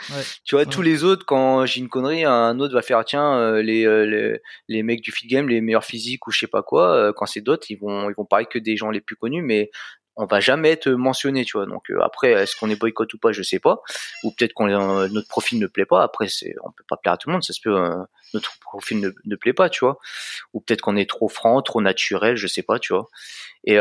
[0.45, 3.63] Tu vois, tous les autres quand j'ai une connerie, un autre va faire tiens euh,
[3.63, 6.63] les, euh, les, les mecs du feed game, les meilleurs physiques ou je sais pas
[6.63, 6.95] quoi.
[6.95, 9.43] Euh, quand c'est d'autres, ils vont ils vont parler que des gens les plus connus,
[9.43, 9.73] mais
[10.21, 11.67] on va jamais être mentionné, tu vois.
[11.67, 13.81] Donc après, est-ce qu'on est boycott ou pas, je sais pas.
[14.25, 16.03] Ou peut-être qu'on notre profil ne plaît pas.
[16.03, 17.75] Après, c'est on peut pas plaire à tout le monde, ça se peut.
[18.35, 19.99] notre profil ne, ne plaît pas, tu vois.
[20.53, 23.09] Ou peut-être qu'on est trop franc, trop naturel, je sais pas, tu vois.
[23.65, 23.79] Et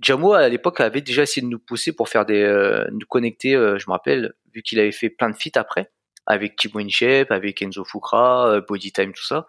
[0.00, 3.54] Jamo à l'époque avait déjà essayé de nous pousser pour faire des euh, nous connecter
[3.54, 5.90] euh, je me rappelle vu qu'il avait fait plein de feats après
[6.26, 9.44] avec Timo Inchep, avec Enzo Fukra, euh, Bodytime tout ça.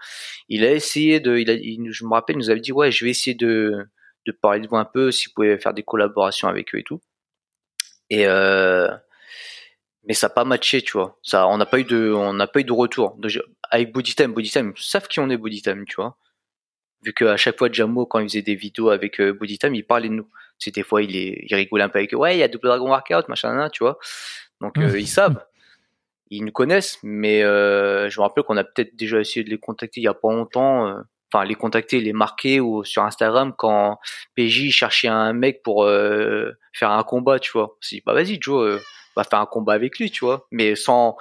[0.49, 3.05] Il a essayé de il, a, je me rappelle il nous avait dit ouais, je
[3.05, 3.87] vais essayer de
[4.25, 6.83] de parler de vous un peu si vous pouvez faire des collaborations avec eux et
[6.83, 7.01] tout.
[8.09, 8.25] Et
[10.07, 11.17] mais ça n'a pas matché, tu vois.
[11.23, 13.17] Ça, on n'a pas eu de, on n'a pas eu de retour.
[13.71, 16.17] avec Bodytime, Bodytime, ils savent qui on est Bodytime, tu vois
[17.05, 20.09] vu qu'à chaque fois Jamo quand il faisait des vidéos avec euh, Time, il parlait
[20.09, 20.29] de nous.
[20.57, 22.67] C'est des fois il, est, il rigolait un peu avec ouais il y a Double
[22.67, 23.97] Dragon Workout machin tu vois.
[24.61, 25.45] Donc euh, ils savent,
[26.29, 29.59] ils nous connaissent, mais euh, je me rappelle qu'on a peut-être déjà essayé de les
[29.59, 30.95] contacter il y a pas longtemps.
[31.35, 33.99] Euh, enfin les contacter, les marquer ou sur Instagram quand
[34.35, 37.77] PJ cherchait un mec pour euh, faire un combat, tu vois.
[37.81, 38.81] Si bah vas-y Joe,
[39.15, 41.17] va faire un combat avec lui, tu vois, mais sans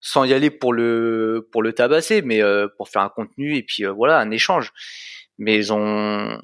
[0.00, 2.40] sans y aller pour le pour le tabasser, mais
[2.76, 4.72] pour faire un contenu et puis voilà un échange
[5.38, 6.40] mais ils ont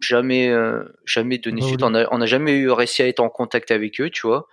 [0.00, 1.82] jamais euh, jamais donné suite.
[1.82, 4.48] On a, on a jamais eu réussi à être en contact avec eux, tu vois.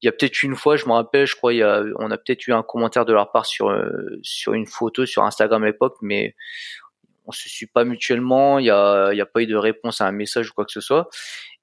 [0.00, 2.10] Il y a peut-être une fois, je me rappelle, je crois, il y a, on
[2.10, 5.62] a peut-être eu un commentaire de leur part sur euh, sur une photo sur Instagram
[5.62, 6.34] à l'époque, mais
[7.24, 8.58] on se suit pas mutuellement.
[8.58, 10.72] Il y a y a pas eu de réponse à un message ou quoi que
[10.72, 11.08] ce soit.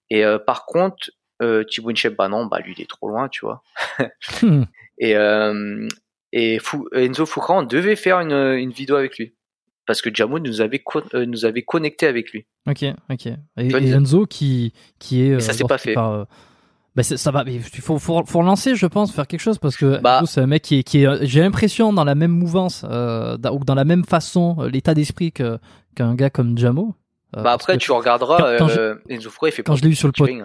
[0.09, 3.45] Et euh, par contre, euh, Thibaut bah non, bah lui il est trop loin, tu
[3.45, 3.61] vois.
[4.41, 4.63] Hmm.
[4.97, 5.87] Et euh,
[6.31, 6.59] et
[6.93, 9.35] Enzo Foucault, on devait faire une, une vidéo avec lui
[9.89, 10.83] parce que Jamo nous avait
[11.15, 12.45] euh, nous avait connecté avec lui.
[12.67, 13.25] Ok, ok.
[13.57, 15.39] Et, Enzo qui qui est.
[15.39, 15.97] ça s'est pas fait.
[15.97, 16.25] Euh,
[16.99, 19.99] bah ça va, il faut, faut, faut relancer, je pense, faire quelque chose parce que
[20.01, 23.37] bah, c'est un mec qui est, qui est j'ai l'impression dans la même mouvance euh,
[23.53, 25.59] ou dans la même façon, l'état d'esprit que
[25.95, 26.95] qu'un gars comme Jamo.
[27.31, 28.57] bah après, tu regarderas
[29.09, 30.43] Enzo Foucault, il fait quand je l'ai vu sur le podcast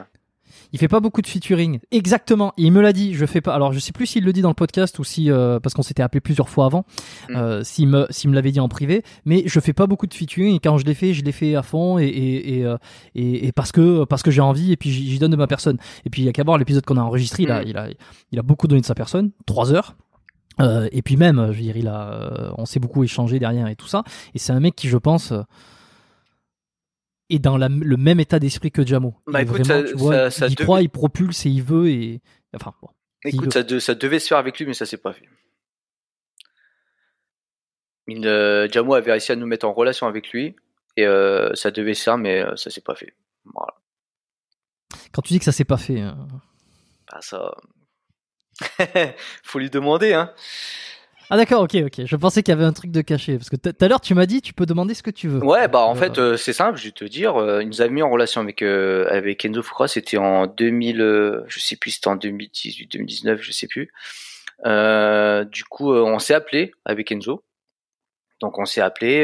[0.74, 1.78] il fait pas beaucoup de featuring.
[1.92, 2.52] Exactement.
[2.56, 3.14] Il me l'a dit.
[3.14, 3.54] Je fais pas.
[3.54, 5.82] Alors je sais plus s'il le dit dans le podcast ou si euh, parce qu'on
[5.82, 6.84] s'était appelé plusieurs fois avant.
[7.28, 7.36] Mm.
[7.36, 9.04] Euh, s'il me s'il me l'avait dit en privé.
[9.24, 11.54] Mais je fais pas beaucoup de featuring et quand je l'ai fait, je l'ai fait
[11.54, 12.76] à fond et et et, euh,
[13.14, 15.78] et, parce que parce que j'ai envie et puis j'y donne de ma personne.
[16.06, 17.44] Et puis il y a qu'à voir l'épisode qu'on a enregistré.
[17.44, 17.68] Il a mm.
[17.68, 17.88] il a
[18.32, 19.30] il a beaucoup donné de sa personne.
[19.46, 19.94] Trois heures.
[20.60, 23.76] Euh, et puis même, je veux dire, il a, on s'est beaucoup échangé derrière et
[23.76, 24.02] tout ça.
[24.34, 25.32] Et c'est un mec qui, je pense,
[27.34, 29.14] est dans le même état d'esprit que Jamo.
[29.26, 29.80] Bah écoute, ça,
[30.48, 32.20] il croit, il propulse et il veut et
[32.54, 32.88] enfin bon.
[33.24, 35.26] Écoute, ça, ça, devait se faire avec lui, mais ça s'est pas fait.
[38.10, 40.54] Euh, Jamo avait réussi à nous mettre en relation avec lui
[40.96, 43.14] et euh, ça devait se faire, mais euh, ça s'est pas fait.
[43.44, 43.74] Voilà.
[45.12, 46.02] Quand tu dis que ça s'est pas fait,
[47.10, 47.54] bah ça,
[49.42, 50.32] faut lui demander, hein.
[51.30, 52.04] Ah d'accord, ok, ok.
[52.04, 54.14] Je pensais qu'il y avait un truc de caché parce que tout à l'heure tu
[54.14, 55.42] m'as dit tu peux demander ce que tu veux.
[55.42, 57.82] Ouais, bah en euh, fait euh, c'est simple, je vais te dire, euh, il nous
[57.82, 62.08] a mis en relation avec avec Enzo Fukra, c'était en 2000, je sais plus, c'était
[62.08, 63.90] en 2018, 2019, je sais plus.
[64.64, 67.42] du coup, on s'est appelé avec Enzo.
[68.40, 69.22] Donc on s'est appelé,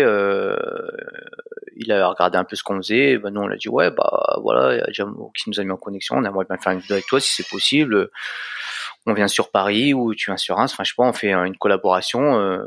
[1.77, 4.39] il a regardé un peu ce qu'on faisait, bah, nous on l'a dit ouais bah
[4.43, 6.73] voilà, il y a Jamo qui nous a mis en connexion, on aimerait bien faire
[6.73, 8.11] une vidéo avec toi si c'est possible
[9.07, 10.73] on vient sur Paris ou tu viens sur Reims.
[10.73, 12.39] Enfin, je sais pas, on fait une collaboration.
[12.39, 12.67] Euh,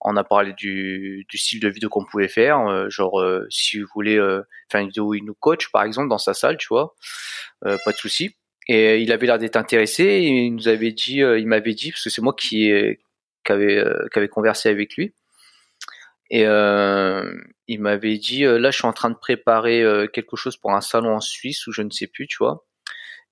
[0.00, 2.60] on a parlé du, style de vidéo qu'on pouvait faire.
[2.60, 4.16] Euh, genre, euh, si vous voulez
[4.70, 6.94] faire une vidéo où il nous coach, par exemple, dans sa salle, tu vois,
[7.62, 8.36] pas de souci.
[8.68, 10.20] Et il avait l'air d'être intéressé.
[10.22, 12.70] Il nous avait dit, il m'avait dit, parce que c'est moi qui,
[13.44, 15.14] qui avait, qui avait conversé avec lui.
[16.30, 19.82] Et il m'avait dit, là, je suis en train de préparer
[20.12, 22.64] quelque chose pour un salon en Suisse ou je ne sais plus, tu vois.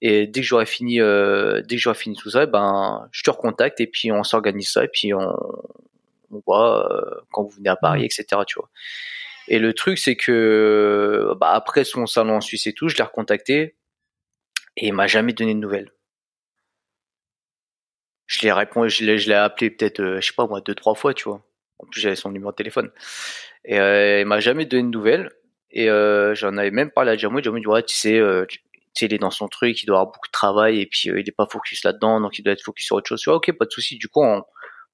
[0.02, 3.22] Et dès que j'aurai fini, euh, dès que j'aurai fini tout ça, eh ben, je
[3.22, 5.34] te recontacte et puis on s'organise ça et puis on,
[6.30, 8.42] on voit euh, quand vous venez à Paris, etc.
[8.46, 8.70] Tu vois.
[9.48, 13.04] Et le truc, c'est que bah, après son salon en Suisse et tout, je l'ai
[13.04, 13.76] recontacté
[14.76, 15.92] et il m'a jamais donné de nouvelles.
[18.26, 20.74] Je l'ai répondu, je l'ai, je l'ai appelé peut-être, euh, je sais pas moi, deux
[20.74, 21.42] trois fois, tu vois.
[21.78, 22.90] En plus, j'avais son numéro de téléphone.
[23.64, 25.30] Et euh, il m'a jamais donné de nouvelles.
[25.70, 27.42] Et j'en avais même parlé à Jamou.
[27.42, 28.18] Jamou dit ouais, tu sais,
[28.48, 28.62] tu sais,
[29.02, 31.36] il est dans son truc, il doit avoir beaucoup de travail et puis il est
[31.36, 33.26] pas focus là-dedans, donc il doit être focus sur autre chose.
[33.26, 33.98] ok, pas de souci.
[33.98, 34.42] Du coup, on,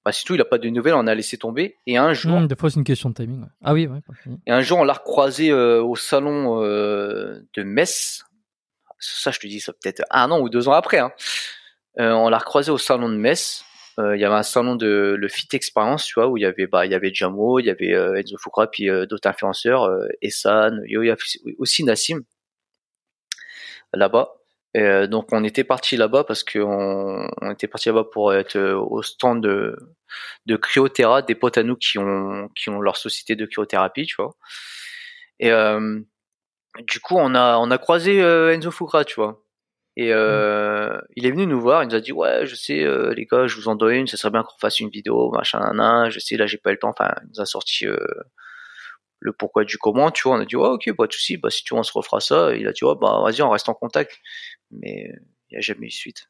[0.05, 1.77] bah, tout, il a pas de nouvelles, on a laissé tomber.
[1.85, 3.45] Et un jour, mmh, des fois c'est une question de timing.
[3.63, 3.99] Ah oui, ouais,
[4.45, 8.23] Et un jour, on l'a recroisé au salon de Metz.
[8.99, 10.99] Ça, je te dis, ça peut-être un an ou deux ans après.
[10.99, 11.11] Hein.
[11.97, 13.65] on l'a recroisé au salon de Metz
[13.99, 16.45] euh, il y avait un salon de le Fit Experience, tu vois, où il y
[16.45, 19.29] avait bah il y avait Jamo, il y avait euh, Enzo Fukra, puis euh, d'autres
[19.29, 21.15] influenceurs, euh, Essan, il y avait
[21.59, 22.21] aussi Nassim
[23.93, 24.33] là-bas.
[24.75, 29.03] Et, donc on était parti là-bas parce qu'on on était parti là-bas pour être au
[29.03, 29.77] stand de
[30.45, 34.15] de Cryoterra, des potes à nous qui ont qui ont leur société de cryothérapie, tu
[34.17, 34.35] vois.
[35.39, 35.51] Et
[36.87, 39.43] du coup on a on a croisé Enzo Fukra, tu vois.
[39.95, 40.15] Et mmh.
[40.15, 43.25] euh, il est venu nous voir, il nous a dit ouais, je sais euh, les
[43.25, 46.09] gars, je vous en donne une, ça serait bien qu'on fasse une vidéo, machin, nan,
[46.09, 46.89] je sais là j'ai pas eu le temps.
[46.89, 47.97] Enfin, il nous a sorti euh,
[49.23, 50.37] le pourquoi du comment, tu vois.
[50.37, 52.19] On a dit ouais, ok, pas de souci, bah si tu veux on se refera
[52.19, 52.55] ça.
[52.55, 54.19] il a dit ouais, bah vas-y, on reste en contact.
[54.71, 55.09] Mais
[55.49, 56.29] il y a jamais eu suite.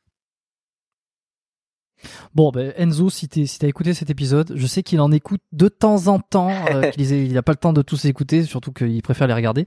[2.35, 5.41] Bon, ben Enzo, si tu si as écouté cet épisode, je sais qu'il en écoute
[5.53, 8.73] de temps en temps, euh, qu'il il n'a pas le temps de tous écouter, surtout
[8.73, 9.65] qu'il préfère les regarder.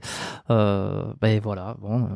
[0.49, 2.07] Euh, ben voilà, bon,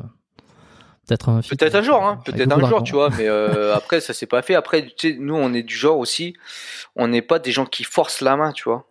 [1.07, 3.09] Peut-être un, peut-être un jour, hein, peut-être un jour, tu vois.
[3.17, 4.55] Mais euh, après, ça s'est pas fait.
[4.55, 6.35] Après, tu sais, nous, on est du genre aussi,
[6.95, 8.87] on n'est pas des gens qui forcent la main, tu vois.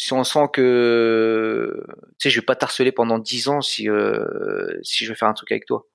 [0.00, 1.84] Si on sent que,
[2.20, 5.26] tu sais, je vais pas t'harceler pendant dix ans si euh, si je veux faire
[5.26, 5.86] un truc avec toi.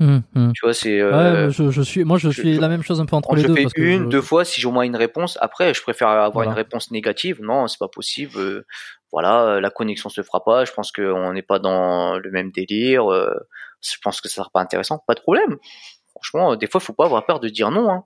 [0.00, 0.52] Hum, hum.
[0.54, 0.98] Tu vois, c'est.
[0.98, 3.42] Euh, ouais, je, je, suis, moi, je, suis la même chose un peu entre les
[3.42, 3.54] deux.
[3.54, 5.36] Je fais une, deux fois si j'ai au moins une réponse.
[5.42, 7.42] Après, je préfère avoir une réponse négative.
[7.42, 8.38] Non, c'est pas possible.
[8.38, 8.66] Euh,
[9.12, 10.64] voilà, la connexion se fera pas.
[10.64, 13.04] Je pense qu'on n'est pas dans le même délire.
[13.82, 15.04] Je pense que ça sera pas intéressant.
[15.06, 15.58] Pas de problème.
[16.12, 17.90] Franchement, des fois, faut pas avoir peur de dire non.
[17.90, 18.04] Hein.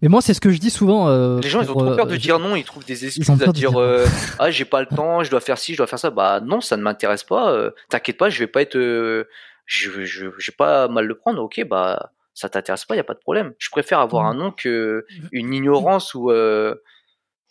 [0.00, 1.08] Mais moi, c'est ce que je dis souvent.
[1.08, 2.56] Euh, les gens, ils ont trop peur de dire non.
[2.56, 4.04] Ils trouvent des excuses à dire, euh,
[4.38, 6.10] ah, j'ai pas le temps, je dois faire ci, je dois faire ça.
[6.10, 7.52] Bah non, ça ne m'intéresse pas.
[7.52, 11.42] Euh, t'inquiète pas, je vais pas être, je, je, vais pas mal le prendre.
[11.42, 13.52] Ok, bah ça t'intéresse pas, y a pas de problème.
[13.58, 16.32] Je préfère avoir un nom que une ignorance ou,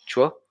[0.06, 0.42] tu vois.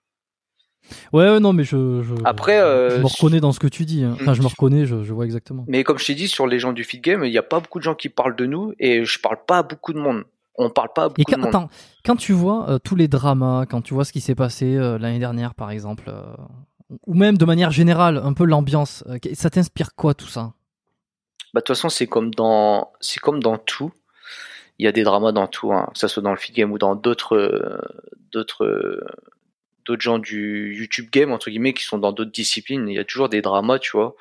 [1.14, 4.04] Ouais, non, mais je, je, Après, je euh, me reconnais dans ce que tu dis.
[4.04, 4.18] Hein.
[4.20, 5.66] Enfin, je me reconnais, je, je vois exactement.
[5.68, 7.60] Mais comme je t'ai dit, sur les gens du feed game, il n'y a pas
[7.60, 10.24] beaucoup de gens qui parlent de nous et je parle pas à beaucoup de monde.
[10.62, 11.50] On parle pas beaucoup quand, de monde.
[11.50, 11.70] Attends,
[12.06, 14.98] quand tu vois euh, tous les dramas, quand tu vois ce qui s'est passé euh,
[14.98, 16.14] l'année dernière, par exemple,
[17.08, 20.54] ou même de manière générale, un peu l'ambiance, ça t'inspire quoi tout ça?
[21.54, 23.92] Bah, de toute façon, c'est comme dans, c'est comme dans tout.
[24.80, 26.72] Il y a des dramas dans tout, hein, que ce soit dans le feed game
[26.72, 27.82] ou dans d'autres,
[28.32, 29.04] d'autres
[29.86, 32.88] d'autres gens du YouTube game entre guillemets qui sont dans d'autres disciplines.
[32.88, 34.16] Il y a toujours des dramas, tu vois.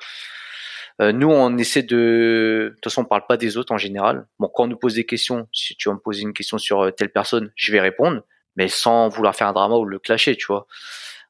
[1.01, 2.69] Euh, nous, on essaie de.
[2.69, 4.27] De toute façon, on parle pas des autres en général.
[4.39, 6.81] Bon, quand on nous pose des questions, si tu vas me poser une question sur
[6.81, 8.21] euh, telle personne, je vais répondre,
[8.55, 10.67] mais sans vouloir faire un drama ou le clasher, tu vois.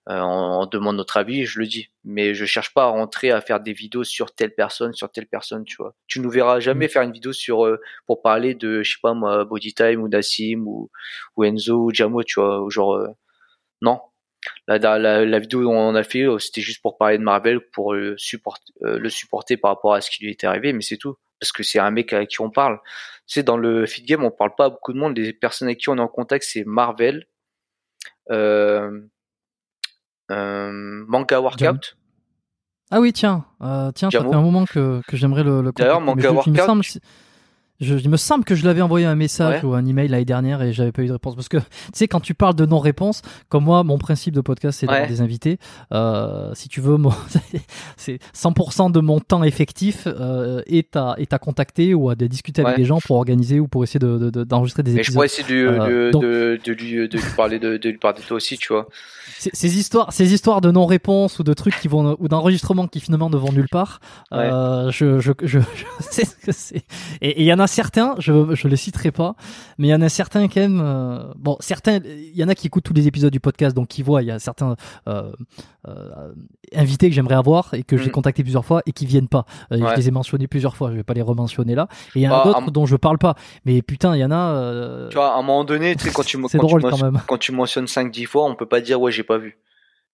[0.10, 1.90] Euh, on, demande notre avis, je le dis.
[2.04, 5.28] Mais je cherche pas à rentrer à faire des vidéos sur telle personne, sur telle
[5.28, 5.96] personne, tu vois.
[6.08, 6.90] Tu nous verras jamais mm.
[6.90, 7.78] faire une vidéo sur
[8.08, 10.90] pour parler de, je sais pas moi, Bodytime ou Nassim ou,
[11.38, 12.66] ou Enzo ou Jamo, tu vois.
[12.70, 13.08] Genre,
[13.82, 14.00] non,
[14.68, 17.94] la, la, la, vidéo on a fait, euh, c'était juste pour parler de Marvel, pour
[17.94, 20.98] le, supporter, euh, le supporter par rapport à ce qui lui était arrivé, mais c'est
[20.98, 21.16] tout.
[21.40, 22.80] Parce que c'est un mec à qui on parle.
[23.28, 25.18] Tu dans le feed game, on parle pas à beaucoup de monde.
[25.18, 27.26] Les personnes avec qui on est en contact, c'est Marvel,
[28.30, 29.02] euh,
[30.32, 31.98] euh, Manga Workout.
[32.92, 36.02] Ah oui, tiens, euh, tiens, ça fait un moment que, que j'aimerais le, le D'ailleurs,
[36.02, 37.00] Manga Workout.
[37.82, 40.62] Je, il me semble que je l'avais envoyé un message ou un email l'année dernière
[40.62, 43.24] et j'avais pas eu de réponse parce que tu sais quand tu parles de non-réponse,
[43.50, 45.58] comme moi mon principe de podcast c'est d'avoir des invités.
[45.92, 46.98] Euh, si tu veux,
[47.98, 52.62] c'est 100% de mon temps effectif euh, est à est à contacter ou à discuter
[52.62, 55.00] avec des gens pour organiser ou pour essayer d'enregistrer de, d'enregistrer des épisodes.
[55.00, 58.22] Mais je pourrais essayer de, euh, de, lui de lui parler de, de lui parler
[58.22, 58.88] de toi aussi, tu vois.
[59.38, 63.30] Ces histoires, ces histoires de non-réponse ou de trucs qui vont ou d'enregistrements qui finalement
[63.30, 64.00] ne vont nulle part.
[64.34, 66.84] Euh, je, je, je, je sais ce que c'est.
[67.22, 69.36] Et il y en a certains, je je les citerai pas,
[69.78, 70.82] mais il y en a certains quand même.
[70.84, 73.88] Euh, bon, certains, il y en a qui écoutent tous les épisodes du podcast, donc
[73.88, 74.22] qui voient.
[74.22, 74.76] Il y a certains
[75.08, 75.32] euh,
[75.88, 76.34] euh,
[76.76, 78.12] invités que j'aimerais avoir et que j'ai mm.
[78.12, 79.46] contacté plusieurs fois et qui viennent pas.
[79.72, 80.92] Je les ai mentionnés plusieurs fois.
[80.92, 81.88] Je vais pas les rementionner là.
[82.16, 83.36] Et il y en a bah, d'autres dont je parle pas.
[83.66, 85.08] Mais putain, il y en a.
[85.10, 87.22] Tu vois, à un moment donné, tu sais, quand tu quand, drôle, tu quand, même.
[87.28, 89.58] quand tu mentionnes 5-10 fois, on peut pas dire ouais j'ai pas vu.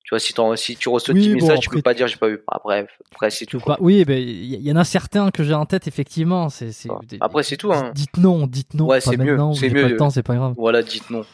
[0.08, 2.40] Tu vois, si, si tu reçois oui, message, tu peux pas dire j'ai pas vu.
[2.48, 3.60] Après, après c'est tout.
[3.60, 3.76] Pas...
[3.82, 6.48] Oui, ben il y, en a certains que j'ai en tête effectivement.
[6.48, 6.72] C'est,
[7.20, 7.74] Après c'est tout.
[7.74, 7.92] Hein.
[7.94, 8.86] Dites non, dites non.
[8.86, 9.38] Ouais, c'est mieux.
[9.54, 9.82] C'est mieux.
[9.82, 10.54] Pas le temps, c'est pas grave.
[10.58, 11.26] Voilà, dites non.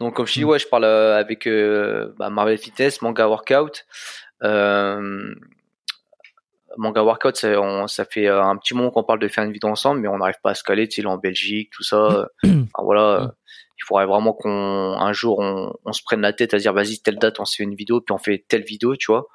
[0.00, 0.48] Donc comme je dis, mm.
[0.48, 3.86] ouais, je parle euh, avec euh, bah, Marvel Fitness, Manga Workout.
[4.42, 5.34] Euh,
[6.76, 9.52] Manga Workout, ça, on, ça fait euh, un petit moment qu'on parle de faire une
[9.52, 10.88] vidéo ensemble, mais on n'arrive pas à se caler.
[10.88, 12.28] Tu sais, en Belgique, tout ça.
[12.44, 13.32] enfin, voilà.
[13.82, 14.50] Il faudrait vraiment qu'on
[14.98, 17.56] un jour on, on, se prenne la tête à dire vas-y telle date on se
[17.56, 19.26] fait une vidéo puis on fait telle vidéo tu vois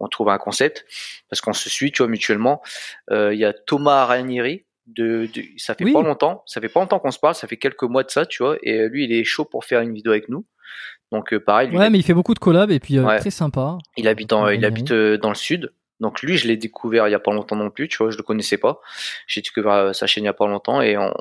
[0.00, 0.86] on trouve un concept
[1.28, 2.62] parce qu'on se suit, tu vois, mutuellement.
[3.10, 4.64] Il y a Thomas Ranieri.
[4.86, 7.84] De, ça fait pas longtemps, ça fait pas longtemps qu'on se parle, ça fait quelques
[7.84, 10.28] mois de ça, tu vois, et lui il est chaud pour faire une vidéo avec
[10.28, 10.44] nous.
[11.12, 11.68] Donc pareil.
[11.68, 13.78] Lui, ouais, mais il fait beaucoup de collabs et puis très sympa.
[13.96, 17.20] Il habite il habite dans le sud, donc lui, je l'ai découvert il y a
[17.20, 18.80] pas longtemps non plus, tu vois, je le connaissais pas.
[19.28, 21.14] J'ai découvert sa chaîne il y a pas longtemps et on,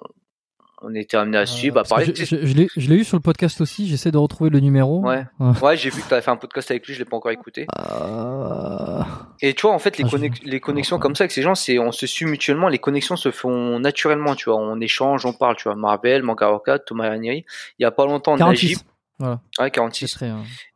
[0.81, 2.13] on était amené à suivre, à parler.
[2.15, 5.01] Je, je, l'ai eu sur le podcast aussi, j'essaie de retrouver le numéro.
[5.01, 7.17] Ouais, ouais j'ai vu que tu avais fait un podcast avec lui, je l'ai pas
[7.17, 7.67] encore écouté.
[7.77, 9.01] Euh...
[9.41, 11.79] Et tu vois, en fait, les, ah, les connexions comme ça avec ces gens, c'est
[11.79, 15.55] on se suit mutuellement, les connexions se font naturellement, tu vois, on échange, on parle,
[15.55, 17.45] tu vois, Marvel, Manga Thomas Ranieri.
[17.77, 18.67] Il y a pas longtemps, 46.
[18.67, 18.79] Najib,
[19.19, 19.41] voilà.
[19.59, 20.17] Ouais, 46.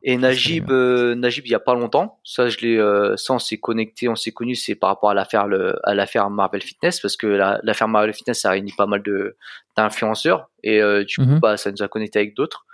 [0.02, 3.40] et Najib, euh, Najib, il y a pas longtemps, ça, je l'ai, euh, ça, on
[3.40, 7.00] s'est connecté, on s'est connu, c'est par rapport à l'affaire, le, à l'affaire Marvel Fitness,
[7.00, 9.38] parce que l'affaire Marvel Fitness, ça réunit pas mal de
[9.78, 11.40] d'influenceurs, et euh, du coup, mhm.
[11.40, 12.66] bah, ça nous a connecté avec d'autres.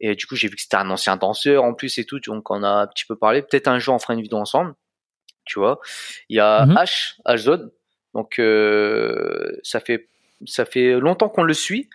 [0.00, 2.50] Et du coup, j'ai vu que c'était un ancien danseur en plus et tout, donc
[2.50, 3.40] on a un petit peu parlé.
[3.40, 4.74] Peut-être un jour, on fera une vidéo ensemble,
[5.46, 5.80] tu vois.
[6.28, 6.74] Il y a mhm.
[6.74, 7.70] H, H
[8.12, 8.40] donc
[9.62, 10.10] ça fait
[10.44, 11.88] ça fait longtemps qu'on le suit.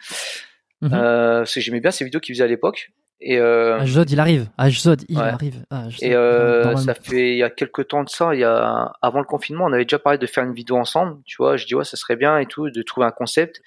[0.81, 0.89] Mhm.
[0.89, 2.91] parce que j'aimais bien ces vidéos qu'il faisait à l'époque.
[3.23, 4.49] Et euh, il arrive.
[4.57, 5.63] Ajzod, il arrive.
[6.01, 9.19] et euh, ça fait il y a quelques temps de ça, il y a avant
[9.19, 11.17] le confinement, on avait déjà parlé de faire une vidéo ensemble.
[11.25, 13.61] Tu vois, je dis ouais, ça serait bien et tout, de trouver un concept.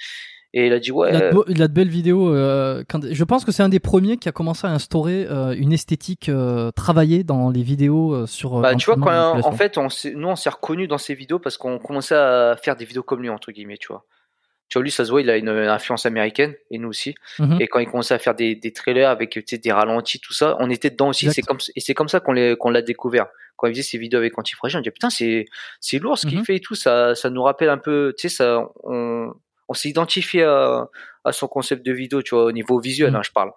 [0.56, 1.10] Et il a dit ouais.
[1.48, 2.32] Il a de, belles vidéos.
[2.32, 5.72] Euh, je pense que c'est un des premiers qui a commencé à instaurer euh, une
[5.72, 8.60] esthétique euh, travaillée dans les vidéos sur.
[8.60, 11.56] Bah, tu vois, quand, en fait, on nous on s'est reconnu dans ces vidéos parce
[11.56, 14.04] qu'on commençait à faire des vidéos comme lui entre guillemets, tu vois.
[14.68, 17.14] Tu vois, lui, ça se voit, il a une influence américaine, et nous aussi.
[17.38, 17.60] Mhm.
[17.60, 20.70] Et quand il commençait à faire des, des trailers avec des ralentis, tout ça, on
[20.70, 21.30] était dedans aussi.
[21.32, 23.26] C'est comme, et c'est comme ça qu'on qu'on l'a découvert.
[23.56, 25.44] Quand il faisait ses vidéos avec Antifragile, on dit putain, c'est,
[25.80, 26.44] c'est lourd ce qu'il mhm.
[26.44, 26.74] fait et tout.
[26.74, 29.32] Ça, ça nous rappelle un peu, tu sais, ça, on,
[29.68, 30.88] on s'est identifié à,
[31.24, 33.16] à, son concept de vidéo, tu vois, au niveau visuel, mhm.
[33.16, 33.52] hein, je parle.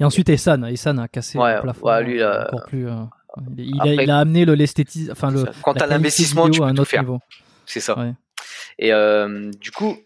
[0.00, 1.86] Et ensuite, Essan, Essan a cassé le plafond.
[1.86, 2.94] Ouais, lui, euh, encore plus, euh,
[3.56, 5.44] il, a, il, a, amené le l'esthétisme, enfin le.
[5.62, 7.04] Quant à l'investissement, tu peux tout faire.
[7.66, 7.98] C'est ça.
[7.98, 8.12] Ouais.
[8.78, 9.96] Et euh, du coup,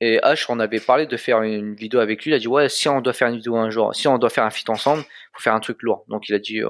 [0.00, 2.32] et H, on avait parlé de faire une vidéo avec lui.
[2.32, 4.30] Il a dit ouais, si on doit faire une vidéo un jour, si on doit
[4.30, 6.04] faire un fit ensemble, faut faire un truc lourd.
[6.08, 6.62] Donc il a dit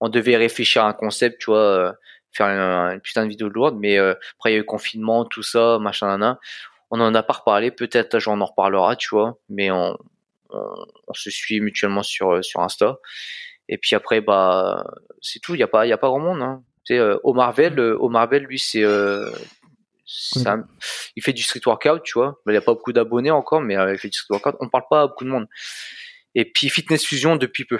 [0.00, 1.92] on, devait réfléchir à un concept, tu vois, euh,
[2.32, 3.76] faire une, putain de vidéo lourde.
[3.78, 6.38] Mais euh, après il y a eu confinement, tout ça, machin, nana.
[6.90, 7.70] On en a pas reparlé.
[7.70, 9.38] Peut-être un jour on en reparlera, tu vois.
[9.48, 9.96] Mais on,
[11.12, 12.98] se suit mutuellement sur sur Insta.
[13.68, 14.84] Et puis après bah
[15.20, 15.54] c'est tout.
[15.54, 16.42] Il y a pas il y a pas grand monde.
[16.42, 16.62] Hein.
[16.84, 18.84] Tu sais, au Marvel, au Marvel, lui c'est
[21.16, 22.40] il fait du street workout, tu vois.
[22.46, 24.56] Il n'y a pas beaucoup d'abonnés encore, mais euh, il fait du street workout.
[24.60, 25.46] On parle pas à beaucoup de monde.
[26.34, 27.78] Et puis Fitness Fusion depuis peu.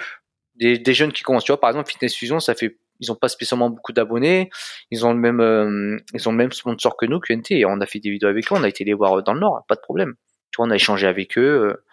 [0.55, 1.59] Des, des jeunes qui commencent, tu vois.
[1.59, 4.49] Par exemple, Fitness Fusion, ça fait, ils ont pas spécialement beaucoup d'abonnés.
[4.91, 7.51] Ils ont le même, euh, ils ont le même sponsor que nous, QNT.
[7.51, 8.55] Et on a fait des vidéos avec eux.
[8.55, 10.15] On a été les voir dans le Nord, pas de problème.
[10.51, 11.83] Tu vois, on a échangé avec eux, euh,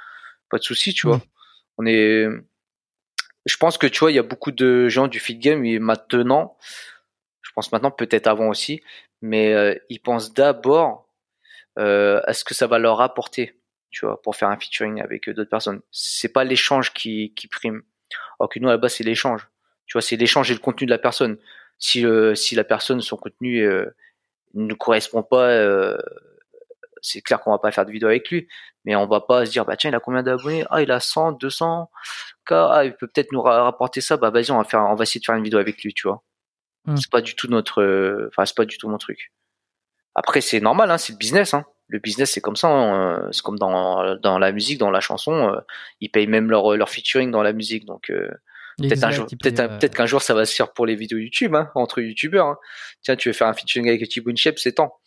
[0.50, 1.20] pas de souci, tu vois.
[1.78, 2.26] On est,
[3.46, 5.78] je pense que tu vois, il y a beaucoup de gens du fit game et
[5.78, 6.56] maintenant,
[7.40, 8.80] je pense maintenant peut-être avant aussi,
[9.22, 11.08] mais euh, ils pensent d'abord
[11.78, 13.58] euh, à ce que ça va leur apporter,
[13.90, 15.80] tu vois, pour faire un featuring avec d'autres personnes.
[15.90, 17.82] C'est pas l'échange qui, prime.
[18.38, 19.48] Alors que nous à la c'est l'échange.
[19.86, 21.38] Tu vois, c'est l'échange et le contenu de la personne.
[21.78, 23.94] Si euh, si la personne son contenu euh,
[24.54, 25.98] ne correspond pas, euh,
[27.02, 28.48] c'est clair qu'on va pas faire de vidéo avec lui,
[28.84, 30.64] mais on va pas se dire bah tiens il a combien d'abonnés?
[30.70, 31.90] Ah il a 100, 200
[32.46, 35.02] k, ah, il peut peut-être nous rapporter ça, bah vas-y on va faire, on va
[35.04, 36.22] essayer de faire une vidéo avec lui, tu vois.
[36.84, 36.96] Hmm.
[36.96, 39.32] C'est pas du tout notre, euh, enfin c'est pas du tout mon truc.
[40.14, 41.54] Après c'est normal, hein, c'est le business.
[41.54, 41.64] Hein.
[41.88, 42.68] Le business c'est comme ça.
[42.68, 42.94] Hein.
[42.94, 45.60] Euh, c'est comme dans dans la musique, dans la chanson, euh,
[46.00, 47.84] ils payent même leur leur featuring dans la musique.
[47.84, 48.10] Donc
[48.78, 51.54] peut-être un jour, peut-être peut-être qu'un jour ça va se faire pour les vidéos YouTube,
[51.54, 52.46] hein, entre youtubeurs.
[52.46, 52.58] Hein.
[53.02, 54.98] Tiens, tu veux faire un featuring avec Thibaut Inchep, c'est temps.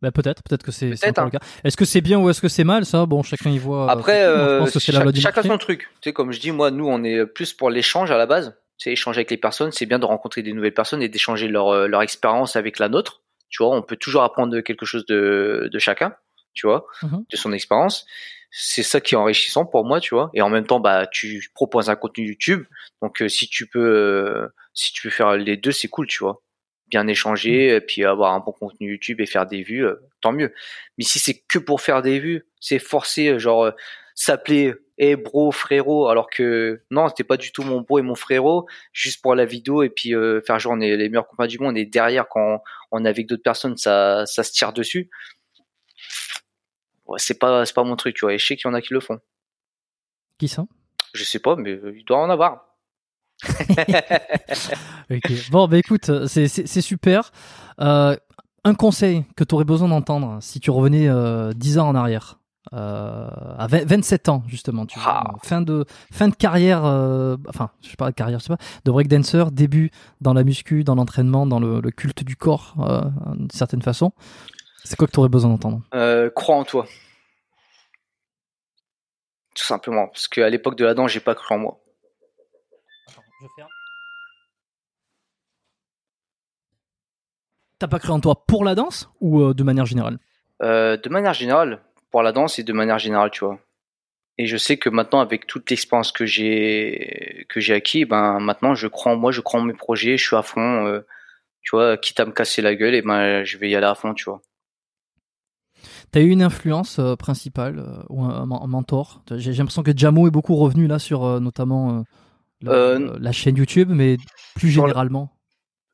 [0.00, 1.40] Bah peut-être, peut-être que c'est peut le cas.
[1.64, 3.04] Est-ce que c'est bien ou est-ce que c'est mal ça?
[3.04, 3.90] Bon, chacun y voit.
[3.90, 5.90] Après, euh, chacun son truc.
[6.00, 8.56] Tu sais, comme je dis, moi, nous, on est plus pour l'échange à la base
[8.78, 11.68] c'est échanger avec les personnes, c'est bien de rencontrer des nouvelles personnes et d'échanger leur,
[11.68, 13.22] euh, leur expérience avec la nôtre.
[13.50, 16.14] Tu vois, on peut toujours apprendre quelque chose de, de chacun,
[16.54, 17.24] tu vois, mhm.
[17.28, 18.06] de son expérience.
[18.50, 20.30] C'est ça qui est enrichissant pour moi, tu vois.
[20.32, 22.64] Et en même temps, bah, tu proposes un contenu YouTube.
[23.02, 26.20] Donc, euh, si tu peux, euh, si tu peux faire les deux, c'est cool, tu
[26.20, 26.42] vois.
[26.86, 27.76] Bien échanger, mhm.
[27.76, 29.86] et puis avoir un bon contenu YouTube et faire des vues,
[30.20, 30.54] tant mieux.
[30.96, 33.72] Mais si c'est que pour faire des vues, c'est forcé, genre,
[34.18, 38.16] s'appeler et bro frérot alors que non c'était pas du tout mon bro et mon
[38.16, 41.46] frérot juste pour la vidéo et puis euh, faire genre on est les meilleurs copains
[41.46, 45.08] du monde et derrière quand on est avec d'autres personnes ça ça se tire dessus.
[47.16, 48.80] C'est pas c'est pas mon truc tu vois et je sais qu'il y en a
[48.80, 49.20] qui le font.
[50.36, 50.66] Qui ça?
[51.14, 52.64] Je sais pas mais il doit en avoir.
[55.52, 57.30] Bon bah écoute c'est c'est super.
[57.80, 58.16] Euh,
[58.64, 62.37] un conseil que tu aurais besoin d'entendre si tu revenais euh, 10 ans en arrière
[62.72, 66.84] à 27 ans justement, tu vois, fin de fin de carrière,
[67.48, 69.90] enfin je sais pas carrière, je sais pas, de breakdancer, début
[70.20, 72.74] dans la muscu, dans l'entraînement, dans le, culte du corps,
[73.34, 74.12] d'une certaine façon.
[74.84, 75.82] C'est quoi que tu aurais besoin d'entendre?
[76.34, 76.86] Crois en toi,
[79.58, 81.80] tout simplement, parce qu'à l'époque de la danse, j'ai pas cru en moi.
[87.80, 90.18] T'as pas cru en toi pour la danse ou euh, de manière générale?
[90.62, 91.80] Euh, De manière générale,
[92.10, 93.58] pour la danse et de manière générale, tu vois.
[94.38, 98.74] Et je sais que maintenant, avec toute l'expérience que j'ai que j'ai acquis, ben maintenant,
[98.74, 100.86] je crois en moi, je crois en mes projets, je suis à fond.
[100.86, 101.00] Euh,
[101.62, 103.94] tu vois, quitte à me casser la gueule, et ben je vais y aller à
[103.94, 104.40] fond, tu vois.
[106.12, 109.22] T'as eu une influence principale ou un, mentor?
[109.36, 112.04] J'ai l'impression que Jamo est beaucoup revenu là sur notamment
[112.62, 114.16] la chaîne YouTube, mais
[114.54, 115.37] plus généralement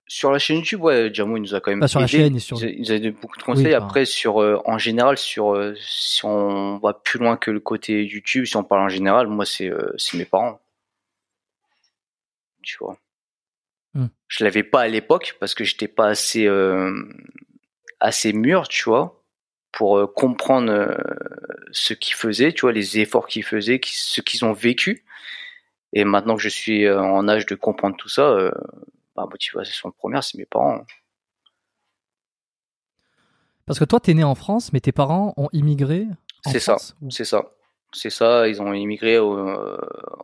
[0.07, 1.81] sur la chaîne YouTube, ouais, Jamo il nous a quand même.
[1.81, 2.62] Pas sur la chaîne sur.
[2.62, 3.74] Il nous a donné beaucoup de conseils.
[3.74, 8.05] Après, sur, euh, en général, sur, euh, si on va plus loin que le côté
[8.05, 10.60] YouTube, si on parle en général, moi, c'est, euh, c'est mes parents.
[12.62, 12.99] Tu vois.
[13.94, 14.08] Hmm.
[14.28, 16.49] Je l'avais pas à l'époque parce que j'étais pas assez,
[18.00, 19.23] assez mûr, tu vois,
[19.73, 20.99] pour comprendre
[21.70, 25.05] ce qu'ils faisaient, tu vois, les efforts qu'ils faisaient, ce qu'ils ont vécu.
[25.92, 28.50] Et maintenant que je suis en âge de comprendre tout ça,
[29.17, 30.84] ma motivation première, c'est mes parents.
[33.67, 36.07] Parce que toi, tu es né en France, mais tes parents ont immigré
[36.47, 36.76] C'est ça,
[37.10, 37.51] c'est ça.
[37.93, 39.76] C'est ça, ils ont immigré euh,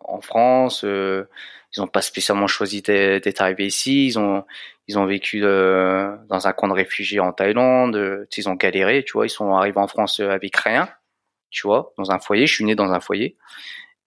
[0.02, 0.82] en France.
[0.84, 1.28] Euh,
[1.74, 4.06] ils n'ont pas spécialement choisi d'être arrivés ici.
[4.06, 4.44] Ils ont,
[4.88, 8.26] ils ont vécu euh, dans un camp de réfugiés en Thaïlande.
[8.36, 9.26] ils ont galéré, tu vois.
[9.26, 10.88] Ils sont arrivés en France avec rien,
[11.50, 12.48] tu vois, dans un foyer.
[12.48, 13.36] Je suis né dans un foyer.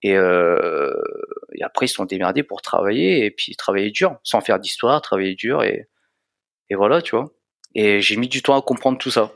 [0.03, 0.93] Et, euh,
[1.53, 5.33] et, après, ils sont démerdés pour travailler et puis travailler dur, sans faire d'histoire, travailler
[5.33, 5.87] dur et,
[6.69, 7.31] et voilà, tu vois.
[7.73, 9.31] Et j'ai mis du temps à comprendre tout ça.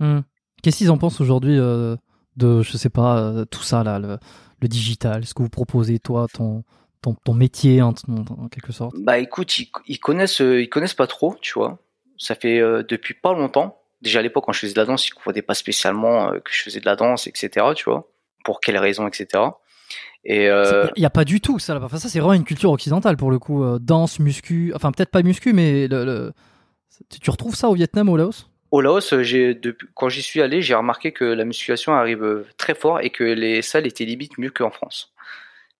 [0.00, 0.20] Hmm.
[0.62, 1.96] Qu'est-ce qu'ils en pensent aujourd'hui euh,
[2.36, 4.18] de, je sais pas, euh, tout ça là, le,
[4.60, 6.64] le, digital, ce que vous proposez, toi, ton,
[7.00, 8.96] ton, ton métier en, en, quelque sorte?
[8.98, 11.78] Bah écoute, ils, ils, connaissent, ils connaissent pas trop, tu vois.
[12.18, 12.58] Ça fait
[12.88, 13.80] depuis pas longtemps.
[14.02, 16.62] Déjà à l'époque, quand je faisais de la danse, ils comprenaient pas spécialement que je
[16.62, 17.66] faisais de la danse, etc.
[17.74, 18.10] Tu vois,
[18.44, 19.44] pour quelles raisons, etc.
[20.26, 20.88] Et euh...
[20.96, 21.80] il n'y a pas du tout ça.
[21.80, 23.62] Enfin, ça c'est vraiment une culture occidentale pour le coup.
[23.62, 26.32] Euh, danse, muscu, enfin peut-être pas muscu, mais le,
[27.20, 28.50] tu retrouves ça au Vietnam ou au Laos?
[28.72, 29.54] Au Laos, euh,
[29.94, 33.22] quand j'y suis allé, j'ai remarqué que la musculation arrive euh, très fort et que
[33.22, 35.12] les salles étaient limite mieux qu'en France.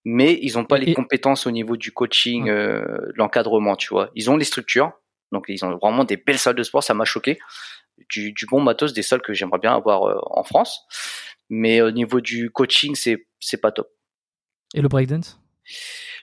[0.04, 4.10] Mais ils n'ont pas les compétences au niveau du coaching, de l'encadrement, tu vois.
[4.14, 4.92] Ils ont les structures,
[5.32, 6.84] donc ils ont vraiment des belles salles de sport.
[6.84, 7.40] Ça m'a choqué.
[8.08, 10.86] Du, du, bon matos, des salles que j'aimerais bien avoir en France.
[11.50, 13.95] Mais au niveau du coaching, c'est c'est pas top.
[14.76, 15.40] Et le breakdance?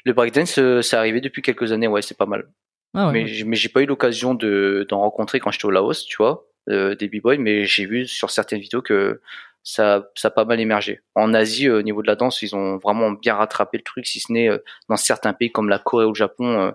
[0.06, 2.48] Le breakdance, euh, c'est arrivé depuis quelques années, ouais, c'est pas mal.
[2.94, 6.18] Ah mais, mais j'ai pas eu l'occasion de d'en rencontrer quand j'étais au Laos, tu
[6.18, 9.20] vois, euh, des b-boys, mais j'ai vu sur certaines vidéos que
[9.64, 11.02] ça, ça a pas mal émergé.
[11.16, 14.06] En Asie, euh, au niveau de la danse, ils ont vraiment bien rattrapé le truc,
[14.06, 14.50] si ce n'est
[14.88, 16.74] dans certains pays comme la Corée ou le Japon,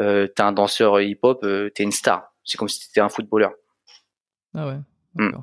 [0.00, 2.32] euh, t'es un danseur hip-hop, t'es une star.
[2.42, 3.52] C'est comme si t'étais un footballeur.
[4.54, 4.78] Ah ouais.
[5.14, 5.38] Hmm.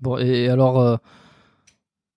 [0.00, 1.00] Bon, et alors,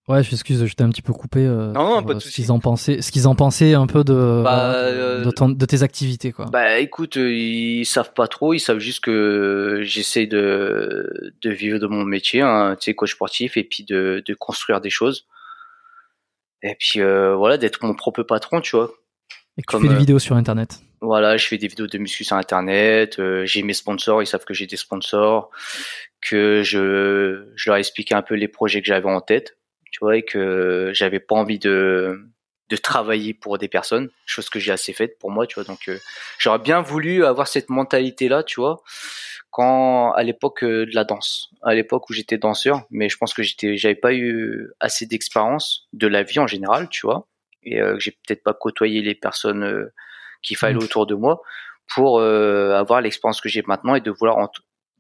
[0.10, 1.40] Ouais, je m'excuse, je t'ai un petit peu coupé.
[1.40, 4.04] Euh, non, non, pas de ce qu'ils en pensaient, ce qu'ils en pensaient un peu
[4.04, 6.46] de bah, euh, de, tes activités, quoi.
[6.52, 11.80] Bah, écoute, euh, ils savent pas trop, ils savent juste que j'essaie de de vivre
[11.80, 15.26] de mon métier, hein, tu sais, coach sportif, et puis de de construire des choses.
[16.64, 18.92] Et puis euh, voilà, d'être mon propre patron, tu vois.
[19.58, 20.82] Et que tu fais des vidéos sur Internet.
[21.00, 23.22] Voilà, je fais des vidéos de muscu sur Internet.
[23.46, 25.50] j'ai mes sponsors, ils savent que j'ai des sponsors,
[26.20, 29.56] que je je leur ai expliqué un peu les projets que j'avais en tête
[30.24, 32.34] que j'avais pas envie de
[32.70, 35.64] de travailler pour des personnes, chose que j'ai assez faite pour moi, tu vois.
[35.64, 36.00] Donc euh,
[36.40, 38.82] j'aurais bien voulu avoir cette mentalité là, tu vois,
[39.52, 43.34] quand à l'époque euh, de la danse, à l'époque où j'étais danseur, mais je pense
[43.34, 47.28] que j'étais j'avais pas eu assez d'expérience de la vie en général, tu vois,
[47.64, 49.92] et euh, j'ai peut-être pas côtoyé les personnes
[50.42, 50.84] qui fallait mmh.
[50.84, 51.42] autour de moi
[51.94, 54.50] pour avoir l'expérience que j'ai maintenant et de vouloir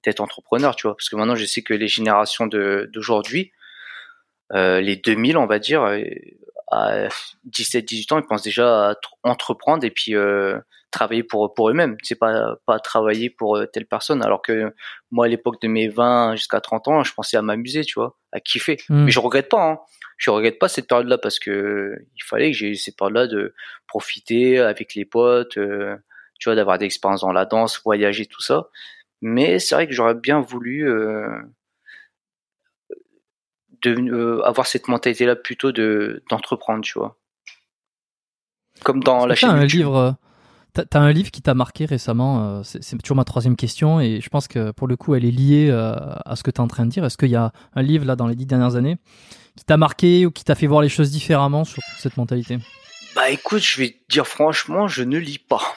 [0.05, 3.51] être entrepreneur, tu vois, parce que maintenant je sais que les générations d'aujourd'hui
[4.53, 6.01] euh, les 2000, on va dire, euh,
[6.71, 7.07] à
[7.49, 10.59] 17-18 ans, ils pensent déjà à entreprendre et puis euh,
[10.91, 11.97] travailler pour pour eux-mêmes.
[12.03, 14.23] C'est pas pas travailler pour telle personne.
[14.23, 14.73] Alors que
[15.11, 18.17] moi, à l'époque de mes 20 jusqu'à 30 ans, je pensais à m'amuser, tu vois,
[18.31, 18.77] à kiffer.
[18.89, 19.05] Hmm.
[19.05, 19.71] Mais je regrette pas.
[19.71, 19.79] Hein.
[20.17, 23.53] Je regrette pas cette période-là parce que il fallait que j'ai eu cette période-là de
[23.87, 25.57] profiter avec les potes,
[26.39, 28.69] tu vois, d'avoir des expériences dans la danse, voyager, tout ça.
[29.21, 30.87] Mais c'est vrai que j'aurais bien voulu
[33.89, 37.17] euh, avoir cette mentalité là plutôt de d'entreprendre tu vois
[38.83, 40.17] comme dans la chaîne un livre
[40.73, 44.21] T'as as un livre qui t'a marqué récemment, euh, c'est toujours ma troisième question, et
[44.21, 45.93] je pense que pour le coup, elle est liée euh,
[46.25, 47.05] à ce que tu es en train de dire.
[47.05, 48.97] Est-ce qu'il y a un livre là dans les dix dernières années
[49.55, 52.57] qui t'a marqué ou qui t'a fait voir les choses différemment sur cette mentalité?
[53.15, 55.75] Bah écoute, je vais te dire franchement, je ne lis pas.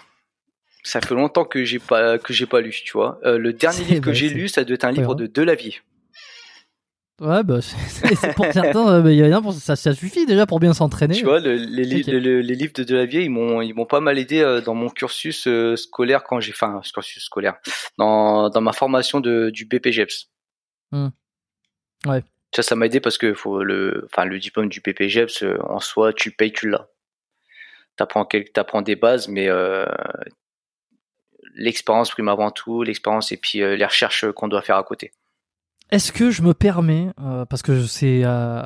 [0.82, 3.18] Ça fait longtemps que j'ai pas que j'ai pas lu, tu vois.
[3.24, 5.82] Euh, le dernier livre que j'ai lu, ça doit être un livre de Delavier.
[7.20, 10.60] Ouais, bah, c'est pour certains, euh, y a rien pour, ça, ça suffit déjà pour
[10.60, 11.14] bien s'entraîner.
[11.14, 14.60] Tu vois, les, les, livres de Delavier, ils m'ont, ils m'ont pas mal aidé euh,
[14.60, 17.56] dans mon cursus euh, scolaire quand j'ai, enfin, cursus scolaire,
[17.96, 20.28] dans, dans ma formation de, du BPGEPS.
[20.92, 21.08] Mmh.
[22.06, 22.22] Ouais.
[22.54, 26.12] Ça, ça m'a aidé parce que faut le, enfin, le diplôme du BPGEPS, en soi,
[26.12, 26.88] tu payes, tu l'as.
[27.96, 29.48] T'apprends quelques, t'apprends des bases, mais
[31.54, 35.12] l'expérience prime avant tout, l'expérience et puis les recherches qu'on doit faire à côté.
[35.90, 38.62] Est-ce que je me permets, euh, parce que c'est euh,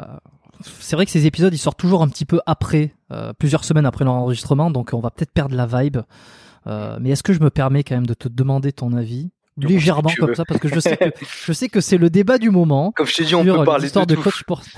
[0.62, 3.86] c'est vrai que ces épisodes ils sortent toujours un petit peu après, euh, plusieurs semaines
[3.86, 5.98] après l'enregistrement, donc on va peut-être perdre la vibe.
[6.66, 10.34] mais est-ce que je me permets quand même de te demander ton avis légèrement comme
[10.34, 11.04] ça, parce que je sais que
[11.44, 12.92] je sais que c'est le débat du moment.
[12.92, 14.74] Comme je t'ai dit, on peut parler de, de coach sportif.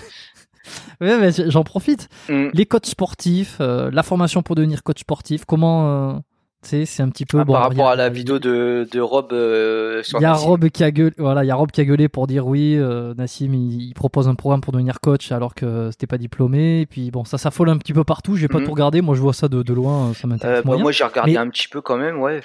[1.01, 2.09] ouais, mais j'en profite.
[2.29, 2.49] Mm.
[2.53, 6.21] Les coachs sportifs, la formation pour devenir coach sportif, comment
[6.63, 10.21] c'est un petit peu ah, par rapport à la vidéo de, de Rob euh, Il
[10.21, 12.29] y a Rob qui a gueulé, voilà, il y a Rob qui a gueulé pour
[12.29, 16.19] dire oui, euh, Nassim il, propose un programme pour devenir coach alors que c'était pas
[16.19, 16.83] diplômé.
[16.83, 18.37] Et puis bon, ça s'affole un petit peu partout.
[18.37, 18.67] J'ai pas mhm.
[18.67, 19.03] tout regardé.
[19.03, 20.13] Moi, je vois ça de, de loin.
[20.15, 22.41] Ça m'intéresse euh, bah, Moi, j'ai regardé un petit peu quand même, ouais.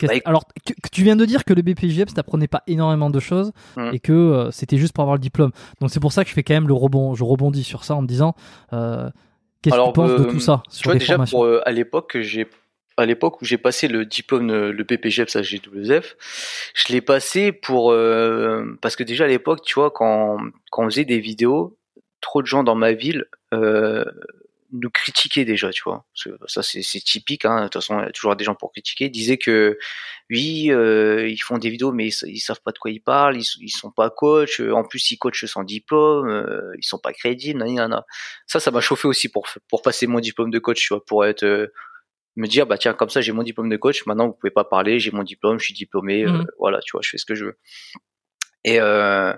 [0.00, 3.52] Bah, alors, que, tu viens de dire que le BPJF, t'apprenait pas énormément de choses
[3.76, 3.90] mhm.
[3.92, 5.50] et que euh, c'était juste pour avoir le diplôme.
[5.80, 7.14] Donc c'est pour ça que je fais quand même le rebond.
[7.14, 8.34] Je rebondis sur ça en me disant.
[9.60, 12.46] Qu'est-ce que tu penses de tout ça sur tu vois, déjà pour, à l'époque, j'ai
[12.98, 16.16] à l'époque où j'ai passé le diplôme, le BPGEPS à GWF,
[16.74, 20.38] je l'ai passé pour euh, parce que déjà à l'époque, tu vois, quand
[20.70, 21.78] quand on faisait des vidéos,
[22.20, 24.04] trop de gens dans ma ville euh,
[24.72, 26.04] nous critiquaient déjà, tu vois.
[26.46, 27.60] Ça c'est typique, hein.
[27.60, 29.06] de toute façon, il y a toujours des gens pour critiquer.
[29.06, 29.78] Ils disaient que
[30.30, 33.46] oui, euh, ils font des vidéos, mais ils, savent pas de quoi ils parlent, ils,
[33.60, 34.60] ils sont pas coach.
[34.60, 37.64] En plus, ils coachent sans diplôme, euh, ils sont pas crédibles.
[38.46, 41.24] Ça, ça m'a chauffé aussi pour pour passer mon diplôme de coach, tu vois, pour
[41.24, 41.68] être euh,
[42.38, 44.06] me dire bah tiens comme ça j'ai mon diplôme de coach.
[44.06, 46.46] Maintenant vous pouvez pas parler j'ai mon diplôme je suis diplômé euh, mhm.
[46.58, 47.58] voilà tu vois je fais ce que je veux.
[48.64, 49.34] Et euh,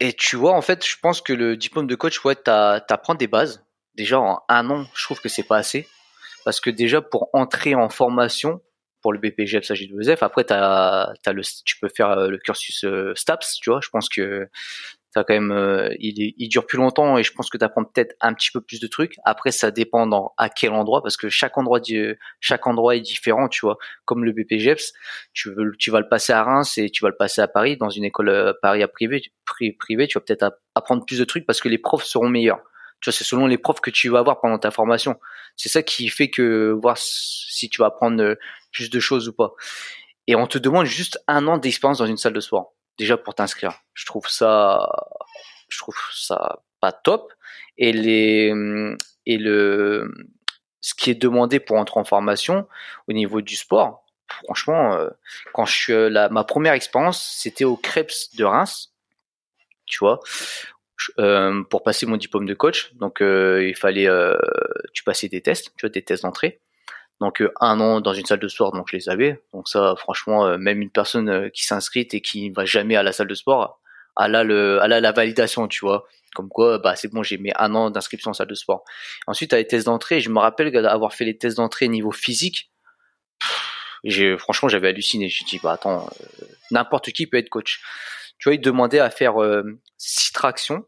[0.00, 3.26] et tu vois en fait je pense que le diplôme de coach ouais t'apprends des
[3.26, 3.64] bases.
[3.94, 5.86] Déjà en un an je trouve que c'est pas assez.
[6.44, 8.62] Parce que déjà pour entrer en formation
[9.02, 13.60] pour le BPGF SAG2F après t'as as le tu peux faire euh, le cursus STAPS
[13.60, 13.80] tu vois.
[13.82, 14.48] Je pense que
[15.12, 17.84] ça quand même euh, il, il, dure plus longtemps et je pense que tu apprends
[17.84, 19.16] peut-être un petit peu plus de trucs.
[19.24, 21.80] Après ça dépend dans, à quel endroit parce que chaque endroit
[22.38, 23.76] chaque endroit est différent tu vois.
[24.04, 24.92] Comme le BPGEPS
[25.32, 27.76] tu veux tu vas le passer à Reims et tu vas le passer à Paris
[27.76, 29.22] dans une école euh, Paris à privé
[29.78, 32.62] privé tu vas peut-être apprendre plus de trucs parce que les profs seront meilleurs.
[33.00, 35.18] Tu vois c'est selon les profs que tu vas avoir pendant ta formation.
[35.56, 38.34] C'est ça qui fait que voir si tu vas apprendre euh,
[38.70, 39.54] plus de choses ou pas.
[40.28, 43.34] Et on te demande juste un an d'expérience dans une salle de sport déjà pour
[43.34, 43.80] t'inscrire.
[43.94, 44.88] Je trouve ça,
[45.68, 47.32] je trouve ça pas top.
[47.78, 48.52] Et les
[49.26, 50.12] et le
[50.80, 52.66] ce qui est demandé pour entrer en formation
[53.08, 54.04] au niveau du sport,
[54.44, 55.10] franchement, euh,
[55.52, 58.94] quand je suis la, ma première expérience, c'était au Krebs de Reims,
[59.86, 60.20] tu vois,
[61.18, 62.94] euh, pour passer mon diplôme de coach.
[62.94, 64.08] Donc euh, il fallait,
[64.92, 66.60] tu passais des tests, tu vois, des tests d'entrée.
[67.20, 69.42] Donc euh, un an dans une salle de sport, donc je les avais.
[69.52, 72.96] Donc ça, franchement, euh, même une personne euh, qui s'inscrit et qui ne va jamais
[72.96, 73.80] à la salle de sport,
[74.18, 76.06] elle a le, la validation, tu vois.
[76.34, 78.84] Comme quoi, bah c'est bon, j'ai mis un an d'inscription en salle de sport.
[79.26, 82.70] Ensuite, à les tests d'entrée, je me rappelle avoir fait les tests d'entrée niveau physique.
[84.04, 85.28] J'ai franchement, j'avais halluciné.
[85.28, 86.08] Je dit bah attends,
[86.70, 87.82] n'importe qui peut être coach.
[88.38, 89.34] Tu vois, il demandait à faire
[89.98, 90.86] six tractions,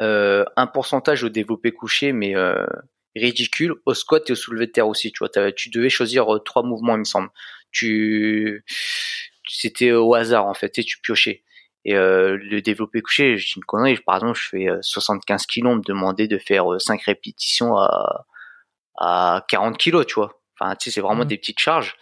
[0.00, 2.34] un pourcentage au développé couché, mais
[3.16, 5.12] ridicule au squat et au soulevé de terre aussi.
[5.12, 7.28] Tu vois, tu devais choisir euh, trois mouvements, il me semble.
[7.70, 8.64] Tu,
[9.48, 11.42] c'était au hasard en fait, et tu piochais.
[11.84, 13.96] Et euh, le développé couché, j'ai une connerie.
[13.96, 18.26] Par exemple, je fais 75 euh, kilos, on me demandait de faire 5 répétitions à,
[18.96, 20.40] à 40 kilos, tu vois.
[20.58, 21.28] Enfin, tu sais, c'est vraiment mmh.
[21.28, 21.96] des petites charges.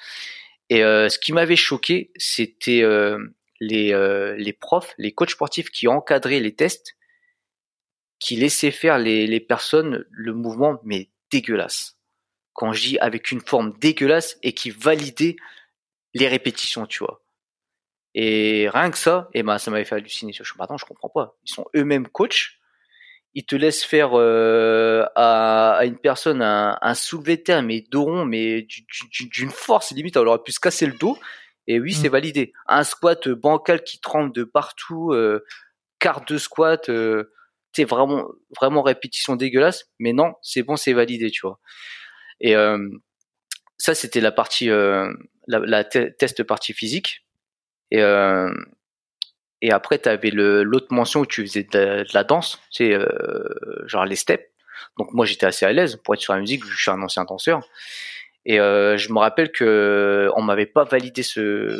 [0.68, 2.84] Et ce qui m'avait choqué, c'était
[3.58, 6.94] les, les profs, les coachs sportifs qui encadraient les tests
[8.20, 11.98] qui laissait faire les, les personnes le mouvement, mais dégueulasse.
[12.52, 15.36] Quand je dis avec une forme dégueulasse et qui validait
[16.14, 17.22] les répétitions, tu vois.
[18.14, 20.32] Et rien que ça, et eh ben, ça m'avait fait halluciner.
[20.32, 21.36] Je me attends, je comprends pas.
[21.44, 22.56] Ils sont eux-mêmes coachs.
[23.34, 27.82] Ils te laissent faire euh, à, à, une personne un, un soulevé de terre, mais
[27.88, 28.66] dos rond, mais
[29.12, 30.16] d'une force limite.
[30.16, 31.16] Elle aurait pu se casser le dos.
[31.68, 32.12] Et oui, c'est mmh.
[32.12, 32.52] validé.
[32.66, 35.44] Un squat bancal qui tremble de partout, euh,
[36.00, 36.88] quart de squat.
[36.88, 37.32] Euh,
[37.72, 38.26] c'est vraiment
[38.58, 41.60] vraiment répétition dégueulasse mais non c'est bon c'est validé tu vois
[42.40, 42.54] Et
[43.80, 47.24] ça, c'était la partie, la, la test partie physique.
[47.90, 48.02] Et
[49.62, 52.98] et après, tu avais l'autre mention où tu faisais de, la danse, tu sais,
[53.86, 54.46] genre les steps.
[54.98, 57.24] Donc moi, j'étais assez à l'aise pour être sur la musique, je suis un ancien
[57.24, 57.60] danseur.
[58.46, 61.78] Et je me rappelle que on m'avait pas validé ce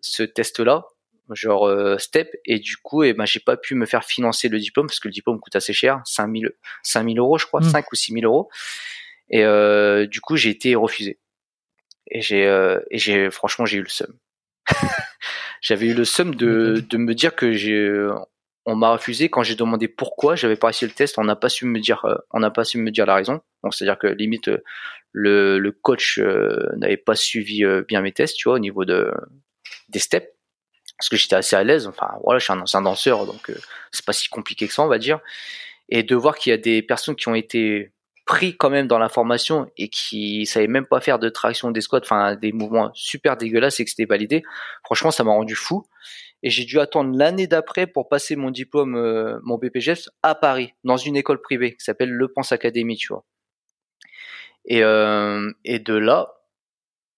[0.00, 0.84] ce test-là
[1.30, 2.34] genre euh, step.
[2.44, 5.00] Et du coup et eh ben j'ai pas pu me faire financer le diplôme parce
[5.00, 7.88] que le diplôme coûte assez cher 5000 5000 euros je crois 5 mm.
[7.90, 8.50] ou 6000 euros.
[9.30, 11.18] Et euh, du coup j'ai été refusé.
[12.10, 14.12] Et j'ai euh, et j'ai franchement j'ai eu le seum.
[15.60, 18.06] J'avais eu le seum de de me dire que j'ai
[18.66, 20.36] on m'a refusé quand j'ai demandé pourquoi.
[20.36, 21.18] J'avais pas réussi le test.
[21.18, 23.40] On n'a pas su me dire on n'a pas su me dire la raison.
[23.62, 24.50] Donc c'est à dire que limite
[25.12, 26.18] le le coach
[26.76, 29.10] n'avait pas suivi bien mes tests tu vois au niveau de
[29.88, 30.33] des steps
[30.98, 31.86] parce que j'étais assez à l'aise.
[31.86, 33.56] Enfin, voilà, je suis un ancien danseur, donc euh,
[33.90, 35.20] c'est pas si compliqué que ça, on va dire.
[35.88, 37.92] Et de voir qu'il y a des personnes qui ont été
[38.24, 41.82] pris quand même dans la formation et qui savaient même pas faire de traction des
[41.82, 44.42] squats, enfin des mouvements super dégueulasses et que c'était validé.
[44.84, 45.86] Franchement, ça m'a rendu fou.
[46.42, 50.74] Et j'ai dû attendre l'année d'après pour passer mon diplôme, euh, mon BPGEPS à Paris,
[50.84, 53.24] dans une école privée qui s'appelle Le Pense Academy, tu vois.
[54.66, 56.33] Et, euh, et de là,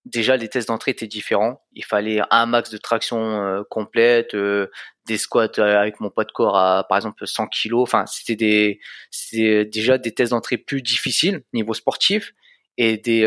[0.06, 1.62] déjà les tests d'entrée étaient différents.
[1.72, 4.68] Il fallait un max de traction euh, complète, euh,
[5.06, 7.82] des squats euh, avec mon poids de corps à par exemple 100 kilos.
[7.82, 8.80] Enfin, c'était des
[9.66, 12.32] déjà des tests d'entrée plus difficiles niveau sportif
[12.78, 13.22] et des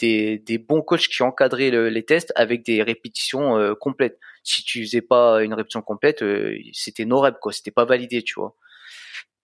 [0.00, 4.18] des, des bons coachs qui encadraient les tests avec des répétitions complètes.
[4.42, 6.24] Si tu faisais pas une répétition complète,
[6.72, 8.56] c'était no rep quoi, c'était pas validé, tu vois.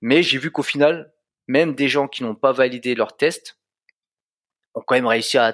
[0.01, 1.13] Mais j'ai vu qu'au final,
[1.49, 3.59] même des gens qui n'ont pas validé leur test
[4.75, 5.49] ont quand même réussi à,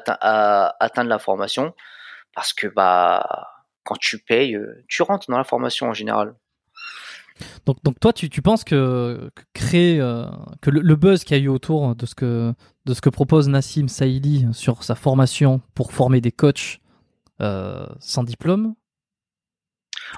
[0.81, 1.75] atteindre la formation
[2.35, 3.49] parce que bah
[3.85, 6.35] quand tu payes, euh, tu rentres dans la formation en général.
[7.67, 10.27] Donc, donc toi, tu, tu penses que, créer euh,
[10.61, 12.53] que le, buzz qu'il y a eu autour de ce que
[12.85, 16.81] de ce que propose Nassim Saïli sur sa formation pour former des coachs
[17.41, 18.75] euh, sans diplôme,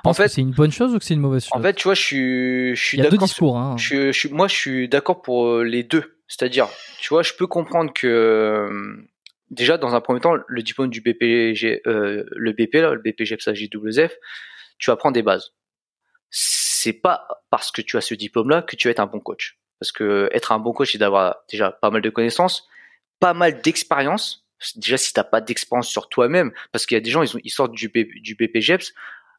[0.04, 1.52] en fait, c'est une bonne chose ou que c'est une mauvaise chose?
[1.52, 3.58] En fait, tu vois, je suis, je suis Il y a deux discours.
[3.58, 3.76] Hein.
[3.76, 6.19] Je, je, moi, je suis d'accord pour les deux.
[6.30, 6.68] C'est-à-dire,
[7.00, 9.08] tu vois, je peux comprendre que euh,
[9.50, 14.14] déjà dans un premier temps, le diplôme du BPG, euh, le BP là, le JWF,
[14.78, 15.52] tu apprends des bases.
[16.30, 19.58] C'est pas parce que tu as ce diplôme-là que tu vas être un bon coach.
[19.80, 22.68] Parce que être un bon coach, c'est d'avoir déjà pas mal de connaissances,
[23.18, 24.46] pas mal d'expérience.
[24.76, 27.40] Déjà, si t'as pas d'expérience sur toi-même, parce qu'il y a des gens, ils, ont,
[27.42, 28.92] ils sortent du, BPGEPS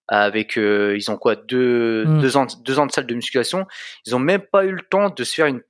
[0.10, 2.20] avec, euh, ils ont quoi, deux, hmm.
[2.20, 3.66] deux ans, deux ans de salle de musculation.
[4.06, 5.62] Ils ont même pas eu le temps de se faire une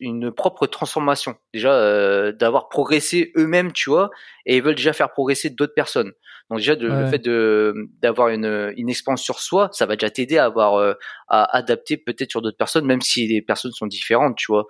[0.00, 1.36] une propre transformation.
[1.52, 4.10] Déjà euh, d'avoir progressé eux-mêmes tu vois
[4.46, 6.12] et ils veulent déjà faire progresser d'autres personnes.
[6.50, 10.10] Donc déjà de, le fait de d'avoir une une expérience sur soi ça va déjà
[10.10, 10.94] t'aider à avoir euh,
[11.28, 14.66] à adapter peut-être sur d'autres personnes même si les personnes sont différentes tu vois.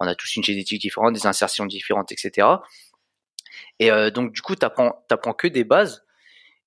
[0.00, 2.46] On a tous une génétique différente des insertions différentes etc
[3.78, 6.04] et euh, donc du coup t'apprends t'apprends que des bases.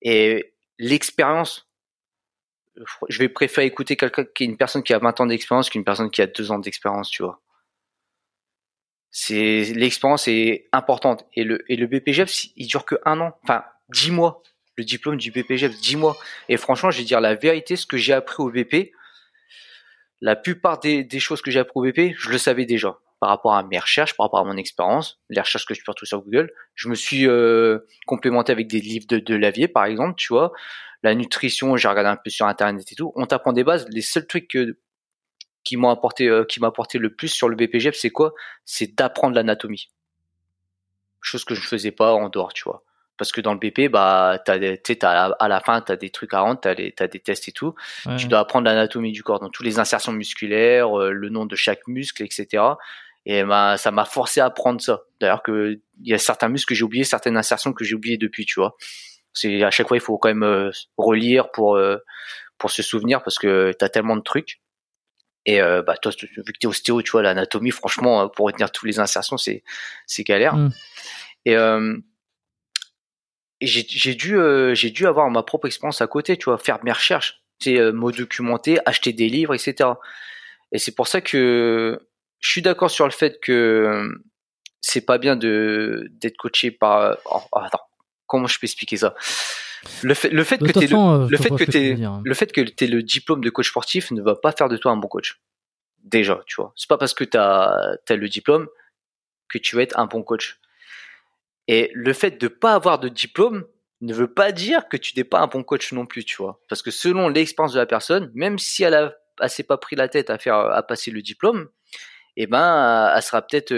[0.02, 1.68] Et l'expérience
[3.08, 5.84] je vais préférer écouter quelqu'un qui est une personne qui a 20 ans d'expérience qu'une
[5.84, 7.40] personne qui a 2 ans d'expérience tu vois
[9.10, 13.64] c'est l'expérience est importante et le et le BPGEPS il dure que un an, enfin
[13.90, 14.42] dix mois.
[14.76, 16.16] Le diplôme du BPGEPS dix mois.
[16.48, 18.92] Et franchement, je vais dire la vérité, ce que j'ai appris au BP,
[20.20, 23.30] la plupart des, des choses que j'ai appris au BP, je le savais déjà par
[23.30, 26.08] rapport à mes recherches, par rapport à mon expérience, les recherches que je peux retrouver
[26.08, 26.52] sur Google.
[26.74, 30.52] Je me suis euh, complémenté avec des livres de, de Lavier, par exemple, tu vois.
[31.02, 33.12] La nutrition, j'ai regardé un peu sur Internet et tout.
[33.16, 33.86] On t'apprend des bases.
[33.90, 34.78] Les seuls trucs que
[35.68, 38.32] qui m'ont apporté, euh, qui m'a apporté le plus sur le BPGEP, c'est quoi?
[38.64, 39.90] C'est d'apprendre l'anatomie.
[41.20, 42.82] Chose que je ne faisais pas en dehors, tu vois.
[43.18, 46.40] Parce que dans le BP, bah, t'as, à la fin, tu as des trucs à
[46.40, 46.74] rendre, tu as,
[47.08, 47.74] des tests et tout.
[48.16, 51.54] Tu dois apprendre l'anatomie du corps, donc toutes les insertions musculaires, euh, le nom de
[51.54, 52.62] chaque muscle, etc.
[53.26, 55.02] Et bah, ça m'a forcé à apprendre ça.
[55.20, 58.46] D'ailleurs, il y a certains muscles que j'ai oubliés, certaines insertions que j'ai oubliées depuis,
[58.46, 58.74] tu vois.
[59.34, 61.78] C'est à chaque fois, il faut quand même euh, relire pour
[62.56, 64.60] pour se souvenir parce que tu as tellement de trucs.
[65.48, 68.70] Et euh, bah toi, vu que t'es ostéo, tu vois l'anatomie, franchement, euh, pour retenir
[68.70, 69.62] toutes les insertions, c'est
[70.06, 70.54] c'est galère.
[70.54, 70.72] Mm.
[71.46, 71.96] Et, euh,
[73.62, 74.36] et j'ai dû
[74.74, 77.80] j'ai dû avoir ma propre expérience à côté, tu vois, faire mes recherches, tu sais,
[77.80, 79.88] me documenter, acheter des livres, etc.
[80.72, 81.98] Et c'est pour ça que
[82.40, 84.06] je suis d'accord sur le fait que
[84.82, 87.16] c'est pas bien de d'être coaché par.
[87.24, 87.88] Oh, attends,
[88.26, 89.14] comment je peux expliquer ça?
[90.02, 93.42] Le fait, le fait que tu le, le fait que le fait que le diplôme
[93.42, 95.40] de coach sportif ne va pas faire de toi un bon coach.
[96.04, 96.72] Déjà, tu vois.
[96.76, 98.68] C'est pas parce que t'as, as le diplôme
[99.48, 100.58] que tu vas être un bon coach.
[101.66, 103.66] Et le fait de pas avoir de diplôme
[104.00, 106.60] ne veut pas dire que tu n'es pas un bon coach non plus, tu vois.
[106.68, 110.08] Parce que selon l'expérience de la personne, même si elle a, s'est pas pris la
[110.08, 111.68] tête à faire, à passer le diplôme,
[112.40, 113.74] eh ben elle sera peut-être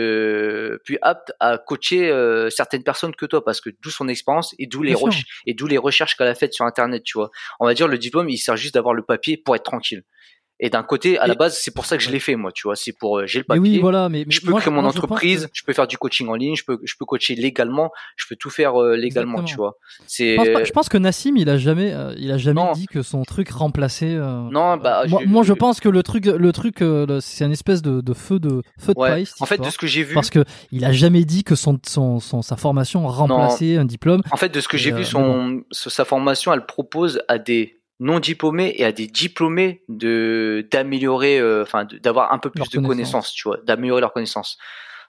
[0.85, 2.13] plus apte à coacher
[2.51, 4.95] certaines personnes que toi parce que d'où son expérience et d'où les
[5.47, 7.31] et d'où les recherches qu'elle a faites sur internet tu vois.
[7.59, 10.05] On va dire le diplôme il sert juste d'avoir le papier pour être tranquille
[10.63, 12.65] et d'un côté, à la base, c'est pour ça que je l'ai fait, moi, tu
[12.65, 12.77] vois.
[12.77, 13.63] C'est pour, euh, j'ai le papier.
[13.63, 16.55] oui, voilà, mais, je peux créer mon entreprise, je, peux faire du coaching en ligne,
[16.55, 19.79] je peux, je peux coacher légalement, je peux tout faire euh, légalement, tu vois.
[20.07, 20.37] C'est.
[20.37, 23.49] Je, pense que Nassim, il a jamais, euh, il a jamais dit que son truc
[23.49, 24.15] remplaçait.
[24.15, 25.05] non, bah.
[25.09, 26.85] moi, moi, je pense que le truc, le truc,
[27.21, 29.25] c'est une espèce de, de, feu de feu de ouais.
[29.41, 30.13] En fait, de ce que j'ai vu.
[30.13, 34.21] Parce que il a jamais dit que son, son, son sa formation remplaçait un diplôme.
[34.31, 38.19] En fait, de ce que j'ai vu, son, sa formation, elle propose à des non
[38.19, 43.33] diplômés et à des diplômés de d'améliorer euh, enfin d'avoir un peu plus de connaissances
[43.33, 44.59] tu vois d'améliorer leurs connaissances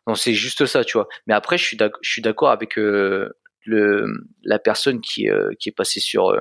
[0.08, 1.08] donc c'est juste ça tu vois.
[1.28, 3.30] Mais après je suis d'accord je suis d'accord avec euh,
[3.66, 4.08] le
[4.44, 6.34] la personne qui euh, qui est passée sur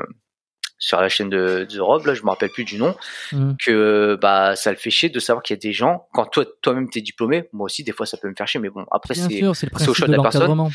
[0.81, 2.97] sur la chaîne de, de Rob, là, je me rappelle plus du nom,
[3.33, 3.53] mmh.
[3.63, 6.47] que bah ça le fait chier de savoir qu'il y a des gens, quand toi
[6.63, 9.15] toi-même t'es diplômé, moi aussi des fois ça peut me faire chier, mais bon après
[9.15, 10.71] c'est au choix de, la personne.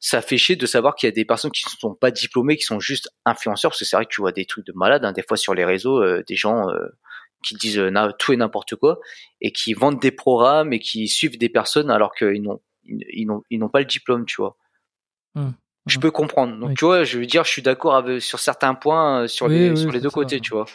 [0.00, 2.56] Ça fait chier de savoir qu'il y a des personnes qui ne sont pas diplômées,
[2.56, 5.04] qui sont juste influenceurs, parce que c'est vrai que tu vois des trucs de malade,
[5.04, 6.88] hein, des fois sur les réseaux, euh, des gens euh,
[7.44, 9.00] qui disent euh, tout et n'importe quoi
[9.42, 13.68] et qui vendent des programmes et qui suivent des personnes alors qu'ils n'ont ils n'ont
[13.68, 14.56] pas le diplôme, tu vois.
[15.34, 15.50] Mmh
[15.86, 16.56] je peux comprendre.
[16.58, 19.74] Donc tu vois, je veux dire, je suis d'accord sur certains points euh, sur les
[19.76, 20.66] sur les deux côtés, tu vois.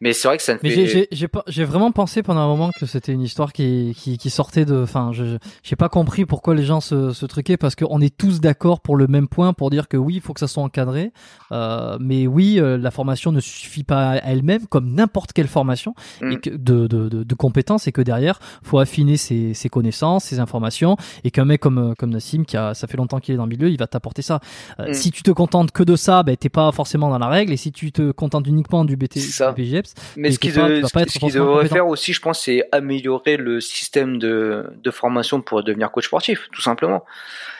[0.00, 1.08] Mais c'est vrai que ça ne fait.
[1.10, 4.66] J'ai j'ai vraiment pensé pendant un moment que c'était une histoire qui, qui, qui sortait
[4.66, 4.82] de.
[4.82, 8.40] Enfin, je j'ai pas compris pourquoi les gens se, se truquaient parce qu'on est tous
[8.40, 11.12] d'accord pour le même point pour dire que oui, il faut que ça soit encadré.
[11.50, 15.94] Euh, mais oui, euh, la formation ne suffit pas à elle-même, comme n'importe quelle formation
[16.20, 16.30] mm.
[16.30, 20.24] et que de, de, de, de, compétences, et que derrière, faut affiner ses, ses connaissances,
[20.24, 23.38] ses informations, et qu'un mec comme comme Nassim, qui a ça fait longtemps qu'il est
[23.38, 24.40] dans le milieu, il va t'apporter ça.
[24.78, 24.94] Euh, mm.
[24.94, 27.56] Si tu te contentes que de ça, ben t'es pas forcément dans la règle, et
[27.56, 29.20] si tu te contentes uniquement du BT,
[29.56, 29.85] BGF,
[30.16, 35.40] mais ce qu'ils devraient faire aussi, je pense, c'est améliorer le système de, de formation
[35.40, 37.04] pour devenir coach sportif, tout simplement.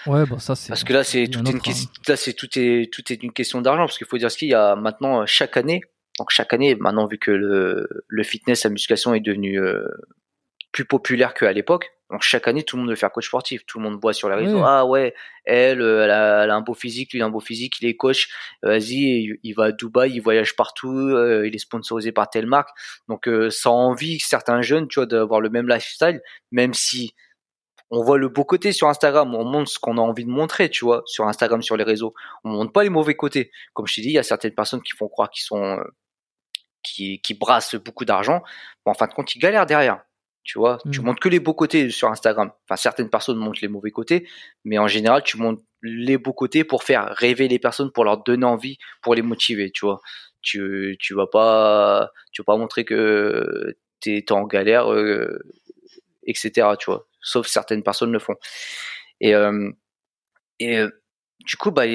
[0.07, 0.69] Ouais, bon, ça c'est.
[0.69, 1.61] Parce que là, c'est tout une.
[2.09, 4.49] Là, c'est tout est tout est une question d'argent, parce qu'il faut dire ce qu'il
[4.49, 5.83] y a maintenant euh, chaque année.
[6.19, 9.85] Donc chaque année, maintenant vu que le, le fitness, la musculation est devenu euh,
[10.73, 11.96] plus populaire qu'à l'époque.
[12.11, 13.67] Donc chaque année, tout le monde veut faire coach sportif.
[13.67, 14.63] Tout le monde voit sur les réseaux.
[14.65, 17.31] Ah ouais, elle, euh, elle a, elle a, un beau physique, lui il a un
[17.31, 18.29] beau physique, il est coach.
[18.63, 22.71] Vas-y, il, va à Dubaï, il voyage partout, euh, il est sponsorisé par telle marque.
[23.09, 26.21] Donc euh, ça envie certains jeunes, tu vois, d'avoir le même lifestyle,
[26.53, 27.13] même si
[27.91, 30.71] on voit le beau côté sur Instagram, on montre ce qu'on a envie de montrer,
[30.71, 32.15] tu vois, sur Instagram, sur les réseaux.
[32.45, 33.51] On montre pas les mauvais côtés.
[33.75, 35.79] Comme je t'ai dit, il y a certaines personnes qui font croire qu'ils sont,
[36.83, 38.43] qui, qui brassent beaucoup d'argent.
[38.85, 40.03] Bon, en fin de compte, ils galèrent derrière.
[40.47, 41.05] Tu vois, tu mmh.
[41.05, 42.53] montres que les beaux côtés sur Instagram.
[42.65, 44.29] Enfin, certaines personnes montrent les mauvais côtés,
[44.65, 48.23] mais en général, tu montres les beaux côtés pour faire rêver les personnes, pour leur
[48.23, 50.01] donner envie, pour les motiver, tu vois.
[50.43, 55.43] Tu, tu vas pas, tu vas pas montrer que t'es es en galère, euh,
[56.23, 57.09] etc., tu vois.
[57.21, 58.37] Sauf certaines personnes le font.
[59.21, 59.69] Et, euh,
[60.61, 60.91] et euh,
[61.41, 61.87] du coup, bah,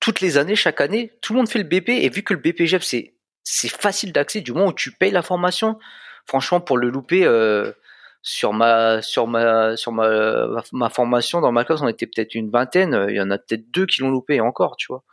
[0.00, 2.40] toutes les années, chaque année, tout le monde fait le BP, et vu que le
[2.40, 3.14] BPGF, c'est,
[3.44, 5.78] c'est facile d'accès, du moment où tu payes la formation,
[6.26, 7.70] franchement, pour le louper, euh,
[8.26, 12.50] sur ma sur ma sur ma ma formation dans ma classe on était peut-être une
[12.50, 15.04] vingtaine il y en a peut-être deux qui l'ont loupé encore tu vois.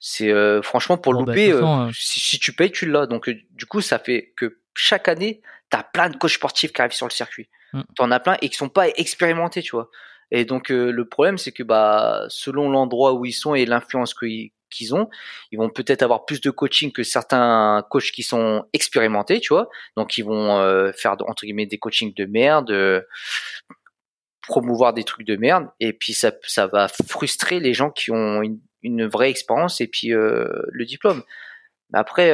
[0.00, 3.06] C'est euh, franchement pour bah, louper euh, euh, si, tu payes tu l'as.
[3.06, 6.92] Donc du coup ça fait que chaque année t'as plein de coachs sportifs qui arrivent
[6.92, 7.50] sur le circuit.
[7.74, 7.82] Mm.
[7.96, 9.90] t'en as plein et qui sont pas expérimentés tu vois.
[10.30, 14.52] Et donc le problème c'est que bah selon l'endroit où ils sont et l'influence qu'ils
[14.72, 15.08] qu'ils ont,
[15.52, 19.68] ils vont peut-être avoir plus de coaching que certains coachs qui sont expérimentés, tu vois.
[19.96, 23.02] Donc ils vont euh, faire entre guillemets des coachings de merde, euh,
[24.42, 28.42] promouvoir des trucs de merde, et puis ça, ça va frustrer les gens qui ont
[28.82, 31.22] une, vraie expérience et puis euh, le diplôme.
[31.92, 32.32] Après,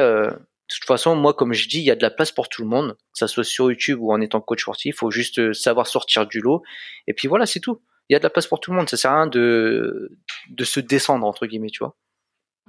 [0.69, 2.61] de toute façon, moi, comme je dis, il y a de la place pour tout
[2.61, 4.95] le monde, que ça soit sur YouTube ou en étant coach sportif.
[4.95, 6.63] Il faut juste savoir sortir du lot.
[7.07, 7.81] Et puis voilà, c'est tout.
[8.09, 8.89] Il y a de la place pour tout le monde.
[8.89, 10.17] Ça sert à rien de,
[10.49, 11.95] de se descendre, entre guillemets, tu vois.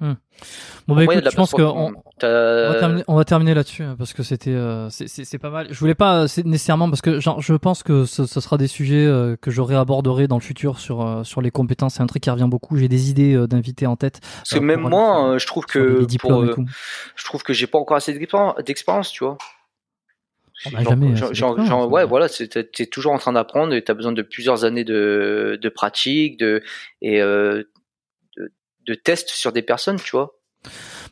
[0.01, 0.13] Hmm.
[0.87, 4.89] Bon bah écoute, je pense qu'on on va terminer, là-dessus hein, parce que c'était euh,
[4.89, 5.67] c'est pas mal.
[5.69, 9.35] Je voulais pas nécessairement parce que genre, je pense que ce, sera des sujets euh,
[9.39, 11.95] que j'aurai aborderai dans le futur sur euh, sur les compétences.
[11.95, 12.77] C'est un truc qui revient beaucoup.
[12.77, 14.21] J'ai des idées d'invités en tête.
[14.37, 16.45] Parce que même moi, je trouve que pour,
[17.15, 18.17] je trouve que j'ai pas encore assez
[18.65, 19.37] d'expérience, tu vois.
[20.71, 21.15] Bah, jamais.
[21.15, 25.59] Genre, ouais, voilà, t'es toujours en train d'apprendre et t'as besoin de plusieurs années de,
[25.61, 26.63] de pratique, de
[27.03, 27.21] et
[28.91, 30.33] de tests sur des personnes, tu vois.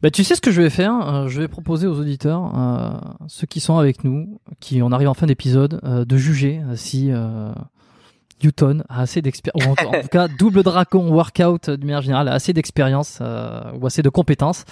[0.02, 2.90] Bah, tu sais ce que je vais faire euh, Je vais proposer aux auditeurs, euh,
[3.28, 7.12] ceux qui sont avec nous, qui on arrive en fin d'épisode, euh, de juger si
[8.44, 12.34] Newton a assez d'expérience, ou en, tout cas double dragon workout de manière générale a
[12.34, 14.66] assez d'expérience ou assez de compétences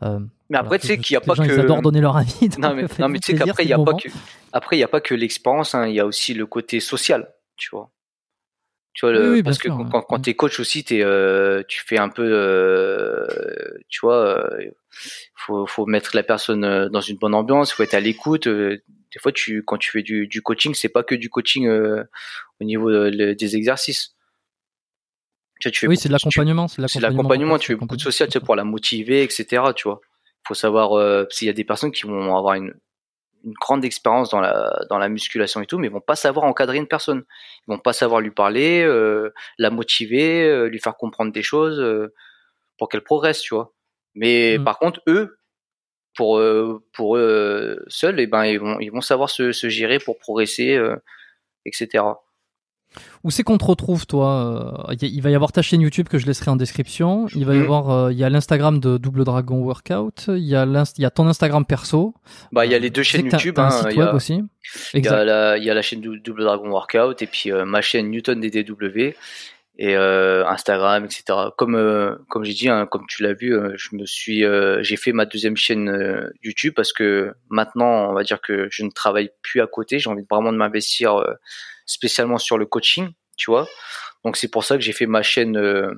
[0.00, 1.52] Mais après, tu sais qu'il n'y a pas gens, que.
[1.52, 2.48] Ils adorent donner leur avis.
[2.58, 4.08] Non, mais, non, mais tu sais qu'après, il n'y a pas que.
[4.52, 7.28] Après, il n'y a pas que l'expérience, hein, il y a aussi le côté social,
[7.56, 7.90] tu vois.
[8.94, 10.22] Tu vois, le, parce que quand, quand mm.
[10.22, 13.26] tu es coach aussi, es, euh, tu fais un peu, euh,
[13.88, 14.70] tu vois, euh,
[15.34, 18.46] faut, faut mettre la personne euh, dans une bonne ambiance, faut être à l'écoute.
[18.46, 21.68] Euh, des fois, tu, quand tu fais du, du coaching, c'est pas que du coaching
[21.68, 24.14] au niveau des exercices.
[25.60, 26.68] Tu vois, tu fais oui, c'est de l'accompagnement.
[26.68, 27.58] C'est de l'accompagnement.
[27.58, 29.62] Tu fais beaucoup de social, tu sais, pour la motiver, etc.
[29.76, 30.00] Tu vois.
[30.46, 32.72] Faut savoir s'il y a des personnes qui vont avoir une,
[33.44, 36.44] une grande expérience dans la dans la musculation et tout, mais ils vont pas savoir
[36.46, 37.24] encadrer une personne.
[37.66, 41.80] Ils vont pas savoir lui parler, euh, la motiver, euh, lui faire comprendre des choses
[41.80, 42.12] euh,
[42.78, 43.72] pour qu'elle progresse, tu vois.
[44.14, 44.64] Mais mmh.
[44.64, 45.38] par contre, eux,
[46.14, 46.42] pour
[46.92, 50.18] pour eux seuls, et eh ben ils vont ils vont savoir se, se gérer pour
[50.18, 50.78] progresser,
[51.64, 52.04] etc.
[53.24, 56.18] Où c'est qu'on te retrouve, toi euh, Il va y avoir ta chaîne YouTube que
[56.18, 57.26] je laisserai en description.
[57.34, 57.64] Il va y mhm.
[57.64, 60.26] avoir, euh, il y a l'Instagram de Double Dragon Workout.
[60.28, 62.14] Il y a il y a ton Instagram perso.
[62.50, 63.58] Bah, il y a les deux chaînes YouTube.
[63.58, 64.42] Un site web aussi.
[64.94, 67.64] Il y, a la, il y a la chaîne Double Dragon Workout et puis euh,
[67.64, 69.14] ma chaîne Newton DDW
[69.78, 71.24] et Instagram, etc.
[71.56, 74.44] Comme comme j'ai dit, hein, comme tu l'as vu, je me suis,
[74.80, 78.90] j'ai fait ma deuxième chaîne YouTube parce que maintenant, on va dire que je ne
[78.90, 79.98] travaille plus à côté.
[79.98, 81.24] J'ai envie vraiment de m'investir
[81.86, 83.68] spécialement sur le coaching, tu vois.
[84.24, 85.92] Donc c'est pour ça que j'ai fait ma chaîne, euh,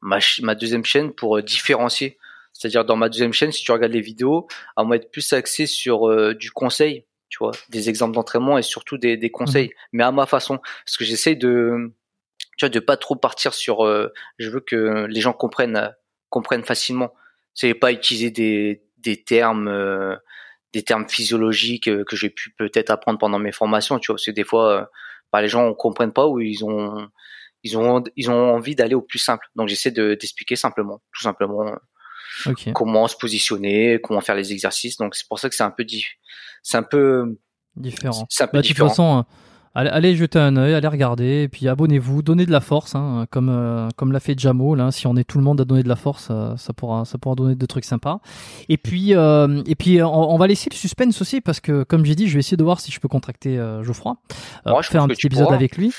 [0.00, 2.18] ma, ma, deuxième chaîne pour euh, différencier.
[2.52, 5.66] C'est-à-dire dans ma deuxième chaîne, si tu regardes les vidéos, à moi être plus axé
[5.66, 9.88] sur euh, du conseil, tu vois, des exemples d'entraînement et surtout des, des conseils, mmh.
[9.92, 11.92] mais à ma façon, parce que j'essaye de,
[12.58, 13.86] tu vois, de pas trop partir sur.
[14.38, 15.94] je veux que les gens comprennent,
[16.28, 17.14] comprennent facilement.
[17.54, 19.68] C'est pas utiliser des, des termes
[20.72, 24.26] des termes physiologiques euh, que j'ai pu peut-être apprendre pendant mes formations, tu vois, parce
[24.26, 24.84] que des fois, euh,
[25.32, 27.08] bah, les gens ne comprennent pas ou ils ont,
[27.62, 29.46] ils ont, ils ont envie d'aller au plus simple.
[29.54, 31.66] Donc j'essaie de d'expliquer simplement, tout simplement,
[32.46, 34.96] euh, comment se positionner, comment faire les exercices.
[34.96, 35.84] Donc c'est pour ça que c'est un peu
[36.62, 37.36] c'est un peu
[37.76, 38.26] différent.
[38.28, 38.86] C'est un peu différent.
[38.86, 39.24] De toute façon,
[39.74, 43.26] Allez, allez, jeter un œil, allez regarder, et puis abonnez-vous, donnez de la force, hein,
[43.30, 44.74] comme euh, comme l'a fait Jamo.
[44.74, 47.06] Là, si on est tout le monde à donner de la force, euh, ça pourra
[47.06, 48.20] ça pourra donner des trucs sympas.
[48.68, 52.14] Et puis euh, et puis on, va laisser le suspense aussi parce que comme j'ai
[52.14, 54.16] dit, je vais essayer de voir si je peux contracter Geoffroy,
[54.82, 55.92] faire un petit épisode avec lui.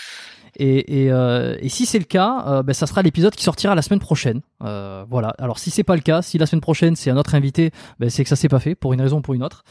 [0.55, 3.99] Et, et, et, si c'est le cas, ben, ça sera l'épisode qui sortira la semaine
[3.99, 4.41] prochaine.
[4.59, 5.33] voilà.
[5.39, 8.11] Alors si c'est pas le cas, si la semaine prochaine c'est un autre invité, ben,
[8.11, 9.63] c'est que ça s'est pas fait pour une raison ou pour une autre.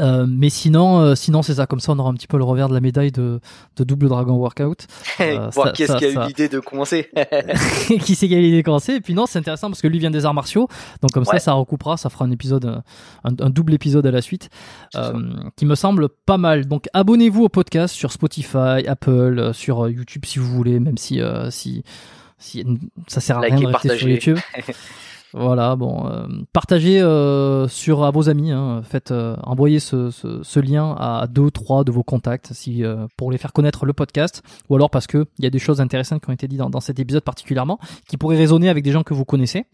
[0.00, 1.66] Euh, mais sinon, euh, sinon c'est ça.
[1.66, 3.40] Comme ça, on aura un petit peu le revers de la médaille de,
[3.76, 4.86] de double Dragon Workout.
[5.20, 7.10] Euh, Voir qui est-ce qui a eu l'idée de commencer.
[8.02, 8.94] qui c'est qui a eu l'idée de commencer?
[8.94, 10.66] Et puis non, c'est intéressant parce que lui vient des arts martiaux.
[11.02, 12.82] Donc comme ça, ça recoupera, ça fera un épisode,
[13.24, 14.48] un, double épisode à la suite,
[15.56, 16.66] qui me semble pas mal.
[16.66, 21.20] Donc abonnez-vous au podcast sur Spotify, Apple, sur YouTube si vous voulez, même si
[21.50, 21.84] si,
[22.38, 22.64] si
[23.06, 24.38] ça sert à rien de rester sur YouTube.
[25.32, 30.42] Voilà, bon, euh, partagez euh, sur à vos amis, hein, faites euh, envoyez ce, ce,
[30.42, 32.82] ce, lien à deux, trois de vos contacts, si
[33.16, 35.80] pour les faire connaître le podcast, ou alors parce que il y a des choses
[35.80, 37.78] intéressantes qui ont été dites dans, dans, cet épisode particulièrement,
[38.08, 39.66] qui pourraient résonner avec des gens que vous connaissez.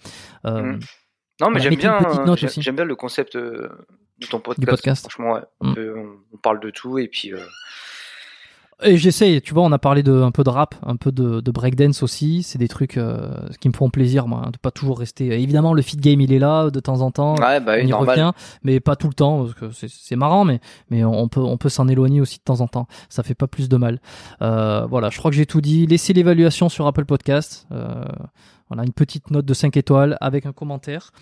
[0.44, 0.78] Mmh.
[1.41, 1.99] Non, mais j'aime bien,
[2.59, 3.70] j'aime bien le concept de
[4.31, 4.68] ton podcast.
[4.68, 5.01] podcast.
[5.02, 5.43] Franchement, ouais.
[5.60, 6.18] on, mmh.
[6.33, 7.33] on, parle de tout et puis
[8.82, 11.40] et j'essaye, tu vois, on a parlé de un peu de rap, un peu de,
[11.40, 12.42] de breakdance aussi.
[12.42, 15.28] C'est des trucs euh, qui me font plaisir, moi, hein, de pas toujours rester.
[15.40, 17.36] Évidemment, le fit game, il est là de temps en temps.
[17.36, 18.32] Ouais, bah, on y revient,
[18.64, 19.44] mais pas tout le temps.
[19.44, 22.60] Parce que c'est marrant, mais mais on peut on peut s'en éloigner aussi de temps
[22.60, 22.86] en temps.
[23.08, 23.98] Ça fait pas plus de mal.
[24.42, 25.86] Euh, voilà, je crois que j'ai tout dit.
[25.86, 27.66] Laissez l'évaluation sur Apple Podcast.
[27.72, 28.05] Euh,
[28.68, 31.12] voilà, une petite note de 5 étoiles avec un commentaire.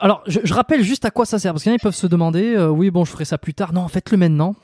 [0.00, 1.82] Alors, je, je, rappelle juste à quoi ça sert, parce qu'il y en a qui
[1.84, 3.72] peuvent se demander, euh, oui, bon, je ferai ça plus tard.
[3.72, 4.54] Non, faites-le maintenant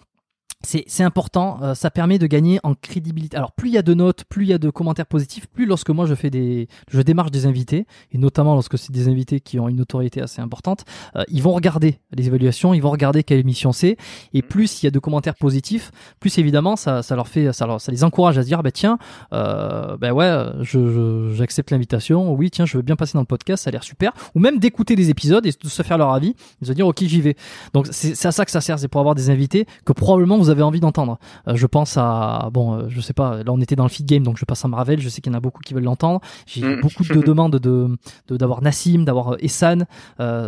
[0.62, 3.36] c'est important, euh, ça permet de gagner en crédibilité.
[3.36, 5.64] Alors plus il y a de notes, plus il y a de commentaires positifs, plus
[5.64, 9.40] lorsque moi je fais des, je démarche des invités, et notamment lorsque c'est des invités
[9.40, 13.22] qui ont une autorité assez importante, euh, ils vont regarder les évaluations, ils vont regarder
[13.22, 13.96] quelle émission c'est,
[14.32, 14.42] et mmh.
[14.42, 17.80] plus il y a de commentaires positifs, plus évidemment ça, ça leur fait, ça, leur,
[17.80, 18.98] ça les encourage à se dire bah tiens,
[19.32, 23.64] euh, ben ouais, je, j'accepte l'invitation, oui tiens, je veux bien passer dans le podcast,
[23.64, 26.34] ça a l'air super, ou même d'écouter des épisodes et de se faire leur avis,
[26.60, 27.36] de se dire ok j'y vais.
[27.72, 30.45] Donc c'est à ça que ça sert, c'est pour avoir des invités que probablement vous
[30.50, 31.18] avez envie d'entendre.
[31.48, 33.42] Euh, je pense à bon, euh, je sais pas.
[33.42, 35.00] Là, on était dans le feed game, donc je passe à Marvel.
[35.00, 36.20] Je sais qu'il y en a beaucoup qui veulent l'entendre.
[36.46, 36.80] J'ai mm.
[36.80, 37.88] beaucoup de demandes de
[38.28, 39.86] d'avoir Nassim, d'avoir euh, Essan.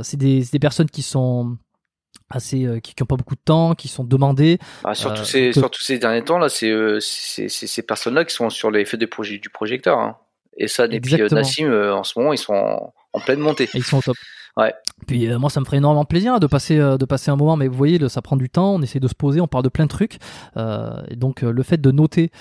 [0.02, 1.56] c'est des, des personnes qui sont
[2.30, 4.58] assez qui, qui ont pas beaucoup de temps, qui sont demandées.
[4.84, 8.98] Ah, surtout, ces, surtout ces derniers temps là, c'est ces personnes-là qui sont sur l'effet
[9.06, 9.98] projet du projecteur.
[9.98, 10.16] Hein.
[10.56, 12.54] Et ça, et puis Nassim, en ce moment, ils sont
[13.12, 13.68] en, pleine montée.
[13.74, 14.16] ils sont au top.
[14.58, 14.74] Ouais.
[15.06, 17.56] puis euh, moi, ça me ferait énormément plaisir de passer euh, de passer un moment.
[17.56, 18.74] Mais vous voyez, ça prend du temps.
[18.74, 20.18] On essaie de se poser, on parle de plein de trucs.
[20.56, 22.32] Euh, et donc le fait de noter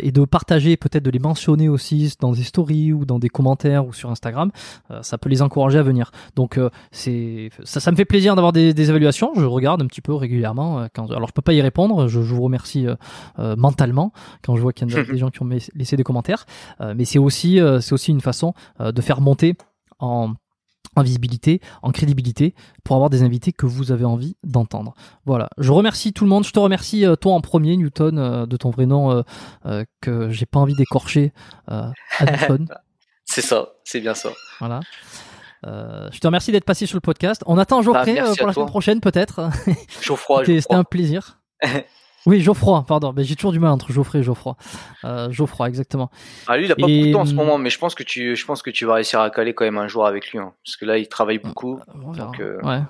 [0.00, 3.86] et de partager, peut-être de les mentionner aussi dans des stories ou dans des commentaires
[3.86, 4.50] ou sur Instagram,
[5.02, 6.10] ça peut les encourager à venir.
[6.34, 6.58] Donc
[6.90, 9.32] c'est ça, ça me fait plaisir d'avoir des, des, évaluations.
[9.36, 10.88] Je regarde un petit peu régulièrement.
[10.94, 12.08] Quand, alors je peux pas y répondre.
[12.08, 12.86] Je, je vous remercie
[13.38, 16.46] mentalement quand je vois qu'il y a des gens qui ont laissé des commentaires.
[16.80, 19.56] mais c'est aussi c'est aussi une façon de faire monter
[19.98, 20.34] en
[20.96, 24.94] en visibilité, en crédibilité, pour avoir des invités que vous avez envie d'entendre.
[25.26, 25.48] Voilà.
[25.58, 26.44] Je remercie tout le monde.
[26.44, 29.22] Je te remercie euh, toi en premier, Newton, euh, de ton vrai nom
[29.66, 31.32] euh, que j'ai pas envie d'écorcher.
[33.24, 34.30] c'est ça, c'est bien ça.
[34.58, 34.80] Voilà.
[35.64, 37.42] je te remercie d'être passé sur le podcast.
[37.46, 39.50] On attend Geoffrey ah, pour la semaine prochaine, peut-être.
[40.00, 41.40] Geoffroy, C'était un plaisir.
[42.26, 43.12] Oui, Geoffroy, pardon.
[43.16, 44.56] Mais j'ai toujours du mal entre Geoffrey et Geoffroy.
[45.04, 46.10] Euh, Geoffroy, exactement.
[46.48, 48.02] Ah, lui, il a pas beaucoup de temps en ce moment, mais je pense que
[48.02, 50.38] tu, je pense que tu vas réussir à caler quand même un jour avec lui,
[50.38, 51.80] hein, parce que là, il travaille beaucoup.
[51.94, 52.60] Donc, euh...
[52.62, 52.82] Ouais.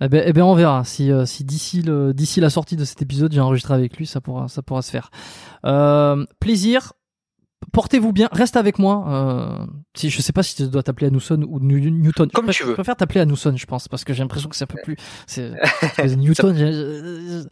[0.00, 0.84] Eh ben, eh ben, on verra.
[0.84, 1.82] Si, euh, si d'ici
[2.14, 4.90] d'ici la sortie de cet épisode, j'ai enregistré avec lui, ça pourra, ça pourra se
[4.90, 5.10] faire.
[5.64, 6.92] Euh, plaisir.
[7.72, 9.04] Portez-vous bien, reste avec moi.
[9.08, 9.66] Euh,
[9.96, 12.30] si je sais pas si tu dois t'appeler Anusson ou Newton.
[12.30, 12.70] Comme tu veux.
[12.70, 14.96] Je préfère t'appeler Anusson, je pense, parce que j'ai l'impression que c'est un peu plus.
[15.26, 15.50] C'est
[16.16, 17.48] Newton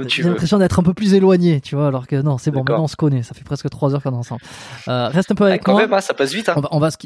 [0.00, 2.60] tu J'ai l'impression d'être un peu plus éloigné, tu vois, alors que non, c'est bon,
[2.60, 4.42] maintenant on se connaît, ça fait presque trois heures qu'on est ensemble.
[4.88, 5.82] Euh, reste un peu avec quand moi.
[5.82, 6.48] Même, hein, ça passe vite.
[6.48, 6.60] Hein.
[6.70, 6.98] On, va, se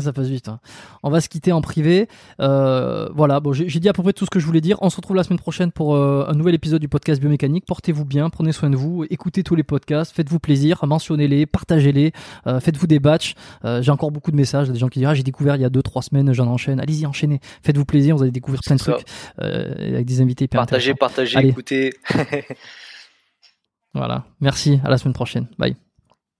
[0.00, 0.48] ça passe vite.
[0.48, 0.60] Hein.
[1.02, 2.08] On va se quitter en privé.
[2.40, 4.78] Euh, voilà, bon, j'ai dit à peu près tout ce que je voulais dire.
[4.82, 7.64] On se retrouve la semaine prochaine pour euh, un nouvel épisode du podcast biomécanique.
[7.66, 12.12] Portez-vous bien, prenez soin de vous, écoutez tous les podcasts, faites-vous plaisir, mentionnez-les, partagez-les,
[12.46, 13.34] euh, faites-vous des batchs.
[13.64, 15.64] Euh, j'ai encore beaucoup de messages, des gens qui disent ah j'ai découvert il y
[15.64, 16.80] a deux trois semaines, j'en enchaîne.
[16.80, 19.04] Allez-y, enchaînez, faites-vous plaisir, vous allez découvrir plein de trucs
[19.38, 21.92] avec des invités hyper Partagez, partagez, écoutez.
[23.94, 24.24] Voilà.
[24.40, 24.80] Merci.
[24.84, 25.48] À la semaine prochaine.
[25.58, 25.76] Bye.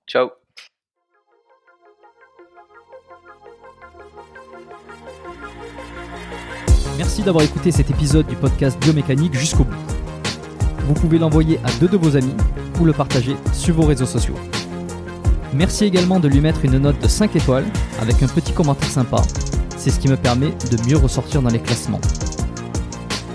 [0.07, 0.31] Ciao.
[6.97, 9.75] Merci d'avoir écouté cet épisode du podcast Biomécanique jusqu'au bout.
[10.87, 12.35] Vous pouvez l'envoyer à deux de vos amis
[12.81, 14.35] ou le partager sur vos réseaux sociaux.
[15.55, 17.67] Merci également de lui mettre une note de 5 étoiles
[18.01, 19.23] avec un petit commentaire sympa.
[19.77, 22.01] C'est ce qui me permet de mieux ressortir dans les classements.